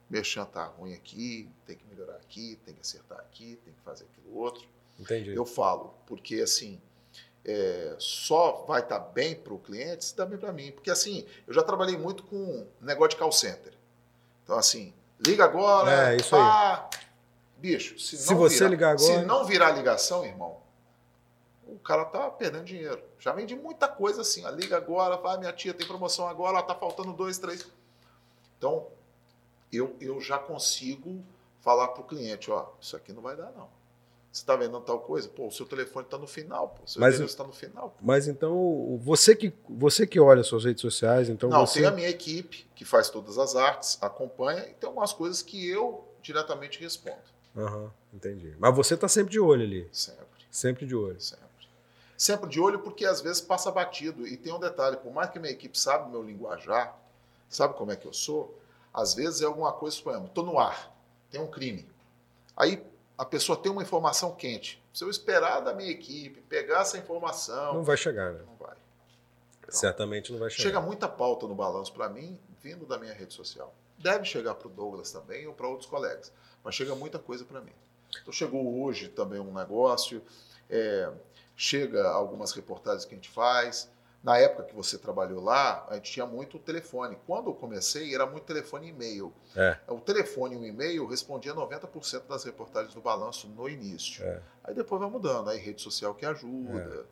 [0.09, 4.05] merchan tá ruim aqui, tem que melhorar aqui, tem que acertar aqui, tem que fazer
[4.05, 4.65] aquilo outro.
[4.97, 5.33] Entendi.
[5.35, 6.81] Eu falo, porque assim,
[7.51, 10.71] é, só vai estar bem para o cliente se dá bem para mim.
[10.71, 13.73] Porque assim, eu já trabalhei muito com negócio de call center.
[14.43, 16.89] Então, assim, liga agora, É, isso pá.
[17.57, 20.61] Bicho, se, Se não você virar, ligar Se agora- não virar ligação, irmão,
[21.67, 23.03] o cara tá perdendo dinheiro.
[23.19, 24.45] Já vendi muita coisa assim.
[24.45, 27.65] ó, liga agora, vai, minha tia tem promoção agora, ó, tá faltando dois, três.
[28.57, 28.87] Então,
[29.73, 31.23] eu, eu já consigo
[31.61, 33.69] falar para o cliente, ó, isso aqui não vai dar, não.
[34.31, 35.27] Você está vendendo tal coisa?
[35.27, 36.83] Pô, o seu telefone está no final, pô.
[36.83, 37.95] O seu Mas está no final.
[37.99, 41.79] Mas então, você que, você que olha suas redes sociais, então Não, você...
[41.79, 45.67] tem a minha equipe que faz todas as artes, acompanha, e tem algumas coisas que
[45.67, 47.17] eu diretamente respondo.
[47.57, 48.55] Aham, entendi.
[48.59, 49.89] Mas você tá sempre de olho ali.
[49.91, 51.19] Sempre, Sempre de olho.
[51.19, 51.49] sempre.
[52.15, 54.27] Sempre de olho porque às vezes passa batido.
[54.27, 56.95] E tem um detalhe, por mais que minha equipe sabe meu linguajar,
[57.47, 58.59] sabe como é que eu sou,
[58.93, 60.95] às vezes é alguma coisa, suponhamos, estou no ar,
[61.31, 61.87] tem um crime.
[62.55, 62.83] Aí
[63.19, 64.81] a pessoa tem uma informação quente.
[64.93, 68.39] Se eu esperar da minha equipe pegar essa informação, Não vai chegar, né?
[68.47, 68.77] não vai.
[69.59, 70.63] Então, Certamente não vai chegar.
[70.63, 73.75] Chega muita pauta no balanço para mim, vindo da minha rede social.
[73.97, 76.31] Deve chegar para o Douglas também ou para outros colegas,
[76.63, 77.73] mas chega muita coisa para mim.
[78.21, 80.23] Então chegou hoje também um negócio,
[80.69, 81.11] é,
[81.57, 83.91] chega algumas reportagens que a gente faz.
[84.21, 87.17] Na época que você trabalhou lá, a gente tinha muito telefone.
[87.25, 89.33] Quando eu comecei, era muito telefone e e-mail.
[89.55, 89.77] É.
[89.87, 94.25] O telefone e o e-mail respondia 90% das reportagens do balanço no início.
[94.25, 94.41] É.
[94.65, 97.05] Aí depois vai mudando, aí rede social que ajuda.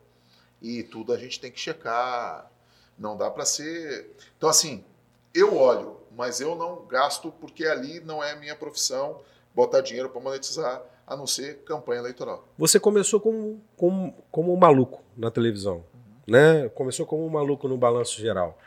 [0.60, 2.50] E tudo a gente tem que checar.
[2.98, 4.14] Não dá para ser.
[4.36, 4.84] Então, assim,
[5.32, 9.20] eu olho, mas eu não gasto porque ali não é a minha profissão
[9.54, 12.46] botar dinheiro para monetizar, a não ser campanha eleitoral.
[12.56, 15.84] Você começou como, como, como um maluco na televisão,
[16.28, 16.68] né?
[16.70, 18.58] Começou como um maluco no balanço geral.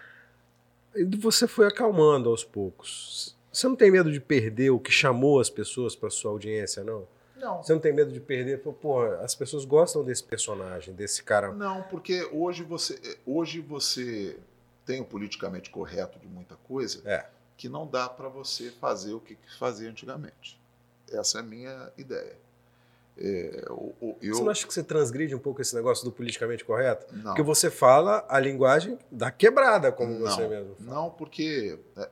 [0.96, 3.36] E você foi acalmando aos poucos.
[3.52, 7.08] Você não tem medo de perder o que chamou as pessoas para sua audiência, não?
[7.38, 7.62] Não.
[7.64, 8.60] Você não tem medo de perder?
[8.60, 11.52] Pô, as pessoas gostam desse personagem, desse cara.
[11.52, 14.38] Não, porque hoje você, hoje você
[14.86, 17.26] tem o politicamente correto de muita coisa É.
[17.58, 20.60] que não dá para você fazer o que fazia antigamente.
[21.12, 22.36] Essa é a minha ideia.
[23.18, 27.06] É, eu, Você não acha que você transgride um pouco esse negócio do politicamente correto?
[27.14, 30.90] não, Porque você fala a linguagem da quebrada, como não, você mesmo fala.
[30.96, 32.10] Não, porque é,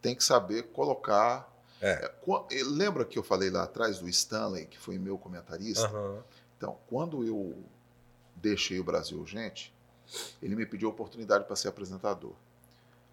[0.00, 1.48] tem que saber colocar.
[1.80, 2.10] É.
[2.50, 5.86] É, lembra que eu falei lá atrás do Stanley, que foi meu comentarista?
[5.86, 6.22] Aham.
[6.56, 7.56] Então, quando eu
[8.36, 9.74] deixei o Brasil Urgente,
[10.42, 12.34] ele me pediu a oportunidade para ser apresentador.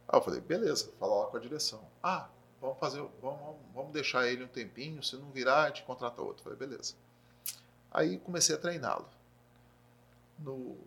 [0.08, 1.82] Aí eu falei, beleza, fala lá com a direção.
[2.02, 2.30] Ah,
[2.62, 6.42] vamos fazer, vamos, vamos deixar ele um tempinho, se não virar, a gente contrata outro.
[6.42, 6.96] Eu falei, beleza.
[7.92, 9.10] Aí comecei a treiná-lo.
[10.40, 10.78] No,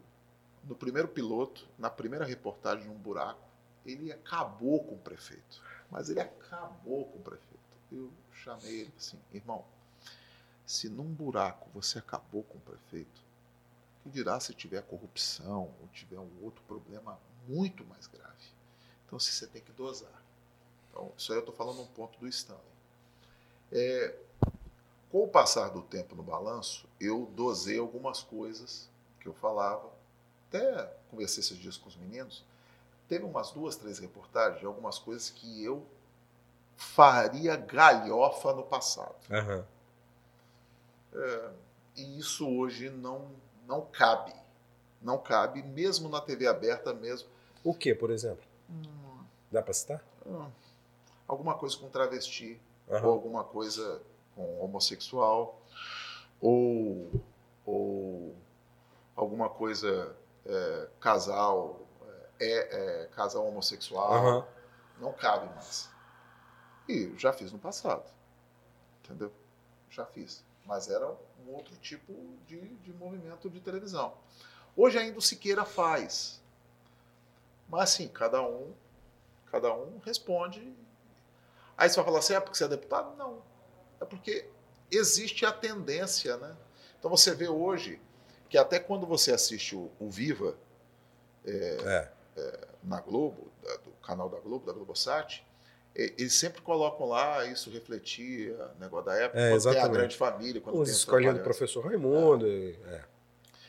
[0.64, 3.48] no primeiro piloto, na primeira reportagem um buraco,
[3.84, 5.62] ele acabou com o prefeito.
[5.90, 7.60] Mas ele acabou com o prefeito.
[7.90, 9.64] Eu chamei ele assim, irmão,
[10.64, 13.20] se num buraco você acabou com o prefeito,
[14.02, 17.18] que dirá se tiver corrupção ou tiver um outro problema
[17.48, 18.30] muito mais grave.
[19.06, 20.22] Então, se você tem que dosar.
[20.88, 22.62] Então, isso aí eu estou falando um ponto do Stanley.
[23.72, 24.16] É,
[25.10, 28.88] com o passar do tempo no balanço, eu dosei algumas coisas
[29.20, 29.90] que eu falava.
[30.48, 32.44] Até conversei esses dias com os meninos.
[33.08, 35.84] Teve umas duas, três reportagens de algumas coisas que eu
[36.76, 39.14] faria galhofa no passado.
[39.30, 39.64] Aham.
[41.96, 43.30] E isso hoje não,
[43.66, 44.32] não cabe.
[45.02, 47.28] Não cabe, mesmo na TV aberta, mesmo.
[47.64, 48.44] O que, por exemplo?
[48.68, 50.04] Hum, Dá pra citar?
[50.26, 50.46] hum,
[51.26, 53.06] alguma coisa com travesti, Aham.
[53.06, 54.00] ou alguma coisa
[54.34, 55.60] com homossexual,
[56.40, 57.10] ou,
[57.64, 58.36] ou
[59.14, 61.86] alguma coisa é, casal,
[62.38, 64.12] é, é, casal homossexual.
[64.12, 64.46] Aham.
[64.98, 65.88] Não cabe mais.
[66.88, 68.04] E já fiz no passado.
[69.04, 69.32] Entendeu?
[69.88, 70.44] Já fiz.
[70.66, 71.10] Mas era
[71.46, 72.12] um outro tipo
[72.46, 74.14] de, de movimento de televisão.
[74.76, 76.40] Hoje ainda o Siqueira faz.
[77.68, 78.72] Mas assim, cada um,
[79.50, 80.74] cada um responde.
[81.76, 83.16] Aí você vai falar assim, é porque você é deputado?
[83.16, 83.42] Não.
[84.00, 84.46] É porque
[84.90, 86.56] existe a tendência, né?
[86.98, 88.00] Então você vê hoje
[88.48, 90.56] que até quando você assiste o, o Viva,
[91.46, 92.08] É.
[92.82, 95.44] na Globo, da- do canal da Globo, da Globosat,
[95.94, 100.16] e- eles sempre colocam lá isso refletia negócio da época, É, quando tem a grande
[100.16, 101.58] família, quando Os tem os escolinhas do trabalhadores.
[101.72, 102.46] professor Raimundo.
[102.46, 103.04] e- é.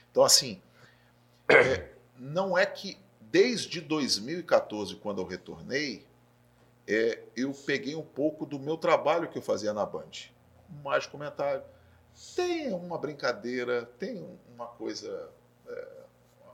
[0.09, 0.61] Então, assim,
[1.49, 6.05] é, não é que desde 2014, quando eu retornei,
[6.87, 10.09] é, eu peguei um pouco do meu trabalho que eu fazia na Band.
[10.83, 11.63] Mais comentário.
[12.35, 15.29] Tem uma brincadeira, tem uma coisa,
[15.67, 15.87] é,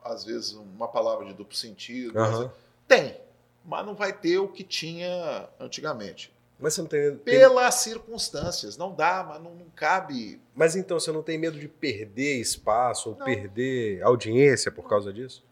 [0.03, 2.17] às vezes uma palavra de duplo sentido.
[2.17, 2.37] Aham.
[2.39, 2.51] vezes-
[2.87, 3.19] Tem,
[3.65, 6.33] mas não vai ter o que tinha antigamente.
[6.59, 10.41] Mas você não tem, tem- Pelas circunstâncias, não dá, mas não, não cabe.
[10.55, 13.25] Mas então você não tem medo de perder espaço ou Não.
[13.25, 15.43] perder audiência por causa disso?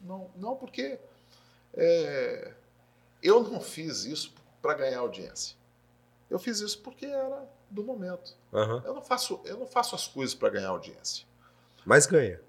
[0.00, 0.98] Não, não porque
[1.74, 2.52] é,
[3.26, 4.32] eu não fiz isso
[4.62, 5.56] para ganhar audiência.
[6.30, 8.36] Eu fiz isso porque era do momento.
[8.52, 8.82] Aham.
[8.84, 11.26] Eu não faço, eu não faço as coisas para ganhar audiência.
[11.84, 12.40] Mas ganha.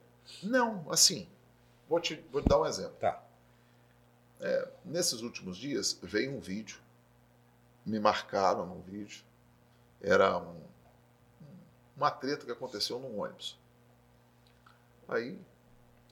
[0.43, 1.29] Não, assim,
[1.87, 2.95] vou te, vou te dar um exemplo.
[2.99, 3.23] Tá.
[4.85, 6.79] Nesses últimos dias veio um vídeo,
[7.85, 9.23] me marcaram num vídeo.
[10.01, 10.61] Era um,
[11.95, 13.59] uma treta que aconteceu num ônibus.
[15.07, 15.39] Aí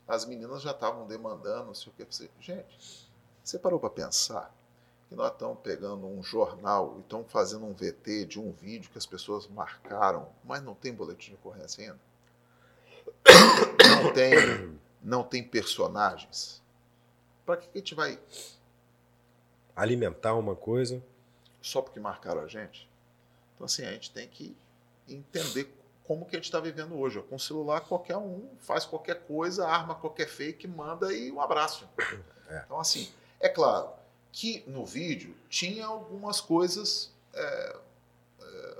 [0.07, 2.07] as meninas já estavam demandando, não sei o que.
[2.39, 3.04] Gente,
[3.45, 4.53] você parou para pensar
[5.07, 8.97] que nós estamos pegando um jornal e estamos fazendo um VT de um vídeo que
[8.97, 11.99] as pessoas marcaram, mas não tem boletim de ocorrência ainda?
[13.87, 16.61] Não tem, não tem personagens.
[17.45, 18.19] Para que a gente vai
[19.75, 21.03] alimentar uma coisa
[21.61, 22.89] só porque marcaram a gente?
[23.53, 24.57] Então assim, a gente tem que
[25.07, 25.71] entender
[26.05, 27.21] como que a gente está vivendo hoje.
[27.21, 31.87] Com o celular, qualquer um faz qualquer coisa, arma qualquer fake, manda e um abraço.
[32.47, 32.61] É.
[32.65, 33.89] Então, assim, é claro
[34.31, 37.77] que no vídeo tinha algumas coisas é,
[38.41, 38.77] é,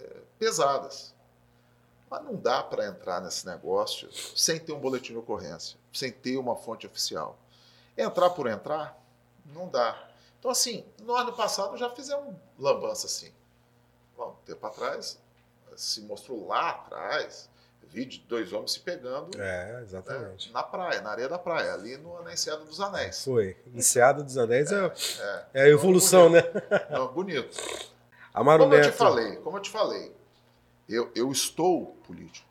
[0.00, 1.14] é pesadas.
[2.10, 6.36] Mas não dá para entrar nesse negócio sem ter um boletim de ocorrência, sem ter
[6.36, 7.38] uma fonte oficial.
[7.96, 9.00] Entrar por entrar,
[9.46, 10.10] não dá.
[10.38, 13.32] Então, assim, no passado já fizemos lambança assim.
[14.16, 15.18] Bom, tempo atrás,
[15.76, 17.48] se mostrou lá atrás,
[17.88, 19.40] vídeo de dois homens se pegando.
[19.40, 20.48] É, exatamente.
[20.48, 23.24] Né, na praia, na areia da praia, ali no, na Enseada dos Anéis.
[23.24, 23.56] Foi.
[23.74, 26.54] Enseada dos Anéis é, é, é a evolução, bonito.
[26.54, 26.86] né?
[26.90, 27.56] Não, bonito.
[28.32, 28.86] Amaro como Neto.
[28.86, 30.12] eu te falei, como eu te falei,
[30.88, 32.48] eu, eu estou político.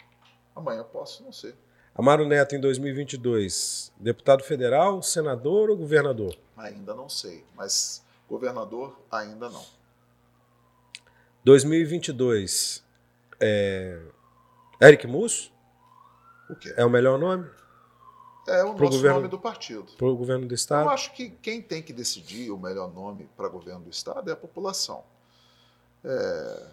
[0.55, 1.55] Amanhã posso não ser.
[1.95, 6.35] Amaro Neto, em 2022, deputado federal, senador ou governador?
[6.55, 9.65] Ainda não sei, mas governador ainda não.
[11.43, 12.83] 2022,
[13.39, 13.99] é...
[14.81, 15.51] Eric Musso?
[16.49, 16.73] O quê?
[16.77, 17.49] É o melhor nome?
[18.47, 19.91] É o Pro nosso governo- nome do partido.
[19.93, 20.89] Para o governo do Eu estado?
[20.89, 24.37] acho que quem tem que decidir o melhor nome para governo do Estado é a
[24.37, 25.03] população.
[26.03, 26.67] É,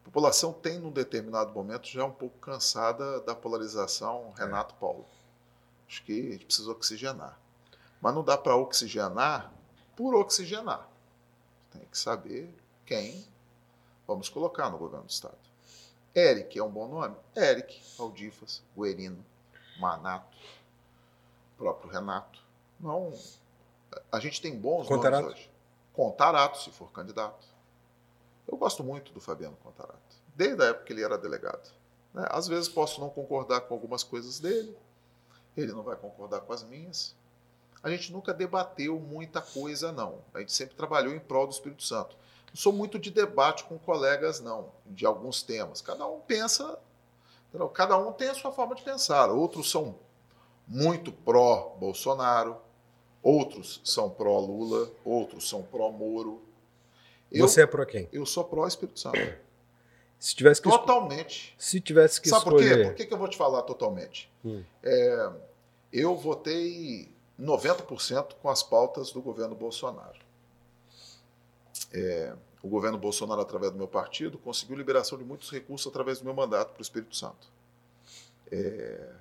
[0.00, 5.06] a população tem, num determinado momento, já um pouco cansada da polarização Renato Paulo.
[5.86, 7.38] Acho que a gente precisa oxigenar.
[8.00, 9.52] Mas não dá para oxigenar
[9.94, 10.88] por oxigenar.
[11.70, 12.52] Tem que saber
[12.84, 13.24] quem
[14.08, 15.36] vamos colocar no governo do Estado.
[16.14, 17.16] Eric é um bom nome?
[17.36, 19.24] Eric, Aldifas, Guerino,
[19.78, 20.36] Manato,
[21.56, 22.40] próprio Renato.
[22.78, 23.12] Não,
[24.10, 25.22] a gente tem bons Contarato?
[25.22, 25.50] nomes hoje.
[25.92, 27.46] Contarato, se for candidato.
[28.46, 31.70] Eu gosto muito do Fabiano Contarato, desde a época que ele era delegado.
[32.12, 32.26] né?
[32.30, 34.76] Às vezes posso não concordar com algumas coisas dele,
[35.56, 37.14] ele não vai concordar com as minhas.
[37.82, 40.18] A gente nunca debateu muita coisa, não.
[40.34, 42.16] A gente sempre trabalhou em prol do Espírito Santo.
[42.52, 45.80] Não sou muito de debate com colegas, não, de alguns temas.
[45.80, 46.78] Cada um pensa,
[47.48, 47.68] entendeu?
[47.70, 49.30] cada um tem a sua forma de pensar.
[49.30, 49.98] Outros são
[50.68, 52.58] muito pró-Bolsonaro,
[53.22, 56.42] outros são pró-Lula, outros são pró-Moro.
[57.34, 58.06] Você é para quem?
[58.12, 59.18] eu sou pró-Espírito Santo.
[60.18, 61.52] Se tivesse que, Totalmente.
[61.58, 62.64] se tivesse que Sabe por quê?
[62.66, 62.86] escolher.
[62.86, 64.30] Por que, que eu vou te falar totalmente?
[64.44, 64.62] Hum.
[64.80, 65.32] É,
[65.92, 70.20] eu votei 90% com as pautas do governo Bolsonaro.
[71.92, 76.24] É, o governo Bolsonaro, através do meu partido, conseguiu liberação de muitos recursos através do
[76.24, 77.48] meu mandato para o Espírito Santo.
[78.50, 79.12] É,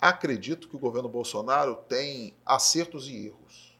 [0.00, 3.76] acredito que o governo Bolsonaro tem acertos e erros.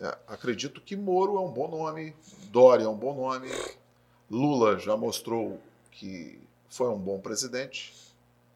[0.00, 2.16] É, acredito que Moro é um bom nome,
[2.50, 3.48] Dória é um bom nome,
[4.28, 5.60] Lula já mostrou
[5.92, 7.94] que foi um bom presidente,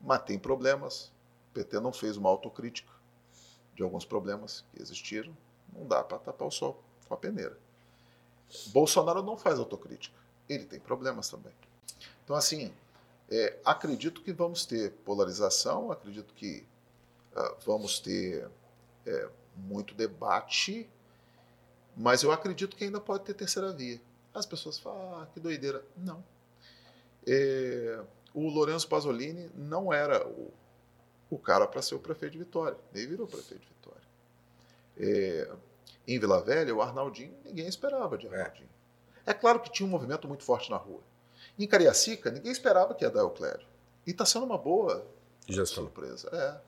[0.01, 1.13] mas tem problemas.
[1.51, 2.93] O PT não fez uma autocrítica
[3.75, 5.35] de alguns problemas que existiram.
[5.73, 7.59] Não dá para tapar o sol com a peneira.
[8.69, 10.17] Bolsonaro não faz autocrítica.
[10.49, 11.53] Ele tem problemas também.
[12.23, 12.73] Então, assim,
[13.29, 16.65] é, acredito que vamos ter polarização, acredito que
[17.35, 18.49] ah, vamos ter
[19.05, 20.89] é, muito debate,
[21.97, 24.01] mas eu acredito que ainda pode ter terceira via.
[24.33, 25.85] As pessoas falam, ah, que doideira.
[25.97, 26.23] Não.
[27.27, 28.01] É,
[28.33, 30.53] o Lourenço Pasolini não era o,
[31.29, 32.79] o cara para ser o prefeito de Vitória.
[32.95, 34.03] Ele virou prefeito de Vitória.
[34.97, 35.51] É,
[36.15, 38.69] em Vila Velha, o Arnaldinho, ninguém esperava de Arnaldinho.
[39.27, 39.33] É.
[39.33, 41.01] claro que tinha um movimento muito forte na rua.
[41.59, 43.67] Em Cariacica, ninguém esperava que ia dar o Clério.
[44.07, 45.07] E está sendo uma boa
[45.47, 45.85] Gestão.
[45.85, 46.29] surpresa.
[46.33, 46.61] É.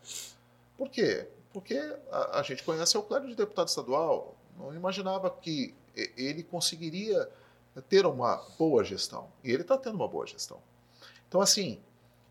[0.76, 1.28] Por quê?
[1.52, 1.76] Porque
[2.10, 4.36] a, a gente conhece o Clério de deputado estadual.
[4.56, 7.28] Não imaginava que ele conseguiria
[7.88, 9.30] ter uma boa gestão.
[9.42, 10.60] E ele está tendo uma boa gestão.
[11.28, 11.80] Então, assim,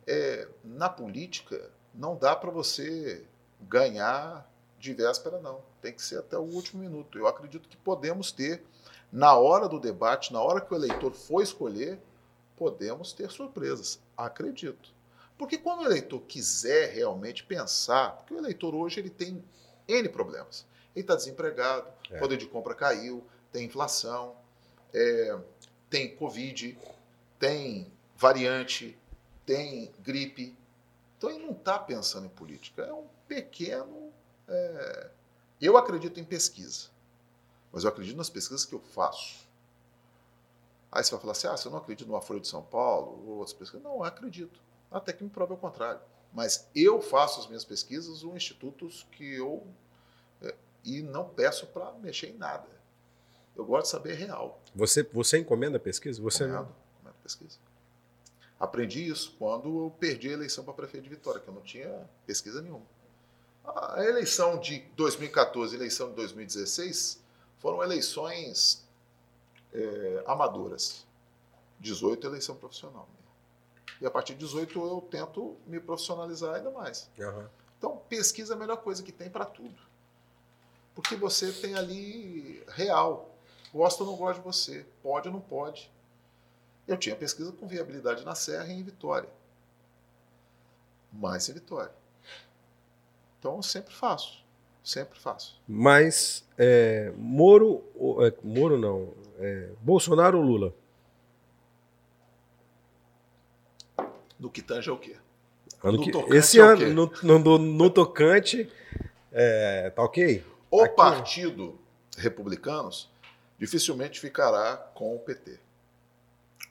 [0.08, 3.26] é, na política, não dá para você
[3.62, 4.50] ganhar
[4.82, 5.62] de véspera, não.
[5.82, 7.18] Tem que ser até o último minuto.
[7.18, 8.64] Eu acredito que podemos ter,
[9.12, 12.00] na hora do debate, na hora que o eleitor for escolher,
[12.58, 14.00] podemos ter surpresas.
[14.18, 14.94] Acredito.
[15.38, 19.44] Porque quando o eleitor quiser realmente pensar, porque o eleitor hoje ele tem
[19.88, 20.66] N problemas.
[20.96, 22.20] Ele está desempregado, o É.
[22.20, 24.36] poder de compra caiu, tem inflação,
[24.94, 25.38] é,
[25.90, 26.78] tem Covid,
[27.40, 28.98] tem variante,
[29.46, 30.56] tem gripe.
[31.18, 32.84] Então ele não está pensando em política.
[32.84, 34.01] É um pequeno.
[34.52, 35.12] É,
[35.60, 36.90] Eu acredito em pesquisa,
[37.72, 39.48] mas eu acredito nas pesquisas que eu faço.
[40.92, 43.38] Aí você vai falar assim: ah, você não acredita no Folha de São Paulo ou
[43.38, 43.84] outras pesquisas?
[43.84, 44.60] Não, eu acredito.
[44.92, 46.02] Até que me prove o contrário.
[46.34, 49.66] Mas eu faço as minhas pesquisas em institutos que eu.
[50.42, 52.68] É, e não peço para mexer em nada.
[53.56, 54.62] Eu gosto de saber real.
[54.76, 56.22] Você, você encomenda pesquisa?
[56.22, 57.58] Você encomendo, encomendo pesquisa.
[58.60, 62.08] Aprendi isso quando eu perdi a eleição para prefeito de Vitória, que eu não tinha
[62.26, 62.86] pesquisa nenhuma.
[63.64, 67.22] A eleição de 2014 e a eleição de 2016
[67.60, 68.84] foram eleições
[69.74, 71.06] é, amadoras.
[71.80, 73.08] 18 eleição profissional.
[74.00, 77.10] E a partir de 18 eu tento me profissionalizar ainda mais.
[77.18, 77.48] Uhum.
[77.78, 79.76] Então, pesquisa é a melhor coisa que tem para tudo.
[80.94, 83.30] Porque você tem ali real.
[83.74, 84.86] Gosta ou não gosta de você.
[85.02, 85.92] Pode ou não pode.
[86.88, 89.30] Eu tinha pesquisa com viabilidade na Serra e em Vitória.
[91.12, 91.94] Mais em Vitória.
[93.42, 94.46] Então, eu sempre faço.
[94.84, 95.60] Sempre faço.
[95.68, 97.84] Mas, é, Moro,
[98.24, 100.74] é, Moro não, é, Bolsonaro ou Lula?
[104.40, 105.18] No que tange é o quê?
[105.84, 108.72] Ano que, esse é ano, no, no, no, no, tocante,
[109.32, 110.46] é, tá ok?
[110.70, 110.96] O Aqui.
[110.96, 111.80] Partido
[112.16, 113.10] Republicanos
[113.58, 115.60] dificilmente ficará com o PT.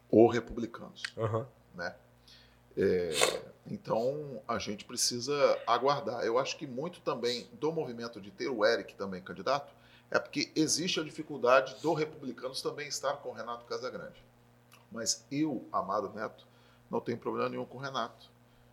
[0.08, 1.02] Ou Republicanos.
[1.16, 1.44] Uhum.
[1.74, 1.97] Né?
[2.76, 3.10] É,
[3.70, 6.24] então a gente precisa aguardar.
[6.24, 9.73] Eu acho que muito também do movimento de ter o Eric também candidato
[10.10, 14.24] é porque existe a dificuldade do Republicanos também estar com o Renato Casagrande.
[14.90, 16.44] Mas eu, Amado Neto,
[16.90, 18.28] não tenho problema nenhum com o Renato.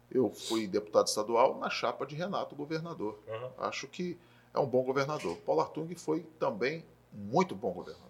[0.10, 3.20] Eu fui deputado estadual na chapa de Renato, governador.
[3.28, 3.52] Uhum.
[3.60, 4.18] Acho que
[4.52, 5.38] é um bom governador.
[5.46, 8.08] Paulo Artung foi também muito bom governador.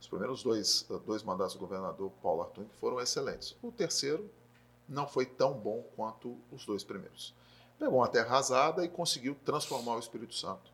[0.00, 3.56] Os primeiros dois, dois mandatos do governador Paulo Artung foram excelentes.
[3.62, 4.28] O terceiro
[4.88, 7.34] não foi tão bom quanto os dois primeiros.
[7.78, 10.72] Pegou uma terra arrasada e conseguiu transformar o Espírito Santo.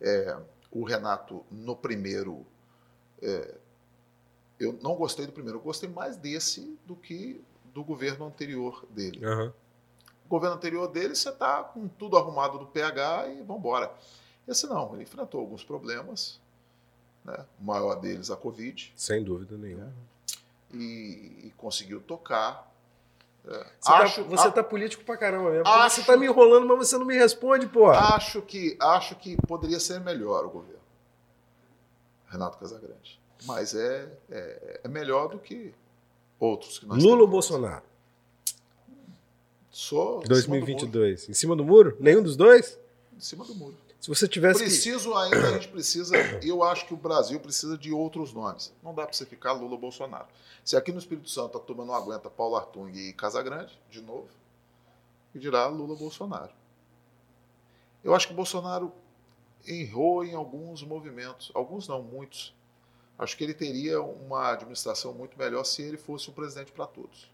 [0.00, 0.36] É,
[0.70, 2.46] o Renato, no primeiro,
[3.22, 3.54] é,
[4.58, 7.42] eu não gostei do primeiro, eu gostei mais desse do que
[7.72, 9.24] do governo anterior dele.
[9.24, 9.52] Uhum.
[10.26, 13.92] O governo anterior dele, você está com tudo arrumado do PH e vamos embora.
[14.46, 16.40] Esse não, ele enfrentou alguns problemas,
[17.24, 17.46] né?
[17.60, 18.92] o maior deles a Covid.
[18.94, 19.86] Sem dúvida nenhuma.
[19.86, 19.92] Né?
[20.72, 22.69] E, e conseguiu tocar
[23.46, 23.66] é.
[23.80, 25.66] Você, acho, tá, você tá político pra caramba mesmo.
[25.66, 28.14] Acho, você tá me enrolando, mas você não me responde, porra.
[28.14, 30.80] Acho que, acho que poderia ser melhor o governo.
[32.28, 33.20] Renato Casagrande.
[33.46, 35.74] Mas é, é, é melhor do que
[36.38, 37.82] outros que nós Lula ou Bolsonaro?
[39.70, 40.20] Sou.
[40.20, 41.12] 2022.
[41.12, 41.96] Em cima, em cima do muro?
[41.98, 42.78] Nenhum dos dois?
[43.16, 43.76] Em cima do muro.
[44.00, 44.60] Se você tivesse.
[44.60, 45.18] Preciso que...
[45.18, 46.16] ainda, a gente precisa.
[46.42, 48.72] Eu acho que o Brasil precisa de outros nomes.
[48.82, 50.26] Não dá para você ficar Lula Bolsonaro.
[50.64, 54.28] Se aqui no Espírito Santo a turma não aguenta Paulo Artung e Casagrande, de novo,
[55.34, 56.52] e dirá Lula Bolsonaro.
[58.02, 58.90] Eu acho que o Bolsonaro
[59.66, 61.52] errou em alguns movimentos.
[61.54, 62.54] Alguns não, muitos.
[63.18, 67.30] Acho que ele teria uma administração muito melhor se ele fosse um presidente para todos.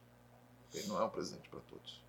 [0.74, 2.05] Ele não é um presidente para todos.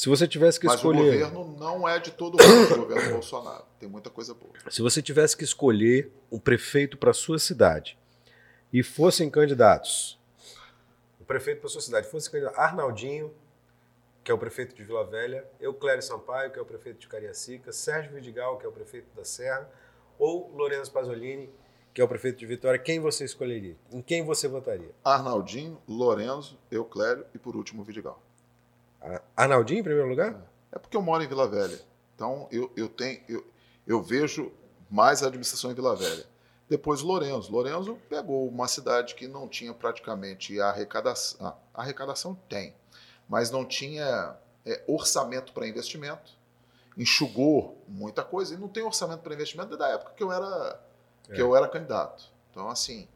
[0.00, 1.20] Se você tivesse que Mas escolher.
[1.20, 3.66] Mas o governo não é de todo mundo, o governo Bolsonaro.
[3.78, 4.54] Tem muita coisa boa.
[4.70, 7.98] Se você tivesse que escolher um prefeito para sua cidade
[8.72, 10.18] e fossem candidatos,
[11.20, 13.30] o prefeito para sua cidade fosse candidato Arnaldinho,
[14.24, 17.70] que é o prefeito de Vila Velha, Euclério Sampaio, que é o prefeito de Cariacica,
[17.70, 19.70] Sérgio Vidigal, que é o prefeito da Serra,
[20.18, 21.50] ou Lourenço Pasolini,
[21.92, 23.76] que é o prefeito de Vitória, quem você escolheria?
[23.92, 24.92] Em quem você votaria?
[25.04, 28.18] Arnaldinho, Lourenço, Euclério e, por último, Vidigal.
[29.36, 30.40] Arnaldinho em primeiro lugar?
[30.72, 31.80] É porque eu moro em Vila Velha.
[32.14, 33.46] Então eu, eu tenho eu,
[33.86, 34.52] eu vejo
[34.90, 36.26] mais a administração em Vila Velha.
[36.68, 37.50] Depois Lourenço.
[37.50, 41.46] Lourenço pegou uma cidade que não tinha praticamente arrecadação.
[41.46, 42.74] Ah, arrecadação tem,
[43.28, 46.38] mas não tinha é, orçamento para investimento.
[46.96, 50.80] Enxugou muita coisa e não tem orçamento para investimento desde a época que eu era
[51.24, 51.40] que é.
[51.40, 52.30] eu era candidato.
[52.50, 53.08] Então assim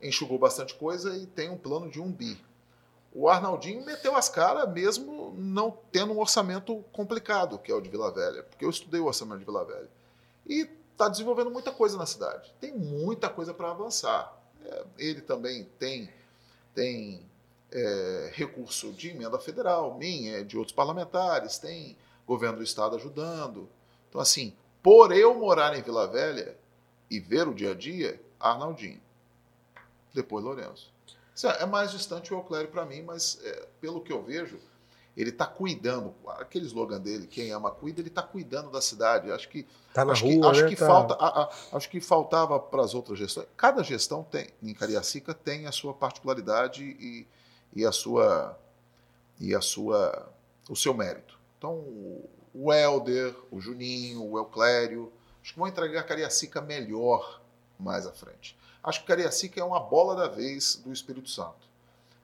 [0.00, 2.40] enxugou bastante coisa e tem um plano de um bi
[3.14, 7.90] o Arnaldinho meteu as caras mesmo não tendo um orçamento complicado, que é o de
[7.90, 9.90] Vila Velha, porque eu estudei o orçamento de Vila Velha.
[10.46, 12.54] E está desenvolvendo muita coisa na cidade.
[12.60, 14.34] Tem muita coisa para avançar.
[14.64, 16.08] É, ele também tem,
[16.74, 17.28] tem
[17.70, 23.68] é, recurso de emenda federal, minha, de outros parlamentares, tem governo do estado ajudando.
[24.08, 26.56] Então, assim, por eu morar em Vila Velha
[27.10, 29.00] e ver o dia a dia, Arnaldinho.
[30.14, 30.91] Depois Lourenço.
[31.60, 34.58] É mais distante o Euclério para mim, mas é, pelo que eu vejo,
[35.16, 36.14] ele está cuidando.
[36.38, 39.30] Aquele slogan dele, quem ama cuida, ele está cuidando da cidade.
[39.30, 40.68] Acho que tá na acho rua, que, acho né?
[40.68, 40.86] que tá...
[40.86, 43.46] falta, a, a, acho que faltava para as outras gestões.
[43.56, 47.26] Cada gestão tem, em Cariacica tem a sua particularidade e,
[47.74, 48.58] e a sua
[49.40, 50.30] e a sua
[50.68, 51.38] o seu mérito.
[51.58, 51.74] Então
[52.54, 55.12] o Helder, o Juninho, o Euclério,
[55.42, 57.40] acho que vão entregar a Cariacica melhor
[57.78, 58.56] mais à frente.
[58.82, 61.68] Acho que Cariacica é uma bola da vez do Espírito Santo.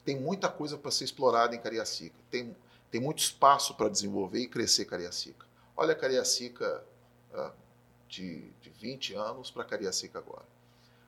[0.05, 2.17] Tem muita coisa para ser explorada em Cariacica.
[2.31, 2.57] Tem,
[2.91, 5.47] tem muito espaço para desenvolver e crescer Cariacica.
[5.77, 6.85] Olha a Cariacica
[7.33, 7.53] ah,
[8.09, 10.47] de, de 20 anos para Cariacica agora.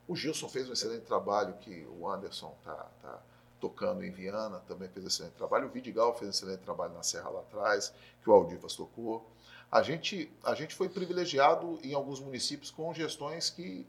[0.06, 3.22] O Gilson fez um excelente trabalho que o Anderson está tá
[3.60, 5.66] tocando em Viana, também fez um excelente trabalho.
[5.66, 9.26] O Vidigal fez um excelente trabalho na Serra lá atrás, que o Aldivas tocou.
[9.70, 13.86] A gente, a gente foi privilegiado em alguns municípios com gestões que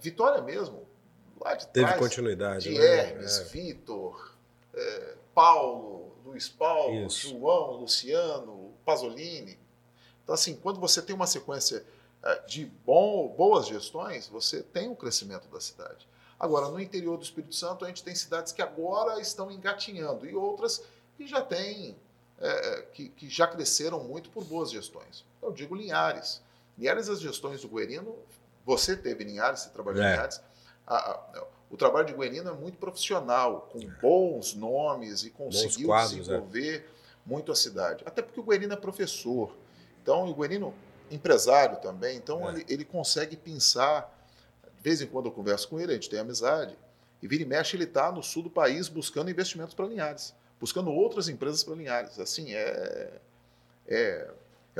[0.00, 0.86] Vitória mesmo,
[1.40, 1.98] lá de Teve trás.
[2.00, 2.70] continuidade.
[2.70, 2.84] De né?
[2.84, 3.44] Hermes, É.
[3.44, 4.34] Vitor,
[4.74, 7.30] é, Paulo, Luiz Paulo, Isso.
[7.30, 9.58] João, Luciano, Pasolini.
[10.22, 11.84] Então, assim, quando você tem uma sequência
[12.22, 16.06] é, de bom, boas gestões, você tem um crescimento da cidade.
[16.38, 20.34] Agora, no interior do Espírito Santo, a gente tem cidades que agora estão engatinhando e
[20.34, 20.82] outras
[21.16, 21.96] que já têm,
[22.38, 25.24] é, que, que já cresceram muito por boas gestões.
[25.42, 26.40] Eu digo Linhares.
[26.78, 28.16] Linhares, as gestões do Guerino,
[28.64, 30.10] você teve Linhares, você trabalhou em É.
[30.12, 30.40] Linhares.
[30.86, 36.14] A- a- o trabalho de Guerino é muito profissional, com bons nomes e conseguiu quadros,
[36.14, 36.16] é.
[36.20, 36.90] desenvolver
[37.24, 38.02] muito a cidade.
[38.06, 39.54] Até porque o Guerino é professor.
[40.02, 40.74] Então, o Guerino,
[41.10, 42.52] empresário também, então É.
[42.54, 44.16] ele, ele consegue pensar.
[44.76, 46.76] De vez em quando eu converso com ele, a gente tem amizade.
[47.22, 50.90] E vira e mexe, ele está no sul do país buscando investimentos para Linhares, buscando
[50.90, 52.18] outras empresas para Linhares.
[52.18, 53.20] Assim, é,
[53.86, 54.30] é,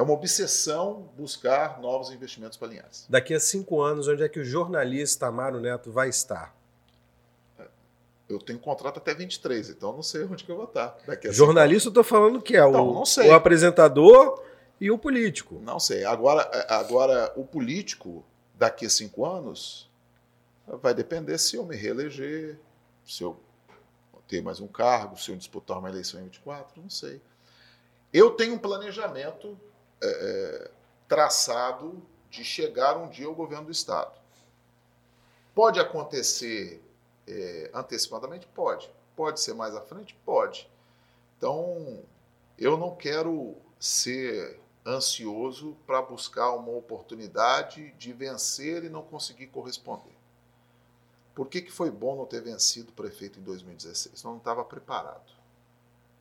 [0.01, 3.05] é uma obsessão buscar novos investimentos para Linhares.
[3.07, 6.57] Daqui a cinco anos, onde é que o jornalista Amaro Neto vai estar?
[8.27, 10.97] Eu tenho contrato até 23, então não sei onde que eu vou estar.
[11.07, 13.29] Daqui a Jornalista, eu tô falando que é Então, o, não sei.
[13.29, 14.43] o apresentador
[14.81, 15.61] e o político.
[15.63, 16.05] Não sei.
[16.07, 19.91] Agora, agora, o político, daqui a cinco anos,
[20.67, 22.59] vai depender se eu me reeleger,
[23.05, 23.39] se eu
[24.27, 27.21] ter mais um cargo, se eu disputar uma eleição em 24, não sei.
[28.13, 29.59] Eu tenho um planejamento
[30.03, 30.71] é, é,
[31.09, 34.19] traçado de chegar um dia ao governo do Estado.
[35.55, 36.83] Pode acontecer
[37.27, 38.47] é, antecipadamente?
[38.47, 38.91] Pode.
[39.17, 40.17] Pode ser mais à frente?
[40.25, 40.71] Pode.
[41.37, 42.03] Então,
[42.59, 50.15] eu não quero ser ansioso para buscar uma oportunidade de vencer e não conseguir corresponder.
[51.35, 54.23] Por que, que foi bom não ter vencido o prefeito em 2016?
[54.23, 55.33] Eu não estava preparado.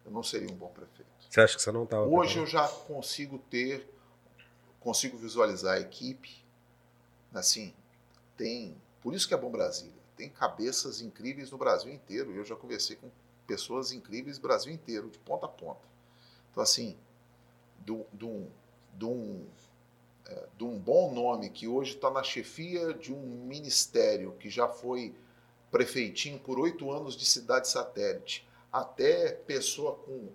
[0.06, 1.19] Eu não seria um bom prefeito.
[1.30, 3.88] Você acha que você não estava Hoje eu já consigo ter,
[4.80, 6.44] consigo visualizar a equipe,
[7.34, 7.74] assim,
[8.36, 12.56] tem, por isso que é bom Brasília, tem cabeças incríveis no Brasil inteiro, eu já
[12.56, 13.10] conversei com
[13.46, 15.82] pessoas incríveis no Brasil inteiro, de ponta a ponta.
[16.52, 16.98] Então, assim,
[17.86, 18.06] de um-
[18.96, 19.46] de um
[20.28, 24.68] é, de um bom nome que hoje está na chefia de um ministério que já
[24.68, 25.16] foi
[25.72, 30.30] prefeitinho por oito anos de cidade satélite, até pessoa com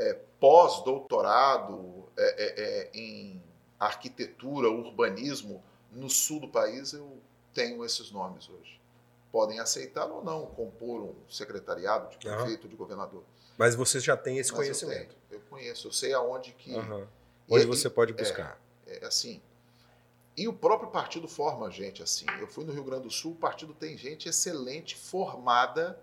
[0.00, 3.42] é, pós-doutorado é, é, é, em
[3.78, 5.62] arquitetura, urbanismo
[5.92, 7.18] no sul do país, eu
[7.52, 8.80] tenho esses nomes hoje.
[9.32, 13.22] Podem aceitar ou não compor um secretariado de prefeito, de governador.
[13.56, 15.14] Mas você já tem esse Mas eu conhecimento.
[15.28, 16.72] tenho, Eu, conheço, eu sei aonde que.
[16.72, 17.06] E-
[17.48, 18.60] Onde e- você pode buscar.
[18.86, 19.40] é, assim.
[20.36, 22.24] E o próprio partido forma gente assim.
[22.40, 25.98] Eu fui no Rio Grande do Sul, o partido tem gente excelente, formada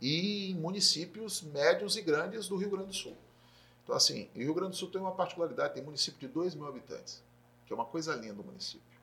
[0.00, 3.16] e em municípios médios e grandes do Rio Grande do Sul.
[3.90, 6.68] Então, assim, o Rio Grande do Sul tem uma particularidade, tem município de 2 mil
[6.68, 7.20] habitantes,
[7.66, 9.00] que é uma coisa linda o município.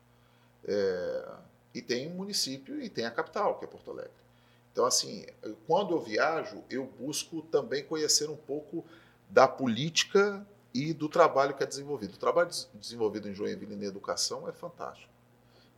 [0.64, 1.28] É,
[1.74, 4.10] e tem um município e tem a capital, que é Porto Alegre.
[4.72, 5.26] Então, assim,
[5.66, 8.82] quando eu viajo, eu busco também conhecer um pouco
[9.28, 12.14] da política e do trabalho que é desenvolvido.
[12.14, 15.12] O trabalho des- desenvolvido em Joinville na educação é fantástico.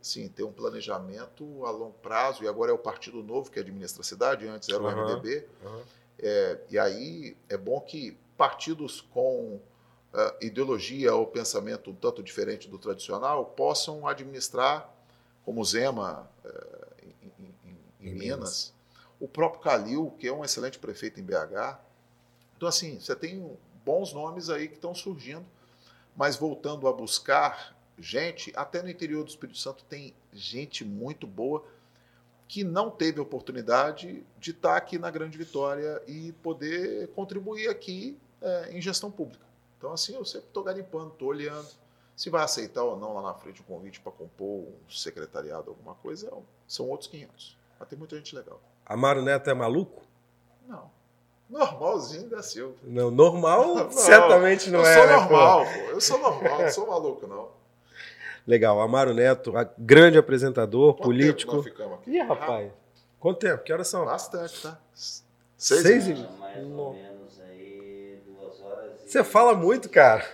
[0.01, 3.99] Sim, tem um planejamento a longo prazo, e agora é o Partido Novo que administra
[3.99, 5.01] a cidade, antes era o Aham.
[5.01, 5.45] MDB.
[5.65, 5.81] Aham.
[6.23, 9.59] É, e aí é bom que partidos com
[10.11, 14.91] ah, ideologia ou pensamento um tanto diferente do tradicional possam administrar,
[15.45, 18.73] como Zema eh, em, em- em- em Em Minas, Minas.
[19.19, 21.79] o próprio Calil, que é um excelente prefeito em BH.
[22.57, 23.55] Então, assim, você tem
[23.85, 25.45] bons nomes aí que estão surgindo,
[26.15, 31.63] mas voltando a buscar gente, até no interior do Espírito Santo tem gente muito boa
[32.47, 38.69] que não teve oportunidade de estar aqui na Grande Vitória e poder contribuir aqui eh,
[38.71, 39.45] em gestão pública.
[39.77, 41.67] Então, assim, eu sempre estou garimpando, estou olhando.
[42.15, 45.95] Se vai aceitar ou não lá na frente um convite para compor um secretariado, alguma
[45.95, 46.31] coisa, é
[46.67, 47.57] são outros 500.
[47.79, 48.59] Mas tem muita gente legal.
[48.85, 50.03] Amaro Neto é maluco?
[50.67, 50.89] Não.
[51.49, 52.75] Normalzinho da Silva.
[52.83, 54.93] Não, normal Não, certamente não eu é.
[54.95, 55.71] sou né, normal, pô.
[55.91, 57.49] Eu sou normal, não sou maluco, não.
[58.47, 61.51] Legal, Amaro Neto, grande apresentador, Quanto político.
[61.51, 62.11] tempo nós ficamos aqui?
[62.11, 62.71] Ih, rapaz.
[63.19, 63.63] Quanto tempo?
[63.63, 64.05] Que horas são?
[64.05, 64.79] Bastante, tá?
[64.93, 65.23] Seis
[65.57, 66.27] Seis, e- e...
[66.39, 68.93] Mais No- ou menos aí duas horas.
[69.00, 70.25] e- Você fala muito, cara.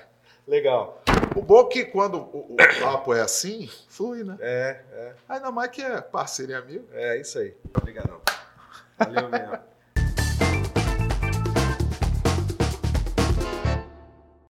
[0.48, 1.02] Legal.
[1.36, 4.38] O bom é que quando o, o papo é assim, flui, né?
[4.40, 5.14] É, é.
[5.28, 6.88] Ainda mais que é parceiro e amigo.
[6.94, 7.58] É isso aí.
[7.76, 8.22] Obrigadão.
[9.00, 9.58] Valeu mesmo.